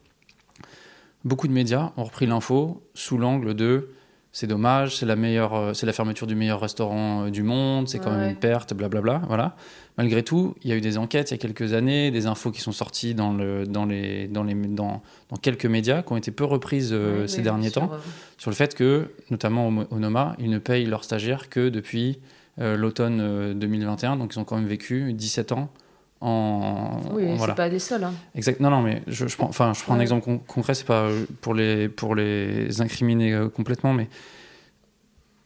beaucoup 1.27 1.49
de 1.49 1.53
médias 1.53 1.93
ont 1.97 2.05
repris 2.05 2.27
l'info 2.27 2.89
sous 2.95 3.19
l'angle 3.19 3.55
de 3.55 3.91
c'est 4.33 4.47
dommage, 4.47 4.97
c'est 4.97 5.07
la 5.07 5.17
meilleure, 5.17 5.55
euh, 5.55 5.73
c'est 5.73 5.87
la 5.87 5.95
fermeture 5.95 6.27
du 6.27 6.35
meilleur 6.35 6.61
restaurant 6.61 7.25
euh, 7.25 7.31
du 7.31 7.43
monde, 7.43 7.89
c'est 7.89 7.99
quand 7.99 8.11
même 8.11 8.29
une 8.29 8.37
perte, 8.37 8.75
blablabla. 8.75 9.23
Voilà. 9.29 9.57
Malgré 9.99 10.23
tout, 10.23 10.55
il 10.63 10.71
y 10.71 10.73
a 10.73 10.77
eu 10.77 10.81
des 10.81 10.99
enquêtes 10.99 11.31
il 11.31 11.35
y 11.35 11.37
a 11.37 11.39
quelques 11.39 11.73
années, 11.73 12.11
des 12.11 12.27
infos 12.27 12.51
qui 12.51 12.61
sont 12.61 12.73
sorties 12.73 13.15
dans, 13.15 13.33
le, 13.33 13.65
dans, 13.67 13.87
les, 13.87 14.29
dans, 14.29 14.45
les, 14.45 14.55
dans, 14.55 15.03
dans 15.31 15.37
quelques 15.37 15.67
médias 15.67 16.03
qui 16.03 16.13
ont 16.13 16.17
été 16.17 16.31
peu 16.31 16.45
reprises 16.45 16.91
euh, 16.93 17.27
ces 17.27 17.41
derniers 17.41 17.71
temps 17.71 17.91
sur 18.37 18.51
le 18.51 18.57
fait 18.57 18.75
que, 18.75 19.11
notamment 19.31 19.69
au, 19.69 19.99
Noma, 19.99 20.37
ils 20.39 20.51
ne 20.51 20.59
payent 20.59 20.87
leurs 20.87 21.05
stagiaires 21.05 21.49
que 21.49 21.69
depuis 21.69 22.19
l'automne 22.59 23.53
2021, 23.53 24.17
donc 24.17 24.35
ils 24.35 24.39
ont 24.39 24.45
quand 24.45 24.57
même 24.57 24.67
vécu 24.67 25.13
17 25.13 25.53
ans 25.53 25.69
en, 26.21 27.01
oui, 27.13 27.25
c'est 27.39 27.55
pas 27.55 27.69
des 27.69 27.79
seuls. 27.79 28.05
Hein. 28.05 28.15
Exact. 28.35 28.61
Non, 28.61 28.71
non, 28.71 28.81
mais 28.81 29.03
je, 29.07 29.27
je 29.27 29.37
prends, 29.37 29.51
je 29.53 29.83
prends 29.83 29.95
un 29.95 30.01
exemple 30.01 30.39
concret. 30.47 30.75
C'est 30.75 30.87
pas 30.87 31.09
pour 31.43 31.53
les 31.55 31.89
pour 31.89 32.15
les 32.15 32.81
incriminer 32.81 33.35
euh, 33.35 33.49
complètement, 33.49 33.93
mais 33.93 34.09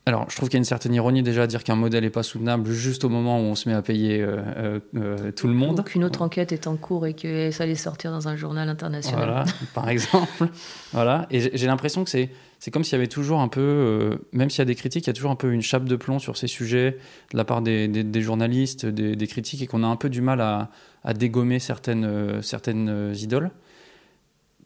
alors, 0.07 0.29
je 0.31 0.37
trouve 0.37 0.49
qu'il 0.49 0.57
y 0.57 0.59
a 0.59 0.61
une 0.61 0.65
certaine 0.65 0.95
ironie 0.95 1.23
déjà 1.23 1.43
à 1.43 1.47
dire 1.47 1.63
qu'un 1.63 1.77
modèle 1.77 2.05
n'est 2.05 2.11
pas 2.11 2.23
soutenable 2.23 2.71
juste 2.71 3.05
au 3.05 3.09
moment 3.11 3.39
où 3.39 3.43
on 3.43 3.55
se 3.55 3.69
met 3.69 3.75
à 3.75 3.83
payer 3.83 4.23
euh, 4.23 4.81
euh, 4.97 5.31
tout 5.31 5.47
le 5.47 5.53
monde. 5.53 5.77
Donc 5.77 5.95
une 5.95 6.05
autre 6.05 6.23
enquête 6.23 6.53
est 6.53 6.67
en 6.67 6.77
cours 6.77 7.07
et 7.07 7.13
que 7.15 7.51
ça 7.51 7.65
allait 7.65 7.75
sortir 7.75 8.11
dans 8.11 8.27
un 8.27 8.35
journal 8.35 8.69
international. 8.69 9.25
Voilà, 9.25 9.45
par 9.75 9.89
exemple. 9.89 10.49
voilà. 10.93 11.27
Et 11.31 11.57
j'ai 11.57 11.67
l'impression 11.67 12.03
que 12.03 12.11
c'est 12.11 12.31
c'est 12.61 12.71
comme 12.71 12.85
s'il 12.85 12.93
y 12.93 12.97
avait 12.97 13.09
toujours 13.09 13.41
un 13.41 13.49
peu, 13.49 13.61
euh, 13.61 14.19
même 14.33 14.51
s'il 14.51 14.59
y 14.59 14.63
a 14.63 14.67
des 14.67 14.75
critiques, 14.75 15.07
il 15.07 15.07
y 15.07 15.11
a 15.11 15.15
toujours 15.15 15.31
un 15.31 15.37
peu 15.37 15.51
une 15.51 15.63
chape 15.63 15.87
de 15.87 15.97
plomb 15.97 16.19
sur 16.19 16.37
ces 16.37 16.47
sujets 16.47 16.99
de 17.33 17.37
la 17.39 17.47
part 17.47 17.63
des, 17.63 17.89
des, 17.89 18.23
journalistes, 18.23 18.85
des, 18.85 19.17
des, 19.17 19.27
critiques, 19.27 19.63
et 19.63 19.67
qu'on 19.67 19.83
a 19.83 19.87
un 19.87 19.97
peu 19.97 20.11
du 20.11 20.21
mal 20.21 20.43
à, 20.43 20.71
à 21.03 21.15
dégommer 21.15 21.59
certaines, 21.59 22.05
euh, 22.05 22.43
certaines 22.43 22.91
euh, 22.91 23.15
idoles. 23.15 23.51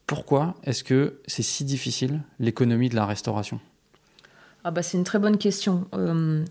Pourquoi 0.09 0.57
est-ce 0.65 0.83
que 0.83 1.21
c'est 1.29 1.45
si 1.45 1.65
difficile 1.65 2.21
l'économie 2.41 2.89
de 2.89 2.97
la 2.97 3.07
restauration? 3.07 3.61
Ah 4.65 4.71
bah 4.71 4.83
c'est 4.83 4.97
une 4.97 5.05
très 5.05 5.19
bonne 5.19 5.39
question. 5.39 5.87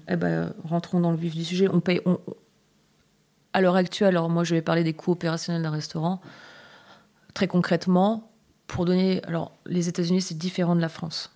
eh 0.07 0.15
ben, 0.15 0.53
rentrons 0.63 0.99
dans 0.99 1.11
le 1.11 1.17
vif 1.17 1.35
du 1.35 1.43
sujet. 1.43 1.67
On 1.67 1.79
paye, 1.79 1.99
à 3.53 3.61
l'heure 3.61 3.75
actuelle, 3.75 4.09
alors 4.09 4.29
moi 4.29 4.43
je 4.43 4.55
vais 4.55 4.61
parler 4.61 4.83
des 4.83 4.93
coûts 4.93 5.11
opérationnels 5.11 5.63
d'un 5.63 5.71
restaurant. 5.71 6.21
Très 7.33 7.47
concrètement, 7.47 8.31
pour 8.67 8.85
donner, 8.85 9.23
alors 9.23 9.51
les 9.65 9.89
États-Unis 9.89 10.21
c'est 10.21 10.37
différent 10.37 10.75
de 10.75 10.81
la 10.81 10.89
France. 10.89 11.31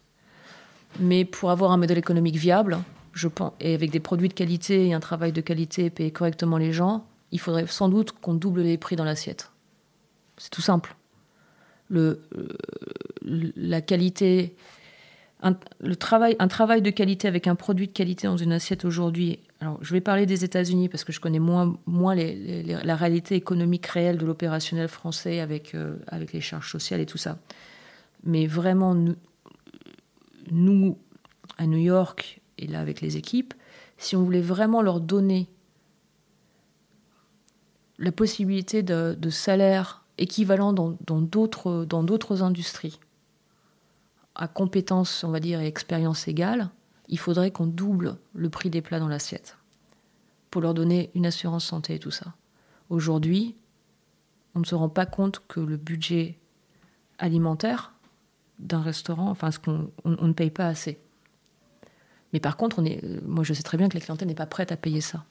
Mais 0.99 1.25
pour 1.25 1.51
avoir 1.51 1.71
un 1.71 1.77
modèle 1.77 1.97
économique 1.97 2.37
viable, 2.37 2.77
je 3.13 3.27
pense, 3.27 3.53
et 3.59 3.73
avec 3.73 3.91
des 3.91 3.99
produits 3.99 4.29
de 4.29 4.33
qualité 4.33 4.87
et 4.87 4.93
un 4.93 4.99
travail 4.99 5.31
de 5.31 5.41
qualité 5.41 5.85
et 5.85 5.89
payer 5.89 6.11
correctement 6.11 6.57
les 6.57 6.73
gens, 6.73 7.05
il 7.31 7.39
faudrait 7.39 7.67
sans 7.67 7.89
doute 7.89 8.13
qu'on 8.13 8.33
double 8.33 8.61
les 8.61 8.77
prix 8.77 8.95
dans 8.95 9.03
l'assiette. 9.03 9.51
C'est 10.37 10.51
tout 10.51 10.61
simple. 10.61 10.95
Le, 11.89 12.21
euh, 12.35 12.47
la 13.55 13.81
qualité, 13.81 14.55
un, 15.41 15.53
travail, 15.99 16.35
un 16.39 16.47
travail 16.47 16.81
de 16.81 16.89
qualité 16.89 17.27
avec 17.27 17.47
un 17.47 17.55
produit 17.55 17.87
de 17.87 17.91
qualité 17.91 18.27
dans 18.27 18.37
une 18.37 18.51
assiette 18.51 18.85
aujourd'hui. 18.85 19.39
Alors, 19.59 19.77
je 19.81 19.93
vais 19.93 20.01
parler 20.01 20.25
des 20.25 20.43
États-Unis 20.43 20.89
parce 20.89 21.03
que 21.03 21.11
je 21.11 21.19
connais 21.19 21.39
moins, 21.39 21.77
moins 21.85 22.15
la 22.15 22.95
réalité 22.95 23.35
économique 23.35 23.85
réelle 23.85 24.17
de 24.17 24.25
l'opérationnel 24.25 24.87
français 24.87 25.39
avec, 25.39 25.75
euh, 25.75 25.97
avec 26.07 26.33
les 26.33 26.41
charges 26.41 26.71
sociales 26.71 27.01
et 27.01 27.05
tout 27.05 27.19
ça. 27.19 27.37
Mais 28.23 28.47
vraiment, 28.47 28.95
nous, 30.51 30.97
à 31.57 31.67
New 31.67 31.77
York, 31.77 32.41
et 32.57 32.65
là 32.65 32.79
avec 32.79 33.01
les 33.01 33.17
équipes, 33.17 33.53
si 33.99 34.15
on 34.15 34.23
voulait 34.23 34.41
vraiment 34.41 34.81
leur 34.81 34.99
donner 34.99 35.47
la 37.99 38.11
possibilité 38.11 38.81
de, 38.81 39.15
de 39.17 39.29
salaires 39.29 40.03
équivalents 40.17 40.73
dans 40.73 41.21
d'autres 41.21 41.85
dans 41.85 42.03
d'autres 42.03 42.41
industries, 42.41 42.99
à 44.37 44.47
compétences, 44.47 45.23
on 45.23 45.31
va 45.31 45.39
dire, 45.39 45.59
et 45.59 45.67
expérience 45.67 46.27
égale, 46.27 46.69
il 47.09 47.19
faudrait 47.19 47.51
qu'on 47.51 47.67
double 47.67 48.17
le 48.33 48.49
prix 48.49 48.69
des 48.69 48.81
plats 48.81 48.99
dans 48.99 49.07
l'assiette 49.07 49.57
pour 50.51 50.61
leur 50.61 50.73
donner 50.73 51.11
une 51.15 51.25
assurance 51.25 51.65
santé 51.65 51.95
et 51.95 51.99
tout 51.99 52.11
ça. 52.11 52.33
Aujourd'hui, 52.89 53.55
on 54.55 54.59
ne 54.59 54.65
se 54.65 54.75
rend 54.75 54.89
pas 54.89 55.05
compte 55.05 55.41
que 55.47 55.59
le 55.59 55.75
budget 55.75 56.37
alimentaire 57.19 57.93
d'un 58.59 58.81
restaurant, 58.81 59.29
enfin, 59.29 59.51
ce 59.51 59.59
qu'on 59.59 59.91
on, 60.03 60.27
ne 60.27 60.33
paye 60.33 60.51
pas 60.51 60.67
assez. 60.67 60.99
Mais 62.33 62.39
par 62.39 62.57
contre, 62.57 62.79
on 62.79 62.85
est, 62.85 63.03
euh, 63.03 63.19
moi, 63.25 63.43
je 63.43 63.53
sais 63.53 63.63
très 63.63 63.77
bien 63.77 63.89
que 63.89 63.95
la 63.95 64.01
clientèle 64.01 64.27
n'est 64.27 64.35
pas 64.35 64.45
prête 64.45 64.71
à 64.71 64.77
payer 64.77 65.01
ça. 65.01 65.25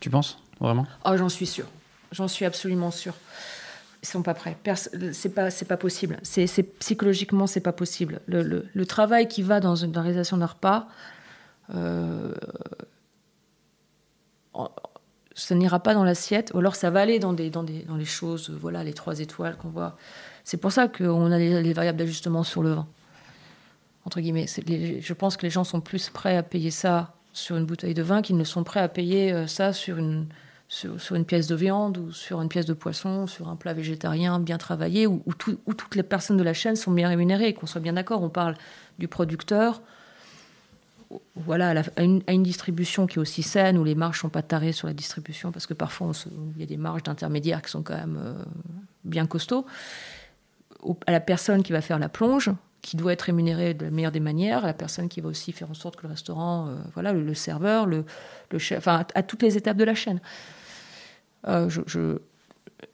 Tu 0.00 0.10
penses 0.10 0.38
vraiment? 0.60 0.86
Oh, 1.04 1.16
j'en 1.16 1.28
suis 1.28 1.46
sûre. 1.46 1.66
J'en 2.12 2.28
suis 2.28 2.44
absolument 2.44 2.90
sûre. 2.90 3.14
Ils 4.06 4.08
sont 4.08 4.22
pas 4.22 4.34
prêts. 4.34 4.56
C'est 5.12 5.34
pas, 5.34 5.50
c'est 5.50 5.64
pas 5.64 5.76
possible. 5.76 6.18
C'est, 6.22 6.46
c'est 6.46 6.62
psychologiquement, 6.62 7.48
c'est 7.48 7.60
pas 7.60 7.72
possible. 7.72 8.20
Le, 8.26 8.68
le, 8.72 8.86
travail 8.86 9.26
qui 9.26 9.42
va 9.42 9.58
dans 9.58 9.74
une 9.74 9.96
réalisation 9.98 10.36
d'un 10.36 10.46
repas, 10.46 10.86
euh, 11.74 12.32
ça 15.34 15.56
n'ira 15.56 15.80
pas 15.80 15.92
dans 15.92 16.04
l'assiette, 16.04 16.52
ou 16.54 16.58
alors 16.58 16.76
ça 16.76 16.90
va 16.90 17.00
aller 17.00 17.18
dans 17.18 17.32
des, 17.32 17.50
dans 17.50 17.64
des, 17.64 17.82
dans 17.82 17.96
les 17.96 18.04
choses, 18.04 18.50
voilà, 18.50 18.84
les 18.84 18.94
trois 18.94 19.18
étoiles 19.18 19.56
qu'on 19.56 19.70
voit. 19.70 19.96
C'est 20.44 20.58
pour 20.58 20.70
ça 20.70 20.86
qu'on 20.86 21.32
a 21.32 21.38
les, 21.38 21.72
variables 21.72 21.98
d'ajustement 21.98 22.44
sur 22.44 22.62
le 22.62 22.74
vin. 22.74 22.86
Entre 24.04 24.20
guillemets. 24.20 24.46
je 24.46 25.12
pense 25.14 25.36
que 25.36 25.42
les 25.42 25.50
gens 25.50 25.64
sont 25.64 25.80
plus 25.80 26.10
prêts 26.10 26.36
à 26.36 26.44
payer 26.44 26.70
ça 26.70 27.12
sur 27.32 27.56
une 27.56 27.66
bouteille 27.66 27.94
de 27.94 28.04
vin 28.04 28.22
qu'ils 28.22 28.36
ne 28.36 28.44
sont 28.44 28.62
prêts 28.62 28.78
à 28.78 28.88
payer 28.88 29.32
euh, 29.32 29.48
ça 29.48 29.72
sur 29.72 29.98
une, 29.98 30.28
sur, 30.68 31.14
une 31.14 31.24
pièce 31.24 31.46
de 31.46 31.54
viande 31.54 31.98
ou 31.98 32.12
sur 32.12 32.42
une 32.42 32.48
pièce 32.48 32.66
de 32.66 32.72
poisson, 32.72 33.26
sur 33.26 33.48
un 33.48 33.56
plat 33.56 33.72
végétarien 33.72 34.40
bien 34.40 34.58
travaillé, 34.58 35.06
où, 35.06 35.22
où 35.26 35.74
toutes 35.74 35.94
les 35.94 36.02
personnes 36.02 36.36
de 36.36 36.42
la 36.42 36.54
chaîne 36.54 36.76
sont 36.76 36.92
bien 36.92 37.08
rémunérées, 37.08 37.54
qu'on 37.54 37.66
soit 37.66 37.80
bien 37.80 37.92
d'accord. 37.92 38.22
On 38.22 38.28
parle 38.28 38.56
du 38.98 39.08
producteur, 39.08 39.80
voilà, 41.34 41.82
à, 41.96 42.02
une, 42.02 42.42
distribution 42.42 43.06
qui 43.06 43.18
est 43.18 43.20
aussi 43.20 43.42
saine, 43.42 43.78
où 43.78 43.84
les 43.84 43.94
marges 43.94 44.20
sont 44.20 44.28
pas 44.28 44.42
tarées 44.42 44.72
sur 44.72 44.88
la 44.88 44.94
distribution, 44.94 45.52
parce 45.52 45.66
que 45.66 45.74
parfois 45.74 46.12
il 46.56 46.60
y 46.60 46.62
a 46.62 46.66
des 46.66 46.76
marges 46.76 47.04
d'intermédiaires 47.04 47.62
qui 47.62 47.70
sont 47.70 47.82
quand 47.82 47.96
même 47.96 48.18
euh, 48.20 48.34
bien 49.04 49.26
costauds, 49.26 49.66
à 51.06 51.12
la 51.12 51.20
personne 51.20 51.62
qui 51.62 51.72
va 51.72 51.80
faire 51.80 51.98
la 51.98 52.08
plonge, 52.08 52.50
qui 52.82 52.96
doit 52.96 53.12
être 53.12 53.22
rémunérée 53.22 53.74
de 53.74 53.84
la 53.84 53.90
meilleure 53.90 54.12
des 54.12 54.20
manières, 54.20 54.64
à 54.64 54.68
la 54.68 54.74
personne 54.74 55.08
qui 55.08 55.20
va 55.20 55.28
aussi 55.28 55.52
faire 55.52 55.70
en 55.70 55.74
sorte 55.74 55.96
que 55.96 56.02
le 56.02 56.08
restaurant, 56.08 56.68
euh, 56.68 56.76
voilà, 56.94 57.12
le, 57.12 57.34
serveur, 57.34 57.86
le, 57.86 58.04
chef, 58.58 58.78
enfin 58.78 59.04
à, 59.14 59.22
toutes 59.22 59.42
les 59.42 59.56
étapes 59.56 59.76
de 59.76 59.84
la 59.84 59.94
chaîne. 59.94 60.20
Euh, 61.48 61.68
je, 61.68 62.18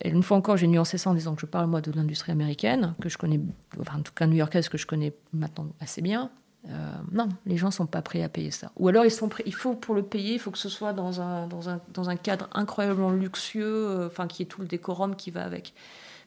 une 0.05 0.23
fois 0.23 0.37
encore, 0.37 0.57
j'ai 0.57 0.67
nuancé 0.67 0.99
ça 0.99 1.11
en 1.11 1.15
disant 1.15 1.35
que 1.35 1.41
je 1.41 1.47
parle 1.47 1.67
moi 1.67 1.81
de 1.81 1.91
l'industrie 1.93 2.33
américaine, 2.33 2.95
que 3.01 3.09
je 3.09 3.19
connais, 3.19 3.41
enfin 3.81 3.99
en 3.99 4.03
tout 4.03 4.13
cas 4.13 4.27
new-yorkaise 4.27 4.69
que 4.69 4.79
je 4.79 4.87
connais 4.87 5.13
maintenant 5.33 5.69
assez 5.81 6.03
bien. 6.03 6.31
Euh, 6.69 6.93
non, 7.11 7.29
les 7.45 7.57
gens 7.57 7.73
sont 7.73 7.87
pas 7.87 8.03
prêts 8.03 8.23
à 8.23 8.29
payer 8.29 8.53
ça. 8.53 8.71
Ou 8.77 8.89
alors 8.89 9.05
ils 9.05 9.11
sont 9.11 9.29
prêts, 9.29 9.43
il 9.47 9.55
faut 9.55 9.75
pour 9.75 9.95
le 9.95 10.03
payer, 10.03 10.35
il 10.35 10.39
faut 10.39 10.53
que 10.53 10.59
ce 10.59 10.69
soit 10.69 10.93
dans 10.93 11.21
un, 11.21 12.17
cadre 12.17 12.49
incroyablement 12.53 13.11
luxueux, 13.11 13.89
euh, 13.89 14.07
enfin 14.07 14.29
qui 14.29 14.43
ait 14.43 14.47
tout 14.47 14.61
le 14.61 14.69
décorum 14.69 15.17
qui 15.17 15.31
va 15.31 15.45
avec. 15.45 15.75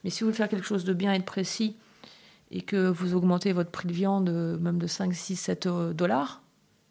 Mais 0.03 0.09
si 0.09 0.21
vous 0.21 0.27
voulez 0.27 0.37
faire 0.37 0.49
quelque 0.49 0.67
chose 0.67 0.83
de 0.83 0.93
bien 0.93 1.13
et 1.13 1.19
de 1.19 1.23
précis, 1.23 1.77
et 2.51 2.61
que 2.61 2.87
vous 2.89 3.15
augmentez 3.15 3.53
votre 3.53 3.71
prix 3.71 3.87
de 3.87 3.93
viande 3.93 4.29
même 4.29 4.77
de 4.77 4.87
5, 4.87 5.13
6, 5.13 5.35
7 5.35 5.67
dollars, 5.93 6.41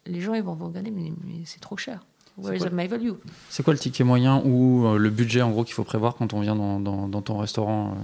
les 0.05 0.21
gens 0.21 0.33
ils 0.33 0.43
vont 0.43 0.53
vous 0.53 0.65
regarder, 0.67 0.91
mais, 0.91 1.11
c'est 1.45 1.61
trop 1.61 1.77
cher. 1.77 2.05
Where 2.37 2.55
is 2.55 2.69
my 2.71 2.87
value? 2.87 3.13
C'est 3.49 3.63
quoi 3.63 3.73
le 3.73 3.79
ticket 3.79 4.03
moyen 4.03 4.41
ou 4.45 4.97
le 4.97 5.09
budget 5.09 5.41
en 5.41 5.51
gros 5.51 5.63
qu'il 5.63 5.73
faut 5.73 5.85
prévoir 5.85 6.15
quand 6.15 6.33
on 6.33 6.41
vient 6.41 6.55
dans, 6.55 6.79
dans, 6.79 7.07
dans 7.07 7.21
ton 7.21 7.37
restaurant 7.37 7.95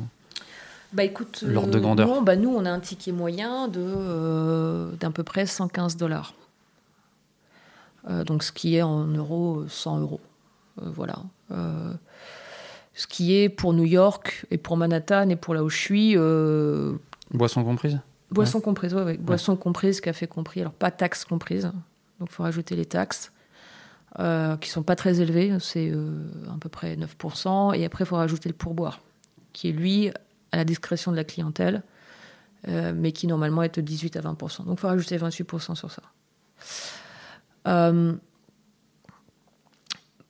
bah 0.93 1.05
écoute, 1.05 1.43
l'ordre 1.47 1.71
de 1.71 1.79
grandeur? 1.79 2.21
Bah 2.21 2.35
nous 2.35 2.49
on 2.49 2.65
a 2.65 2.69
un 2.69 2.79
ticket 2.79 3.13
moyen 3.13 3.69
de 3.69 3.81
euh, 3.81 4.91
d'à 4.99 5.09
peu 5.09 5.23
près 5.23 5.45
115 5.45 5.95
dollars. 5.95 6.33
Euh, 8.09 8.23
donc 8.25 8.43
ce 8.43 8.51
qui 8.51 8.75
est 8.75 8.81
en 8.81 9.05
euros 9.07 9.63
100 9.67 9.99
euros. 9.99 10.19
Euh, 10.81 10.89
voilà. 10.93 11.15
ce 12.93 13.07
qui 13.07 13.35
est 13.35 13.47
pour 13.47 13.73
New 13.73 13.85
York 13.85 14.45
et 14.51 14.57
pour 14.57 14.75
Manhattan 14.75 15.29
et 15.29 15.35
pour 15.37 15.53
là 15.53 15.63
où 15.63 15.69
je 15.69 15.77
suis. 15.77 16.15
Boisson 17.33 17.63
comprise? 17.63 17.99
Boisson 18.29 18.59
comprise, 18.59 18.93
oui. 18.93 19.01
Ouais. 19.01 19.17
Boisson 19.17 19.55
comprise, 19.55 20.01
café 20.01 20.27
compris. 20.27 20.59
Alors 20.59 20.73
pas 20.73 20.91
taxes 20.91 21.23
comprises. 21.23 21.71
Donc 22.19 22.29
il 22.29 22.33
faut 22.33 22.43
rajouter 22.43 22.75
les 22.75 22.85
taxes. 22.85 23.31
Euh, 24.19 24.57
qui 24.57 24.69
sont 24.69 24.83
pas 24.83 24.97
très 24.97 25.21
élevées, 25.21 25.55
c'est 25.61 25.89
à 25.89 26.57
peu 26.59 26.67
près 26.67 26.97
9%, 26.97 27.73
et 27.75 27.85
après 27.85 28.03
il 28.03 28.07
faut 28.07 28.17
rajouter 28.17 28.49
le 28.49 28.55
pourboire, 28.55 28.99
qui 29.53 29.69
est 29.69 29.71
lui 29.71 30.11
à 30.51 30.57
la 30.57 30.65
discrétion 30.65 31.11
de 31.11 31.15
la 31.15 31.23
clientèle, 31.23 31.81
euh, 32.67 32.93
mais 32.95 33.11
qui 33.11 33.25
normalement 33.25 33.63
est 33.63 33.75
de 33.75 33.81
18 33.81 34.17
à 34.17 34.21
20% 34.21 34.65
Donc 34.65 34.77
il 34.77 34.79
faut 34.79 34.87
rajouter 34.87 35.17
28% 35.17 35.75
sur 35.75 35.89
ça. 35.89 36.03
Euh, 37.67 38.13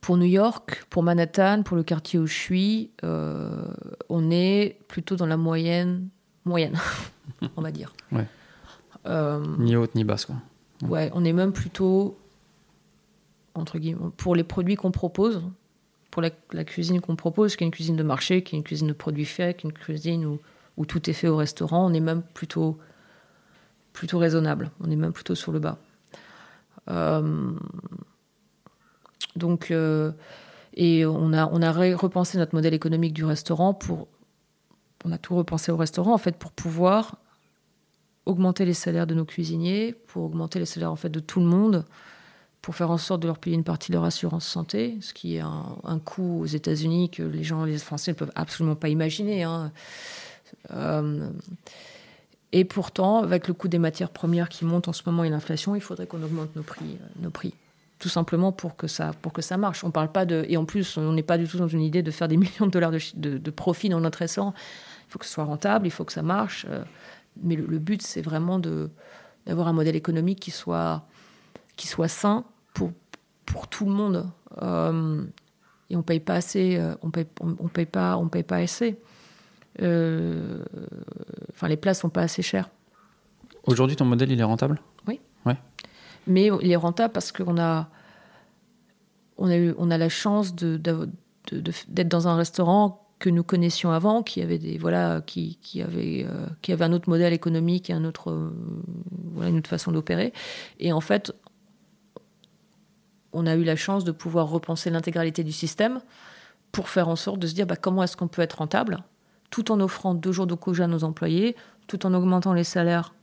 pour 0.00 0.16
New 0.16 0.26
York, 0.26 0.84
pour 0.88 1.02
Manhattan, 1.02 1.62
pour 1.62 1.76
le 1.76 1.82
quartier 1.82 2.18
où 2.18 2.26
je 2.26 2.34
suis, 2.34 2.90
euh, 3.04 3.66
on 4.08 4.30
est 4.30 4.78
plutôt 4.88 5.16
dans 5.16 5.26
la 5.26 5.36
moyenne, 5.36 6.08
moyenne, 6.44 6.78
on 7.56 7.62
va 7.62 7.70
dire. 7.70 7.92
Ouais. 8.10 8.26
ni 9.58 9.76
haute 9.76 9.94
ni 9.94 10.04
basse, 10.04 10.24
quoi. 10.24 10.36
Ouais, 10.88 11.10
on 11.14 11.24
est 11.24 11.32
même 11.32 11.52
plutôt 11.52 12.18
entre 13.54 13.78
guillemets 13.78 14.10
pour 14.16 14.34
les 14.34 14.44
produits 14.44 14.76
qu'on 14.76 14.90
propose, 14.90 15.42
pour 16.12 16.20
la, 16.20 16.64
cuisine 16.64 17.00
qu'on 17.00 17.16
propose, 17.16 17.56
qui 17.56 17.64
est 17.64 17.66
une 17.66 17.72
cuisine 17.72 17.96
de 17.96 18.02
marché, 18.02 18.44
qui 18.44 18.54
est 18.54 18.58
une 18.58 18.64
cuisine 18.64 18.86
de 18.86 18.92
produits 18.92 19.24
faits, 19.24 19.56
qui 19.56 19.66
est 19.66 19.70
une 19.70 19.76
cuisine 19.76 20.38
où, 20.76 20.84
tout 20.84 21.08
est 21.08 21.14
fait 21.14 21.28
au 21.28 21.36
restaurant, 21.36 21.86
on 21.90 21.94
est 21.94 22.00
même 22.00 22.22
plutôt, 22.34 22.78
raisonnable. 24.12 24.70
On 24.80 24.90
est 24.90 24.96
même 24.96 25.14
plutôt 25.14 25.34
sur 25.34 25.52
le 25.52 25.58
bas. 25.58 25.78
Euh, 26.90 27.52
donc, 29.36 29.70
euh, 29.70 30.12
et 30.74 31.06
on 31.06 31.32
a, 31.32 31.46
on 31.46 31.62
a 31.62 31.72
repensé 31.72 32.36
notre 32.36 32.54
modèle 32.54 32.74
économique 32.74 33.14
du 33.14 33.24
restaurant 33.24 33.72
pour. 33.72 34.08
On 35.04 35.12
a 35.12 35.18
tout 35.18 35.34
repensé 35.34 35.72
au 35.72 35.76
restaurant, 35.78 36.12
en 36.12 36.18
fait, 36.18 36.36
pour 36.36 36.52
pouvoir 36.52 37.16
augmenter 38.26 38.66
les 38.66 38.74
salaires 38.74 39.06
de 39.06 39.14
nos 39.14 39.24
cuisiniers, 39.24 39.94
pour 40.08 40.24
augmenter 40.24 40.58
les 40.58 40.66
salaires, 40.66 40.92
en 40.92 40.96
fait, 40.96 41.08
de 41.08 41.20
tout 41.20 41.40
le 41.40 41.46
monde 41.46 41.86
pour 42.62 42.76
faire 42.76 42.90
en 42.90 42.98
sorte 42.98 43.20
de 43.20 43.26
leur 43.26 43.38
payer 43.38 43.56
une 43.56 43.64
partie 43.64 43.90
de 43.90 43.96
leur 43.96 44.04
assurance 44.04 44.46
santé, 44.46 44.96
ce 45.00 45.12
qui 45.12 45.36
est 45.36 45.40
un, 45.40 45.98
coût 46.04 46.40
aux 46.42 46.46
États-Unis 46.46 47.10
que 47.10 47.24
les 47.24 47.42
gens, 47.42 47.64
les 47.64 47.76
Français 47.78 48.12
ne 48.12 48.16
peuvent 48.16 48.32
absolument 48.36 48.76
pas 48.76 48.88
imaginer. 48.88 49.42
Hein. 49.42 49.72
Euh, 50.70 51.28
et 52.52 52.64
pourtant, 52.64 53.22
avec 53.22 53.48
le 53.48 53.54
coût 53.54 53.66
des 53.66 53.78
matières 53.78 54.10
premières 54.10 54.48
qui 54.48 54.64
monte 54.64 54.86
en 54.86 54.92
ce 54.92 55.02
moment 55.06 55.24
et 55.24 55.30
l'inflation, 55.30 55.74
il 55.74 55.80
faudrait 55.80 56.06
qu'on 56.06 56.22
augmente 56.22 56.54
nos 56.54 56.62
prix, 56.62 56.98
euh, 57.00 57.22
nos 57.22 57.30
prix. 57.30 57.54
Tout 57.98 58.08
simplement 58.08 58.52
pour 58.52 58.76
que 58.76 58.86
ça, 58.86 59.12
pour 59.22 59.32
que 59.32 59.42
ça 59.42 59.56
marche. 59.56 59.82
On 59.82 59.90
parle 59.90 60.12
pas 60.12 60.24
de, 60.24 60.44
et 60.48 60.56
en 60.56 60.64
plus, 60.64 60.96
on 60.96 61.12
n'est 61.12 61.22
pas 61.22 61.38
du 61.38 61.48
tout 61.48 61.56
dans 61.56 61.68
une 61.68 61.82
idée 61.82 62.02
de 62.02 62.10
faire 62.12 62.28
des 62.28 62.36
millions 62.38 62.66
de 62.66 62.70
dollars 62.70 62.92
de, 62.92 63.50
profit 63.50 63.88
dans 63.88 64.00
notre 64.00 64.18
restaurant. 64.18 64.54
Il 65.08 65.12
faut 65.12 65.18
que 65.18 65.26
ce 65.26 65.32
soit 65.32 65.44
rentable, 65.44 65.86
il 65.86 65.90
faut 65.90 66.04
que 66.04 66.12
ça 66.12 66.22
marche. 66.22 66.64
Euh, 66.68 66.84
mais 67.42 67.56
le, 67.56 67.78
but, 67.78 68.02
c'est 68.02 68.22
vraiment 68.22 68.60
d'avoir 68.60 69.66
un 69.66 69.72
modèle 69.72 69.96
économique 69.96 70.38
qui 70.38 70.50
soit, 70.50 71.06
qui 71.76 71.86
soit 71.86 72.08
sain, 72.08 72.44
pour, 72.74 72.92
pour 73.46 73.68
tout 73.68 73.84
le 73.84 73.92
monde. 73.92 74.28
Euh, 74.60 75.24
et 75.90 75.96
on 75.96 76.02
paye 76.02 76.20
pas 76.20 76.34
assez, 76.34 76.76
euh, 76.76 76.94
on 77.02 77.10
paye, 77.10 77.26
on, 77.40 77.68
paye 77.68 77.86
pas, 77.86 78.16
on 78.16 78.28
paye 78.28 78.42
pas 78.42 78.56
assez. 78.56 78.98
Euh, 79.80 80.64
enfin, 81.50 81.68
les 81.68 81.76
places 81.76 82.00
sont 82.00 82.10
pas 82.10 82.22
assez 82.22 82.42
chères. 82.42 82.70
Aujourd'hui, 83.66 83.96
ton 83.96 84.04
modèle, 84.04 84.30
il 84.32 84.40
est 84.40 84.44
rentable? 84.44 84.80
Oui. 85.06 85.20
Ouais. 85.46 85.56
Mais 86.26 86.50
il 86.62 86.70
est 86.70 86.76
rentable 86.76 87.12
parce 87.12 87.32
qu'on 87.32 87.58
a, 87.58 87.88
on 89.38 89.48
a, 89.48 89.56
eu, 89.56 89.74
on 89.78 89.90
a 89.90 89.98
la 89.98 90.08
chance 90.08 90.54
de, 90.54 90.76
d'être 91.88 92.08
dans 92.08 92.28
un 92.28 92.36
restaurant 92.36 93.06
que 93.18 93.30
nous 93.30 93.44
connaissions 93.44 93.92
avant, 93.92 94.22
qui 94.22 94.42
avait 94.42 94.58
des 94.58 94.78
voilà, 94.78 95.20
qui, 95.20 95.56
qui 95.62 95.80
avait 95.80 96.26
qui 96.60 96.72
avait 96.72 96.84
un 96.84 96.92
autre 96.92 97.08
modèle 97.08 97.32
économique 97.32 97.88
et 97.88 97.92
un 97.92 98.04
autre 98.04 98.52
voilà 99.32 99.50
une 99.50 99.58
autre 99.58 99.70
façon 99.70 99.92
d'opérer. 99.92 100.32
Et 100.80 100.92
en 100.92 101.00
fait, 101.00 101.32
on 103.32 103.46
a 103.46 103.54
eu 103.54 103.64
la 103.64 103.76
chance 103.76 104.04
de 104.04 104.12
pouvoir 104.12 104.48
repenser 104.48 104.90
l'intégralité 104.90 105.44
du 105.44 105.52
système 105.52 106.00
pour 106.70 106.88
faire 106.88 107.08
en 107.08 107.16
sorte 107.16 107.38
de 107.38 107.46
se 107.46 107.54
dire 107.54 107.66
bah, 107.66 107.76
comment 107.76 108.02
est-ce 108.02 108.16
qu'on 108.16 108.28
peut 108.28 108.42
être 108.42 108.58
rentable 108.58 109.02
tout 109.50 109.70
en 109.70 109.80
offrant 109.80 110.14
deux 110.14 110.32
jours 110.32 110.46
de 110.46 110.54
congé 110.54 110.82
à 110.82 110.86
nos 110.86 111.04
employés, 111.04 111.54
tout 111.86 112.06
en 112.06 112.14
augmentant 112.14 112.54
les 112.54 112.64
salaires 112.64 113.14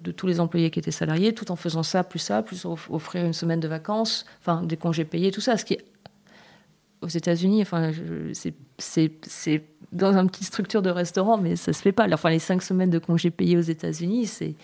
de 0.00 0.10
tous 0.10 0.26
les 0.26 0.40
employés 0.40 0.70
qui 0.70 0.78
étaient 0.78 0.90
salariés, 0.90 1.34
tout 1.34 1.52
en 1.52 1.56
faisant 1.56 1.82
ça, 1.82 2.02
plus 2.02 2.18
ça, 2.18 2.42
plus 2.42 2.64
offrir 2.64 3.24
une 3.24 3.34
semaine 3.34 3.60
de 3.60 3.68
vacances, 3.68 4.24
enfin 4.40 4.62
des 4.62 4.76
congés 4.76 5.04
payés, 5.04 5.30
tout 5.30 5.42
ça. 5.42 5.58
Ce 5.58 5.64
qui 5.64 5.74
est 5.74 5.84
aux 7.02 7.08
États-Unis, 7.08 7.64
c'est 8.78 9.62
dans 9.92 10.16
une 10.16 10.30
petite 10.30 10.46
structure 10.46 10.82
de 10.82 10.90
restaurant, 10.90 11.36
mais 11.36 11.56
ça 11.56 11.72
se 11.72 11.82
fait 11.82 11.92
pas. 11.92 12.06
Enfin, 12.12 12.30
les 12.30 12.38
cinq 12.38 12.62
semaines 12.62 12.90
de 12.90 12.98
congés 12.98 13.30
payés 13.30 13.56
aux 13.56 13.62
États-Unis, 13.62 14.26
c'est 14.26 14.54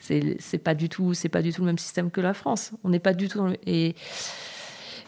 c'est 0.00 0.58
pas 0.58 0.74
du 0.74 0.88
tout 0.88 1.14
c'est 1.14 1.28
pas 1.28 1.42
du 1.42 1.52
tout 1.52 1.62
le 1.62 1.66
même 1.66 1.78
système 1.78 2.10
que 2.10 2.20
la 2.20 2.34
France. 2.34 2.72
On 2.84 2.90
n'est 2.90 2.98
pas 2.98 3.14
du 3.14 3.28
tout 3.28 3.46
et 3.66 3.94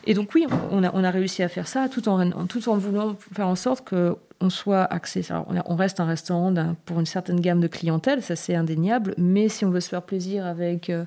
et 0.08 0.14
donc 0.14 0.30
oui, 0.34 0.46
on 0.70 0.84
a, 0.84 0.90
on 0.94 1.02
a, 1.02 1.10
réussi 1.10 1.42
à 1.42 1.48
faire 1.48 1.66
ça 1.66 1.88
tout 1.88 2.08
en, 2.08 2.46
tout 2.46 2.68
en 2.68 2.76
voulant 2.76 3.16
faire 3.32 3.48
en 3.48 3.56
sorte 3.56 3.84
que 3.84 4.16
on 4.40 4.50
soit 4.50 4.84
axé. 4.84 5.22
on, 5.30 5.76
reste 5.76 5.98
un 6.00 6.04
restaurant 6.04 6.54
pour 6.84 7.00
une 7.00 7.06
certaine 7.06 7.40
gamme 7.40 7.60
de 7.60 7.66
clientèle, 7.66 8.22
ça 8.22 8.36
c'est 8.36 8.54
indéniable. 8.54 9.14
Mais 9.18 9.48
si 9.48 9.64
on 9.64 9.70
veut 9.70 9.80
se 9.80 9.88
faire 9.88 10.02
plaisir 10.02 10.46
avec 10.46 10.90
euh, 10.90 11.04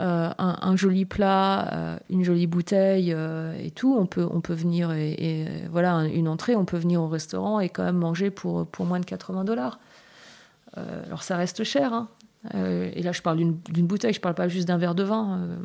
euh, 0.00 0.30
un, 0.36 0.76
joli 0.76 1.04
plat, 1.04 1.72
euh, 1.72 1.98
une 2.10 2.24
jolie 2.24 2.46
bouteille 2.46 3.10
et 3.12 3.70
tout, 3.70 3.96
on 3.96 4.06
peut, 4.06 4.26
on 4.30 4.40
peut 4.40 4.54
venir 4.54 4.90
et, 4.92 5.46
voilà 5.70 6.04
une 6.04 6.28
entrée, 6.28 6.56
on 6.56 6.64
peut 6.64 6.78
venir 6.78 7.00
au 7.00 7.08
restaurant 7.08 7.60
et 7.60 7.68
quand 7.68 7.84
même 7.84 7.96
manger 7.96 8.30
pour, 8.30 8.66
pour 8.66 8.84
moins 8.84 9.00
de 9.00 9.06
80 9.06 9.44
dollars. 9.44 9.78
alors 10.76 11.22
ça 11.22 11.36
reste 11.36 11.64
cher, 11.64 11.92
hein, 11.92 12.08
euh, 12.54 12.90
et 12.94 13.02
là, 13.02 13.12
je 13.12 13.22
parle 13.22 13.38
d'une 13.38 13.86
bouteille, 13.86 14.12
je 14.12 14.18
ne 14.18 14.22
parle 14.22 14.34
pas 14.34 14.48
juste 14.48 14.68
d'un 14.68 14.76
verre 14.76 14.94
de 14.94 15.02
vin. 15.02 15.38
Euh, 15.38 15.56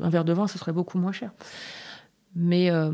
un 0.00 0.08
verre 0.08 0.24
de 0.24 0.32
vin, 0.32 0.46
ce 0.46 0.58
serait 0.58 0.72
beaucoup 0.72 0.98
moins 0.98 1.12
cher. 1.12 1.32
Mais, 2.34 2.70
euh, 2.70 2.90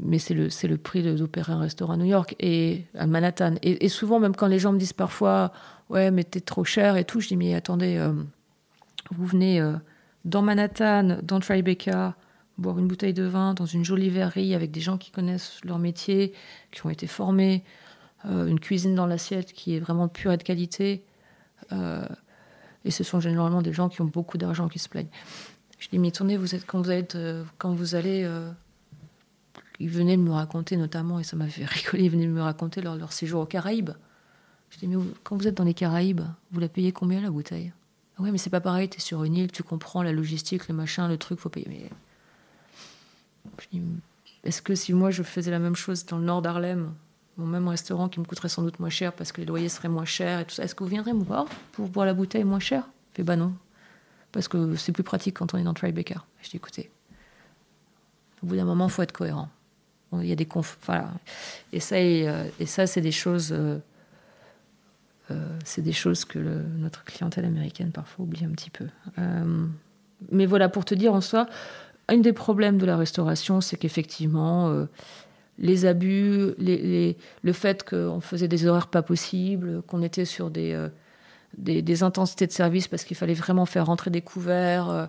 mais 0.00 0.18
c'est 0.18 0.34
le, 0.34 0.48
le 0.48 0.76
prix 0.76 1.02
d'opérer 1.14 1.52
un 1.52 1.60
restaurant 1.60 1.92
à 1.92 1.96
New 1.96 2.06
York 2.06 2.34
et 2.40 2.86
à 2.96 3.06
Manhattan. 3.06 3.54
Et, 3.62 3.88
souvent, 3.88 4.18
même 4.18 4.34
quand 4.34 4.48
les 4.48 4.58
gens 4.58 4.72
me 4.72 4.78
disent 4.78 4.92
parfois 4.92 5.52
Ouais, 5.90 6.12
mais 6.12 6.22
t'es 6.22 6.40
trop 6.40 6.64
cher 6.64 6.96
et 6.96 7.04
tout, 7.04 7.20
je 7.20 7.28
dis 7.28 7.36
Mais 7.36 7.54
attendez, 7.54 8.00
vous 9.10 9.26
venez 9.26 9.60
dans 10.24 10.42
Manhattan, 10.42 11.18
dans 11.22 11.40
Tribeca, 11.40 12.14
boire 12.58 12.78
une 12.78 12.86
bouteille 12.86 13.14
de 13.14 13.24
vin 13.24 13.54
dans 13.54 13.66
une 13.66 13.84
jolie 13.84 14.08
verrerie 14.08 14.54
avec 14.54 14.70
des 14.70 14.80
gens 14.80 14.98
qui 14.98 15.10
connaissent 15.10 15.60
leur 15.64 15.78
métier, 15.78 16.32
qui 16.70 16.86
ont 16.86 16.90
été 16.90 17.08
formés, 17.08 17.64
une 18.24 18.60
cuisine 18.60 18.94
dans 18.94 19.06
l'assiette 19.06 19.52
qui 19.52 19.76
est 19.76 19.80
vraiment 19.80 20.08
pure 20.08 20.32
et 20.32 20.36
de 20.36 20.42
qualité. 20.44 21.04
Et 22.84 22.90
ce 22.90 23.04
sont 23.04 23.20
généralement 23.20 23.62
des 23.62 23.72
gens 23.72 23.88
qui 23.88 24.00
ont 24.00 24.06
beaucoup 24.06 24.38
d'argent 24.38 24.68
qui 24.68 24.78
se 24.78 24.88
plaignent. 24.88 25.10
Je 25.78 25.88
dis, 25.88 25.98
mais 25.98 26.10
tournez, 26.10 26.36
vous 26.36 26.54
êtes, 26.54 26.66
quand, 26.66 26.82
vous 26.82 26.90
êtes, 26.90 27.14
euh, 27.14 27.44
quand 27.58 27.74
vous 27.74 27.94
allez. 27.94 28.22
Euh, 28.24 28.50
ils 29.80 29.88
venaient 29.88 30.18
me 30.18 30.30
raconter 30.30 30.76
notamment, 30.76 31.18
et 31.18 31.24
ça 31.24 31.36
m'a 31.36 31.48
fait 31.48 31.64
rigoler, 31.66 32.04
ils 32.04 32.10
venaient 32.10 32.26
me 32.26 32.42
raconter 32.42 32.82
leur, 32.82 33.12
séjour 33.12 33.42
aux 33.42 33.46
Caraïbes. 33.46 33.90
Je 34.70 34.78
dis, 34.78 34.86
mais 34.86 34.96
quand 35.24 35.36
vous 35.36 35.48
êtes 35.48 35.56
dans 35.56 35.64
les 35.64 35.74
Caraïbes, 35.74 36.20
vous 36.52 36.60
la 36.60 36.68
payez 36.68 36.92
combien 36.92 37.20
la 37.20 37.30
bouteille? 37.30 37.72
Ouais, 38.18 38.30
mais 38.30 38.38
c'est 38.38 38.50
pas 38.50 38.60
pareil, 38.60 38.90
tu 38.90 38.98
es 38.98 39.00
sur 39.00 39.24
une 39.24 39.34
île, 39.34 39.50
tu 39.50 39.62
comprends 39.62 40.02
la 40.02 40.12
logistique, 40.12 40.68
le 40.68 40.74
machin, 40.74 41.08
le 41.08 41.16
truc, 41.16 41.40
faut 41.40 41.48
payer. 41.48 41.66
Mais... 43.72 43.80
Est-ce 44.44 44.60
que 44.60 44.74
si 44.74 44.92
moi 44.92 45.10
je 45.10 45.22
faisais 45.22 45.50
la 45.50 45.58
même 45.58 45.74
chose 45.74 46.04
dans 46.04 46.18
le 46.18 46.24
nord 46.24 46.42
d'Harlem, 46.42 46.92
même 47.46 47.68
restaurant 47.68 48.08
qui 48.08 48.20
me 48.20 48.24
coûterait 48.24 48.48
sans 48.48 48.62
doute 48.62 48.78
moins 48.80 48.90
cher 48.90 49.12
parce 49.12 49.32
que 49.32 49.40
les 49.40 49.46
loyers 49.46 49.68
seraient 49.68 49.88
moins 49.88 50.04
chers 50.04 50.40
et 50.40 50.44
tout 50.44 50.54
ça, 50.54 50.64
est-ce 50.64 50.74
que 50.74 50.84
vous 50.84 50.90
viendrez 50.90 51.12
me 51.12 51.22
voir 51.22 51.46
pour 51.72 51.88
boire 51.88 52.06
la 52.06 52.14
bouteille 52.14 52.44
moins 52.44 52.60
cher 52.60 52.88
Je 53.12 53.16
fais 53.16 53.22
bah 53.22 53.36
non, 53.36 53.54
parce 54.32 54.48
que 54.48 54.76
c'est 54.76 54.92
plus 54.92 55.02
pratique 55.02 55.36
quand 55.36 55.54
on 55.54 55.58
est 55.58 55.62
dans 55.64 55.74
Tribeca. 55.74 56.24
Je 56.42 56.50
dis 56.50 56.56
écoutez, 56.56 56.90
au 58.42 58.46
bout 58.46 58.56
d'un 58.56 58.64
moment, 58.64 58.86
il 58.86 58.90
faut 58.90 59.02
être 59.02 59.12
cohérent. 59.12 59.48
Il 60.12 60.26
y 60.26 60.32
a 60.32 60.36
des 60.36 60.46
conf... 60.46 60.78
voilà. 60.86 61.10
Et 61.72 61.80
ça, 61.80 61.98
et, 62.00 62.28
euh, 62.28 62.44
ça 62.66 62.86
c'est 62.86 63.00
des 63.00 63.12
choses. 63.12 63.52
Euh, 63.52 63.78
euh, 65.30 65.58
c'est 65.64 65.82
des 65.82 65.92
choses 65.92 66.24
que 66.24 66.38
notre 66.38 67.04
clientèle 67.04 67.44
américaine 67.44 67.92
parfois 67.92 68.24
oublie 68.24 68.44
un 68.44 68.50
petit 68.50 68.70
peu. 68.70 68.86
Mais 70.32 70.44
voilà, 70.44 70.68
pour 70.68 70.84
te 70.84 70.94
dire 70.94 71.14
en 71.14 71.20
soi, 71.20 71.46
un 72.08 72.18
des 72.18 72.32
problèmes 72.32 72.78
de 72.78 72.84
la 72.84 72.96
restauration, 72.96 73.60
c'est 73.60 73.76
qu'effectivement, 73.76 74.86
les 75.60 75.84
abus, 75.86 76.54
le 76.58 77.52
fait 77.52 77.88
qu'on 77.88 78.20
faisait 78.20 78.48
des 78.48 78.66
horaires 78.66 78.88
pas 78.88 79.02
possibles, 79.02 79.82
qu'on 79.82 80.02
était 80.02 80.24
sur 80.24 80.50
des, 80.50 80.72
euh, 80.72 82.04
intensités 82.04 82.46
de 82.46 82.52
service 82.52 82.88
parce 82.88 83.04
qu'il 83.04 83.16
fallait 83.16 83.34
vraiment 83.34 83.66
faire 83.66 83.86
rentrer 83.86 84.10
des 84.10 84.22
couverts, 84.22 84.90
euh, 84.90 85.06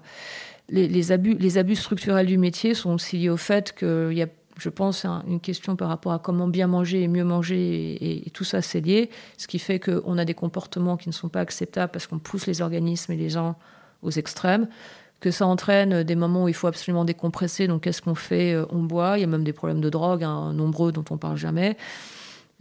les, 0.70 0.88
les, 0.88 1.12
abus, 1.12 1.36
les 1.36 1.58
abus 1.58 1.78
structurels 1.78 2.28
du 2.28 2.38
métier 2.38 2.74
sont 2.74 2.94
aussi 2.94 3.18
liés 3.18 3.30
au 3.30 3.38
fait 3.38 3.74
qu'il 3.74 4.14
y 4.14 4.22
a 4.22 4.28
je 4.58 4.70
pense, 4.70 5.06
une 5.06 5.40
question 5.40 5.76
par 5.76 5.88
rapport 5.88 6.12
à 6.12 6.20
comment 6.20 6.48
bien 6.48 6.68
manger 6.68 7.02
et 7.02 7.08
mieux 7.08 7.24
manger, 7.24 7.58
et, 7.94 8.28
et 8.28 8.30
tout 8.30 8.44
ça, 8.44 8.62
c'est 8.62 8.82
lié. 8.82 9.10
Ce 9.38 9.48
qui 9.48 9.58
fait 9.58 9.80
qu'on 9.80 10.18
a 10.20 10.26
des 10.26 10.36
comportements 10.36 10.98
qui 10.98 11.10
ne 11.10 11.14
sont 11.14 11.30
pas 11.30 11.40
acceptables 11.40 11.92
parce 11.92 12.06
qu'on 12.06 12.20
pousse 12.20 12.46
les 12.46 12.62
organismes 12.62 13.12
et 13.14 13.16
les 13.16 13.30
gens 13.30 13.56
aux 14.04 14.12
extrêmes, 14.12 14.68
que 15.22 15.32
ça 15.32 15.46
entraîne 15.46 16.04
des 16.04 16.16
moments 16.16 16.44
où 16.44 16.48
il 16.50 16.54
faut 16.54 16.68
absolument 16.68 17.06
décompresser. 17.06 17.68
Donc, 17.68 17.84
qu'est-ce 17.84 18.02
qu'on 18.02 18.16
fait 18.16 18.58
On 18.72 18.84
boit. 18.84 19.18
Il 19.18 19.22
y 19.22 19.24
a 19.24 19.28
même 19.28 19.46
des 19.46 19.54
problèmes 19.54 19.80
de 19.80 19.90
drogue, 19.90 20.24
hein, 20.24 20.52
nombreux 20.52 20.92
dont 20.92 21.06
on 21.10 21.18
parle 21.18 21.38
jamais. 21.38 21.78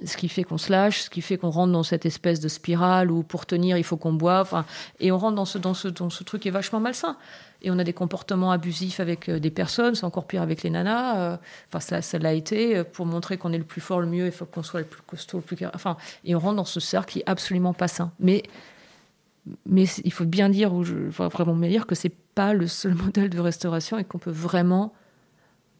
Ce 0.05 0.16
qui 0.16 0.28
fait 0.28 0.45
qu'on 0.45 0.59
se 0.59 0.70
lâche, 0.70 1.03
ce 1.03 1.11
qui 1.11 1.20
fait 1.20 1.37
qu'on 1.37 1.51
rentre 1.51 1.73
dans 1.73 1.82
cette 1.82 2.07
espèce 2.07 2.41
de 2.41 2.49
spirale 2.49 3.11
où 3.11 3.23
pour 3.23 3.45
tenir, 3.45 3.77
il 3.77 3.85
faut 3.85 3.97
qu'on 3.97 4.12
boive. 4.12 4.43
Enfin, 4.43 4.65
et 5.01 5.11
on 5.11 5.19
rentre 5.19 5.35
dans 5.35 5.45
ce, 5.45 5.59
dans, 5.59 5.74
ce, 5.74 5.89
dans 5.89 6.09
ce 6.09 6.23
truc 6.23 6.43
qui 6.43 6.49
est 6.49 6.53
vachement 6.53 6.81
malsain 6.81 7.16
et 7.62 7.70
on 7.70 7.78
a 7.78 7.85
des 7.85 7.93
comportements 7.93 8.53
abusifs 8.53 9.01
avec 9.01 9.28
euh, 9.28 9.39
des 9.39 9.51
personnes, 9.51 9.95
c'est 9.95 10.05
encore 10.05 10.27
pire 10.27 10.43
avec 10.43 10.62
les 10.62 10.70
nanas. 10.70 11.19
Euh, 11.19 11.37
enfin, 11.69 11.81
ça, 11.81 12.03
ça 12.03 12.19
l'a 12.19 12.32
été 12.32 12.77
euh, 12.77 12.85
pour 12.85 13.07
montrer 13.07 13.37
qu'on 13.37 13.53
est 13.53 13.59
le 13.59 13.65
plus 13.65 13.81
fort, 13.81 14.01
le 14.01 14.07
mieux, 14.07 14.27
il 14.27 14.32
faut 14.32 14.47
qu'on 14.47 14.62
soit 14.62 14.81
le 14.81 14.87
plus 14.87 15.03
costaud, 15.03 15.39
le 15.39 15.43
plus. 15.43 15.57
Enfin, 15.74 15.97
et 16.24 16.35
on 16.35 16.39
rentre 16.39 16.57
dans 16.57 16.65
ce 16.65 16.81
cercle 16.81 17.12
qui 17.12 17.19
est 17.20 17.24
absolument 17.27 17.74
pas 17.74 17.89
sain. 17.89 18.12
Mais, 18.19 18.43
mais 19.67 19.85
il 20.05 20.12
faut 20.12 20.25
bien 20.25 20.49
dire, 20.49 20.73
ou 20.75 20.85
je 20.85 21.11
faut 21.11 21.29
vraiment 21.29 21.55
bien 21.55 21.69
dire 21.69 21.87
que 21.87 21.95
c'est 21.95 22.15
pas 22.35 22.53
le 22.53 22.67
seul 22.67 22.95
modèle 23.05 23.31
de 23.31 23.41
restauration 23.41 23.99
et 23.99 24.05
qu'on 24.05 24.19
peut 24.19 24.31
vraiment 24.31 24.93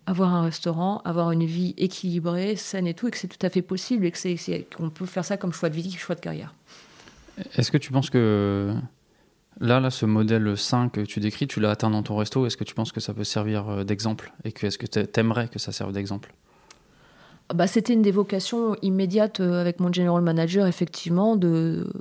avoir 0.07 0.35
un 0.35 0.43
restaurant, 0.43 1.03
avoir 1.05 1.31
une 1.31 1.45
vie 1.45 1.75
équilibrée, 1.77 2.57
saine 2.57 2.87
et 2.87 2.95
tout, 2.95 3.09
et 3.09 3.11
que 3.11 3.19
c'est 3.19 3.29
tout 3.29 3.45
à 3.47 3.51
fait 3.51 3.63
possible 3.63 4.05
et 4.07 4.67
qu'on 4.77 4.91
peut 4.91 5.07
faire 5.07 5.25
ça 5.25 5.37
comme 5.37 5.53
choix 5.53 5.69
de 5.69 5.75
vie, 5.75 5.93
choix 5.93 6.15
de 6.15 6.21
carrière. 6.21 6.55
Est-ce 7.57 7.71
que 7.71 7.79
tu 7.79 7.93
penses 7.93 8.11
que 8.11 8.75
Là, 9.61 9.79
là, 9.79 9.91
ce 9.91 10.07
modèle 10.07 10.57
5 10.57 10.93
que 10.93 11.01
tu 11.03 11.21
décris, 11.21 11.47
tu 11.47 11.61
l'as 11.61 11.71
atteint 11.71 11.91
dans 11.91 12.03
ton 12.03 12.17
resto. 12.17 12.47
Est-ce 12.47 12.57
que 12.57 12.65
tu 12.65 12.75
penses 12.75 12.93
que 12.93 13.01
ça 13.01 13.13
peut 13.13 13.25
servir 13.25 13.85
d'exemple 13.85 14.33
Et 14.45 14.53
que 14.53 14.67
est-ce 14.67 14.79
que 14.79 14.87
tu 14.87 15.21
aimerais 15.21 15.49
que 15.49 15.59
ça 15.59 15.71
serve 15.71 15.93
d'exemple? 15.93 16.33
Bah, 17.55 17.67
C'était 17.67 17.93
une 17.93 18.01
des 18.01 18.11
vocations 18.11 18.75
immédiates 18.81 19.41
avec 19.41 19.79
mon 19.81 19.93
general 19.93 20.23
manager, 20.23 20.67
effectivement, 20.67 21.37
de. 21.37 21.93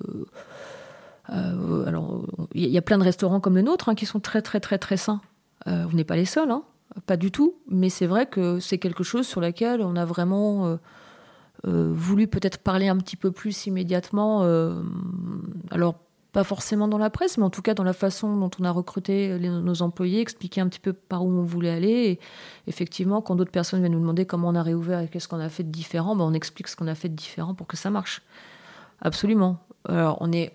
Euh, 1.32 1.86
alors, 1.86 2.26
il 2.54 2.70
y 2.70 2.78
a 2.78 2.82
plein 2.82 2.98
de 2.98 3.04
restaurants 3.04 3.40
comme 3.40 3.56
le 3.56 3.62
nôtre 3.62 3.90
hein, 3.90 3.96
qui 3.96 4.06
sont 4.06 4.20
très, 4.20 4.42
très, 4.42 4.60
très, 4.60 4.78
très 4.78 4.98
sains. 4.98 5.22
Euh, 5.68 5.86
on 5.92 5.96
n'est 5.96 6.04
pas 6.04 6.16
les 6.16 6.26
seuls, 6.26 6.52
hein, 6.52 6.64
pas 7.06 7.18
du 7.18 7.32
tout. 7.32 7.56
Mais 7.70 7.90
c'est 7.90 8.08
vrai 8.08 8.26
que 8.26 8.60
c'est 8.60 8.78
quelque 8.78 9.04
chose 9.04 9.28
sur 9.28 9.42
lequel 9.42 9.82
on 9.82 9.96
a 9.96 10.06
vraiment 10.06 10.66
euh, 10.66 10.78
euh, 11.68 11.92
voulu 11.94 12.28
peut-être 12.28 12.58
parler 12.58 12.88
un 12.88 12.98
petit 12.98 13.16
peu 13.16 13.32
plus 13.32 13.68
immédiatement. 13.68 14.42
Alors, 15.72 15.96
pas 16.32 16.44
forcément 16.44 16.88
dans 16.88 17.00
la 17.00 17.10
presse, 17.10 17.40
mais 17.40 17.44
en 17.44 17.50
tout 17.50 17.64
cas 17.64 17.74
dans 17.74 17.84
la 17.84 17.94
façon 17.94 18.38
dont 18.38 18.52
on 18.60 18.64
a 18.64 18.72
recruté 18.72 19.38
nos 19.40 19.82
employés, 19.82 20.22
expliquer 20.22 20.62
un 20.62 20.68
petit 20.68 20.80
peu 20.80 20.94
par 20.94 21.26
où 21.26 21.30
on 21.30 21.44
voulait 21.44 21.72
aller. 21.72 21.90
Et 21.90 22.20
effectivement, 22.68 23.22
quand 23.22 23.36
d'autres 23.36 23.52
personnes 23.52 23.80
viennent 23.80 23.94
nous 23.94 24.00
demander 24.00 24.26
comment 24.26 24.50
on 24.50 24.56
a 24.56 24.62
réouvert 24.62 25.00
et 25.00 25.08
qu'est-ce 25.08 25.28
qu'on 25.28 25.40
a 25.40 25.50
fait 25.50 25.64
de 25.64 25.72
différent, 25.72 26.16
ben 26.16 26.24
on 26.24 26.34
explique 26.34 26.68
ce 26.68 26.76
qu'on 26.76 26.88
a 26.88 26.94
fait 26.94 27.10
de 27.10 27.16
différent 27.16 27.56
pour 27.56 27.66
que 27.66 27.78
ça 27.78 27.90
marche. 27.90 28.22
Absolument. 29.02 29.58
Alors, 29.88 30.18
on 30.22 30.32
est. 30.32 30.54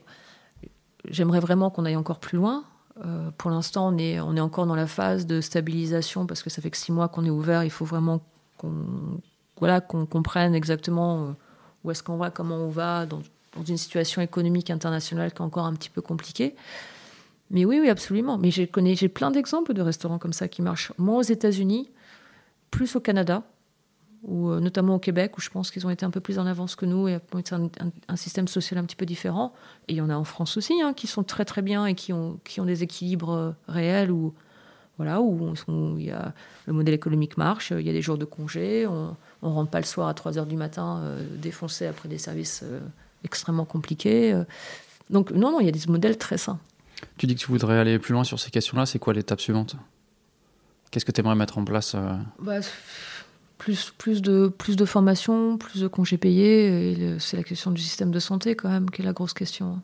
J'aimerais 1.08 1.40
vraiment 1.40 1.70
qu'on 1.70 1.84
aille 1.84 1.96
encore 1.96 2.20
plus 2.20 2.36
loin. 2.36 2.64
Euh, 3.04 3.30
pour 3.36 3.50
l'instant, 3.50 3.88
on 3.88 3.98
est, 3.98 4.20
on 4.20 4.36
est 4.36 4.40
encore 4.40 4.66
dans 4.66 4.76
la 4.76 4.86
phase 4.86 5.26
de 5.26 5.40
stabilisation 5.40 6.26
parce 6.26 6.42
que 6.42 6.50
ça 6.50 6.62
fait 6.62 6.70
que 6.70 6.76
six 6.76 6.92
mois 6.92 7.08
qu'on 7.08 7.24
est 7.24 7.30
ouvert. 7.30 7.64
Il 7.64 7.70
faut 7.70 7.84
vraiment 7.84 8.20
qu'on 8.58 8.72
voilà, 9.58 9.80
qu'on 9.80 10.06
comprenne 10.06 10.54
exactement 10.54 11.34
où 11.84 11.90
est-ce 11.90 12.02
qu'on 12.02 12.16
va, 12.16 12.30
comment 12.30 12.56
on 12.56 12.68
va, 12.68 13.06
dans 13.06 13.20
dans 13.56 13.64
une 13.64 13.76
situation 13.76 14.20
économique 14.22 14.70
internationale 14.70 15.32
qui 15.32 15.38
est 15.38 15.44
encore 15.44 15.66
un 15.66 15.74
petit 15.74 15.90
peu 15.90 16.00
compliquée. 16.00 16.54
Mais 17.50 17.64
oui, 17.64 17.78
oui, 17.80 17.88
absolument. 17.88 18.38
Mais 18.38 18.50
j'ai 18.50 18.66
plein 19.08 19.30
d'exemples 19.30 19.74
de 19.74 19.82
restaurants 19.82 20.18
comme 20.18 20.32
ça 20.32 20.48
qui 20.48 20.62
marchent. 20.62 20.92
Moins 20.98 21.18
aux 21.18 21.22
États-Unis, 21.22 21.90
plus 22.70 22.96
au 22.96 23.00
Canada, 23.00 23.42
ou 24.24 24.50
euh, 24.50 24.60
notamment 24.60 24.96
au 24.96 24.98
Québec, 24.98 25.36
où 25.38 25.40
je 25.40 25.50
pense 25.50 25.70
qu'ils 25.70 25.86
ont 25.86 25.90
été 25.90 26.04
un 26.04 26.10
peu 26.10 26.20
plus 26.20 26.38
en 26.38 26.46
avance 26.46 26.76
que 26.76 26.86
nous 26.86 27.08
et 27.08 27.16
ont 27.32 27.42
un, 27.52 27.64
un, 27.64 27.90
un, 28.08 28.16
système 28.16 28.48
social 28.48 28.78
un 28.78 28.84
petit 28.84 28.96
peu 28.96 29.06
différent. 29.06 29.52
Et 29.88 29.92
il 29.92 29.96
y 29.96 30.00
en 30.00 30.10
a 30.10 30.16
en 30.16 30.24
France 30.24 30.56
aussi, 30.56 30.80
hein, 30.82 30.92
qui 30.94 31.06
sont 31.06 31.22
très 31.22 31.44
très 31.44 31.62
bien 31.62 31.86
et 31.86 31.94
qui 31.94 32.12
ont, 32.12 32.38
qui 32.44 32.60
ont 32.60 32.64
des 32.64 32.82
équilibres 32.82 33.30
euh, 33.30 33.50
réels 33.68 34.10
où, 34.10 34.34
voilà, 34.96 35.20
où, 35.20 35.54
où 35.68 35.98
il 35.98 36.06
y 36.06 36.10
a, 36.10 36.32
le 36.66 36.72
modèle 36.72 36.94
économique 36.94 37.36
marche, 37.36 37.72
il 37.72 37.86
y 37.86 37.90
a 37.90 37.92
des 37.92 38.02
jours 38.02 38.18
de 38.18 38.24
congé, 38.24 38.86
on 38.86 39.16
ne 39.42 39.48
rentre 39.48 39.70
pas 39.70 39.80
le 39.80 39.86
soir 39.86 40.08
à 40.08 40.14
3 40.14 40.38
heures 40.38 40.46
du 40.46 40.56
matin 40.56 41.00
euh, 41.02 41.26
défoncé 41.36 41.86
après 41.86 42.08
des 42.08 42.18
services 42.18 42.62
euh, 42.64 42.80
extrêmement 43.24 43.64
compliqué. 43.64 44.32
euh. 44.32 44.44
Donc 45.10 45.32
non, 45.32 45.52
non, 45.52 45.60
il 45.60 45.66
y 45.66 45.68
a 45.68 45.72
des 45.72 45.86
modèles 45.88 46.16
très 46.16 46.38
sains. 46.38 46.58
Tu 47.18 47.26
dis 47.26 47.34
que 47.34 47.40
tu 47.40 47.48
voudrais 47.48 47.78
aller 47.78 47.98
plus 47.98 48.12
loin 48.12 48.24
sur 48.24 48.38
ces 48.38 48.50
questions-là. 48.50 48.86
C'est 48.86 48.98
quoi 48.98 49.12
l'étape 49.12 49.40
suivante? 49.40 49.76
Qu'est-ce 50.90 51.04
que 51.04 51.12
tu 51.12 51.20
aimerais 51.20 51.34
mettre 51.34 51.58
en 51.58 51.64
place 51.64 51.94
euh? 51.94 52.14
Bah, 52.38 52.60
plus, 53.64 53.94
plus, 53.96 54.20
de, 54.20 54.48
plus 54.48 54.76
de 54.76 54.84
formation, 54.84 55.56
plus 55.56 55.80
de 55.80 55.88
congés 55.88 56.18
payés. 56.18 57.16
C'est 57.18 57.38
la 57.38 57.42
question 57.42 57.70
du 57.70 57.80
système 57.80 58.10
de 58.10 58.18
santé 58.18 58.54
quand 58.54 58.68
même 58.68 58.90
qui 58.90 59.00
est 59.00 59.04
la 59.06 59.14
grosse 59.14 59.32
question. 59.32 59.80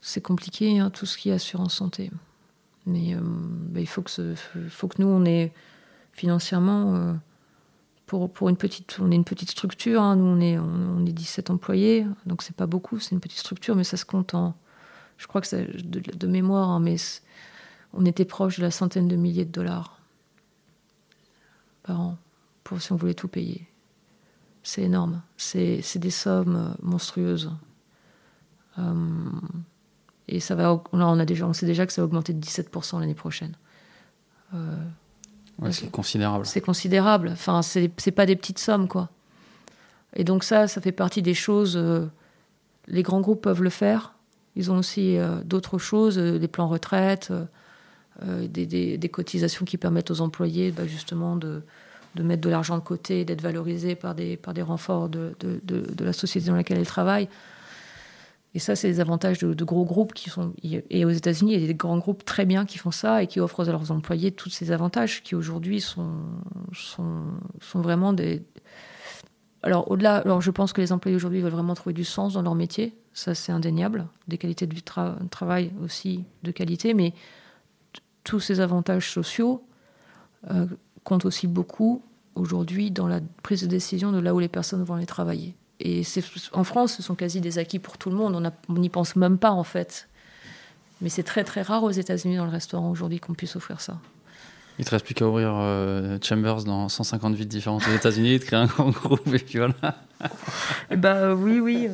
C'est 0.00 0.20
compliqué, 0.20 0.78
hein, 0.78 0.90
tout 0.90 1.04
ce 1.04 1.18
qui 1.18 1.30
est 1.30 1.32
assurance 1.32 1.74
santé. 1.74 2.12
Mais 2.86 3.16
euh, 3.16 3.18
bah, 3.20 3.80
il 3.80 3.88
faut 3.88 4.02
que, 4.02 4.34
faut 4.68 4.86
que 4.86 5.02
nous, 5.02 5.08
on 5.08 5.24
ait 5.24 5.52
financièrement, 6.12 6.94
euh, 6.94 7.12
pour, 8.06 8.32
pour 8.32 8.50
une 8.50 8.56
petite, 8.56 8.98
on 9.00 9.10
est 9.10 9.16
une 9.16 9.24
petite 9.24 9.50
structure, 9.50 10.00
hein, 10.00 10.14
nous 10.14 10.24
on 10.24 10.40
est, 10.40 10.56
on, 10.56 10.98
on 10.98 11.06
est 11.06 11.12
17 11.12 11.50
employés, 11.50 12.06
donc 12.24 12.42
c'est 12.42 12.54
pas 12.54 12.66
beaucoup, 12.66 13.00
c'est 13.00 13.16
une 13.16 13.20
petite 13.20 13.40
structure, 13.40 13.74
mais 13.74 13.82
ça 13.82 13.96
se 13.96 14.04
compte 14.04 14.32
en, 14.34 14.54
je 15.18 15.26
crois 15.26 15.40
que 15.40 15.82
de, 15.82 16.26
mémoire, 16.28 16.70
hein, 16.70 16.78
mais 16.78 16.94
on 17.92 18.06
était 18.06 18.24
proche 18.24 18.58
de 18.58 18.62
la 18.62 18.70
centaine 18.70 19.08
de 19.08 19.16
milliers 19.16 19.44
de 19.44 19.50
dollars 19.50 19.98
par 21.82 22.00
an 22.00 22.18
pour 22.66 22.82
si 22.82 22.92
on 22.92 22.96
voulait 22.96 23.14
tout 23.14 23.28
payer. 23.28 23.66
C'est 24.62 24.82
énorme. 24.82 25.22
C'est 25.36 25.98
des 25.98 26.10
sommes 26.10 26.56
euh, 26.56 26.74
monstrueuses. 26.82 27.52
Euh, 28.78 28.94
et 30.28 30.40
ça 30.40 30.54
va, 30.56 30.62
là, 30.64 30.80
on, 30.92 31.18
a 31.20 31.24
déjà, 31.24 31.46
on 31.46 31.52
sait 31.52 31.66
déjà 31.66 31.86
que 31.86 31.92
ça 31.92 32.02
va 32.02 32.06
augmenter 32.06 32.32
de 32.32 32.40
17% 32.44 32.98
l'année 33.00 33.14
prochaine. 33.14 33.56
Euh, 34.54 34.76
Ouais, 35.58 35.72
c'est 35.72 35.90
considérable. 35.90 36.44
c'est 36.44 36.60
considérable. 36.60 37.30
Enfin, 37.32 37.62
c'est 37.62 37.88
pas 38.14 38.26
des 38.26 38.36
petites 38.36 38.58
sommes, 38.58 38.88
quoi. 38.88 39.08
Et 40.14 40.22
donc 40.22 40.44
ça, 40.44 40.68
ça 40.68 40.82
fait 40.82 40.92
partie 40.92 41.22
des 41.22 41.32
choses. 41.32 41.76
euh, 41.78 42.06
les 42.88 43.02
grands 43.02 43.22
groupes 43.22 43.40
peuvent 43.42 43.62
le 43.62 43.70
faire. 43.70 44.12
Ils 44.54 44.70
ont 44.70 44.76
aussi 44.78 45.16
euh, 45.16 45.42
d'autres 45.44 45.78
choses, 45.78 46.18
euh, 46.18 46.38
des 46.38 46.48
plans 46.48 46.68
retraite, 46.68 47.32
des, 48.22 48.66
des- 48.66 48.98
des 48.98 49.08
cotisations 49.08 49.64
qui 49.64 49.78
permettent 49.78 50.10
aux 50.10 50.20
employés, 50.20 50.72
bah, 50.72 50.86
justement, 50.86 51.36
de, 51.36 51.62
de 52.16 52.22
mettre 52.22 52.40
de 52.42 52.50
l'argent 52.50 52.76
de 52.78 52.82
côté, 52.82 53.24
d'être 53.24 53.42
valorisés 53.42 53.94
par 53.94 54.14
des, 54.14 54.36
par 54.36 54.54
des 54.54 54.62
renforts 54.62 55.08
de, 55.08 55.36
de- 55.40 55.60
de- 55.62 56.04
la 56.04 56.12
société 56.12 56.48
dans 56.48 56.56
laquelle 56.56 56.78
ils 56.80 56.86
travaillent. 56.86 57.28
Et 58.54 58.58
ça, 58.58 58.74
c'est 58.74 58.88
des 58.88 59.00
avantages 59.00 59.38
de, 59.38 59.64
gros 59.64 59.84
groupes 59.84 60.14
qui 60.14 60.30
sont. 60.30 60.54
Et 60.90 61.04
aux 61.04 61.10
États-Unis, 61.10 61.54
il 61.54 61.60
y 61.60 61.64
a 61.64 61.66
des 61.66 61.74
grands 61.74 61.98
groupes 61.98 62.24
très 62.24 62.46
bien 62.46 62.64
qui 62.64 62.78
font 62.78 62.90
ça 62.90 63.22
et 63.22 63.26
qui 63.26 63.38
offrent 63.38 63.68
à 63.68 63.70
leurs 63.70 63.90
employés 63.90 64.32
tous 64.32 64.48
ces 64.48 64.72
avantages 64.72 65.22
qui 65.22 65.34
aujourd'hui 65.34 65.80
sont, 65.82 66.14
sont, 66.72 67.24
sont 67.60 67.82
vraiment 67.82 68.14
des. 68.14 68.42
Alors, 69.62 69.90
au-delà, 69.90 70.16
alors 70.16 70.40
je 70.40 70.50
pense 70.50 70.72
que 70.72 70.80
les 70.80 70.90
employés 70.92 71.16
aujourd'hui 71.16 71.40
veulent 71.42 71.52
vraiment 71.52 71.74
trouver 71.74 71.92
du 71.92 72.04
sens 72.04 72.32
dans 72.32 72.42
leur 72.42 72.54
métier. 72.54 72.96
Ça, 73.12 73.34
c'est 73.34 73.52
indéniable. 73.52 74.06
Des 74.26 74.38
qualités 74.38 74.66
de 74.66 74.74
vie 74.74 74.80
de 74.80 74.86
tra- 74.86 75.16
travail 75.28 75.70
aussi 75.82 76.24
de 76.42 76.50
qualité, 76.50 76.94
mais 76.94 77.12
tous 78.24 78.40
ces 78.40 78.60
avantages 78.60 79.10
sociaux 79.12 79.66
euh, 80.50 80.66
comptent 81.06 81.24
aussi 81.24 81.46
beaucoup 81.46 82.02
aujourd'hui 82.34 82.90
dans 82.90 83.06
la 83.06 83.20
prise 83.42 83.62
de 83.62 83.66
décision 83.66 84.12
de 84.12 84.18
là 84.18 84.34
où 84.34 84.38
les 84.40 84.48
personnes 84.48 84.82
vont 84.84 84.94
aller 84.94 85.06
travailler. 85.06 85.54
Et 85.80 86.02
c'est- 86.04 86.22
en 86.52 86.64
France, 86.64 86.94
ce 86.94 87.02
sont 87.02 87.14
quasi 87.14 87.40
des 87.40 87.58
acquis 87.58 87.78
pour 87.78 87.96
tout 87.96 88.10
le 88.10 88.16
monde. 88.16 88.52
On 88.68 88.72
n'y 88.74 88.88
pense 88.90 89.14
même 89.16 89.38
pas, 89.38 89.50
en 89.52 89.64
fait. 89.64 90.08
Mais 91.00 91.08
c'est 91.08 91.22
très 91.22 91.44
très 91.44 91.62
rare 91.62 91.82
aux 91.84 91.90
États-Unis 91.90 92.36
dans 92.36 92.44
le 92.46 92.50
restaurant 92.50 92.90
aujourd'hui 92.90 93.20
qu'on 93.20 93.34
puisse 93.34 93.56
offrir 93.56 93.80
ça. 93.80 93.98
Il 94.78 94.84
te 94.84 94.90
reste 94.90 95.04
plus 95.06 95.14
qu'à 95.14 95.26
ouvrir 95.26 95.52
euh, 95.54 96.18
Chambers 96.22 96.64
dans 96.64 96.88
150 96.88 97.34
villes 97.34 97.48
différentes 97.48 97.82
aux 97.88 97.94
États-Unis, 97.94 98.38
de 98.38 98.44
créer 98.44 98.58
un 98.58 98.66
grand 98.66 98.90
groupe 98.90 99.26
et 99.28 99.38
puis 99.38 99.58
voilà. 99.58 99.74
Eh 100.90 100.96
bah 100.96 101.34
oui, 101.34 101.60
oui. 101.60 101.88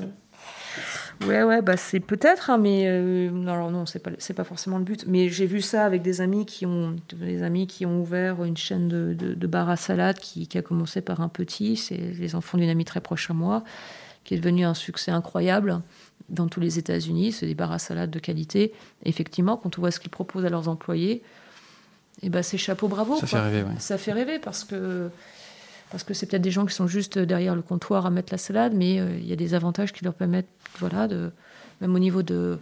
Ouais, 1.26 1.42
ouais, 1.42 1.62
bah 1.62 1.76
c'est 1.76 2.00
peut-être, 2.00 2.50
hein, 2.50 2.58
mais 2.58 2.84
euh, 2.86 3.30
non, 3.30 3.70
non, 3.70 3.86
c'est 3.86 3.98
pas, 3.98 4.10
c'est 4.18 4.34
pas 4.34 4.44
forcément 4.44 4.78
le 4.78 4.84
but. 4.84 5.04
Mais 5.06 5.28
j'ai 5.28 5.46
vu 5.46 5.60
ça 5.60 5.84
avec 5.84 6.02
des 6.02 6.20
amis 6.20 6.46
qui 6.46 6.66
ont, 6.66 6.96
des 7.14 7.42
amis 7.42 7.66
qui 7.66 7.86
ont 7.86 8.00
ouvert 8.00 8.44
une 8.44 8.56
chaîne 8.56 8.88
de, 8.88 9.14
de, 9.14 9.46
bar 9.46 9.70
à 9.70 9.76
salade 9.76 10.18
qui, 10.18 10.46
qui, 10.46 10.58
a 10.58 10.62
commencé 10.62 11.00
par 11.00 11.20
un 11.20 11.28
petit. 11.28 11.76
C'est 11.76 11.96
les 11.96 12.34
enfants 12.34 12.58
d'une 12.58 12.70
amie 12.70 12.84
très 12.84 13.00
proche 13.00 13.30
à 13.30 13.34
moi, 13.34 13.62
qui 14.24 14.34
est 14.34 14.38
devenu 14.38 14.64
un 14.64 14.74
succès 14.74 15.10
incroyable 15.10 15.80
dans 16.28 16.48
tous 16.48 16.60
les 16.60 16.78
États-Unis. 16.78 17.32
C'est 17.32 17.46
des 17.46 17.54
bars 17.54 17.72
à 17.72 17.78
salade 17.78 18.10
de 18.10 18.18
qualité. 18.18 18.72
effectivement, 19.04 19.56
quand 19.56 19.78
on 19.78 19.80
voit 19.80 19.90
ce 19.90 20.00
qu'ils 20.00 20.10
proposent 20.10 20.44
à 20.44 20.50
leurs 20.50 20.68
employés, 20.68 21.22
et 22.20 22.26
eh 22.26 22.28
ben 22.28 22.42
c'est 22.42 22.58
chapeau 22.58 22.88
bravo. 22.88 23.16
Ça 23.18 23.26
fait 23.26 23.40
rêver, 23.40 23.62
ouais. 23.62 23.74
Ça 23.78 23.98
fait 23.98 24.12
rêver 24.12 24.38
parce 24.38 24.64
que 24.64 25.10
parce 25.92 26.04
que 26.04 26.14
c'est 26.14 26.24
peut-être 26.24 26.42
des 26.42 26.50
gens 26.50 26.64
qui 26.64 26.74
sont 26.74 26.86
juste 26.86 27.18
derrière 27.18 27.54
le 27.54 27.60
comptoir 27.60 28.06
à 28.06 28.10
mettre 28.10 28.32
la 28.32 28.38
salade, 28.38 28.72
mais 28.74 28.98
euh, 28.98 29.14
il 29.18 29.26
y 29.26 29.32
a 29.32 29.36
des 29.36 29.52
avantages 29.52 29.92
qui 29.92 30.02
leur 30.04 30.14
permettent, 30.14 30.48
voilà, 30.78 31.06
même 31.82 31.94
au 31.94 31.98
niveau 31.98 32.22
de, 32.22 32.58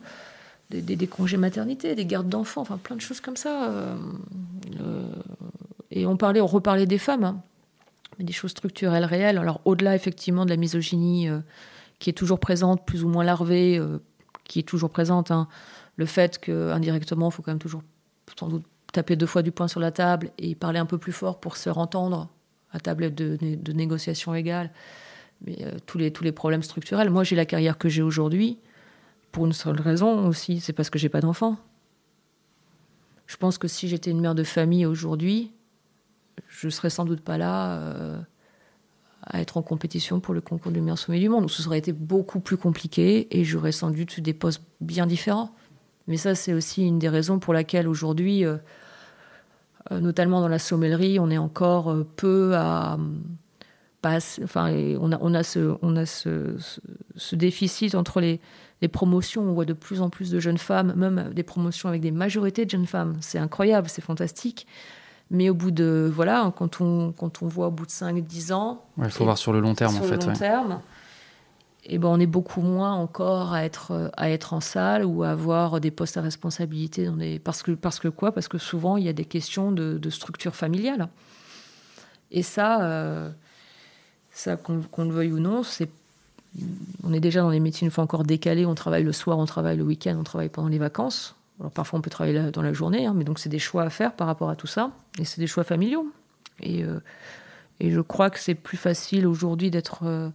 des 0.71 1.07
congés 1.07 1.37
maternité, 1.37 1.95
des 1.95 2.07
gardes 2.07 2.29
d'enfants, 2.29 2.61
enfin 2.61 2.77
plein 2.77 2.97
de 2.97 3.01
choses 3.01 3.21
comme 3.21 3.37
ça. 3.37 3.71
Euh, 3.71 3.97
et 5.93 6.07
on 6.07 6.17
parlait, 6.17 6.41
on 6.41 6.47
reparlait 6.47 6.87
des 6.87 6.99
femmes, 6.99 7.23
hein, 7.23 7.41
des 8.19 8.33
choses 8.33 8.51
structurelles 8.51 9.05
réelles. 9.05 9.39
Alors 9.39 9.61
au-delà 9.65 9.95
effectivement 9.95 10.45
de 10.45 10.51
la 10.51 10.57
misogynie 10.57 11.29
euh, 11.29 11.39
qui 12.01 12.11
est 12.11 12.15
toujours 12.15 12.41
présente, 12.41 12.85
plus 12.85 13.05
ou 13.05 13.09
moins 13.09 13.23
larvée, 13.23 13.81
qui 14.43 14.59
est 14.59 14.65
toujours 14.65 14.91
présente, 14.91 15.31
hein, 15.31 15.47
le 15.95 16.07
fait 16.07 16.39
qu'indirectement, 16.41 17.29
il 17.29 17.33
faut 17.33 17.43
quand 17.43 17.53
même 17.53 17.61
toujours 17.61 17.83
sans 18.37 18.49
doute 18.49 18.65
taper 18.93 19.15
deux 19.15 19.27
fois 19.27 19.43
du 19.43 19.53
poing 19.53 19.69
sur 19.69 19.79
la 19.79 19.93
table 19.93 20.31
et 20.39 20.57
parler 20.57 20.81
un 20.81 20.87
peu 20.87 20.99
plus 20.99 21.13
fort 21.13 21.39
pour 21.39 21.57
se 21.57 21.63
faire 21.63 21.79
entendre 21.79 22.29
à 22.73 22.81
table 22.81 23.15
de, 23.15 23.73
négociation 23.73 24.35
égale, 24.35 24.71
mais 25.45 25.57
euh, 25.63 25.73
tous, 25.87 25.99
les, 25.99 26.13
tous 26.13 26.25
les 26.25 26.33
problèmes 26.33 26.63
structurels. 26.63 27.11
Moi, 27.11 27.25
j'ai 27.25 27.37
la 27.37 27.47
carrière 27.47 27.79
que 27.79 27.89
j'ai 27.89 28.03
aujourd'hui 28.03 28.59
pour 29.33 29.47
une 29.47 29.53
seule 29.53 29.81
raison 29.81 30.27
aussi, 30.27 30.61
c'est 30.61 30.73
parce 30.73 30.91
que 30.91 30.99
j'ai 30.99 31.09
pas 31.09 31.21
d'enfants. 31.21 31.57
Je 33.27 33.37
pense 33.37 33.59
que 33.59 33.69
si 33.69 33.89
j'étais 33.89 34.11
une 34.11 34.21
mère 34.21 34.35
de 34.35 34.43
famille 34.43 34.87
aujourd'hui, 34.87 35.53
je 36.49 36.69
serais 36.69 36.91
sans 36.91 37.05
doute 37.05 37.21
pas 37.21 37.39
là 37.39 37.79
euh, 37.79 38.21
à 39.23 39.41
être 39.41 39.57
en 39.57 39.63
compétition 39.63 40.21
pour 40.21 40.35
le 40.35 40.41
concours 40.41 40.73
du 40.73 40.81
meilleur 40.81 40.99
sommet 40.99 41.21
du 41.21 41.29
monde. 41.29 41.49
ce 41.49 41.63
serait 41.63 41.79
été 41.79 41.93
beaucoup 41.93 42.41
plus 42.41 42.57
compliqué 42.57 43.29
et 43.39 43.45
j'aurais 43.45 43.73
sans 43.73 43.91
doute 43.91 44.21
des 44.21 44.35
postes 44.35 44.63
bien 44.81 45.07
différents. 45.07 45.55
Mais 46.09 46.17
ça, 46.17 46.35
c'est 46.35 46.53
aussi 46.53 46.85
une 46.85 46.99
des 46.99 47.09
raisons 47.09 47.39
pour 47.39 47.55
laquelle 47.55 47.87
aujourd'hui, 47.87 48.45
euh, 48.45 48.57
notamment 49.91 50.41
dans 50.41 50.49
la 50.49 50.59
sommellerie, 50.59 51.19
on 51.19 51.31
est 51.31 51.39
encore 51.39 51.91
euh, 51.91 52.07
peu 52.17 52.55
à. 52.55 52.99
enfin, 54.05 54.73
on 55.01 55.13
a, 55.13 55.19
on 55.21 55.35
a, 55.35 55.43
ce, 55.43 55.77
on 55.83 55.97
a 55.97 56.07
ce, 56.07 56.57
ce, 57.17 57.37
déficit 57.37 57.95
entre 57.95 58.21
les, 58.21 58.41
les, 58.83 58.89
promotions. 58.89 59.43
On 59.43 59.53
voit 59.53 59.65
de 59.65 59.73
plus 59.73 60.01
en 60.01 60.11
plus 60.11 60.31
de 60.31 60.39
jeunes 60.39 60.59
femmes, 60.59 60.95
même 60.97 61.31
des 61.35 61.43
promotions 61.43 61.89
avec 61.89 62.03
des 62.03 62.11
majorités 62.11 62.65
de 62.65 62.71
jeunes 62.71 62.87
femmes. 62.87 63.17
C'est 63.21 63.39
incroyable, 63.39 63.89
c'est 63.89 64.03
fantastique. 64.03 64.67
Mais 65.31 65.49
au 65.49 65.55
bout 65.55 65.71
de. 65.71 66.11
Voilà, 66.13 66.53
quand 66.57 66.81
on, 66.81 67.13
quand 67.13 67.43
on 67.43 67.47
voit 67.47 67.69
au 67.69 67.71
bout 67.71 67.87
de 67.87 67.91
5-10 67.91 68.53
ans. 68.53 68.85
Il 68.99 69.11
faut 69.11 69.25
voir 69.25 69.39
sur 69.39 69.53
le 69.53 69.61
long 69.61 69.75
terme, 69.75 69.97
en 69.97 70.03
fait. 70.03 70.27
Long 70.27 70.33
terme, 70.33 70.81
et 71.93 71.99
ben, 71.99 72.07
on 72.07 72.21
est 72.21 72.27
beaucoup 72.27 72.61
moins 72.61 72.95
encore 72.95 73.53
à 73.53 73.65
être, 73.65 74.13
à 74.17 74.31
être 74.31 74.55
en 74.55 74.61
salle 74.61 75.05
ou 75.05 75.25
à 75.25 75.31
avoir 75.31 75.81
des 75.81 75.91
postes 75.91 76.17
à 76.17 76.23
responsabilité. 76.23 77.11
Parce, 77.43 77.65
que, 77.65 77.73
parce 77.73 77.99
que 77.99 78.07
quoi? 78.07 78.31
Parce 78.31 78.47
que 78.47 78.59
souvent, 78.59 78.97
il 78.97 79.05
y 79.05 79.09
a 79.09 79.13
des 79.13 79.25
questions 79.25 79.73
de, 79.73 80.11
structure 80.11 80.55
familiale. 80.55 81.09
Et 82.31 82.45
ça, 82.45 82.85
euh, 82.85 83.29
ça 84.31 84.57
qu'on 84.57 85.05
le 85.05 85.11
veuille 85.11 85.33
ou 85.33 85.41
non, 85.41 85.65
c'est 85.65 85.91
on 87.05 87.13
est 87.13 87.21
déjà 87.21 87.41
dans 87.41 87.51
des 87.51 87.61
métiers 87.61 87.85
une 87.85 87.91
fois 87.91 88.05
encore 88.05 88.23
décalés. 88.23 88.67
On 88.67 88.77
travaille 88.77 89.03
le 89.03 89.13
soir, 89.13 89.39
on 89.39 89.47
travaille 89.47 89.77
le 89.77 89.85
week-end, 89.85 90.17
on 90.19 90.25
travaille 90.25 90.49
pendant 90.49 90.69
les 90.69 90.79
vacances. 90.79 91.35
Alors 91.59 91.73
parfois 91.73 91.99
on 91.99 92.03
peut 92.03 92.11
travailler 92.11 92.51
dans 92.53 92.63
la 92.63 92.73
journée, 92.73 93.07
hein, 93.07 93.15
mais 93.17 93.25
donc 93.25 93.39
c'est 93.39 93.49
des 93.49 93.59
choix 93.59 93.83
à 93.83 93.91
faire 93.91 94.13
par 94.13 94.29
rapport 94.29 94.51
à 94.51 94.57
tout 94.57 94.67
ça. 94.69 94.93
Et 95.19 95.25
c'est 95.25 95.41
des 95.41 95.47
choix 95.49 95.65
familiaux. 95.65 96.07
Et, 96.61 96.85
euh, 96.85 97.01
et 97.81 97.91
je 97.91 98.01
crois 98.01 98.31
que 98.31 98.39
c'est 98.39 98.55
plus 98.55 98.77
facile 98.77 99.27
aujourd'hui 99.27 99.71
d'être 99.71 100.03
euh, 100.05 100.29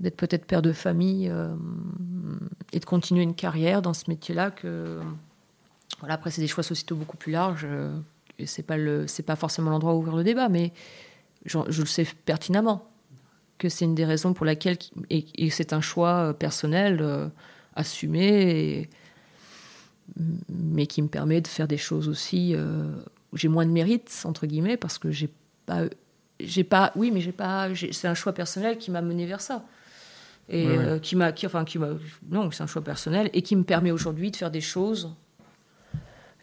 d'être 0.00 0.16
peut-être 0.16 0.44
père 0.44 0.62
de 0.62 0.72
famille 0.72 1.28
euh, 1.28 1.48
et 2.72 2.78
de 2.78 2.84
continuer 2.84 3.22
une 3.22 3.34
carrière 3.34 3.82
dans 3.82 3.94
ce 3.94 4.04
métier-là 4.08 4.50
que 4.50 5.00
voilà 6.00 6.14
après 6.14 6.30
c'est 6.30 6.40
des 6.40 6.46
choix 6.46 6.62
sociétaux 6.62 6.96
beaucoup 6.96 7.16
plus 7.16 7.32
larges 7.32 7.66
euh, 7.68 7.96
et 8.38 8.46
c'est 8.46 8.62
pas 8.62 8.76
le 8.76 9.06
c'est 9.06 9.24
pas 9.24 9.36
forcément 9.36 9.70
l'endroit 9.70 9.94
où 9.94 9.98
ouvrir 9.98 10.16
le 10.16 10.24
débat 10.24 10.48
mais 10.48 10.72
je, 11.44 11.58
le 11.58 11.86
sais 11.86 12.06
pertinemment 12.24 12.88
que 13.58 13.68
c'est 13.68 13.84
une 13.84 13.94
des 13.94 14.04
raisons 14.04 14.34
pour 14.34 14.46
laquelle 14.46 14.76
et, 15.10 15.50
c'est 15.50 15.72
un 15.72 15.80
choix 15.80 16.28
euh, 16.28 16.32
personnel 16.32 17.30
assumé 17.74 18.88
mais 20.48 20.86
qui 20.86 21.02
me 21.02 21.08
permet 21.08 21.40
de 21.40 21.48
faire 21.48 21.66
des 21.66 21.76
choses 21.76 22.08
aussi 22.08 22.54
où 23.32 23.36
j'ai 23.36 23.48
moins 23.48 23.66
de 23.66 23.70
mérite 23.70 24.22
entre 24.24 24.46
guillemets 24.46 24.76
parce 24.76 24.98
que 24.98 25.10
j'ai 25.10 25.30
pas 25.66 25.82
j'ai 26.40 26.64
pas 26.64 26.92
oui 26.94 27.10
mais 27.10 27.20
j'ai 27.20 27.32
pas 27.32 27.68
c'est 27.92 28.08
un 28.08 28.14
choix 28.14 28.32
personnel 28.32 28.78
qui 28.78 28.90
m'a 28.90 29.02
mené 29.02 29.26
vers 29.26 29.40
ça 29.40 29.64
et 30.48 30.66
euh, 30.66 30.98
qui 30.98 31.14
m'a, 31.14 31.32
qui, 31.32 31.46
enfin, 31.46 31.64
qui 31.64 31.78
m'a, 31.78 31.88
non, 32.30 32.50
c'est 32.50 32.62
un 32.62 32.66
choix 32.66 32.82
personnel 32.82 33.28
et 33.32 33.42
qui 33.42 33.54
me 33.54 33.64
permet 33.64 33.90
aujourd'hui 33.90 34.30
de 34.30 34.36
faire 34.36 34.50
des 34.50 34.60
choses. 34.60 35.14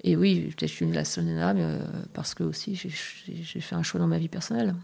Et 0.04 0.16
oui, 0.16 0.54
peut-être 0.56 0.70
je 0.70 0.76
suis 0.76 0.86
une 0.86 0.94
la 0.94 1.06
seule 1.06 1.24
mais 1.24 1.42
euh, 1.58 1.80
parce 2.14 2.36
que 2.36 2.44
aussi 2.44 2.76
j'ai 2.76 2.90
fait 3.62 3.76
un 3.76 3.82
choix 3.82 4.00
dans 4.00 4.08
ma 4.08 4.20
vie 4.20 4.28
personnelle. 4.28 4.76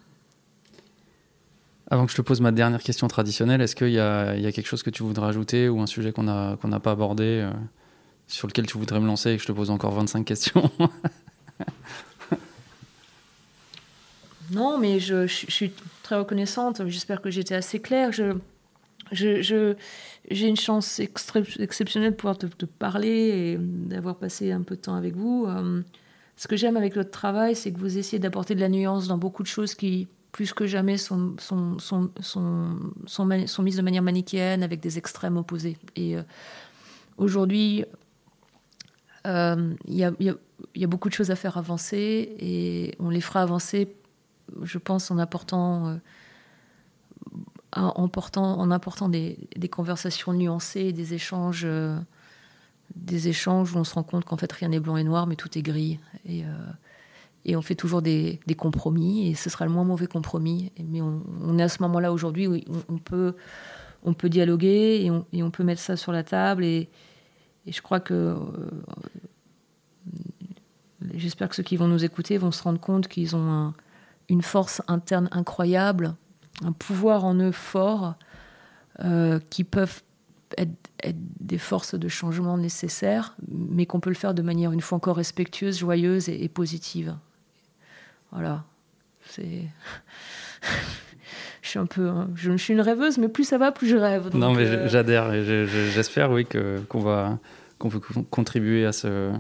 Avant 1.92 2.06
que 2.06 2.12
je 2.12 2.18
te 2.18 2.22
pose 2.22 2.42
ma 2.42 2.52
dernière 2.52 2.82
question 2.82 3.08
traditionnelle, 3.08 3.62
est-ce 3.62 3.76
qu'il 3.76 3.90
y, 3.90 3.96
y, 3.96 4.00
a 4.00 4.52
quelque 4.52 4.68
chose 4.68 4.82
que 4.82 4.90
tu 4.90 5.04
voudrais 5.04 5.28
ajouter 5.28 5.70
ou 5.70 5.82
un 5.82 5.88
sujet 5.88 6.12
qu'on 6.12 6.24
n'a 6.24 6.58
qu'on 6.62 6.70
n'a 6.70 6.80
pas 6.80 6.92
abordé 6.92 7.42
euh, 7.44 7.52
sur 8.28 8.48
lequel 8.48 8.66
tu 8.66 8.78
voudrais 8.78 9.00
me 9.00 9.06
lancer 9.06 9.32
et 9.32 9.36
que 9.36 9.44
je 9.44 9.48
te 9.48 9.52
pose 9.52 9.70
encore 9.70 9.92
25 9.94 10.26
questions? 10.26 10.72
Non, 14.52 14.78
mais 14.78 15.00
je, 15.00 15.28
je, 15.28 15.46
suis 15.50 15.72
très 16.04 16.18
reconnaissante. 16.18 16.86
J'espère 16.88 17.22
que 17.22 17.30
j'étais 17.30 17.56
assez 17.56 17.80
claire. 17.80 18.12
Je, 18.12 18.34
je, 19.12 19.76
j'ai 20.30 20.48
une 20.48 20.58
chance 20.58 21.00
exceptionnelle 21.00 22.12
de 22.12 22.16
pouvoir 22.16 22.38
te, 22.38 22.66
parler 22.66 23.10
et 23.10 23.58
d'avoir 23.60 24.16
passé 24.16 24.52
un 24.52 24.62
peu 24.62 24.76
de 24.76 24.82
temps 24.82 24.96
avec 24.96 25.16
vous. 25.16 25.46
Euh, 25.48 25.82
ce 26.38 26.48
que 26.48 26.56
j'aime 26.56 26.78
avec 26.78 26.96
votre 26.96 27.12
travail, 27.12 27.56
c'est 27.56 27.72
que 27.72 27.80
vous 27.80 27.98
essayez 27.98 28.20
d'apporter 28.20 28.56
de 28.56 28.62
la 28.62 28.70
nuance 28.70 29.08
dans 29.08 29.18
beaucoup 29.18 29.44
de 29.44 29.48
choses 29.48 29.76
qui, 29.76 30.08
plus 30.32 30.54
que 30.54 30.66
jamais, 30.66 30.98
sont, 30.98 31.36
sont, 31.40 31.78
sont, 31.80 32.10
sont, 32.22 32.78
sont, 33.06 33.64
mises 33.64 33.78
de 33.78 33.82
manière 33.82 34.02
manichéenne 34.02 34.64
avec 34.64 34.80
des 34.80 34.98
extrêmes 34.98 35.38
opposés. 35.38 35.78
Et 35.96 36.16
euh, 36.16 36.24
aujourd'hui, 37.18 37.84
euh, 39.28 39.74
il 39.88 39.96
y, 39.96 40.04
a, 40.04 40.12
y, 40.20 40.84
a, 40.84 40.88
beaucoup 40.88 41.10
de 41.10 41.14
choses 41.14 41.32
à 41.32 41.36
faire 41.36 41.58
avancer 41.58 42.34
et 42.40 42.96
on 43.00 43.10
les 43.10 43.22
fera 43.22 43.42
avancer, 43.42 43.94
je 44.64 44.78
pense, 44.78 45.12
en 45.12 45.18
apportant 45.18 46.00
en, 47.74 48.08
portant, 48.08 48.60
en 48.60 48.72
apportant 48.72 49.10
des, 49.10 49.38
conversations 49.72 50.34
nuancées, 50.34 50.92
des 50.92 51.14
échanges, 51.14 51.64
euh, 51.66 51.98
des 52.96 53.30
échanges 53.30 53.74
où 53.74 53.78
on 53.78 53.84
se 53.84 53.94
rend 53.94 54.04
compte 54.04 54.26
qu'en 54.26 54.38
fait 54.38 54.52
rien 54.52 54.70
n'est 54.70 54.80
blanc 54.80 54.98
et 54.98 55.04
noir, 55.04 55.28
mais 55.28 55.36
tout 55.36 55.58
est 55.58 55.62
gris. 55.62 56.00
Et, 56.26 56.44
euh, 56.44 56.48
et 57.46 57.56
on 57.56 57.62
fait 57.62 57.76
toujours 57.76 58.02
des, 58.02 58.40
compromis, 58.58 59.30
et 59.30 59.36
ce 59.36 59.50
sera 59.50 59.66
le 59.66 59.72
moins 59.72 59.84
mauvais 59.84 60.08
compromis. 60.08 60.72
Mais 60.84 61.02
on, 61.02 61.58
est 61.58 61.64
à 61.64 61.70
ce 61.70 61.82
moment-là 61.84 62.12
aujourd'hui 62.12 62.48
où 62.48 62.60
on, 62.90 62.98
peut, 62.98 63.36
on 64.04 64.14
peut 64.14 64.30
dialoguer 64.30 65.02
et 65.04 65.12
on, 65.12 65.26
et 65.32 65.42
on, 65.42 65.50
peut 65.50 65.64
mettre 65.64 65.82
ça 65.82 65.96
sur 65.96 66.12
la 66.12 66.24
table. 66.24 66.66
Et, 66.66 66.90
et 67.66 67.72
je 67.72 67.82
crois 67.82 68.00
que 68.00 68.14
euh, 68.14 68.38
j'espère 71.14 71.50
que 71.50 71.56
ceux 71.56 71.64
qui 71.64 71.78
vont 71.78 71.88
nous 71.88 72.04
écouter 72.04 72.38
vont 72.38 72.52
se 72.52 72.62
rendre 72.64 72.80
compte 72.80 73.08
qu'ils 73.08 73.36
ont 73.36 73.74
une 74.30 74.42
force 74.42 74.82
interne 74.88 75.30
incroyable 75.32 76.16
un 76.64 76.72
pouvoir 76.72 77.26
en 77.26 77.36
eux 77.36 77.52
fort 77.52 78.16
euh, 79.04 79.40
qui 79.50 79.64
peuvent 79.64 80.02
être, 80.58 80.72
des 81.40 81.58
forces 81.58 81.96
de 81.96 82.08
changement 82.08 82.58
nécessaires, 82.58 83.36
mais 83.48 83.86
qu'on 83.86 84.00
peut 84.00 84.10
le 84.10 84.16
faire 84.16 84.34
de 84.34 84.42
manière 84.42 84.72
une 84.72 84.82
fois 84.82 84.98
encore 84.98 85.16
respectueuse, 85.16 85.80
joyeuse 85.80 86.30
et, 86.30 86.48
positive. 86.50 87.16
Voilà. 88.32 88.64
C'est. 89.26 89.64
je 91.62 91.70
suis 91.70 91.80
un 91.80 91.86
peu. 91.88 92.12
Je, 92.36 92.56
suis 92.58 92.74
une 92.74 92.82
rêveuse, 92.82 93.18
mais 93.18 93.30
plus 93.30 93.46
ça 93.46 93.58
va, 93.58 93.72
plus 93.72 93.88
je 93.88 93.98
rêve. 93.98 94.30
non, 94.36 94.54
mais 94.54 94.68
euh, 94.68 94.88
j'adhère 94.88 95.34
et 95.34 95.66
j'espère, 95.66 96.32
oui, 96.32 96.46
qu'on 96.88 97.00
va 97.00 97.40
qu'on 97.80 97.90
peut 97.90 98.02
contribuer 98.30 98.86
à 98.86 98.92
ce, 98.92 99.32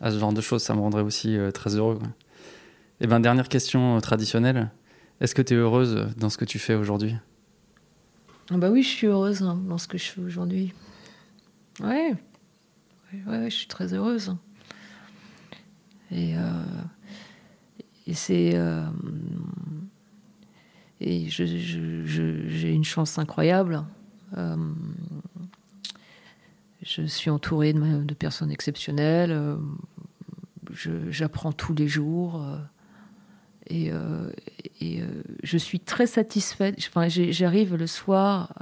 à 0.00 0.12
ce 0.12 0.18
genre 0.18 0.32
de 0.32 0.40
choses. 0.40 0.62
Ça 0.62 0.74
me 0.74 0.80
rendrait 0.80 1.02
aussi 1.02 1.36
euh, 1.36 1.50
très 1.50 1.74
heureux. 1.74 1.98
Et 3.00 3.06
ben 3.06 3.18
dernière 3.18 3.48
question 3.48 4.00
traditionnelle. 4.00 4.70
Est-ce 5.20 5.34
que 5.34 5.42
tu 5.42 5.52
es 5.54 5.56
heureuse 5.56 6.08
dans 6.16 6.30
ce 6.30 6.38
que 6.38 6.46
tu 6.46 6.58
fais 6.58 6.74
aujourd'hui? 6.74 7.14
Ah 8.50 8.56
Bah 8.56 8.70
oui, 8.70 8.82
je 8.82 8.88
suis 8.88 9.06
heureuse 9.06 9.42
hein, 9.42 9.60
dans 9.68 9.76
ce 9.78 9.86
que 9.86 9.98
je 9.98 10.04
fais 10.04 10.20
aujourd'hui. 10.20 10.72
Ouais. 11.78 12.14
ouais, 13.26 13.50
je 13.50 13.54
suis 13.54 13.66
très 13.66 13.92
heureuse. 13.92 14.34
Et, 16.10 16.34
et 18.06 18.14
c'est. 18.14 18.58
et 21.00 21.28
j'ai 21.28 22.72
une 22.72 22.84
chance 22.84 23.18
incroyable. 23.18 23.84
je 26.82 27.02
suis 27.06 27.30
entourée 27.30 27.72
de, 27.72 28.02
de 28.02 28.14
personnes 28.14 28.50
exceptionnelles. 28.50 29.56
J'apprends 31.10 31.52
tous 31.52 31.74
les 31.74 31.88
jours. 31.88 32.42
Et, 33.70 33.92
euh, 33.92 34.30
euh, 34.82 35.22
je 35.42 35.58
suis 35.58 35.80
très 35.80 36.06
satisfaite. 36.06 36.74
Enfin, 36.78 37.08
j'arrive 37.08 37.76
le 37.76 37.86
soir. 37.86 38.52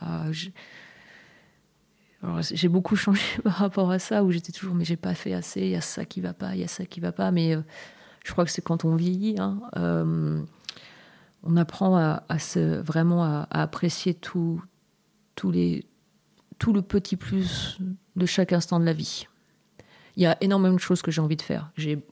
J'ai 2.41 2.69
beaucoup 2.69 2.95
changé 2.97 3.23
par 3.43 3.55
rapport 3.55 3.91
à 3.91 3.99
ça, 3.99 4.23
où 4.23 4.31
j'étais 4.31 4.53
toujours, 4.53 4.75
mais 4.75 4.85
j'ai 4.85 4.97
pas 4.97 5.15
fait 5.15 5.33
assez, 5.33 5.63
il 5.63 5.71
y 5.71 5.77
a 5.77 5.81
ça 5.81 6.05
qui 6.05 6.21
va 6.21 6.35
pas, 6.35 6.55
il 6.55 6.61
y 6.61 6.65
a 6.65 6.69
ça 6.69 6.85
qui 6.85 7.01
va 7.01 7.13
pas. 7.13 7.31
Mais 7.31 7.57
euh, 7.57 7.63
je 8.25 8.33
crois 8.33 8.45
que 8.45 8.51
c'est 8.51 8.63
quand 8.63 8.85
on 8.85 8.97
vieillit, 8.97 9.37
hein, 9.39 9.61
on 11.45 11.57
apprend 11.57 11.97
à, 11.97 12.39
se, 12.39 12.81
vraiment 12.81 13.25
à, 13.25 13.47
apprécier 13.51 14.13
tout, 14.13 14.63
tous 15.37 15.51
les, 15.51 15.87
tout 16.59 16.73
le 16.73 16.83
petit 16.83 17.17
plus 17.17 17.79
de 18.17 18.27
chaque 18.27 18.53
instant 18.53 18.79
de 18.81 18.85
la 18.85 18.93
vie. 18.93 19.27
Il 20.17 20.23
y 20.23 20.27
a 20.27 20.37
énormément 20.41 20.75
de 20.75 20.81
choses 20.81 21.01
que 21.01 21.13
j'ai 21.13 21.21
envie 21.21 21.37
de 21.37 21.43
faire. 21.43 21.71
J'ai 21.77 22.05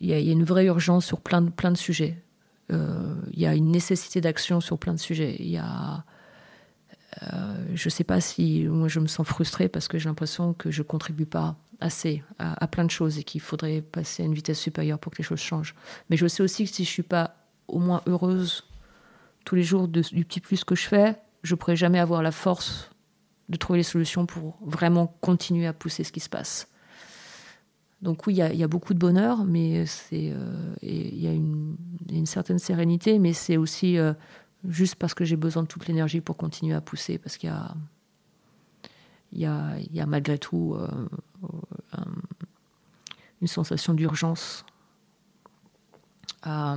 il 0.00 0.08
y, 0.08 0.12
a 0.12 0.18
une 0.18 0.44
vraie 0.44 0.66
urgence 0.66 1.06
sur 1.06 1.20
plein 1.20 1.42
de, 1.42 1.50
plein 1.50 1.70
de 1.70 1.76
sujets. 1.76 2.22
Euh, 2.70 3.14
il 3.32 3.40
y 3.40 3.46
a 3.46 3.54
une 3.54 3.70
nécessité 3.70 4.20
d'action 4.20 4.60
sur 4.60 4.78
plein 4.78 4.92
de 4.92 4.98
sujets. 4.98 5.36
Il 5.38 5.48
y 5.48 5.56
a, 5.56 6.04
euh, 7.22 7.66
je 7.74 7.86
ne 7.86 7.90
sais 7.90 8.04
pas 8.04 8.20
si 8.20 8.64
moi 8.64 8.88
je 8.88 9.00
me 9.00 9.06
sens 9.06 9.26
frustrée 9.26 9.68
parce 9.68 9.88
que 9.88 9.98
j'ai 9.98 10.08
l'impression 10.08 10.52
que 10.52 10.70
je 10.70 10.82
contribue 10.82 11.26
pas 11.26 11.56
assez 11.80 12.22
à, 12.38 12.66
plein 12.66 12.84
de 12.84 12.90
choses 12.90 13.18
et 13.18 13.22
qu'il 13.22 13.40
faudrait 13.40 13.82
passer 13.82 14.22
à 14.22 14.26
une 14.26 14.34
vitesse 14.34 14.58
supérieure 14.58 14.98
pour 14.98 15.12
que 15.12 15.18
les 15.18 15.24
choses 15.24 15.40
changent. 15.40 15.74
Mais 16.10 16.16
je 16.16 16.26
sais 16.26 16.42
aussi 16.42 16.64
que 16.64 16.70
si 16.70 16.84
je 16.84 16.90
suis 16.90 17.02
pas 17.02 17.36
au 17.68 17.78
moins 17.78 18.02
heureuse 18.06 18.64
tous 19.44 19.54
les 19.54 19.62
jours 19.62 19.86
du 19.88 20.24
petit 20.24 20.40
plus 20.40 20.64
que 20.64 20.74
je 20.74 20.88
fais, 20.88 21.16
je 21.42 21.54
pourrais 21.54 21.76
jamais 21.76 21.98
avoir 21.98 22.22
la 22.22 22.32
force 22.32 22.90
de 23.48 23.56
trouver 23.56 23.78
les 23.78 23.84
solutions 23.84 24.26
pour 24.26 24.56
vraiment 24.62 25.06
continuer 25.20 25.66
à 25.66 25.72
pousser 25.72 26.02
ce 26.02 26.12
qui 26.12 26.20
se 26.20 26.28
passe. 26.28 26.68
Donc 28.02 28.26
oui, 28.26 28.34
il 28.34 28.56
y, 28.56 28.62
a 28.62 28.68
beaucoup 28.68 28.92
de 28.92 28.98
bonheur, 28.98 29.44
mais 29.44 29.86
c'est 29.86 30.30
euh, 30.30 30.74
il 30.82 31.18
y, 31.18 31.26
a 31.26 31.32
une 31.32 32.26
certaine 32.26 32.58
sérénité, 32.58 33.18
mais 33.18 33.32
c'est 33.32 33.56
aussi 33.56 33.96
euh, 33.96 34.12
juste 34.68 34.96
parce 34.96 35.14
que 35.14 35.24
j'ai 35.24 35.36
besoin 35.36 35.62
de 35.62 35.68
toute 35.68 35.86
l'énergie 35.86 36.20
pour 36.20 36.36
continuer 36.36 36.74
à 36.74 36.82
pousser, 36.82 37.16
parce 37.16 37.38
qu'il 37.38 37.48
y 37.48 37.52
a 37.52 37.74
il 39.32 39.40
y 39.40 40.00
a, 40.00 40.06
malgré 40.06 40.38
tout 40.38 40.76
euh, 40.78 40.88
une 43.40 43.48
sensation 43.48 43.92
d'urgence 43.92 44.64
à, 46.42 46.76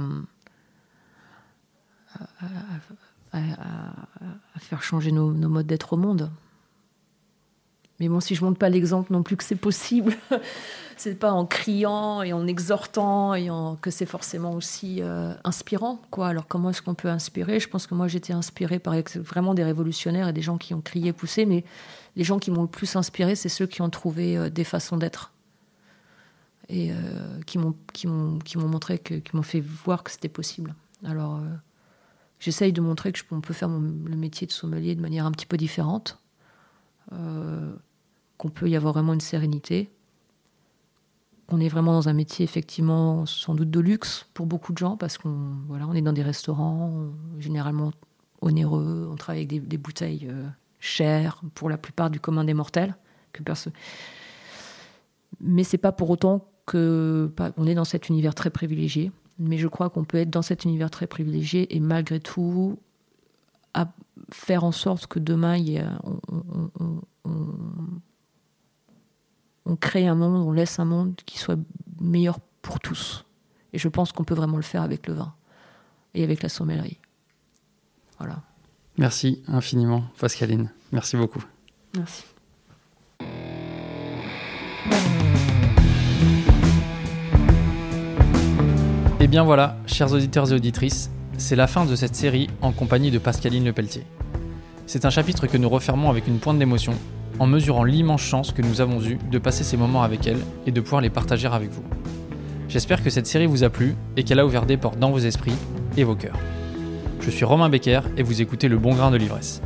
faire 4.58 4.82
changer 4.82 5.12
nos 5.12 5.32
modes 5.34 5.68
d'être 5.68 5.94
au 5.94 5.98
monde. 5.98 6.32
Mais 8.00 8.08
bon, 8.08 8.20
si 8.20 8.34
je 8.34 8.44
montre 8.44 8.58
pas 8.58 8.70
l'exemple 8.70 9.12
non 9.12 9.24
plus 9.24 9.36
que 9.36 9.44
c'est 9.44 9.56
possible, 9.56 10.16
c'est 10.98 11.16
pas 11.16 11.32
en 11.32 11.46
criant 11.46 12.22
et 12.22 12.32
en 12.32 12.48
exhortant 12.48 13.34
et 13.34 13.50
en, 13.50 13.76
que 13.76 13.92
c'est 13.92 14.06
forcément 14.06 14.54
aussi 14.54 15.02
euh, 15.02 15.34
inspirant, 15.44 16.02
quoi. 16.10 16.28
Alors 16.28 16.48
comment 16.48 16.70
est-ce 16.70 16.82
qu'on 16.82 16.94
peut 16.94 17.10
inspirer? 17.10 17.60
Je 17.60 17.68
pense 17.68 17.88
que 17.88 17.96
moi 17.96 18.08
j'étais 18.08 18.34
inspirée 18.34 18.80
par 18.80 18.96
vraiment 19.16 19.54
des 19.54 19.64
révolutionnaires 19.64 20.30
et 20.30 20.34
des 20.34 20.42
gens 20.42 20.58
qui 20.58 20.74
ont 20.74 20.82
crié, 20.82 21.12
poussé, 21.12 21.46
mais 21.46 21.66
les 22.16 22.24
gens 22.24 22.40
qui 22.40 22.52
m'ont 22.52 22.62
le 22.62 22.68
plus 22.68 22.96
inspiré, 22.96 23.36
c'est 23.36 23.50
ceux 23.50 23.68
qui 23.68 23.82
ont 23.82 23.90
trouvé 23.90 24.38
euh, 24.38 24.50
des 24.50 24.64
façons 24.64 24.98
d'être 24.98 25.34
et 26.70 26.92
euh, 26.92 26.96
qui 27.48 27.58
m'ont 27.58 27.76
qui 27.94 28.08
m'ont 28.08 28.68
montré 28.68 29.00
que 29.00 29.16
qui 29.16 29.36
m'ont 29.36 29.42
fait 29.42 29.60
voir 29.60 30.04
que 30.04 30.12
c'était 30.12 30.30
possible. 30.30 30.76
Alors 31.04 31.42
j'essaye 32.40 32.72
de 32.72 32.80
montrer 32.80 33.12
que 33.12 33.20
on 33.32 33.42
peut 33.42 33.54
faire 33.54 33.70
le 33.70 34.16
métier 34.16 34.46
de 34.46 34.52
sommelier 34.52 34.96
de 34.96 35.02
manière 35.02 35.26
un 35.26 35.32
petit 35.32 35.48
peu 35.48 35.58
différente 35.58 36.20
qu'on 38.40 38.50
peut 38.50 38.70
y 38.70 38.76
avoir 38.76 38.94
vraiment 38.94 39.14
une 39.14 39.22
sérénité. 39.22 39.92
On 41.50 41.60
est 41.60 41.68
vraiment 41.68 41.92
dans 41.92 42.10
un 42.10 42.14
métier 42.14 42.44
effectivement 42.44 43.26
sans 43.26 43.54
doute 43.54 43.70
de 43.70 43.80
luxe 43.80 44.28
pour 44.34 44.46
beaucoup 44.46 44.72
de 44.72 44.78
gens 44.78 44.98
parce 44.98 45.18
qu'on 45.18 45.58
voilà, 45.68 45.88
on 45.88 45.94
est 45.94 46.02
dans 46.02 46.14
des 46.14 46.24
restaurants 46.24 47.10
généralement 47.38 47.92
onéreux, 48.42 49.10
on 49.12 49.16
travaille 49.16 49.46
avec 49.46 49.68
des, 49.68 49.78
bouteilles 49.78 50.28
euh, 50.30 50.48
chères 50.80 51.42
pour 51.54 51.70
la 51.70 51.78
plupart 51.78 52.10
du 52.10 52.20
commun 52.20 52.46
des 52.46 52.54
mortels 52.54 52.96
que. 53.34 53.44
Mais 55.42 55.66
c'est 55.66 55.78
pas 55.78 55.92
pour 55.92 56.10
autant 56.10 56.48
que 56.66 57.34
on 57.58 57.68
est 57.68 57.76
dans 57.76 57.84
cet 57.84 58.08
univers 58.08 58.36
très 58.36 58.50
privilégié. 58.50 59.12
Mais 59.38 59.58
je 59.58 59.68
crois 59.68 59.90
qu'on 59.90 60.06
peut 60.06 60.18
être 60.18 60.30
dans 60.30 60.42
cet 60.42 60.64
univers 60.64 60.90
très 60.90 61.08
privilégié 61.08 61.76
et 61.76 61.80
malgré 61.80 62.20
tout 62.20 62.80
à 63.74 63.92
faire 64.32 64.64
en 64.64 64.72
sorte 64.72 65.08
que 65.08 65.20
demain 65.20 65.58
il 65.58 65.70
y 65.70 65.76
ait, 65.78 65.86
on 67.26 67.42
crée 69.76 70.08
un 70.08 70.16
monde, 70.16 70.48
on 70.48 70.52
laisse 70.52 70.80
un 70.80 70.86
monde 70.86 71.16
qui 71.26 71.38
soit 71.38 71.58
meilleur 72.00 72.40
pour 72.62 72.80
tous. 72.80 73.26
Et 73.74 73.78
je 73.78 73.88
pense 73.88 74.12
qu'on 74.12 74.24
peut 74.24 74.34
vraiment 74.34 74.58
le 74.58 74.64
faire 74.64 74.82
avec 74.82 75.08
le 75.08 75.14
vin 75.14 75.34
et 76.14 76.24
avec 76.24 76.42
la 76.42 76.50
sommellerie. 76.50 76.98
Voilà. 78.18 78.42
Merci 78.98 79.44
infiniment, 79.48 80.04
Pascaline. 80.20 80.72
Merci 80.92 81.16
beaucoup. 81.16 81.44
Merci. 81.96 82.24
Et 89.22 89.28
bien 89.28 89.44
voilà, 89.44 89.78
chers 89.86 90.12
auditeurs 90.14 90.52
et 90.52 90.56
auditrices, 90.56 91.12
c'est 91.38 91.56
la 91.56 91.68
fin 91.68 91.86
de 91.86 91.96
cette 91.96 92.16
série 92.16 92.50
en 92.62 92.72
compagnie 92.72 93.12
de 93.12 93.20
Pascaline 93.20 93.66
Lepelletier. 93.66 94.06
C'est 94.86 95.06
un 95.06 95.10
chapitre 95.10 95.46
que 95.46 95.58
nous 95.58 95.70
refermons 95.70 96.10
avec 96.10 96.28
une 96.28 96.40
pointe 96.40 96.58
d'émotion 96.58 96.94
en 97.38 97.46
mesurant 97.48 97.84
l'immense 97.84 98.22
chance 98.22 98.52
que 98.52 98.62
nous 98.62 98.82
avons 98.82 99.02
eue 99.02 99.18
de 99.32 99.38
passer 99.38 99.64
ces 99.64 99.78
moments 99.78 100.04
avec 100.04 100.26
elle 100.28 100.40
et 100.66 100.72
de 100.72 100.82
pouvoir 100.82 101.02
les 101.02 101.10
partager 101.10 101.48
avec 101.48 101.70
vous. 101.70 101.84
J'espère 102.68 103.04
que 103.04 103.10
cette 103.10 103.28
série 103.28 103.46
vous 103.46 103.64
a 103.64 103.70
plu 103.70 103.96
et 104.18 104.24
qu'elle 104.24 104.40
a 104.40 104.46
ouvert 104.46 104.66
des 104.66 104.78
portes 104.78 105.00
dans 105.00 105.12
vos 105.12 105.20
esprits 105.20 105.56
et 105.98 106.04
vos 106.04 106.16
cœurs. 106.16 106.38
Je 107.22 107.32
suis 107.32 107.46
Romain 107.46 107.70
Becker 107.70 108.02
et 108.18 108.24
vous 108.24 108.42
écoutez 108.42 108.68
Le 108.68 108.78
Bon 108.78 108.94
Grain 108.94 109.12
de 109.12 109.18
l'Ivresse. 109.18 109.62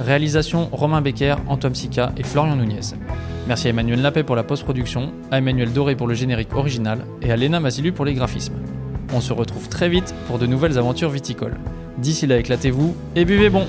Réalisation 0.00 0.68
Romain 0.72 1.00
Becker, 1.00 1.36
Antoine 1.48 1.74
Sica 1.74 2.12
et 2.16 2.22
Florian 2.22 2.56
Nunez. 2.56 2.94
Merci 3.48 3.68
à 3.68 3.70
Emmanuel 3.70 4.02
Lapet 4.02 4.24
pour 4.24 4.36
la 4.36 4.44
post-production, 4.44 5.12
à 5.30 5.38
Emmanuel 5.38 5.72
Doré 5.72 5.96
pour 5.96 6.06
le 6.06 6.14
générique 6.14 6.54
original 6.54 6.98
et 7.22 7.32
à 7.32 7.36
Léna 7.36 7.60
Masilu 7.60 7.92
pour 7.92 8.04
les 8.04 8.14
graphismes. 8.14 8.56
On 9.14 9.20
se 9.20 9.32
retrouve 9.32 9.68
très 9.68 9.88
vite 9.88 10.14
pour 10.26 10.38
de 10.38 10.46
nouvelles 10.46 10.78
aventures 10.78 11.10
viticoles. 11.10 11.56
D'ici 11.96 12.26
là, 12.26 12.38
éclatez-vous 12.38 12.94
et 13.16 13.24
buvez 13.24 13.48
bon! 13.50 13.66